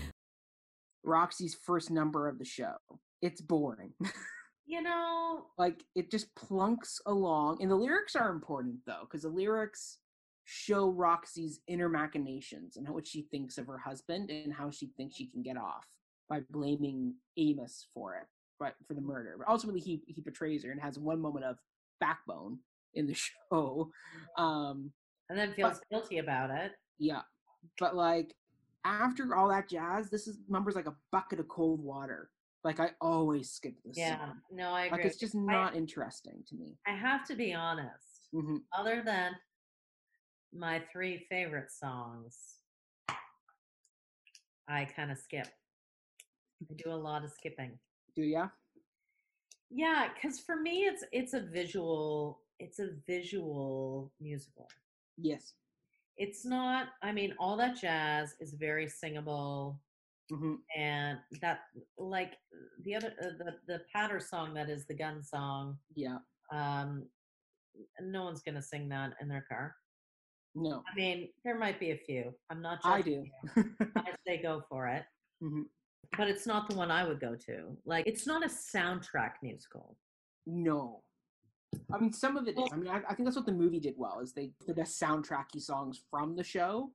Roxy's 1.04 1.54
first 1.54 1.92
number 1.92 2.28
of 2.28 2.40
the 2.40 2.46
show. 2.46 2.78
It's 3.22 3.42
boring. 3.42 3.94
You 4.72 4.84
know, 4.84 5.48
like 5.58 5.84
it 5.96 6.12
just 6.12 6.36
plunks 6.36 7.02
along, 7.08 7.58
and 7.60 7.72
the 7.72 7.76
lyrics 7.76 8.16
are 8.16 8.30
important 8.30 8.76
though, 8.86 9.00
because 9.02 9.24
the 9.24 9.30
lyrics 9.30 9.98
show 10.46 10.92
Roxy's 10.92 11.60
inner 11.66 11.90
machinations 11.90 12.78
and 12.78 12.88
what 12.88 13.08
she 13.08 13.24
thinks 13.32 13.58
of 13.58 13.66
her 13.66 13.80
husband 13.80 14.30
and 14.30 14.54
how 14.54 14.70
she 14.70 14.92
thinks 14.96 15.16
she 15.16 15.26
can 15.26 15.42
get 15.42 15.58
off 15.58 15.88
by 16.30 16.42
blaming 16.52 17.16
Amos 17.38 17.88
for 17.94 18.16
it, 18.16 18.28
right, 18.60 18.74
for 18.88 18.94
the 18.94 19.02
murder. 19.02 19.36
But 19.38 19.48
ultimately, 19.50 19.82
he 19.82 20.02
he 20.08 20.22
betrays 20.22 20.64
her 20.64 20.72
and 20.72 20.80
has 20.82 20.98
one 21.00 21.20
moment 21.20 21.46
of 21.46 21.58
backbone 22.00 22.60
in 22.94 23.08
the 23.08 23.14
show. 23.52 23.92
Um, 24.38 24.92
and 25.30 25.38
then 25.38 25.54
feels 25.54 25.80
guilty 25.92 26.18
about 26.20 26.50
it. 26.50 26.72
yeah, 26.98 27.22
but 27.80 27.96
like 27.96 28.34
after 28.86 29.36
all 29.36 29.50
that 29.50 29.70
jazz, 29.70 30.10
this 30.10 30.28
is 30.28 30.38
number's 30.48 30.76
like 30.76 30.88
a 30.88 30.96
bucket 31.12 31.40
of 31.40 31.48
cold 31.48 31.84
water. 31.84 32.30
Like 32.64 32.80
I 32.80 32.92
always 33.02 33.50
skip 33.52 33.76
this. 33.86 33.98
Yeah. 33.98 34.18
song. 34.18 34.42
No, 34.52 34.72
I 34.72 34.86
agree. 34.86 34.98
like 34.98 35.06
it's 35.06 35.18
just 35.20 35.36
not 35.36 35.76
interesting 35.76 36.44
to 36.48 36.56
me. 36.56 36.78
I 36.88 36.92
have 36.96 37.26
to 37.28 37.36
be 37.36 37.54
honest. 37.54 38.28
hmm 38.34 38.58
Other 38.78 39.02
than 39.06 39.32
my 40.54 40.82
three 40.92 41.26
favorite 41.30 41.72
songs, 41.72 42.36
I 44.68 44.86
kind 44.86 45.12
of 45.12 45.18
skip. 45.18 45.48
I 46.62 46.74
do 46.76 46.92
a 46.92 46.96
lot 46.96 47.24
of 47.24 47.32
skipping. 47.32 47.78
Do 48.16 48.24
ya? 48.24 48.50
Yeah, 49.70 50.10
because 50.14 50.40
for 50.40 50.56
me, 50.56 50.86
it's 50.86 51.04
it's 51.12 51.34
a 51.34 51.40
visual. 51.42 52.42
It's 52.60 52.80
a 52.80 52.90
visual 53.08 54.12
musical. 54.20 54.68
Yes. 55.18 55.54
It's 56.18 56.44
not. 56.46 56.88
I 57.02 57.12
mean, 57.12 57.34
all 57.40 57.56
that 57.58 57.80
jazz 57.80 58.36
is 58.42 58.54
very 58.54 58.88
singable, 58.90 59.80
hmm 60.30 60.56
and 60.76 61.20
that 61.42 61.62
like 61.98 62.34
the 62.84 62.96
other 62.96 63.14
uh, 63.22 63.30
the 63.38 63.52
the 63.68 63.82
patter 63.94 64.20
song 64.20 64.54
that 64.56 64.70
is 64.70 64.86
the 64.86 64.94
gun 64.96 65.24
song. 65.24 65.78
Yeah. 65.96 66.18
Um, 66.52 67.06
no 68.02 68.24
one's 68.26 68.42
gonna 68.42 68.62
sing 68.62 68.90
that 68.90 69.14
in 69.22 69.28
their 69.30 69.46
car. 69.48 69.76
No, 70.56 70.84
I 70.92 70.96
mean, 70.96 71.30
there 71.46 71.58
might 71.58 71.80
be 71.80 71.92
a 71.92 71.98
few. 71.98 72.34
I'm 72.50 72.62
not. 72.62 72.82
Sure 72.84 72.92
I 72.94 73.02
do. 73.02 73.24
you. 73.56 73.64
I 73.96 74.12
say 74.28 74.42
go 74.42 74.64
for 74.68 74.88
it, 74.88 75.06
Mhm. 75.42 75.66
But 76.18 76.28
it's 76.28 76.46
not 76.48 76.70
the 76.70 76.76
one 76.76 76.92
I 76.92 77.08
would 77.08 77.20
go 77.20 77.36
to. 77.36 77.78
Like, 77.86 78.08
it's 78.08 78.26
not 78.26 78.44
a 78.44 78.50
soundtrack 78.50 79.34
musical. 79.42 79.98
No. 80.46 81.04
I 81.94 82.00
mean, 82.00 82.12
some 82.12 82.36
of 82.36 82.48
it 82.48 82.58
is. 82.58 82.70
I 82.74 82.76
mean, 82.76 82.88
I, 82.88 83.02
I 83.08 83.14
think 83.14 83.26
that's 83.26 83.36
what 83.36 83.46
the 83.46 83.52
movie 83.52 83.80
did 83.80 83.94
well. 83.98 84.20
Is 84.22 84.34
they 84.34 84.52
the 84.66 84.74
best 84.74 85.00
soundtracky 85.00 85.62
songs 85.62 86.02
from 86.10 86.36
the 86.36 86.44
show 86.44 86.92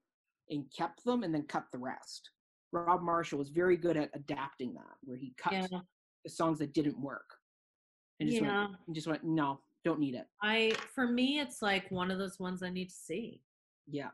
and 0.51 0.65
kept 0.77 1.05
them, 1.05 1.23
and 1.23 1.33
then 1.33 1.45
cut 1.45 1.67
the 1.73 1.79
rest. 1.79 2.31
Rob 2.73 3.03
Marshall 3.03 3.39
was 3.39 3.51
very 3.51 3.77
good 3.77 3.97
at 3.97 4.11
adapting 4.15 4.75
that, 4.75 4.97
where 5.05 5.17
he 5.17 5.33
cut 5.39 5.53
Yeah, 5.53 5.67
the 6.25 6.31
songs 6.31 6.59
that 6.59 6.75
didn't 6.75 7.01
work, 7.01 7.37
and 8.19 8.29
just 8.29 8.43
yeah. 8.43 8.63
went, 8.63 8.77
and 8.87 8.95
just 8.95 9.07
went, 9.07 9.23
no, 9.23 9.61
don't 9.85 10.01
need 10.01 10.15
it. 10.17 10.27
I 10.43 10.73
for 10.93 11.07
me, 11.07 11.39
it's 11.39 11.63
like 11.63 11.89
one 11.91 12.11
of 12.11 12.19
those 12.19 12.41
ones 12.41 12.63
I 12.65 12.71
need 12.71 12.89
to 12.89 12.95
see. 12.95 13.41
Yeah. 13.87 14.11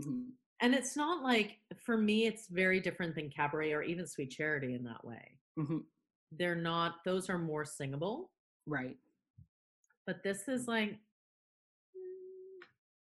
Mhm. 0.00 0.30
And 0.60 0.74
it's 0.74 0.96
not 0.96 1.22
like 1.22 1.58
for 1.84 1.96
me, 1.96 2.26
it's 2.26 2.48
very 2.48 2.80
different 2.80 3.14
than 3.14 3.28
cabaret 3.30 3.72
or 3.72 3.82
even 3.82 4.06
Sweet 4.06 4.30
Charity 4.30 4.74
in 4.74 4.84
that 4.84 5.04
way. 5.04 5.38
Mhm. 5.58 5.84
They're 6.32 6.54
not; 6.56 7.04
those 7.04 7.28
are 7.28 7.38
more 7.38 7.64
singable. 7.64 8.30
Right. 8.66 8.98
But 10.06 10.22
this 10.22 10.48
is 10.48 10.66
like. 10.68 10.98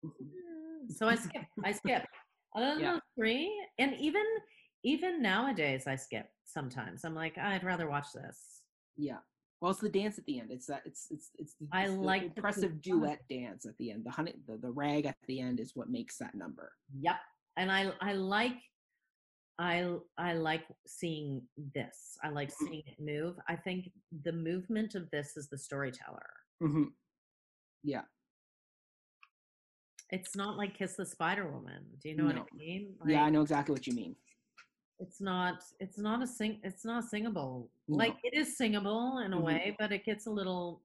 Mhm. 0.04 0.12
So 0.90 1.08
I 1.08 1.16
skip. 1.16 1.46
I 1.64 1.72
skip. 1.74 2.06
Other 2.56 2.72
than 2.74 2.80
Yeah. 2.80 2.92
those 2.94 3.02
three, 3.16 3.68
and 3.78 3.94
even 3.96 4.26
even 4.84 5.22
nowadays, 5.22 5.86
I 5.88 5.96
skip 5.96 6.28
sometimes. 6.44 7.06
I'm 7.06 7.14
like, 7.14 7.38
I'd 7.38 7.64
rather 7.64 7.88
watch 7.88 8.12
this. 8.14 8.64
Yeah. 8.98 9.20
Well, 9.62 9.70
it's 9.72 9.80
the 9.80 9.90
dance 9.90 10.18
at 10.18 10.26
the 10.26 10.40
end. 10.40 10.52
It's 10.52 10.66
that. 10.66 10.82
It's 10.86 11.08
it's 11.12 11.30
it's. 11.38 11.54
The, 11.60 11.68
I 11.72 11.84
it's 11.84 11.94
like 11.94 12.24
impressive 12.24 12.82
duet 12.82 13.22
dance 13.30 13.66
at 13.68 13.78
the 13.78 13.92
end. 13.92 14.04
The 14.06 14.10
honey, 14.12 14.34
the, 14.48 14.58
the 14.58 14.72
rag 14.72 15.06
at 15.06 15.16
the 15.28 15.40
end 15.40 15.60
is 15.60 15.76
what 15.76 15.88
makes 15.90 16.18
that 16.18 16.34
number. 16.34 16.74
Yep. 17.00 17.18
And 17.58 17.72
I 17.72 17.92
I 18.02 18.14
like 18.14 18.58
I 19.60 19.96
I 20.18 20.34
like 20.34 20.64
seeing 20.88 21.42
this. 21.76 22.18
I 22.24 22.30
like 22.30 22.52
seeing 22.52 22.84
it 22.86 23.00
move. 23.00 23.36
I 23.48 23.56
think 23.56 23.92
the 24.24 24.32
movement 24.32 24.96
of 24.96 25.10
this 25.12 25.38
is 25.38 25.50
the 25.50 25.58
storyteller. 25.58 26.30
hmm 26.62 26.86
Yeah. 27.84 28.04
It's 30.10 30.36
not 30.36 30.58
like 30.58 30.78
Kiss 30.78 30.96
the 30.96 31.06
Spider 31.06 31.48
Woman. 31.50 31.86
Do 32.02 32.10
you 32.10 32.16
know 32.18 32.26
what 32.26 32.36
I 32.36 32.44
mean? 32.58 32.96
yeah, 33.08 33.24
I 33.24 33.30
know 33.30 33.42
exactly 33.42 33.74
what 33.74 33.88
you 33.88 33.94
mean. 33.94 34.16
It's 35.00 35.22
not 35.22 35.64
it's 35.80 35.98
not 35.98 36.22
a 36.22 36.28
sing 36.28 36.60
it's 36.64 36.86
not 36.86 37.06
singable. 37.06 37.70
Like 37.88 38.16
it 38.24 38.34
is 38.34 38.58
singable 38.58 39.20
in 39.20 39.34
a 39.34 39.38
Mhm. 39.38 39.44
way, 39.44 39.76
but 39.80 39.92
it 39.92 40.06
gets 40.06 40.26
a 40.28 40.32
little 40.32 40.82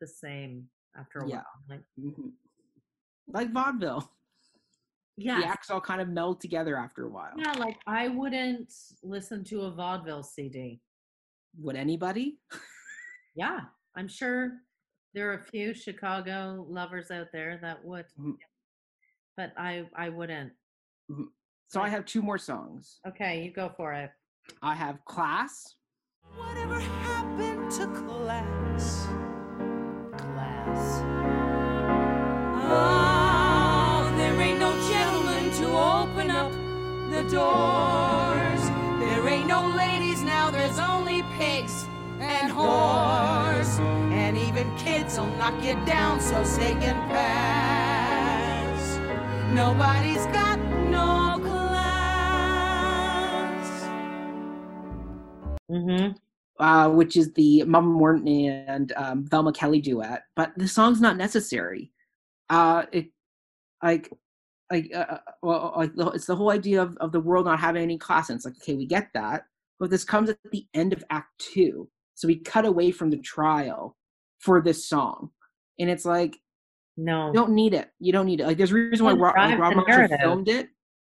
the 0.00 0.06
same 0.06 0.68
after 0.96 1.20
a 1.20 1.28
Yeah. 1.28 1.36
while. 1.36 1.62
Like 1.68 1.84
hmm 1.96 2.28
Like 3.28 3.50
vaudeville. 3.52 4.10
Yeah. 5.16 5.40
The 5.40 5.46
acts 5.46 5.70
all 5.70 5.80
kind 5.80 6.00
of 6.00 6.08
meld 6.08 6.40
together 6.40 6.76
after 6.76 7.04
a 7.06 7.08
while. 7.08 7.32
Yeah, 7.36 7.52
like 7.52 7.78
I 7.86 8.08
wouldn't 8.08 8.72
listen 9.02 9.44
to 9.44 9.62
a 9.62 9.70
vaudeville 9.70 10.22
CD. 10.22 10.80
Would 11.60 11.76
anybody? 11.76 12.38
Yeah, 13.36 13.62
I'm 13.96 14.06
sure 14.06 14.52
there 15.12 15.28
are 15.30 15.34
a 15.34 15.42
few 15.42 15.74
Chicago 15.74 16.64
lovers 16.68 17.10
out 17.10 17.32
there 17.32 17.58
that 17.62 17.84
would, 17.84 18.06
Mhm. 18.16 18.36
but 19.36 19.52
I 19.56 19.88
I 19.96 20.08
wouldn't. 20.08 20.52
So 21.66 21.82
I 21.82 21.88
have 21.88 22.04
two 22.04 22.22
more 22.22 22.38
songs. 22.38 23.00
Okay, 23.08 23.42
you 23.44 23.50
go 23.52 23.68
for 23.76 23.92
it. 23.92 24.12
I 24.62 24.74
have 24.76 25.04
Class. 25.04 25.74
Whatever 26.36 26.78
happened 26.78 27.70
to 27.72 27.86
class? 27.88 29.06
Class. 30.16 31.02
Oh, 32.66 33.13
open 35.76 36.30
up 36.30 36.52
the 37.10 37.22
doors. 37.30 38.62
There 39.00 39.28
ain't 39.28 39.46
no 39.48 39.66
ladies 39.76 40.22
now, 40.22 40.50
there's 40.50 40.78
only 40.78 41.22
pigs 41.38 41.86
and 42.20 42.52
whores. 42.52 43.78
And 44.12 44.36
even 44.38 44.74
kids 44.76 45.18
will 45.18 45.26
knock 45.36 45.62
you 45.62 45.74
down 45.84 46.20
so 46.20 46.42
they 46.58 46.72
can 46.72 46.96
pass. 47.10 48.98
Nobody's 49.52 50.26
got 50.26 50.58
no 50.90 51.38
class. 51.42 51.64
Mm-hmm. 55.70 56.12
uh, 56.62 56.88
which 56.90 57.16
is 57.16 57.32
the 57.32 57.64
Mama 57.64 57.88
Morton 57.88 58.28
and 58.28 58.92
um, 58.96 59.24
Velma 59.26 59.52
Kelly 59.52 59.80
duet, 59.80 60.24
but 60.36 60.52
the 60.56 60.68
song's 60.68 61.00
not 61.00 61.16
necessary. 61.16 61.90
Uh, 62.48 62.84
it 62.92 63.10
like 63.82 64.10
like 64.74 64.90
uh, 64.94 64.98
uh, 65.14 65.18
well, 65.42 65.72
like 65.76 65.94
the- 65.94 66.10
it's 66.10 66.26
the 66.26 66.36
whole 66.36 66.50
idea 66.50 66.82
of, 66.82 66.96
of 66.98 67.12
the 67.12 67.20
world 67.20 67.46
not 67.46 67.60
having 67.60 67.82
any 67.82 67.98
class. 67.98 68.28
And 68.30 68.36
it's 68.36 68.44
like 68.44 68.56
okay, 68.62 68.74
we 68.74 68.86
get 68.86 69.08
that, 69.14 69.44
but 69.78 69.90
this 69.90 70.04
comes 70.04 70.30
at 70.30 70.38
the 70.52 70.66
end 70.74 70.92
of 70.92 71.02
Act 71.10 71.28
Two, 71.38 71.88
so 72.14 72.28
we 72.28 72.36
cut 72.40 72.64
away 72.64 72.90
from 72.90 73.10
the 73.10 73.18
trial 73.18 73.96
for 74.40 74.60
this 74.60 74.88
song, 74.88 75.30
and 75.78 75.88
it's 75.88 76.04
like 76.04 76.36
No. 76.96 77.28
you 77.28 77.32
don't 77.34 77.52
need 77.54 77.74
it. 77.74 77.90
You 78.00 78.12
don't 78.12 78.26
need 78.26 78.40
it. 78.40 78.46
Like 78.46 78.58
there's 78.58 78.72
a 78.72 78.74
reason 78.74 79.06
why 79.06 79.12
Rob, 79.12 79.34
like, 79.36 79.58
Rob 79.58 79.74
Marshall 79.74 79.94
narrative. 79.96 80.20
filmed 80.20 80.48
it. 80.48 80.68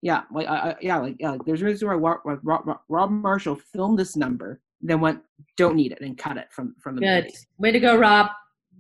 Yeah, 0.02 0.22
like 0.32 0.48
I, 0.48 0.76
yeah, 0.82 0.98
like 0.98 1.16
yeah, 1.20 1.32
like, 1.32 1.46
there's 1.46 1.62
a 1.64 1.66
reason 1.66 1.88
why 1.88 1.96
Rob, 1.96 2.20
Rob, 2.26 2.40
Rob, 2.44 2.80
Rob 2.90 3.10
Marshall 3.12 3.56
filmed 3.74 3.98
this 3.98 4.16
number, 4.16 4.62
then 4.82 5.00
went 5.02 5.22
don't 5.58 5.76
need 5.76 5.92
it 5.94 6.02
and 6.02 6.16
cut 6.18 6.38
it 6.38 6.48
from 6.52 6.76
from 6.80 6.96
the 6.96 7.02
Good. 7.02 7.24
movie. 7.24 7.36
Way 7.58 7.72
to 7.72 7.80
go, 7.80 7.98
Rob. 7.98 8.28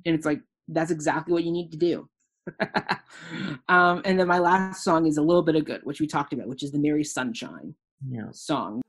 And 0.06 0.14
it's 0.14 0.26
like 0.26 0.42
that's 0.68 0.92
exactly 0.92 1.34
what 1.34 1.44
you 1.44 1.52
need 1.52 1.72
to 1.72 1.78
do. 1.78 2.08
um, 3.70 4.02
and 4.06 4.20
then 4.20 4.28
my 4.28 4.40
last 4.40 4.84
song 4.84 5.06
is 5.06 5.18
a 5.18 5.22
little 5.22 5.42
bit 5.44 5.56
of 5.56 5.66
good, 5.66 5.82
which 5.84 6.00
we 6.00 6.08
talked 6.08 6.34
about, 6.34 6.48
which 6.48 6.64
is 6.64 6.72
the 6.72 6.80
Mary 6.80 7.04
Sunshine 7.04 7.76
No. 8.08 8.30
song. 8.32 8.82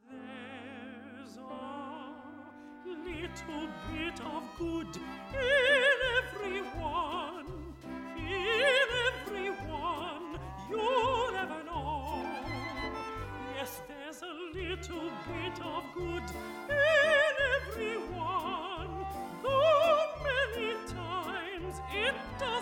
There's 13.89 14.23
a 14.23 14.59
little 14.59 15.11
bit 15.27 15.61
of 15.61 15.83
good 15.95 16.23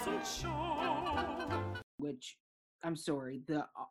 doesn't 0.05 0.27
show. 0.27 1.83
which 1.99 2.37
I'm 2.83 2.97
sorry, 2.97 3.41
the 3.47 3.61
uh, 3.61 3.85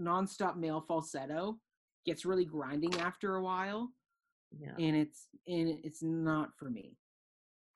nonstop 0.00 0.56
male 0.56 0.84
falsetto 0.86 1.58
gets 2.06 2.24
really 2.24 2.44
grinding 2.44 2.94
after 3.00 3.36
a 3.36 3.42
while. 3.42 3.90
Yeah. 4.58 4.72
and 4.78 4.96
it's 4.96 5.28
and 5.46 5.78
it's 5.84 6.02
not 6.02 6.50
for 6.58 6.70
me. 6.70 6.96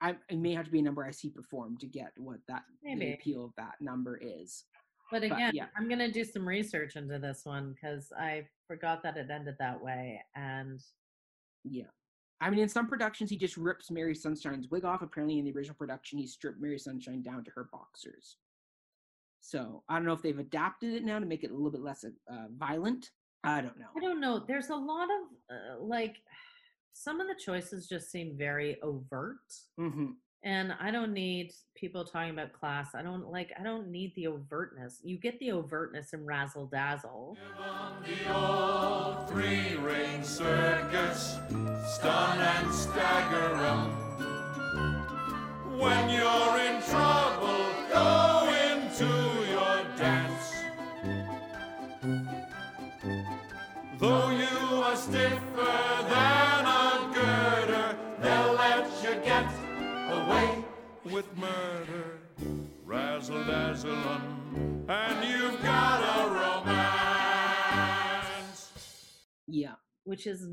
I 0.00 0.16
it 0.30 0.38
may 0.38 0.54
have 0.54 0.64
to 0.64 0.70
be 0.70 0.78
a 0.78 0.82
number 0.82 1.04
I 1.04 1.10
see 1.10 1.28
perform 1.28 1.76
to 1.78 1.86
get 1.86 2.12
what 2.16 2.38
that 2.48 2.62
the 2.82 3.12
appeal 3.12 3.44
of 3.44 3.52
that 3.58 3.74
number 3.80 4.18
is. 4.22 4.64
But 5.10 5.20
But, 5.20 5.32
again, 5.32 5.52
yeah. 5.54 5.66
I'm 5.76 5.86
gonna 5.86 6.10
do 6.10 6.24
some 6.24 6.48
research 6.48 6.96
into 6.96 7.18
this 7.18 7.42
one 7.44 7.74
because 7.74 8.10
I 8.18 8.46
forgot 8.66 9.02
that 9.02 9.18
it 9.18 9.30
ended 9.30 9.56
that 9.58 9.82
way. 9.82 10.22
And 10.34 10.80
Yeah. 11.64 11.90
I 12.42 12.50
mean, 12.50 12.60
in 12.60 12.68
some 12.68 12.88
productions, 12.88 13.30
he 13.30 13.36
just 13.36 13.56
rips 13.56 13.90
Mary 13.90 14.14
Sunshine's 14.14 14.68
wig 14.68 14.84
off. 14.84 15.00
Apparently, 15.02 15.38
in 15.38 15.44
the 15.44 15.52
original 15.52 15.76
production, 15.76 16.18
he 16.18 16.26
stripped 16.26 16.60
Mary 16.60 16.78
Sunshine 16.78 17.22
down 17.22 17.44
to 17.44 17.50
her 17.52 17.68
boxers. 17.72 18.36
So 19.40 19.82
I 19.88 19.96
don't 19.96 20.06
know 20.06 20.12
if 20.12 20.22
they've 20.22 20.38
adapted 20.38 20.94
it 20.94 21.04
now 21.04 21.18
to 21.18 21.26
make 21.26 21.44
it 21.44 21.50
a 21.50 21.54
little 21.54 21.70
bit 21.70 21.82
less 21.82 22.04
uh, 22.04 22.46
violent. 22.58 23.10
I 23.44 23.60
don't 23.60 23.78
know. 23.78 23.86
I 23.96 24.00
don't 24.00 24.20
know. 24.20 24.44
There's 24.46 24.70
a 24.70 24.76
lot 24.76 25.04
of 25.04 25.56
uh, 25.56 25.82
like 25.84 26.16
some 26.92 27.20
of 27.20 27.28
the 27.28 27.34
choices 27.34 27.86
just 27.86 28.10
seem 28.10 28.36
very 28.36 28.80
overt. 28.82 29.38
hmm 29.78 30.12
And 30.44 30.74
I 30.80 30.90
don't 30.90 31.12
need 31.12 31.52
people 31.76 32.04
talking 32.04 32.30
about 32.30 32.52
class. 32.52 32.94
I 32.94 33.02
don't 33.02 33.30
like. 33.30 33.52
I 33.58 33.62
don't 33.62 33.88
need 33.88 34.12
the 34.16 34.24
overtness. 34.24 34.94
You 35.04 35.16
get 35.16 35.38
the 35.38 35.50
overtness 35.50 36.14
in 36.14 36.24
Razzle 36.24 36.66
Dazzle. 36.66 37.36
The 38.04 38.34
old 38.34 39.28
three 39.28 39.76
ring 39.76 40.24
circus, 40.24 41.38
stun 41.94 42.40
and 42.40 42.74
stagger. 42.74 43.54
When 45.78 46.10
you're 46.10 46.58
in 46.58 46.82
trouble, 46.82 47.66
go 47.92 48.48
into 48.72 49.06
your 49.48 49.84
dance. 49.96 50.54
Though 53.98 54.30
you 54.30 54.82
are 54.82 54.96
stiffer 54.96 55.51
with 61.12 61.36
murder. 61.36 62.18
Razzle 62.84 63.44
dazzle 63.44 63.94
'em, 63.94 64.84
and 64.88 65.28
you've 65.28 65.62
got 65.62 66.00
a 66.18 66.28
romance. 66.34 66.72
Yeah. 69.46 69.74
which 70.04 70.26
is 70.26 70.44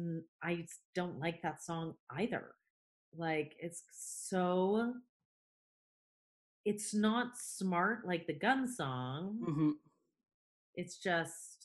I 0.44 0.68
don't 0.94 1.18
like 1.20 1.42
that 1.42 1.64
song 1.64 1.96
either. 2.12 2.54
Like 3.18 3.56
it's 3.60 3.84
so 3.92 4.94
it's 6.66 6.94
not 6.94 7.38
smart 7.38 8.06
like 8.06 8.28
the 8.28 8.34
gun 8.34 8.68
song. 8.72 9.40
hmm 9.44 9.72
It's 10.76 10.98
just 10.98 11.59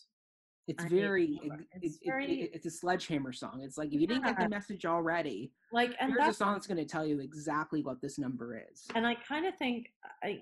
It's 0.66 0.84
I 0.84 0.88
very, 0.88 1.38
it- 1.42 1.52
It's 1.82 1.96
it- 1.96 2.06
very- 2.06 2.40
it- 2.42 2.50
it's 2.54 2.66
a 2.66 2.70
sledgehammer 2.70 3.32
song. 3.32 3.60
It's 3.62 3.76
like 3.76 3.92
if 3.92 4.00
you 4.00 4.06
didn't 4.06 4.24
get 4.24 4.38
the 4.38 4.48
message 4.48 4.86
already, 4.86 5.52
like 5.72 5.94
and 6.00 6.10
here's 6.12 6.28
a 6.28 6.32
song 6.32 6.54
that's 6.54 6.66
going 6.66 6.78
to 6.78 6.86
tell 6.86 7.06
you 7.06 7.20
exactly 7.20 7.82
what 7.82 8.00
this 8.00 8.18
number 8.18 8.56
is. 8.72 8.86
and 8.94 9.06
I 9.06 9.14
kind 9.16 9.46
of 9.46 9.56
think 9.56 9.88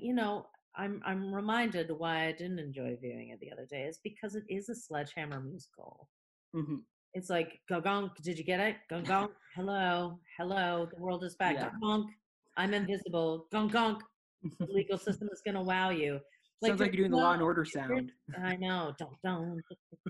you 0.01 0.15
know 0.15 0.47
I'm 0.77 1.03
I'm 1.05 1.35
reminded 1.35 1.91
why 1.91 2.27
I 2.29 2.33
didn't 2.33 2.59
enjoy 2.61 2.97
viewing 3.01 3.31
it 3.31 3.41
the 3.41 3.51
other 3.53 3.67
day 3.67 3.83
is 3.85 3.99
because 4.03 4.35
it 4.37 4.45
is 4.49 4.69
a 4.69 4.75
sledgehammer 4.75 5.41
musical. 5.41 6.09
hmm 6.55 6.77
It's 7.15 7.29
like 7.29 7.61
gong 7.69 7.83
gong 7.83 8.11
did 8.23 8.39
you 8.39 8.45
get 8.45 8.61
it? 8.61 8.77
Gong 8.89 9.03
gong. 9.13 9.31
Hello, 9.57 10.21
hello. 10.39 10.87
The 10.95 11.01
world 11.01 11.25
is 11.25 11.35
back. 11.35 11.57
Yeah. 11.57 11.71
Gong 11.71 11.81
gong. 11.83 12.15
I'm 12.57 12.75
invisible. 12.75 13.49
Gong 13.51 13.69
gong. 13.69 14.03
The 14.61 14.67
legal 14.67 14.99
system 15.09 15.29
is 15.33 15.43
gonna 15.45 15.63
wow 15.63 15.91
you. 15.91 16.21
Sounds 16.65 16.81
like 16.81 16.93
you're 16.93 17.09
doing 17.09 17.11
the 17.11 17.17
Law 17.17 17.33
and 17.33 17.43
Order 17.43 17.65
sound. 17.65 18.13
I 18.45 18.57
know. 18.57 18.95
Don't 18.99 19.17
don't. 19.25 19.61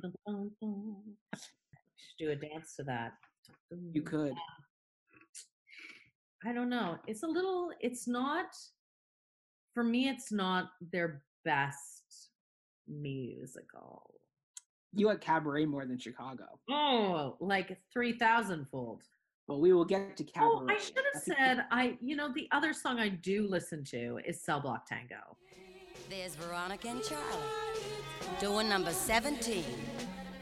don't, 0.03 0.15
don't, 0.27 0.53
don't. 0.61 0.97
Should 1.35 2.19
do 2.19 2.31
a 2.31 2.37
dance 2.37 2.77
to 2.77 2.83
that. 2.85 3.13
You 3.93 4.03
could. 4.03 4.35
I 6.45 6.53
don't 6.53 6.69
know. 6.69 6.99
It's 7.07 7.23
a 7.23 7.27
little. 7.27 7.71
It's 7.81 8.07
not. 8.07 8.47
For 9.75 9.83
me, 9.83 10.09
it's 10.09 10.31
not 10.31 10.71
their 10.93 11.23
best 11.45 12.31
musical. 12.87 14.11
You 14.93 15.07
like 15.07 15.23
Cabaret 15.23 15.65
more 15.65 15.87
than 15.87 15.99
Chicago. 15.99 16.45
Oh, 16.71 17.37
like 17.41 17.79
three 17.93 18.13
thousand 18.13 18.67
fold. 18.71 19.03
Well, 19.49 19.61
we 19.61 19.73
will 19.73 19.85
get 19.85 20.17
to 20.19 20.25
Cabaret. 20.25 20.51
Oh, 20.51 20.67
I 20.69 20.79
should 20.79 21.03
have 21.15 21.23
said 21.23 21.65
I. 21.71 21.97
You 22.01 22.17
know, 22.17 22.31
the 22.35 22.49
other 22.53 22.73
song 22.75 23.01
I 23.01 23.09
do 23.09 23.47
listen 23.49 23.85
to 23.85 24.21
is 24.27 24.43
Cell 24.43 24.61
Block 24.61 24.87
Tango. 24.87 25.37
There's 26.15 26.35
Veronica 26.35 26.89
and 26.89 27.03
Charlie 27.03 27.25
doing 28.39 28.69
number 28.69 28.91
17, 28.91 29.65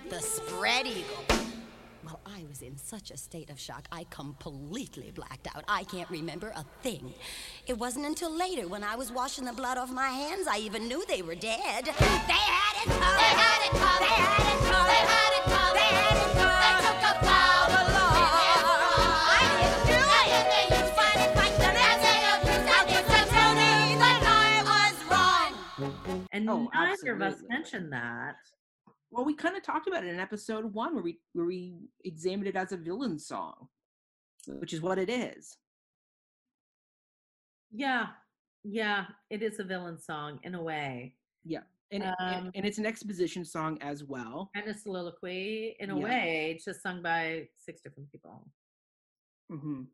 the 0.09 0.19
spread 0.19 0.85
eagle. 0.85 1.05
Well, 2.05 2.19
I 2.27 2.45
was 2.49 2.61
in 2.61 2.77
such 2.77 3.13
a 3.13 3.17
state 3.17 3.51
of 3.51 3.61
shock, 3.61 3.87
I 3.93 4.05
completely 4.11 5.13
blacked 5.15 5.47
out. 5.55 5.63
I 5.69 5.85
can't 5.85 6.11
remember 6.11 6.53
a 6.57 6.65
thing. 6.83 7.15
It 7.69 7.79
wasn't 7.79 8.07
until 8.07 8.37
later, 8.37 8.67
when 8.67 8.83
I 8.83 8.97
was 8.97 9.13
washing 9.13 9.45
the 9.45 9.53
blood 9.53 9.79
off 9.79 9.93
my 9.93 10.09
hands, 10.09 10.49
I 10.49 10.59
even 10.59 10.89
knew 10.89 11.05
they 11.07 11.23
were 11.23 11.37
dead. 11.37 11.85
They 11.85 11.93
had 11.93 11.93
it 11.93 12.01
coming. 12.01 12.27
They 12.27 12.43
had 12.43 13.63
it 13.63 13.71
coming. 13.71 14.09
They 14.09 14.15
had 14.17 14.55
it 14.57 14.73
coming. 14.73 15.30
Oh, 26.51 26.71
neither 26.75 27.13
of 27.15 27.23
us 27.23 27.43
mentioned 27.49 27.93
that. 27.93 28.37
Well, 29.11 29.25
we 29.25 29.35
kind 29.35 29.57
of 29.57 29.63
talked 29.63 29.89
about 29.89 30.05
it 30.05 30.09
in 30.13 30.21
episode 30.21 30.73
one 30.73 30.95
where 30.95 31.03
we 31.03 31.19
where 31.33 31.47
we 31.47 31.75
examined 32.05 32.47
it 32.49 32.57
as 32.57 32.73
a 32.73 32.77
villain 32.77 33.19
song, 33.19 33.69
which 34.47 34.73
is 34.73 34.81
what 34.81 34.99
it 34.99 35.11
is. 35.11 35.57
Yeah. 37.73 38.09
Yeah. 38.65 39.07
It 39.31 39.43
is 39.43 39.59
a 39.59 39.65
villain 39.65 39.99
song 39.99 40.41
in 40.43 40.55
a 40.55 40.63
way. 40.63 41.15
Yeah. 41.45 41.61
And, 41.93 42.03
it- 42.05 42.15
and, 42.21 42.47
Um, 42.47 42.53
and 42.55 42.65
it's 42.67 42.79
an 42.79 42.87
exposition 42.87 43.45
song 43.45 43.79
as 43.81 44.05
well. 44.05 44.51
And 44.55 44.67
a 44.69 44.75
soliloquy 44.75 45.77
in 45.81 45.91
a 45.91 45.97
Yeah. 45.99 46.05
way, 46.05 46.61
just 46.65 46.83
sung 46.83 47.03
by 47.03 47.49
six 47.57 47.81
different 47.81 48.11
people. 48.13 48.49
hmm 49.49 49.85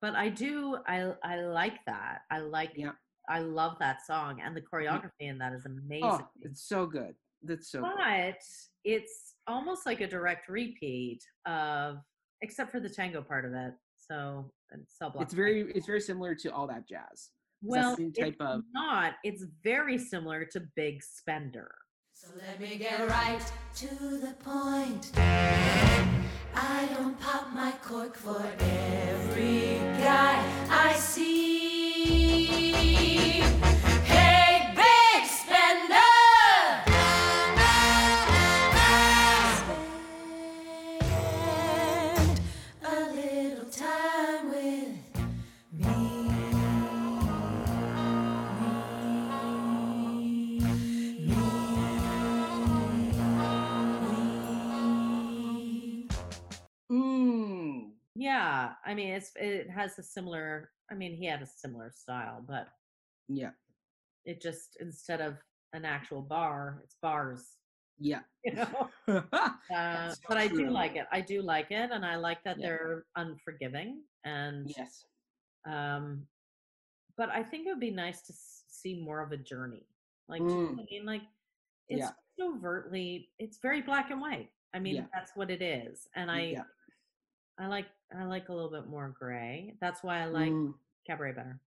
But 0.00 0.14
I 0.14 0.28
do 0.28 0.76
I 0.86 1.14
I 1.22 1.40
like 1.40 1.84
that. 1.86 2.22
I 2.30 2.38
like 2.40 2.72
Yeah. 2.76 2.92
I 3.28 3.40
love 3.40 3.78
that 3.80 4.04
song 4.06 4.40
and 4.44 4.56
the 4.56 4.60
mm. 4.60 4.66
choreography 4.72 5.10
in 5.20 5.38
that 5.38 5.52
is 5.52 5.66
oh, 5.66 5.70
amazing. 5.70 6.04
Oh, 6.04 6.28
it's 6.42 6.62
so 6.62 6.86
good. 6.86 7.14
That's 7.42 7.70
so 7.70 7.82
good. 7.82 7.92
but 7.96 8.42
it's 8.84 9.34
almost 9.46 9.86
like 9.86 10.00
a 10.00 10.06
direct 10.06 10.48
repeat 10.48 11.20
of 11.46 11.98
except 12.42 12.70
for 12.70 12.80
the 12.80 12.88
tango 12.88 13.22
part 13.22 13.44
of 13.44 13.52
it. 13.52 13.72
So 13.96 14.50
and 14.70 14.82
cell. 14.86 15.14
It's 15.20 15.34
very 15.34 15.70
it's 15.74 15.86
very 15.86 16.00
similar 16.00 16.34
to 16.36 16.52
all 16.52 16.66
that 16.68 16.88
jazz. 16.88 17.02
It's 17.12 17.30
that 17.62 17.62
well 17.62 17.96
type 17.96 18.14
it's 18.16 18.36
of 18.40 18.62
not. 18.72 19.14
It's 19.24 19.44
very 19.62 19.98
similar 19.98 20.44
to 20.46 20.62
Big 20.76 21.02
Spender. 21.02 21.70
So 22.14 22.28
let 22.36 22.60
me 22.60 22.76
get 22.76 23.08
right 23.08 23.42
to 23.76 24.18
the 24.18 24.34
point. 24.42 25.12
I 25.16 26.88
don't 26.94 27.18
pop 27.20 27.52
my 27.52 27.72
cork 27.82 28.16
for 28.16 28.44
every 28.58 29.78
guy 30.02 30.44
I 30.68 30.94
see. 30.94 33.07
Yeah, 58.58 58.72
I 58.84 58.94
mean 58.94 59.08
it's 59.14 59.32
it 59.36 59.70
has 59.70 59.98
a 59.98 60.02
similar 60.02 60.70
I 60.90 60.94
mean 60.94 61.14
he 61.14 61.26
had 61.26 61.42
a 61.42 61.46
similar 61.46 61.90
style, 61.94 62.44
but 62.46 62.68
yeah. 63.28 63.50
it 64.24 64.40
just 64.40 64.76
instead 64.80 65.20
of 65.20 65.36
an 65.74 65.84
actual 65.84 66.22
bar, 66.22 66.80
it's 66.84 66.96
bars. 67.02 67.58
Yeah. 67.98 68.20
You 68.44 68.54
know? 68.54 68.88
Uh, 69.74 70.14
but 70.28 70.38
I 70.38 70.48
do 70.48 70.70
like 70.70 70.96
it. 70.96 71.06
I 71.12 71.20
do 71.20 71.42
like 71.42 71.70
it, 71.70 71.90
and 71.92 72.04
I 72.06 72.16
like 72.16 72.42
that 72.44 72.58
Yeah. 72.58 72.68
they're 72.68 73.04
unforgiving. 73.16 74.02
And 74.24 74.72
yes. 74.76 75.04
um, 75.66 76.26
but 77.16 77.28
I 77.30 77.42
think 77.42 77.66
it 77.66 77.70
would 77.70 77.80
be 77.80 77.90
nice 77.90 78.22
to 78.22 78.32
see 78.34 78.94
more 79.00 79.20
of 79.20 79.32
a 79.32 79.36
journey. 79.36 79.86
Like, 80.28 80.40
do 80.40 80.48
you 80.48 80.54
know 80.54 80.62
what 80.66 80.76
Mm. 80.76 80.80
I 80.80 80.86
mean, 80.90 81.04
like 81.06 81.22
it's 81.88 82.10
Yeah. 82.38 82.46
overtly. 82.46 83.30
It's 83.38 83.58
very 83.58 83.82
black 83.82 84.10
and 84.10 84.20
white. 84.20 84.50
I 84.74 84.78
mean, 84.78 84.96
Yeah. 84.96 85.06
that's 85.12 85.32
what 85.36 85.50
it 85.50 85.60
is. 85.62 86.08
And 86.14 86.30
I. 86.30 86.64
I 87.60 87.66
like, 87.66 87.86
I 88.16 88.24
like 88.24 88.48
a 88.48 88.52
little 88.52 88.70
bit 88.70 88.86
more 88.88 89.14
gray. 89.18 89.74
That's 89.80 90.02
why 90.02 90.20
I 90.22 90.26
like 90.26 90.50
Mm, 90.50 90.74
cabaret 91.06 91.32
better. 91.32 91.60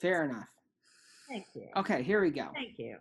fair 0.00 0.24
enough. 0.24 0.48
Thank 1.28 1.46
you. 1.54 1.68
Okay, 1.76 2.02
here 2.02 2.20
we 2.22 2.30
go. 2.30 2.48
Thank 2.54 2.78
you. 2.78 2.98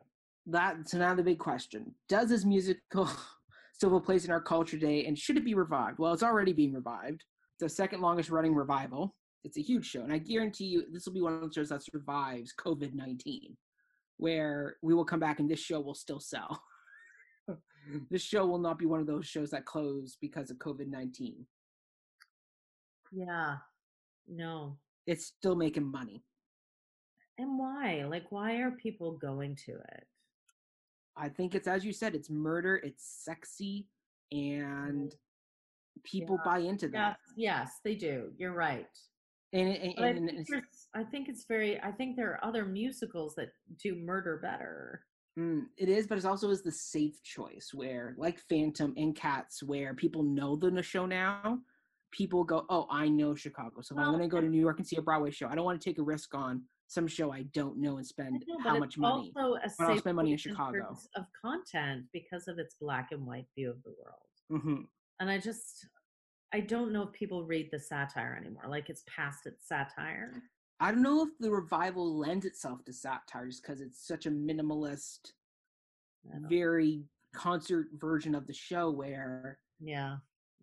That 0.47 0.87
so 0.89 0.97
now 0.97 1.15
the 1.15 1.23
big 1.23 1.39
question: 1.39 1.95
Does 2.07 2.29
this 2.29 2.45
musical 2.45 3.05
still 3.73 3.89
have 3.89 4.01
a 4.01 4.05
place 4.05 4.25
in 4.25 4.31
our 4.31 4.41
culture 4.41 4.77
today, 4.77 5.05
and 5.05 5.17
should 5.17 5.37
it 5.37 5.45
be 5.45 5.53
revived? 5.55 5.97
Well, 5.99 6.13
it's 6.13 6.23
already 6.23 6.53
being 6.53 6.73
revived. 6.73 7.23
It's 7.53 7.61
the 7.63 7.69
second 7.69 8.01
longest 8.01 8.29
running 8.29 8.53
revival. 8.53 9.15
It's 9.43 9.57
a 9.57 9.61
huge 9.61 9.85
show, 9.85 10.01
and 10.01 10.11
I 10.11 10.17
guarantee 10.17 10.65
you, 10.65 10.85
this 10.91 11.05
will 11.05 11.13
be 11.13 11.21
one 11.21 11.33
of 11.33 11.41
the 11.41 11.53
shows 11.53 11.69
that 11.69 11.83
survives 11.83 12.53
COVID 12.59 12.93
nineteen, 12.93 13.55
where 14.17 14.77
we 14.81 14.93
will 14.93 15.05
come 15.05 15.19
back 15.19 15.39
and 15.39 15.49
this 15.49 15.59
show 15.59 15.79
will 15.79 15.95
still 15.95 16.19
sell. 16.19 16.61
this 18.09 18.21
show 18.23 18.45
will 18.45 18.57
not 18.59 18.77
be 18.79 18.85
one 18.87 18.99
of 18.99 19.07
those 19.07 19.25
shows 19.27 19.51
that 19.51 19.65
close 19.65 20.17
because 20.19 20.49
of 20.51 20.57
COVID 20.57 20.87
nineteen. 20.87 21.45
Yeah. 23.15 23.57
No. 24.27 24.77
It's 25.07 25.25
still 25.25 25.55
making 25.55 25.89
money. 25.89 26.23
And 27.37 27.59
why? 27.59 28.05
Like, 28.09 28.31
why 28.31 28.57
are 28.57 28.71
people 28.71 29.13
going 29.13 29.55
to 29.65 29.73
it? 29.73 30.07
I 31.17 31.29
think 31.29 31.55
it's 31.55 31.67
as 31.67 31.85
you 31.85 31.93
said, 31.93 32.15
it's 32.15 32.29
murder, 32.29 32.81
it's 32.83 33.23
sexy, 33.23 33.87
and 34.31 35.13
people 36.03 36.39
buy 36.43 36.59
into 36.59 36.87
that. 36.89 37.17
Yes, 37.37 37.69
yes, 37.69 37.71
they 37.83 37.95
do. 37.95 38.31
You're 38.37 38.53
right. 38.53 38.87
And, 39.53 39.69
and, 39.69 39.93
But 39.95 40.03
I 40.03 40.09
and 40.09 40.27
think, 40.27 40.49
it's, 40.49 40.87
I 40.93 41.03
think 41.03 41.29
it's 41.29 41.45
very. 41.45 41.79
I 41.81 41.91
think 41.91 42.17
there 42.17 42.31
are 42.31 42.43
other 42.43 42.65
musicals 42.65 43.35
that 43.35 43.49
do 43.81 43.95
murder 43.95 44.39
better. 44.41 45.05
mm, 45.39 45.61
it 45.77 45.87
is, 45.87 46.07
but 46.07 46.17
it's 46.17 46.25
also 46.25 46.49
is 46.49 46.63
the 46.63 46.71
safe 46.71 47.21
choice 47.23 47.71
where, 47.73 48.15
like 48.17 48.39
Phantom 48.49 48.93
and 48.97 49.15
Cats, 49.15 49.63
where 49.63 49.93
people 49.93 50.23
know 50.23 50.57
the 50.57 50.83
show 50.83 51.05
now. 51.05 51.59
People 52.15 52.45
go, 52.45 52.65
oh, 52.69 52.87
I 52.89 53.09
know 53.09 53.35
Chicago, 53.35 53.81
so 53.81 53.93
if 53.93 53.99
I'm 53.99 54.11
going 54.11 54.21
to 54.21 54.27
go 54.29 54.39
to 54.39 54.47
New 54.47 54.59
York 54.59 54.79
and 54.79 54.87
see 54.87 54.95
a 54.95 55.01
Broadway 55.01 55.31
show, 55.31 55.47
I 55.49 55.55
don't 55.55 55.65
want 55.65 55.81
to 55.81 55.83
take 55.89 55.97
a 55.99 56.03
risk 56.03 56.33
on 56.33 56.63
some 56.87 57.07
show 57.07 57.31
I 57.31 57.43
don't 57.53 57.77
know 57.77 57.97
and 57.97 58.07
spend 58.07 58.45
No, 58.47 58.57
how 58.63 58.77
much 58.77 58.97
money. 58.97 59.33
Also 59.35 59.55
a 59.55 59.69
but 59.77 59.87
I'll 59.89 59.97
spend 59.97 60.15
money 60.15 60.31
in 60.31 60.37
Chicago. 60.37 60.97
of 61.15 61.25
content 61.39 62.05
because 62.13 62.47
of 62.47 62.57
its 62.57 62.75
black 62.79 63.09
and 63.11 63.25
white 63.25 63.47
view 63.55 63.69
of 63.69 63.83
the 63.83 63.93
world. 64.01 64.63
hmm 64.63 64.83
And 65.19 65.29
I 65.29 65.39
just, 65.39 65.87
I 66.53 66.61
don't 66.61 66.93
know 66.93 67.03
if 67.03 67.11
people 67.11 67.43
read 67.43 67.69
the 67.71 67.79
satire 67.79 68.37
anymore. 68.39 68.63
Like 68.69 68.89
it's 68.89 69.03
past 69.13 69.45
its 69.45 69.67
satire. 69.67 70.43
I 70.79 70.91
don't 70.91 71.01
know 71.01 71.23
if 71.23 71.29
the 71.39 71.51
revival 71.51 72.17
lends 72.17 72.45
itself 72.45 72.85
to 72.85 72.93
satire 72.93 73.47
just 73.47 73.61
because 73.61 73.81
it's 73.81 74.07
such 74.07 74.25
a 74.25 74.31
minimalist, 74.31 75.31
very 76.49 77.03
concert 77.33 77.87
version 77.93 78.35
of 78.35 78.47
the 78.47 78.53
show 78.53 78.89
where 78.91 79.59
Yeah. 79.81 80.17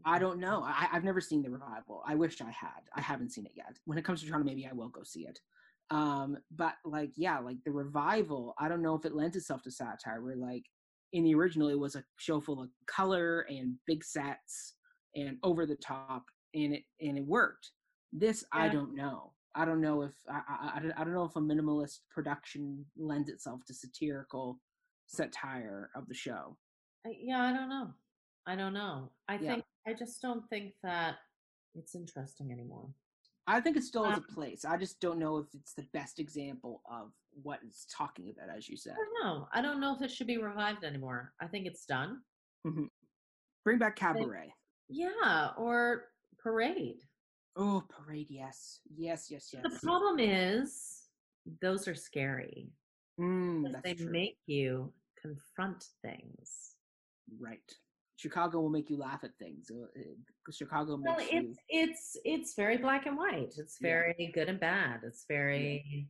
I 0.05 0.19
don't 0.19 0.39
know. 0.39 0.63
I, 0.65 0.89
I've 0.93 1.05
never 1.05 1.21
seen 1.21 1.43
the 1.43 1.51
revival. 1.51 2.03
I 2.07 2.15
wish 2.15 2.41
I 2.41 2.51
had. 2.51 2.83
I 2.95 3.01
haven't 3.01 3.31
seen 3.33 3.47
it 3.47 3.53
yet. 3.55 3.79
When 3.85 3.99
it 3.99 4.05
comes 4.05 4.21
to 4.21 4.27
Toronto, 4.27 4.45
maybe 4.47 4.67
I 4.67 4.73
will 4.73 4.89
go 4.89 5.03
see 5.03 5.27
it. 5.27 5.39
Um, 5.91 6.39
but 6.57 6.75
like, 6.85 7.13
yeah, 7.17 7.39
like 7.39 7.59
the 7.65 7.71
revival, 7.71 8.55
I 8.59 8.69
don't 8.69 8.83
know 8.83 8.95
if 8.95 9.05
it 9.05 9.15
lends 9.15 9.37
itself 9.37 9.63
to 9.63 9.71
satire. 9.71 10.23
Where 10.23 10.37
like 10.37 10.65
in 11.13 11.25
the 11.25 11.35
original, 11.35 11.69
it 11.69 11.79
was 11.79 11.95
a 11.97 12.05
show 12.19 12.41
full 12.41 12.63
of 12.63 12.71
color 12.87 13.41
and 13.49 13.75
big 13.87 14.03
sets 14.05 14.75
and 15.15 15.37
over 15.43 15.67
the 15.67 15.77
top, 15.77 16.25
and 16.55 16.73
it 16.75 16.85
and 17.01 17.19
it 17.19 17.27
worked. 17.27 17.71
This, 18.13 18.45
I 18.53 18.69
don't 18.69 18.95
know. 18.95 19.33
I 19.55 19.65
don't 19.67 19.81
know 19.83 20.03
if 20.03 20.13
I, 20.31 20.41
I, 20.49 20.81
I 20.97 21.05
don't- 21.05 21.13
know 21.15 21.25
if 21.25 21.37
a 21.37 21.41
minimalist 21.41 22.01
production 22.11 22.85
lends 22.97 23.29
itself 23.29 23.61
to 23.67 23.75
satirical 23.75 24.59
satire 25.07 25.91
of 25.95 26.09
the 26.09 26.15
show. 26.15 26.57
Yeah, 27.07 27.43
I 27.43 27.53
don't 27.53 27.69
know. 27.69 27.91
I 28.47 28.57
don't 28.57 28.73
know. 28.73 29.11
I 29.29 29.35
Yeah. 29.35 29.53
think 29.55 29.65
I 29.87 29.95
just 29.95 30.21
don't 30.23 30.49
think 30.49 30.75
that 30.83 31.17
it's 31.75 31.95
interesting 31.95 32.53
anymore. 32.53 32.89
I 33.47 33.61
think 33.61 33.77
it 33.77 33.83
still 33.83 34.05
has 34.05 34.19
Um, 34.19 34.25
a 34.29 34.33
place. 34.33 34.65
I 34.65 34.77
just 34.77 35.01
don't 35.01 35.19
know 35.19 35.39
if 35.39 35.53
it's 35.55 35.75
the 35.75 35.87
best 35.93 36.21
example 36.21 36.83
of 36.89 37.13
what 37.43 37.61
it's 37.65 37.87
talking 37.87 38.31
about, 38.31 38.57
as 38.57 38.69
you 38.69 38.77
said. 38.77 38.93
I 38.93 38.97
don't 38.97 39.25
know. 39.25 39.49
I 39.53 39.61
don't 39.63 39.81
know 39.81 39.95
if 39.97 40.03
it 40.03 40.11
should 40.13 40.29
be 40.29 40.39
revived 40.39 40.85
anymore. 40.85 41.35
I 41.41 41.49
think 41.49 41.67
it's 41.67 41.85
done. 41.85 42.23
Bring 43.65 43.79
back 43.79 43.97
cabaret. 43.97 44.55
Yeah, 44.89 45.51
or 45.57 46.11
parade. 46.39 47.01
Oh, 47.57 47.83
parade, 47.89 48.29
yes, 48.31 48.81
yes, 48.97 49.29
yes, 49.31 49.51
yes. 49.53 49.63
The 49.63 49.79
problem 49.81 50.19
is 50.21 51.09
those 51.61 51.89
are 51.89 51.95
scary. 51.95 52.71
Mm, 53.21 53.83
they 53.83 53.95
true. 53.95 54.11
make 54.11 54.39
you 54.47 54.93
confront 55.21 55.85
things. 56.03 56.77
right. 57.41 57.61
Chicago 58.17 58.61
will 58.61 58.71
make 58.71 58.91
you 58.91 58.97
laugh 58.97 59.25
at 59.25 59.37
things. 59.39 59.71
Chicago 60.51 60.99
Well, 61.03 61.17
makes 61.17 61.33
you. 61.33 61.41
it's 61.41 61.59
it's 61.69 62.17
it's 62.25 62.55
very 62.55 62.77
black 62.77 63.07
and 63.07 63.17
white. 63.17 63.55
It's 63.57 63.79
Yeah. 63.81 63.89
very 63.89 64.31
good 64.35 64.49
and 64.49 64.61
bad. 64.61 65.01
It's 65.05 65.25
very 65.29 66.09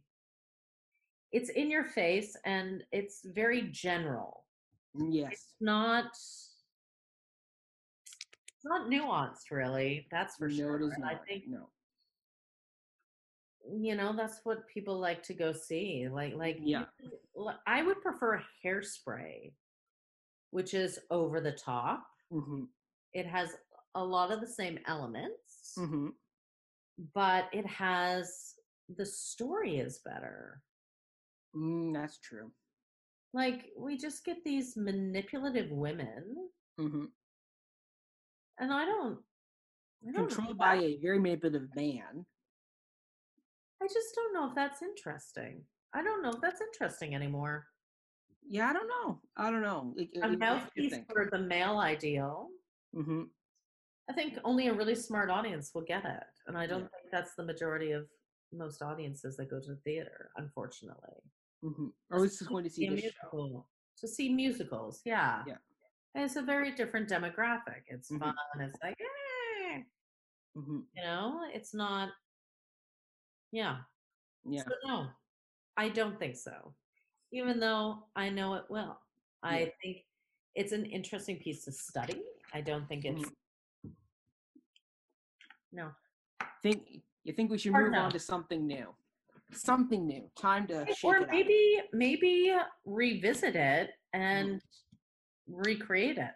it's 1.30 1.50
in 1.50 1.70
your 1.70 1.84
face 1.84 2.36
and 2.44 2.84
it's 2.92 3.22
very 3.24 3.62
general. 3.70 4.44
mm, 4.96 5.08
Yes. 5.14 5.32
It's 5.32 5.54
not 5.60 6.06
it's 6.06 6.50
not 8.64 8.90
nuanced 8.90 9.50
really. 9.50 10.06
That's 10.10 10.36
for 10.36 10.48
no, 10.48 10.54
sure. 10.56 10.76
it 10.76 10.82
is 10.86 10.98
not. 10.98 11.14
I 11.14 11.18
think 11.26 11.44
no. 11.48 11.68
you 13.72 13.94
know 13.94 14.12
that's 14.14 14.40
what 14.44 14.66
people 14.68 14.98
like 14.98 15.22
to 15.24 15.34
go 15.34 15.52
see. 15.52 16.08
Like 16.10 16.34
like 16.34 16.58
Yeah. 16.60 16.84
I 17.66 17.82
would 17.82 18.00
prefer 18.02 18.42
hairspray, 18.64 19.52
which 20.52 20.74
is 20.74 20.98
over 21.10 21.40
the 21.40 21.52
top. 21.52 22.06
hmm 22.30 22.64
It 23.14 23.26
has 23.26 23.56
a 23.94 24.04
lot 24.04 24.30
of 24.30 24.40
the 24.40 24.46
same 24.46 24.78
elements, 24.86 25.72
hmm 25.76 26.08
but 27.14 27.48
it 27.52 27.66
has 27.66 28.54
the 28.96 29.04
story 29.06 29.78
is 29.78 30.00
better. 30.04 30.62
Mm, 31.56 31.92
that's 31.94 32.18
true. 32.20 32.52
Like 33.34 33.70
we 33.78 33.96
just 33.96 34.24
get 34.24 34.44
these 34.44 34.76
manipulative 34.76 35.70
women, 35.70 36.22
hmm 36.78 37.06
and 38.58 38.72
I 38.72 38.84
don't. 38.84 39.18
I 40.06 40.12
don't 40.12 40.28
Controlled 40.28 40.58
by 40.58 40.76
that- 40.76 40.84
a 40.84 41.00
very 41.00 41.18
manipulative 41.18 41.68
man. 41.74 42.26
I 43.82 43.86
just 43.86 44.14
don't 44.14 44.34
know 44.34 44.48
if 44.48 44.54
that's 44.54 44.82
interesting. 44.82 45.64
I 45.94 46.02
don't 46.02 46.22
know 46.22 46.30
if 46.30 46.40
that's 46.40 46.60
interesting 46.60 47.14
anymore. 47.14 47.66
Yeah, 48.48 48.68
I 48.68 48.72
don't 48.72 48.88
know. 48.88 49.20
I 49.36 49.50
don't 49.50 49.62
know. 49.62 49.94
Like, 49.96 50.10
A 50.22 50.36
mouthpiece 50.36 50.94
for 51.10 51.28
the 51.30 51.38
male 51.38 51.78
ideal. 51.78 52.48
hmm 52.94 53.24
I 54.10 54.12
think 54.14 54.36
only 54.44 54.66
a 54.66 54.74
really 54.74 54.96
smart 54.96 55.30
audience 55.30 55.70
will 55.74 55.84
get 55.84 56.04
it, 56.04 56.24
and 56.46 56.58
I 56.58 56.66
don't 56.66 56.82
Yeah. 56.82 56.88
think 56.88 57.10
that's 57.12 57.34
the 57.36 57.44
majority 57.44 57.92
of 57.92 58.08
most 58.52 58.82
audiences 58.82 59.36
that 59.36 59.48
go 59.48 59.60
to 59.60 59.68
the 59.74 59.80
theater, 59.84 60.30
unfortunately. 60.36 61.22
hmm 61.62 61.88
Or 62.10 62.16
at 62.16 62.22
least 62.22 62.40
just 62.40 62.50
going 62.50 62.64
to 62.64 62.70
see 62.70 62.88
the 62.88 63.00
show. 63.00 63.66
To 63.98 64.08
see 64.08 64.28
musicals, 64.34 65.00
yeah. 65.04 65.44
Yeah. 65.46 65.58
And 66.14 66.24
it's 66.24 66.36
a 66.36 66.42
very 66.42 66.72
different 66.74 67.08
demographic. 67.08 67.82
It's 67.86 68.10
Mhm. 68.10 68.18
fun. 68.18 68.60
It's 68.60 68.82
like, 68.82 68.98
eh, 69.00 69.82
hmm 70.54 70.80
you 70.92 71.02
know, 71.02 71.48
it's 71.54 71.72
not. 71.72 72.10
Yeah. 73.52 73.84
Yeah. 74.44 74.64
So 74.64 74.74
no, 74.84 75.08
I 75.76 75.88
don't 75.88 76.18
think 76.18 76.36
so. 76.36 76.74
Even 77.32 77.58
though 77.58 78.04
I 78.14 78.28
know 78.28 78.54
it 78.54 78.64
will, 78.68 78.98
I 79.42 79.60
Yeah. 79.60 79.68
think 79.82 80.04
it's 80.54 80.72
an 80.72 80.84
interesting 80.84 81.38
piece 81.38 81.64
to 81.64 81.72
study. 81.72 82.22
I 82.52 82.60
don't 82.60 82.86
think 82.88 83.04
it's. 83.04 83.22
Mm-hmm. 83.22 83.90
No. 85.72 85.90
Think 86.62 87.02
you 87.24 87.32
think 87.32 87.50
we 87.50 87.58
should 87.58 87.72
Hard 87.72 87.86
move 87.86 87.92
no. 87.92 88.02
on 88.02 88.10
to 88.12 88.18
something 88.18 88.66
new? 88.66 88.94
Something 89.52 90.06
new. 90.06 90.30
Time 90.36 90.66
to 90.68 90.86
shake 90.86 91.04
or 91.04 91.22
up. 91.22 91.30
maybe 91.30 91.80
maybe 91.92 92.54
revisit 92.84 93.56
it 93.56 93.90
mm-hmm. 94.14 94.20
and 94.20 94.62
recreate 95.48 96.18
it. 96.18 96.32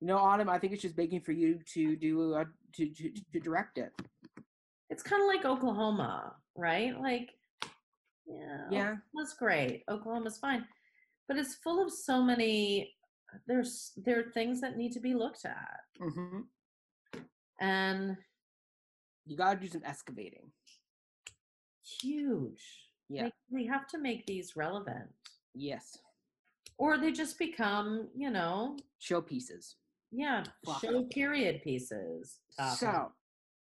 You 0.00 0.08
know, 0.08 0.18
Autumn, 0.18 0.50
I 0.50 0.58
think 0.58 0.72
it's 0.74 0.82
just 0.82 0.96
begging 0.96 1.20
for 1.20 1.32
you 1.32 1.58
to 1.72 1.96
do 1.96 2.44
to, 2.76 2.86
to 2.86 3.10
to 3.32 3.40
direct 3.40 3.78
it. 3.78 3.92
It's 4.90 5.02
kind 5.02 5.22
of 5.22 5.28
like 5.28 5.44
Oklahoma, 5.46 6.34
right? 6.56 7.00
Like, 7.00 7.30
yeah, 8.26 8.66
Yeah. 8.70 8.80
Oklahoma's 8.92 9.34
great. 9.38 9.82
Oklahoma's 9.88 10.38
fine, 10.38 10.64
but 11.28 11.36
it's 11.38 11.54
full 11.56 11.82
of 11.84 11.92
so 11.92 12.22
many. 12.22 12.94
There's 13.46 13.92
there 13.96 14.20
are 14.20 14.30
things 14.30 14.60
that 14.60 14.76
need 14.76 14.92
to 14.92 15.00
be 15.00 15.14
looked 15.14 15.44
at, 15.44 15.80
hmm 15.98 16.40
and 17.60 18.16
You 19.26 19.36
got 19.36 19.54
to 19.54 19.60
do 19.60 19.68
some 19.68 19.82
excavating. 19.84 20.50
huge. 22.00 22.62
Yeah. 23.08 23.24
Like, 23.24 23.34
we 23.50 23.66
have 23.66 23.86
to 23.88 23.98
make 23.98 24.26
these 24.26 24.56
relevant, 24.56 25.10
Yes. 25.54 25.98
or 26.78 26.98
they 26.98 27.12
just 27.12 27.38
become, 27.38 28.08
you 28.14 28.30
know, 28.30 28.76
Showpieces. 29.00 29.74
yeah, 30.10 30.44
show 30.80 31.04
period 31.04 31.62
pieces. 31.62 32.40
Stop. 32.50 32.76
So 32.78 33.12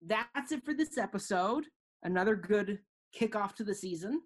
that's 0.02 0.52
it 0.52 0.64
for 0.64 0.74
this 0.74 0.96
episode. 0.98 1.66
Another 2.02 2.34
good 2.36 2.80
kickoff 3.14 3.54
to 3.56 3.64
the 3.64 3.74
season, 3.74 4.22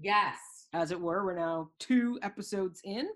yes, 0.00 0.36
as 0.72 0.90
it 0.90 1.00
were. 1.00 1.24
We're 1.24 1.36
now 1.36 1.70
two 1.78 2.18
episodes 2.22 2.80
in, 2.84 3.08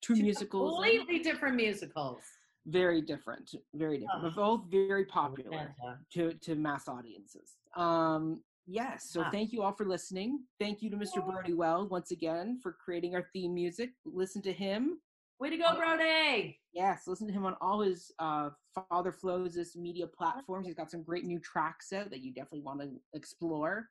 two, 0.00 0.14
musicals. 0.16 0.72
in. 0.84 0.92
completely 0.98 1.18
different 1.20 1.56
musicals. 1.56 2.22
Very 2.66 3.00
different, 3.02 3.50
very 3.74 3.98
different, 3.98 4.22
but 4.22 4.34
both 4.36 4.62
very 4.70 5.04
popular 5.04 5.74
to 6.14 6.32
to 6.34 6.54
mass 6.54 6.86
audiences. 6.88 7.56
Um, 7.76 8.40
yes. 8.66 9.10
So 9.10 9.22
Ah. 9.22 9.30
thank 9.30 9.52
you 9.52 9.62
all 9.62 9.72
for 9.72 9.84
listening. 9.84 10.44
Thank 10.60 10.80
you 10.80 10.88
to 10.90 10.96
Mr. 10.96 11.24
Brody 11.26 11.54
Well 11.54 11.88
once 11.88 12.12
again 12.12 12.60
for 12.62 12.72
creating 12.72 13.16
our 13.16 13.28
theme 13.32 13.52
music. 13.54 13.90
Listen 14.04 14.40
to 14.42 14.52
him. 14.52 15.00
Way 15.40 15.50
to 15.50 15.56
go, 15.56 15.74
Brody! 15.74 16.60
Yes, 16.72 17.08
listen 17.08 17.26
to 17.26 17.32
him 17.32 17.44
on 17.44 17.56
all 17.60 17.80
his 17.80 18.12
uh, 18.20 18.50
Father 18.88 19.10
Flows' 19.10 19.74
media 19.74 20.06
platforms. 20.06 20.64
He's 20.68 20.76
got 20.76 20.88
some 20.88 21.02
great 21.02 21.24
new 21.24 21.40
tracks 21.40 21.92
out 21.92 22.10
that 22.10 22.20
you 22.20 22.32
definitely 22.32 22.60
want 22.60 22.80
to 22.80 22.90
explore, 23.12 23.88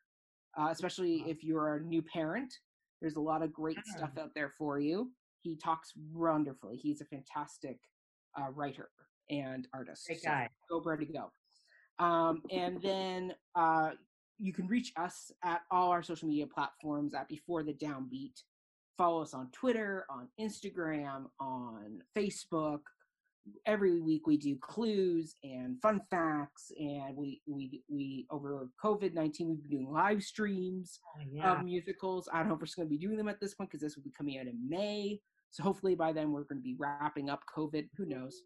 uh, 0.58 0.70
especially 0.72 1.24
if 1.28 1.44
you're 1.44 1.76
a 1.76 1.82
new 1.82 2.02
parent. 2.02 2.54
There's 3.02 3.16
a 3.16 3.22
lot 3.22 3.42
of 3.42 3.52
great 3.52 3.78
stuff 3.86 4.12
out 4.20 4.32
there 4.36 4.52
for 4.58 4.80
you. 4.80 5.12
He 5.42 5.56
talks 5.56 5.92
wonderfully. 6.14 6.78
He's 6.78 7.02
a 7.02 7.06
fantastic 7.06 7.80
uh, 8.40 8.52
writer 8.52 8.90
and 9.30 9.68
artist. 9.74 10.06
Great 10.08 10.22
So 10.22 10.30
guy. 10.30 10.50
go, 10.70 10.80
Brady, 10.82 11.06
go. 11.06 11.32
Um, 12.04 12.42
and 12.52 12.82
then 12.82 13.34
uh, 13.56 13.92
you 14.40 14.54
can 14.54 14.68
reach 14.68 14.92
us 14.98 15.32
at 15.44 15.62
all 15.72 15.90
our 15.90 16.04
social 16.04 16.28
media 16.28 16.48
platforms 16.48 17.14
at 17.14 17.28
Before 17.28 17.64
the 17.64 17.74
Downbeat. 17.74 18.34
Follow 18.98 19.22
us 19.22 19.34
on 19.34 19.50
Twitter, 19.52 20.06
on 20.10 20.28
Instagram, 20.40 21.26
on 21.40 22.02
Facebook. 22.16 22.82
Every 23.66 24.00
week 24.00 24.28
we 24.28 24.38
do 24.38 24.56
clues 24.62 25.36
and 25.44 25.82
fun 25.82 26.02
facts, 26.12 26.72
and 26.78 27.16
we 27.16 27.42
we 27.48 27.82
we 27.90 28.28
over 28.30 28.70
COVID 28.84 29.14
nineteen 29.14 29.50
we've 29.50 29.62
been 29.68 29.80
doing 29.80 29.92
live 29.92 30.22
streams 30.22 31.00
Oh, 31.18 31.22
yeah. 31.32 31.52
of 31.60 31.66
musicals. 31.66 32.30
I 32.32 32.40
don't 32.40 32.50
know 32.50 32.54
if 32.56 32.60
we're 32.62 32.66
just 32.66 32.76
going 32.78 32.88
to 32.88 32.96
be 32.96 33.00
doing 33.00 33.18
them 33.18 33.28
at 33.28 33.40
this 33.40 33.56
point 33.56 33.70
because 33.72 33.82
this 33.82 33.96
will 33.96 34.04
be 34.04 34.14
coming 34.18 34.38
out 34.40 34.46
in 34.48 34.58
May. 34.70 35.20
So 35.50 35.64
hopefully 35.64 35.96
by 35.96 36.14
then 36.14 36.32
we're 36.32 36.44
going 36.44 36.60
to 36.60 36.64
be 36.64 36.76
wrapping 36.80 37.30
up 37.30 37.42
COVID. 37.56 37.90
Who 37.98 38.06
knows? 38.06 38.42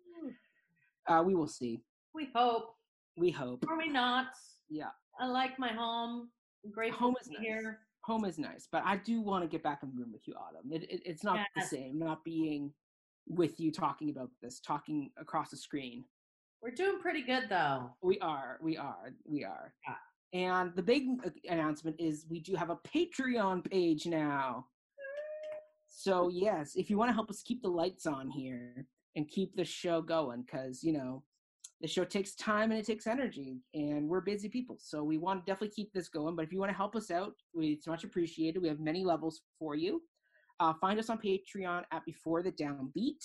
Uh, 1.08 1.22
we 1.26 1.36
will 1.36 1.48
see. 1.48 1.82
we 2.14 2.30
hope. 2.34 2.74
We 3.18 3.30
hope. 3.32 3.64
are 3.70 3.78
we 3.78 3.90
not. 3.90 4.28
Yeah. 4.70 4.90
I 5.20 5.28
like 5.28 5.60
my 5.60 5.70
home. 5.74 6.30
I'm 6.66 6.72
grateful 6.72 7.00
Home 7.08 7.16
is 7.22 7.30
nice. 7.30 7.40
here. 7.42 7.80
Home 8.06 8.26
is 8.26 8.38
nice, 8.40 8.68
but 8.72 8.82
I 8.86 8.98
do 8.98 9.22
want 9.22 9.44
to 9.44 9.48
get 9.48 9.62
back 9.64 9.80
in 9.84 9.90
the 9.90 9.96
room 9.96 10.12
with 10.12 10.28
you, 10.28 10.34
Autumn. 10.36 10.72
It, 10.72 10.84
it, 10.92 11.02
it's 11.06 11.24
not 11.24 11.40
the 11.56 11.62
same 11.64 11.98
not 12.00 12.24
being 12.24 12.72
with 13.28 13.60
you 13.60 13.72
talking 13.72 14.10
about 14.10 14.30
this, 14.42 14.60
talking 14.60 15.10
across 15.18 15.50
the 15.50 15.58
screen. 15.58 16.04
We're 16.62 16.72
doing 16.72 17.00
pretty 17.00 17.22
good 17.22 17.44
though. 17.50 17.92
We 18.02 18.20
are, 18.20 18.58
we 18.62 18.78
are, 18.78 19.14
we 19.26 19.44
are. 19.44 19.74
Yeah. 19.88 19.96
And 20.34 20.76
the 20.76 20.82
big 20.84 21.08
uh, 21.26 21.30
announcement 21.50 21.96
is 22.00 22.26
we 22.30 22.40
do 22.40 22.56
have 22.56 22.70
a 22.70 22.78
Patreon 22.78 23.70
page 23.70 24.06
now. 24.06 24.66
So 25.88 26.30
yes, 26.30 26.76
if 26.76 26.90
you 26.90 26.98
want 26.98 27.10
to 27.10 27.14
help 27.14 27.30
us 27.30 27.42
keep 27.42 27.62
the 27.62 27.70
lights 27.70 28.06
on 28.06 28.30
here 28.30 28.86
and 29.16 29.30
keep 29.30 29.56
the 29.56 29.64
show 29.64 30.02
going, 30.02 30.42
because 30.42 30.84
you 30.84 30.92
know 30.92 31.24
the 31.82 31.88
show 31.88 32.04
takes 32.04 32.36
time 32.36 32.72
and 32.72 32.80
it 32.80 32.86
takes 32.86 33.08
energy, 33.08 33.62
and 33.74 34.08
we're 34.08 34.22
busy 34.22 34.50
people, 34.50 34.78
so 34.80 35.04
we 35.04 35.18
want 35.18 35.46
to 35.46 35.50
definitely 35.50 35.74
keep 35.74 35.94
this 35.94 36.10
going. 36.10 36.36
But 36.36 36.44
if 36.46 36.52
you 36.52 36.60
want 36.60 36.72
to 36.72 36.76
help 36.76 36.96
us 36.96 37.12
out, 37.12 37.34
we, 37.54 37.68
it's 37.68 37.88
much 37.88 38.04
appreciated. 38.04 38.62
We 38.62 38.68
have 38.68 38.80
many 38.80 39.06
levels 39.06 39.42
for 39.58 39.76
you. 39.76 40.02
Uh, 40.60 40.74
find 40.80 41.00
us 41.00 41.10
on 41.10 41.18
Patreon 41.18 41.84
at 41.92 42.06
Before 42.06 42.42
the 42.42 42.52
Downbeat. 42.52 43.24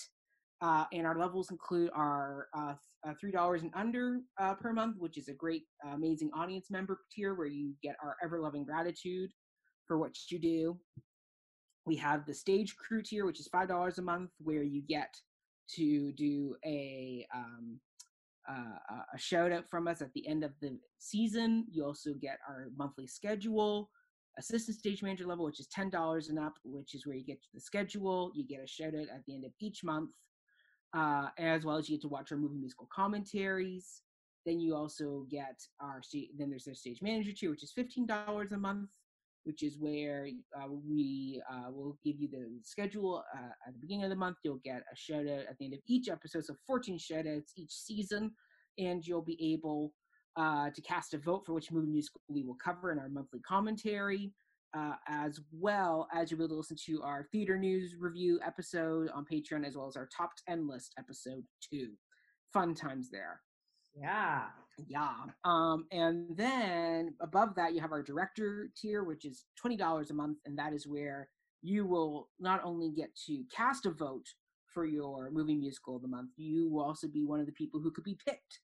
Uh, 0.63 0.85
and 0.93 1.07
our 1.07 1.19
levels 1.19 1.51
include 1.51 1.91
our 1.95 2.49
uh, 2.55 2.75
uh, 3.07 3.15
three 3.19 3.33
dollars 3.33 3.63
and 3.63 3.73
under 3.75 4.19
uh, 4.39 4.55
per 4.55 4.73
month, 4.75 4.97
which 4.99 5.17
is 5.17 5.29
a 5.29 5.33
great, 5.33 5.63
uh, 5.87 5.95
amazing 5.95 6.31
audience 6.37 6.67
member 6.71 7.01
tier 7.11 7.35
where 7.35 7.47
you 7.47 7.73
get 7.83 7.97
our 8.03 8.17
ever 8.23 8.41
loving 8.41 8.65
gratitude 8.65 9.31
for 9.87 9.99
what 9.99 10.15
you 10.29 10.39
do. 10.39 10.79
We 11.87 11.97
have 11.97 12.27
the 12.27 12.35
stage 12.35 12.77
crew 12.77 13.03
tier, 13.03 13.25
which 13.25 13.41
is 13.41 13.49
five 13.49 13.69
dollars 13.69 13.97
a 13.99 14.03
month, 14.03 14.31
where 14.39 14.63
you 14.63 14.83
get 14.83 15.15
to 15.77 16.13
do 16.13 16.57
a 16.67 17.27
um, 17.35 17.81
uh, 18.47 19.03
a 19.15 19.19
shout 19.19 19.53
out 19.53 19.65
from 19.71 19.89
us 19.89 20.03
at 20.03 20.13
the 20.13 20.27
end 20.29 20.45
of 20.45 20.53
the 20.61 20.79
season. 20.99 21.65
You 21.71 21.87
also 21.87 22.13
get 22.21 22.39
our 22.47 22.69
monthly 22.77 23.07
schedule, 23.07 23.89
assistant 24.41 24.79
stage 24.79 25.03
manager 25.03 25.27
level, 25.27 25.45
which 25.45 25.61
is 25.61 25.69
ten 25.69 25.91
dollars 25.91 26.29
and 26.29 26.39
up, 26.39 26.55
which 26.65 26.95
is 26.95 27.07
where 27.07 27.17
you 27.17 27.25
get 27.25 27.39
the 27.55 27.61
schedule. 27.61 28.33
You 28.35 28.45
get 28.45 28.65
a 28.65 28.67
shout 28.67 28.95
out 28.95 29.09
at 29.15 29.25
the 29.27 29.35
end 29.35 29.45
of 29.45 29.53
each 29.61 29.85
month, 29.85 30.11
uh, 30.95 31.29
as 31.39 31.65
well 31.65 31.77
as 31.77 31.89
you 31.89 31.97
get 31.97 32.03
to 32.03 32.09
watch 32.09 32.33
our 32.33 32.39
movie 32.39 32.59
musical 32.59 32.89
commentaries. 32.93 34.03
Then 34.47 34.59
you 34.59 34.75
also 34.75 35.27
get 35.31 35.61
our 35.81 36.01
then 36.37 36.51
there's 36.51 36.67
our 36.67 36.75
stage 36.75 37.01
manager 37.03 37.33
tier, 37.33 37.51
which 37.51 37.63
is 37.63 37.73
fifteen 37.73 38.07
dollars 38.07 38.53
a 38.53 38.59
month, 38.59 38.89
which 39.45 39.63
is 39.63 39.79
where 39.79 40.29
uh, 40.59 40.69
we 40.69 41.43
uh, 41.51 41.71
will 41.71 41.99
give 42.05 42.19
you 42.19 42.29
the 42.29 42.49
schedule 42.63 43.23
uh, 43.35 43.53
at 43.67 43.75
the 43.75 43.79
beginning 43.79 44.05
of 44.05 44.11
the 44.11 44.17
month. 44.17 44.39
You'll 44.43 44.61
get 44.65 44.83
a 44.93 44.97
shout 44.97 45.27
out 45.27 45.47
at 45.49 45.59
the 45.59 45.67
end 45.67 45.75
of 45.75 45.81
each 45.87 46.09
episode, 46.09 46.45
so 46.47 46.55
14 46.67 46.99
shout 46.99 47.27
outs 47.27 47.53
each 47.57 47.73
season, 47.73 48.33
and 48.79 49.07
you'll 49.07 49.23
be 49.23 49.53
able 49.53 49.93
uh, 50.37 50.71
to 50.71 50.81
cast 50.83 51.15
a 51.15 51.19
vote 51.19 51.45
for 51.45 51.53
which 51.53 51.71
movie 51.71 51.91
musical 51.91 52.21
we 52.29 52.43
will 52.43 52.57
cover 52.63 52.93
in 52.93 52.99
our 52.99 53.09
monthly 53.09 53.41
commentary, 53.41 54.33
uh, 54.75 54.95
as 55.09 55.41
well 55.53 56.09
as 56.15 56.31
you'll 56.31 56.39
be 56.39 56.45
able 56.45 56.55
to 56.55 56.59
listen 56.59 56.77
to 56.87 57.03
our 57.03 57.27
theater 57.33 57.59
news 57.59 57.97
review 57.99 58.39
episode 58.47 59.09
on 59.11 59.25
Patreon, 59.25 59.67
as 59.67 59.77
well 59.77 59.89
as 59.89 59.97
our 59.97 60.09
top 60.17 60.31
10 60.49 60.69
list 60.69 60.95
episode 60.99 61.45
two. 61.69 61.91
Fun 62.53 62.75
times 62.75 63.11
there. 63.11 63.41
Yeah. 63.95 64.45
Yeah. 64.87 65.13
Um, 65.45 65.87
and 65.91 66.37
then 66.37 67.15
above 67.21 67.55
that, 67.57 67.75
you 67.75 67.81
have 67.81 67.93
our 67.93 68.03
director 68.03 68.71
tier, 68.81 69.05
which 69.05 69.25
is 69.25 69.45
$20 69.65 70.11
a 70.11 70.15
month. 70.15 70.39
And 70.47 70.59
that 70.59 70.73
is 70.73 70.87
where 70.87 71.29
you 71.63 71.87
will 71.87 72.29
not 72.39 72.63
only 72.65 72.91
get 72.91 73.15
to 73.27 73.45
cast 73.55 73.87
a 73.87 73.91
vote 73.91 74.27
for 74.73 74.87
your 74.87 75.31
movie 75.31 75.57
musical 75.57 75.97
of 75.97 76.03
the 76.03 76.09
month, 76.09 76.31
you 76.37 76.71
will 76.71 76.85
also 76.85 77.09
be 77.09 77.25
one 77.25 77.41
of 77.41 77.47
the 77.47 77.53
people 77.53 77.81
who 77.81 77.91
could 77.91 78.05
be 78.05 78.19
picked 78.25 78.61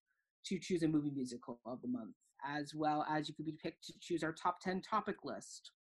to 0.47 0.59
choose 0.59 0.83
a 0.83 0.89
movie 0.89 1.11
musical 1.11 1.61
of 1.67 1.81
the 1.83 1.89
month, 1.89 2.15
as 2.47 2.75
well 2.75 3.07
as 3.11 3.29
you 3.29 3.35
could 3.35 3.47
be 3.47 3.57
picked 3.63 3.85
to 3.87 3.93
choose 4.01 4.23
our 4.23 4.33
top 4.33 4.61
10 4.61 4.83
topic 4.83 5.17
list. 5.25 5.73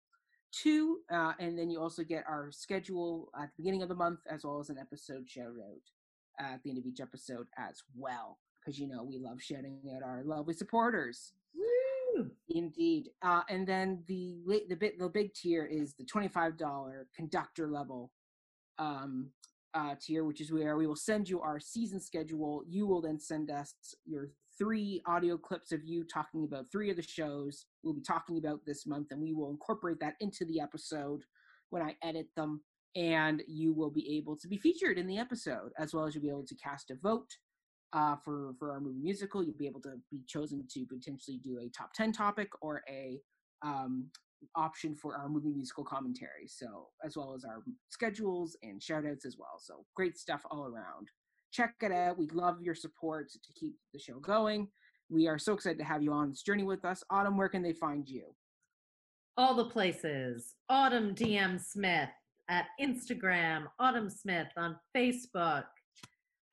Two, 0.53 0.99
uh, 1.13 1.33
and 1.41 1.59
then 1.59 1.69
you 1.69 1.81
also 1.81 2.05
get 2.05 2.25
our 2.29 2.51
schedule 2.53 3.31
at 3.37 3.49
the 3.49 3.63
beginning 3.63 3.83
of 3.83 3.89
the 3.89 3.95
month, 3.95 4.21
as 4.31 4.45
well 4.45 4.61
as 4.61 4.71
an 4.71 4.79
episode 4.79 5.29
shout 5.29 5.47
out 5.47 6.45
at 6.53 6.63
the 6.63 6.71
end 6.71 6.79
of 6.79 6.87
each 6.87 7.01
episode 7.01 7.47
as 7.59 7.83
well 7.97 8.39
because 8.65 8.79
you 8.79 8.89
know 8.89 9.03
we 9.03 9.19
love 9.19 9.41
shouting 9.41 9.79
out 9.95 10.03
our 10.03 10.23
lovely 10.25 10.55
supporters. 10.55 11.33
Indeed. 12.49 13.09
Uh, 13.23 13.43
and 13.49 13.67
then 13.67 14.03
the 14.07 14.39
the 14.69 14.77
bit 14.77 14.99
the 14.99 15.09
big 15.09 15.35
tier 15.35 15.65
is 15.67 15.95
the 15.95 16.05
twenty 16.05 16.29
five 16.29 16.57
dollar 16.57 17.07
conductor 17.15 17.69
level 17.69 18.13
um, 18.79 19.31
uh, 19.75 19.95
tier, 20.01 20.25
which 20.25 20.41
is 20.41 20.53
where 20.53 20.77
we 20.77 20.87
will 20.87 20.97
send 20.97 21.29
you 21.29 21.41
our 21.41 21.59
season 21.59 22.01
schedule. 22.01 22.63
You 22.67 22.87
will 22.87 23.01
then 23.01 23.19
send 23.19 23.51
us 23.51 23.75
your 24.07 24.31
three 24.59 25.03
audio 25.07 25.37
clips 25.37 25.73
of 25.73 25.85
you 25.85 26.05
talking 26.05 26.45
about 26.45 26.71
three 26.71 26.91
of 26.91 26.97
the 26.97 27.03
shows 27.03 27.67
we'll 27.83 27.95
be 27.95 28.03
talking 28.03 28.39
about 28.39 28.61
this 28.67 28.87
month, 28.87 29.09
and 29.11 29.21
we 29.21 29.33
will 29.33 29.51
incorporate 29.51 30.01
that 30.01 30.15
into 30.21 30.45
the 30.45 30.61
episode 30.61 31.23
when 31.71 31.83
I 31.83 31.97
edit 32.03 32.29
them. 32.37 32.63
And 32.97 33.43
you 33.49 33.73
will 33.73 33.91
be 33.91 34.17
able 34.17 34.37
to 34.37 34.47
be 34.47 34.57
featured 34.57 34.99
in 34.99 35.09
the 35.09 35.19
episode, 35.19 35.73
as 35.79 35.93
well 35.93 36.05
as 36.05 36.15
you'll 36.15 36.23
be 36.23 36.31
able 36.31 36.47
to 36.47 36.55
cast 36.55 36.93
a 36.93 36.95
vote 36.95 37.31
uh, 37.93 38.15
for 38.25 38.55
for 38.59 38.71
our 38.71 38.81
movie 38.81 39.01
musical. 39.03 39.43
You'll 39.43 39.57
be 39.57 39.67
able 39.67 39.83
to 39.83 39.97
be 40.13 40.23
chosen 40.29 40.65
to 40.73 40.87
potentially 40.87 41.41
do 41.43 41.59
a 41.59 41.69
top 41.71 41.93
ten 41.93 42.13
topic 42.13 42.51
or 42.63 42.83
a 42.89 43.19
um, 43.63 44.11
option 44.55 44.95
for 44.95 45.17
our 45.17 45.29
movie 45.29 45.53
musical 45.53 45.85
commentary. 45.85 46.47
So 46.47 46.89
as 47.05 47.17
well 47.17 47.35
as 47.35 47.45
our 47.45 47.63
schedules 47.89 48.57
and 48.63 48.83
shout 48.83 49.07
outs 49.07 49.27
as 49.27 49.37
well. 49.39 49.59
So 49.59 49.85
great 49.97 50.17
stuff 50.17 50.43
all 50.51 50.65
around. 50.65 51.09
Check 51.55 51.75
it 51.83 51.93
out. 51.93 52.19
We'd 52.19 52.33
love 52.33 52.61
your 52.61 52.75
support 52.75 53.31
to 53.31 53.53
keep 53.53 53.77
the 53.93 53.99
show 54.01 54.19
going. 54.19 54.67
We 55.09 55.29
are 55.29 55.39
so 55.39 55.53
excited 55.53 55.79
to 55.79 55.85
have 55.85 56.03
you 56.03 56.13
on 56.13 56.31
this 56.31 56.43
journey 56.43 56.65
with 56.65 56.85
us. 56.85 57.05
Autumn, 57.11 57.37
where 57.37 57.49
can 57.49 57.63
they 57.63 57.73
find 57.73 58.09
you? 58.09 58.25
All 59.37 59.55
the 59.55 59.67
places. 59.67 60.55
Autumn 60.69 61.15
DM 61.15 61.61
Smith 61.61 62.09
at 62.51 62.67
Instagram, 62.81 63.67
Autumn 63.79 64.11
Smith 64.11 64.49
on 64.57 64.77
Facebook, 64.97 65.65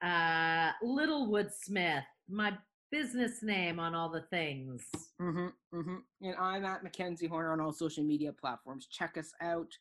uh, 0.04 0.70
Littlewood 0.84 1.50
Smith, 1.52 2.04
my 2.30 2.54
business 2.92 3.42
name 3.42 3.80
on 3.80 3.96
all 3.96 4.10
the 4.10 4.26
things. 4.30 4.84
Mm-hmm, 5.20 5.48
mm-hmm. 5.76 5.96
And 6.22 6.36
I'm 6.40 6.64
at 6.64 6.84
Mackenzie 6.84 7.26
Horner 7.26 7.54
on 7.54 7.60
all 7.60 7.74
social 7.74 8.04
media 8.04 8.32
platforms. 8.34 8.88
Check 8.92 9.18
us 9.18 9.32
out. 9.42 9.72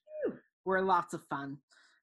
We're 0.65 0.81
lots 0.81 1.13
of 1.13 1.23
fun. 1.29 1.59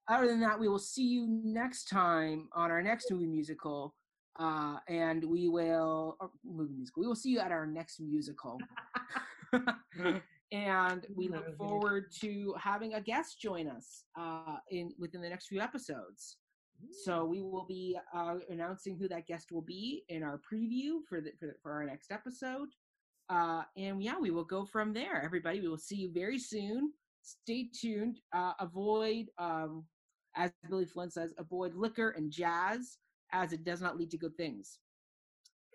Other 0.09 0.27
than 0.27 0.39
that, 0.39 0.59
we 0.59 0.67
will 0.69 0.79
see 0.79 1.03
you 1.03 1.27
next 1.27 1.89
time 1.89 2.47
on 2.53 2.71
our 2.71 2.81
next 2.81 3.11
movie 3.11 3.27
musical. 3.27 3.95
Uh, 4.39 4.77
and 4.87 5.23
we 5.23 5.49
will 5.49 6.17
movie 6.45 6.73
musical. 6.73 7.01
We 7.01 7.07
will 7.07 7.15
see 7.15 7.31
you 7.31 7.39
at 7.39 7.51
our 7.51 7.65
next 7.65 7.99
musical. 7.99 8.59
and 10.51 11.05
we 11.13 11.27
look 11.27 11.57
forward 11.57 12.11
to 12.21 12.53
having 12.59 12.93
a 12.93 13.01
guest 13.01 13.41
join 13.41 13.67
us 13.67 14.03
uh, 14.17 14.57
in 14.71 14.91
within 14.99 15.21
the 15.21 15.29
next 15.29 15.47
few 15.47 15.59
episodes. 15.59 16.37
So 16.91 17.25
we 17.25 17.41
will 17.41 17.65
be 17.65 17.97
uh, 18.13 18.35
announcing 18.49 18.97
who 18.97 19.07
that 19.07 19.25
guest 19.25 19.51
will 19.51 19.63
be 19.63 20.03
in 20.09 20.23
our 20.23 20.39
preview 20.39 20.99
for 21.09 21.19
the 21.19 21.31
for, 21.39 21.57
for 21.61 21.71
our 21.71 21.83
next 21.83 22.11
episode. 22.11 22.69
Uh, 23.29 23.63
and 23.75 24.01
yeah, 24.01 24.17
we 24.19 24.31
will 24.31 24.45
go 24.45 24.65
from 24.65 24.93
there. 24.93 25.21
Everybody, 25.21 25.59
we 25.59 25.67
will 25.67 25.77
see 25.77 25.95
you 25.95 26.11
very 26.13 26.39
soon. 26.39 26.93
Stay 27.23 27.69
tuned. 27.77 28.19
Uh, 28.33 28.53
avoid, 28.59 29.25
um, 29.37 29.83
as 30.37 30.51
Billy 30.69 30.85
Flynn 30.85 31.09
says, 31.11 31.33
avoid 31.37 31.73
liquor 31.75 32.11
and 32.11 32.31
jazz, 32.31 32.97
as 33.31 33.51
it 33.51 33.63
does 33.63 33.81
not 33.81 33.97
lead 33.97 34.11
to 34.11 34.17
good 34.17 34.37
things. 34.37 34.79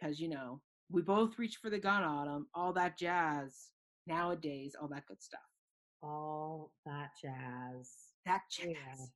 Because 0.00 0.20
you 0.20 0.28
know, 0.28 0.60
we 0.90 1.02
both 1.02 1.38
reach 1.38 1.56
for 1.56 1.70
the 1.70 1.78
gun, 1.78 2.02
Autumn. 2.02 2.46
All 2.54 2.72
that 2.74 2.96
jazz 2.98 3.68
nowadays, 4.06 4.74
all 4.80 4.88
that 4.88 5.06
good 5.06 5.22
stuff. 5.22 5.40
All 6.02 6.72
that 6.86 7.10
jazz. 7.20 7.90
That 8.26 8.42
jazz. 8.50 8.74
Yeah. 8.76 9.06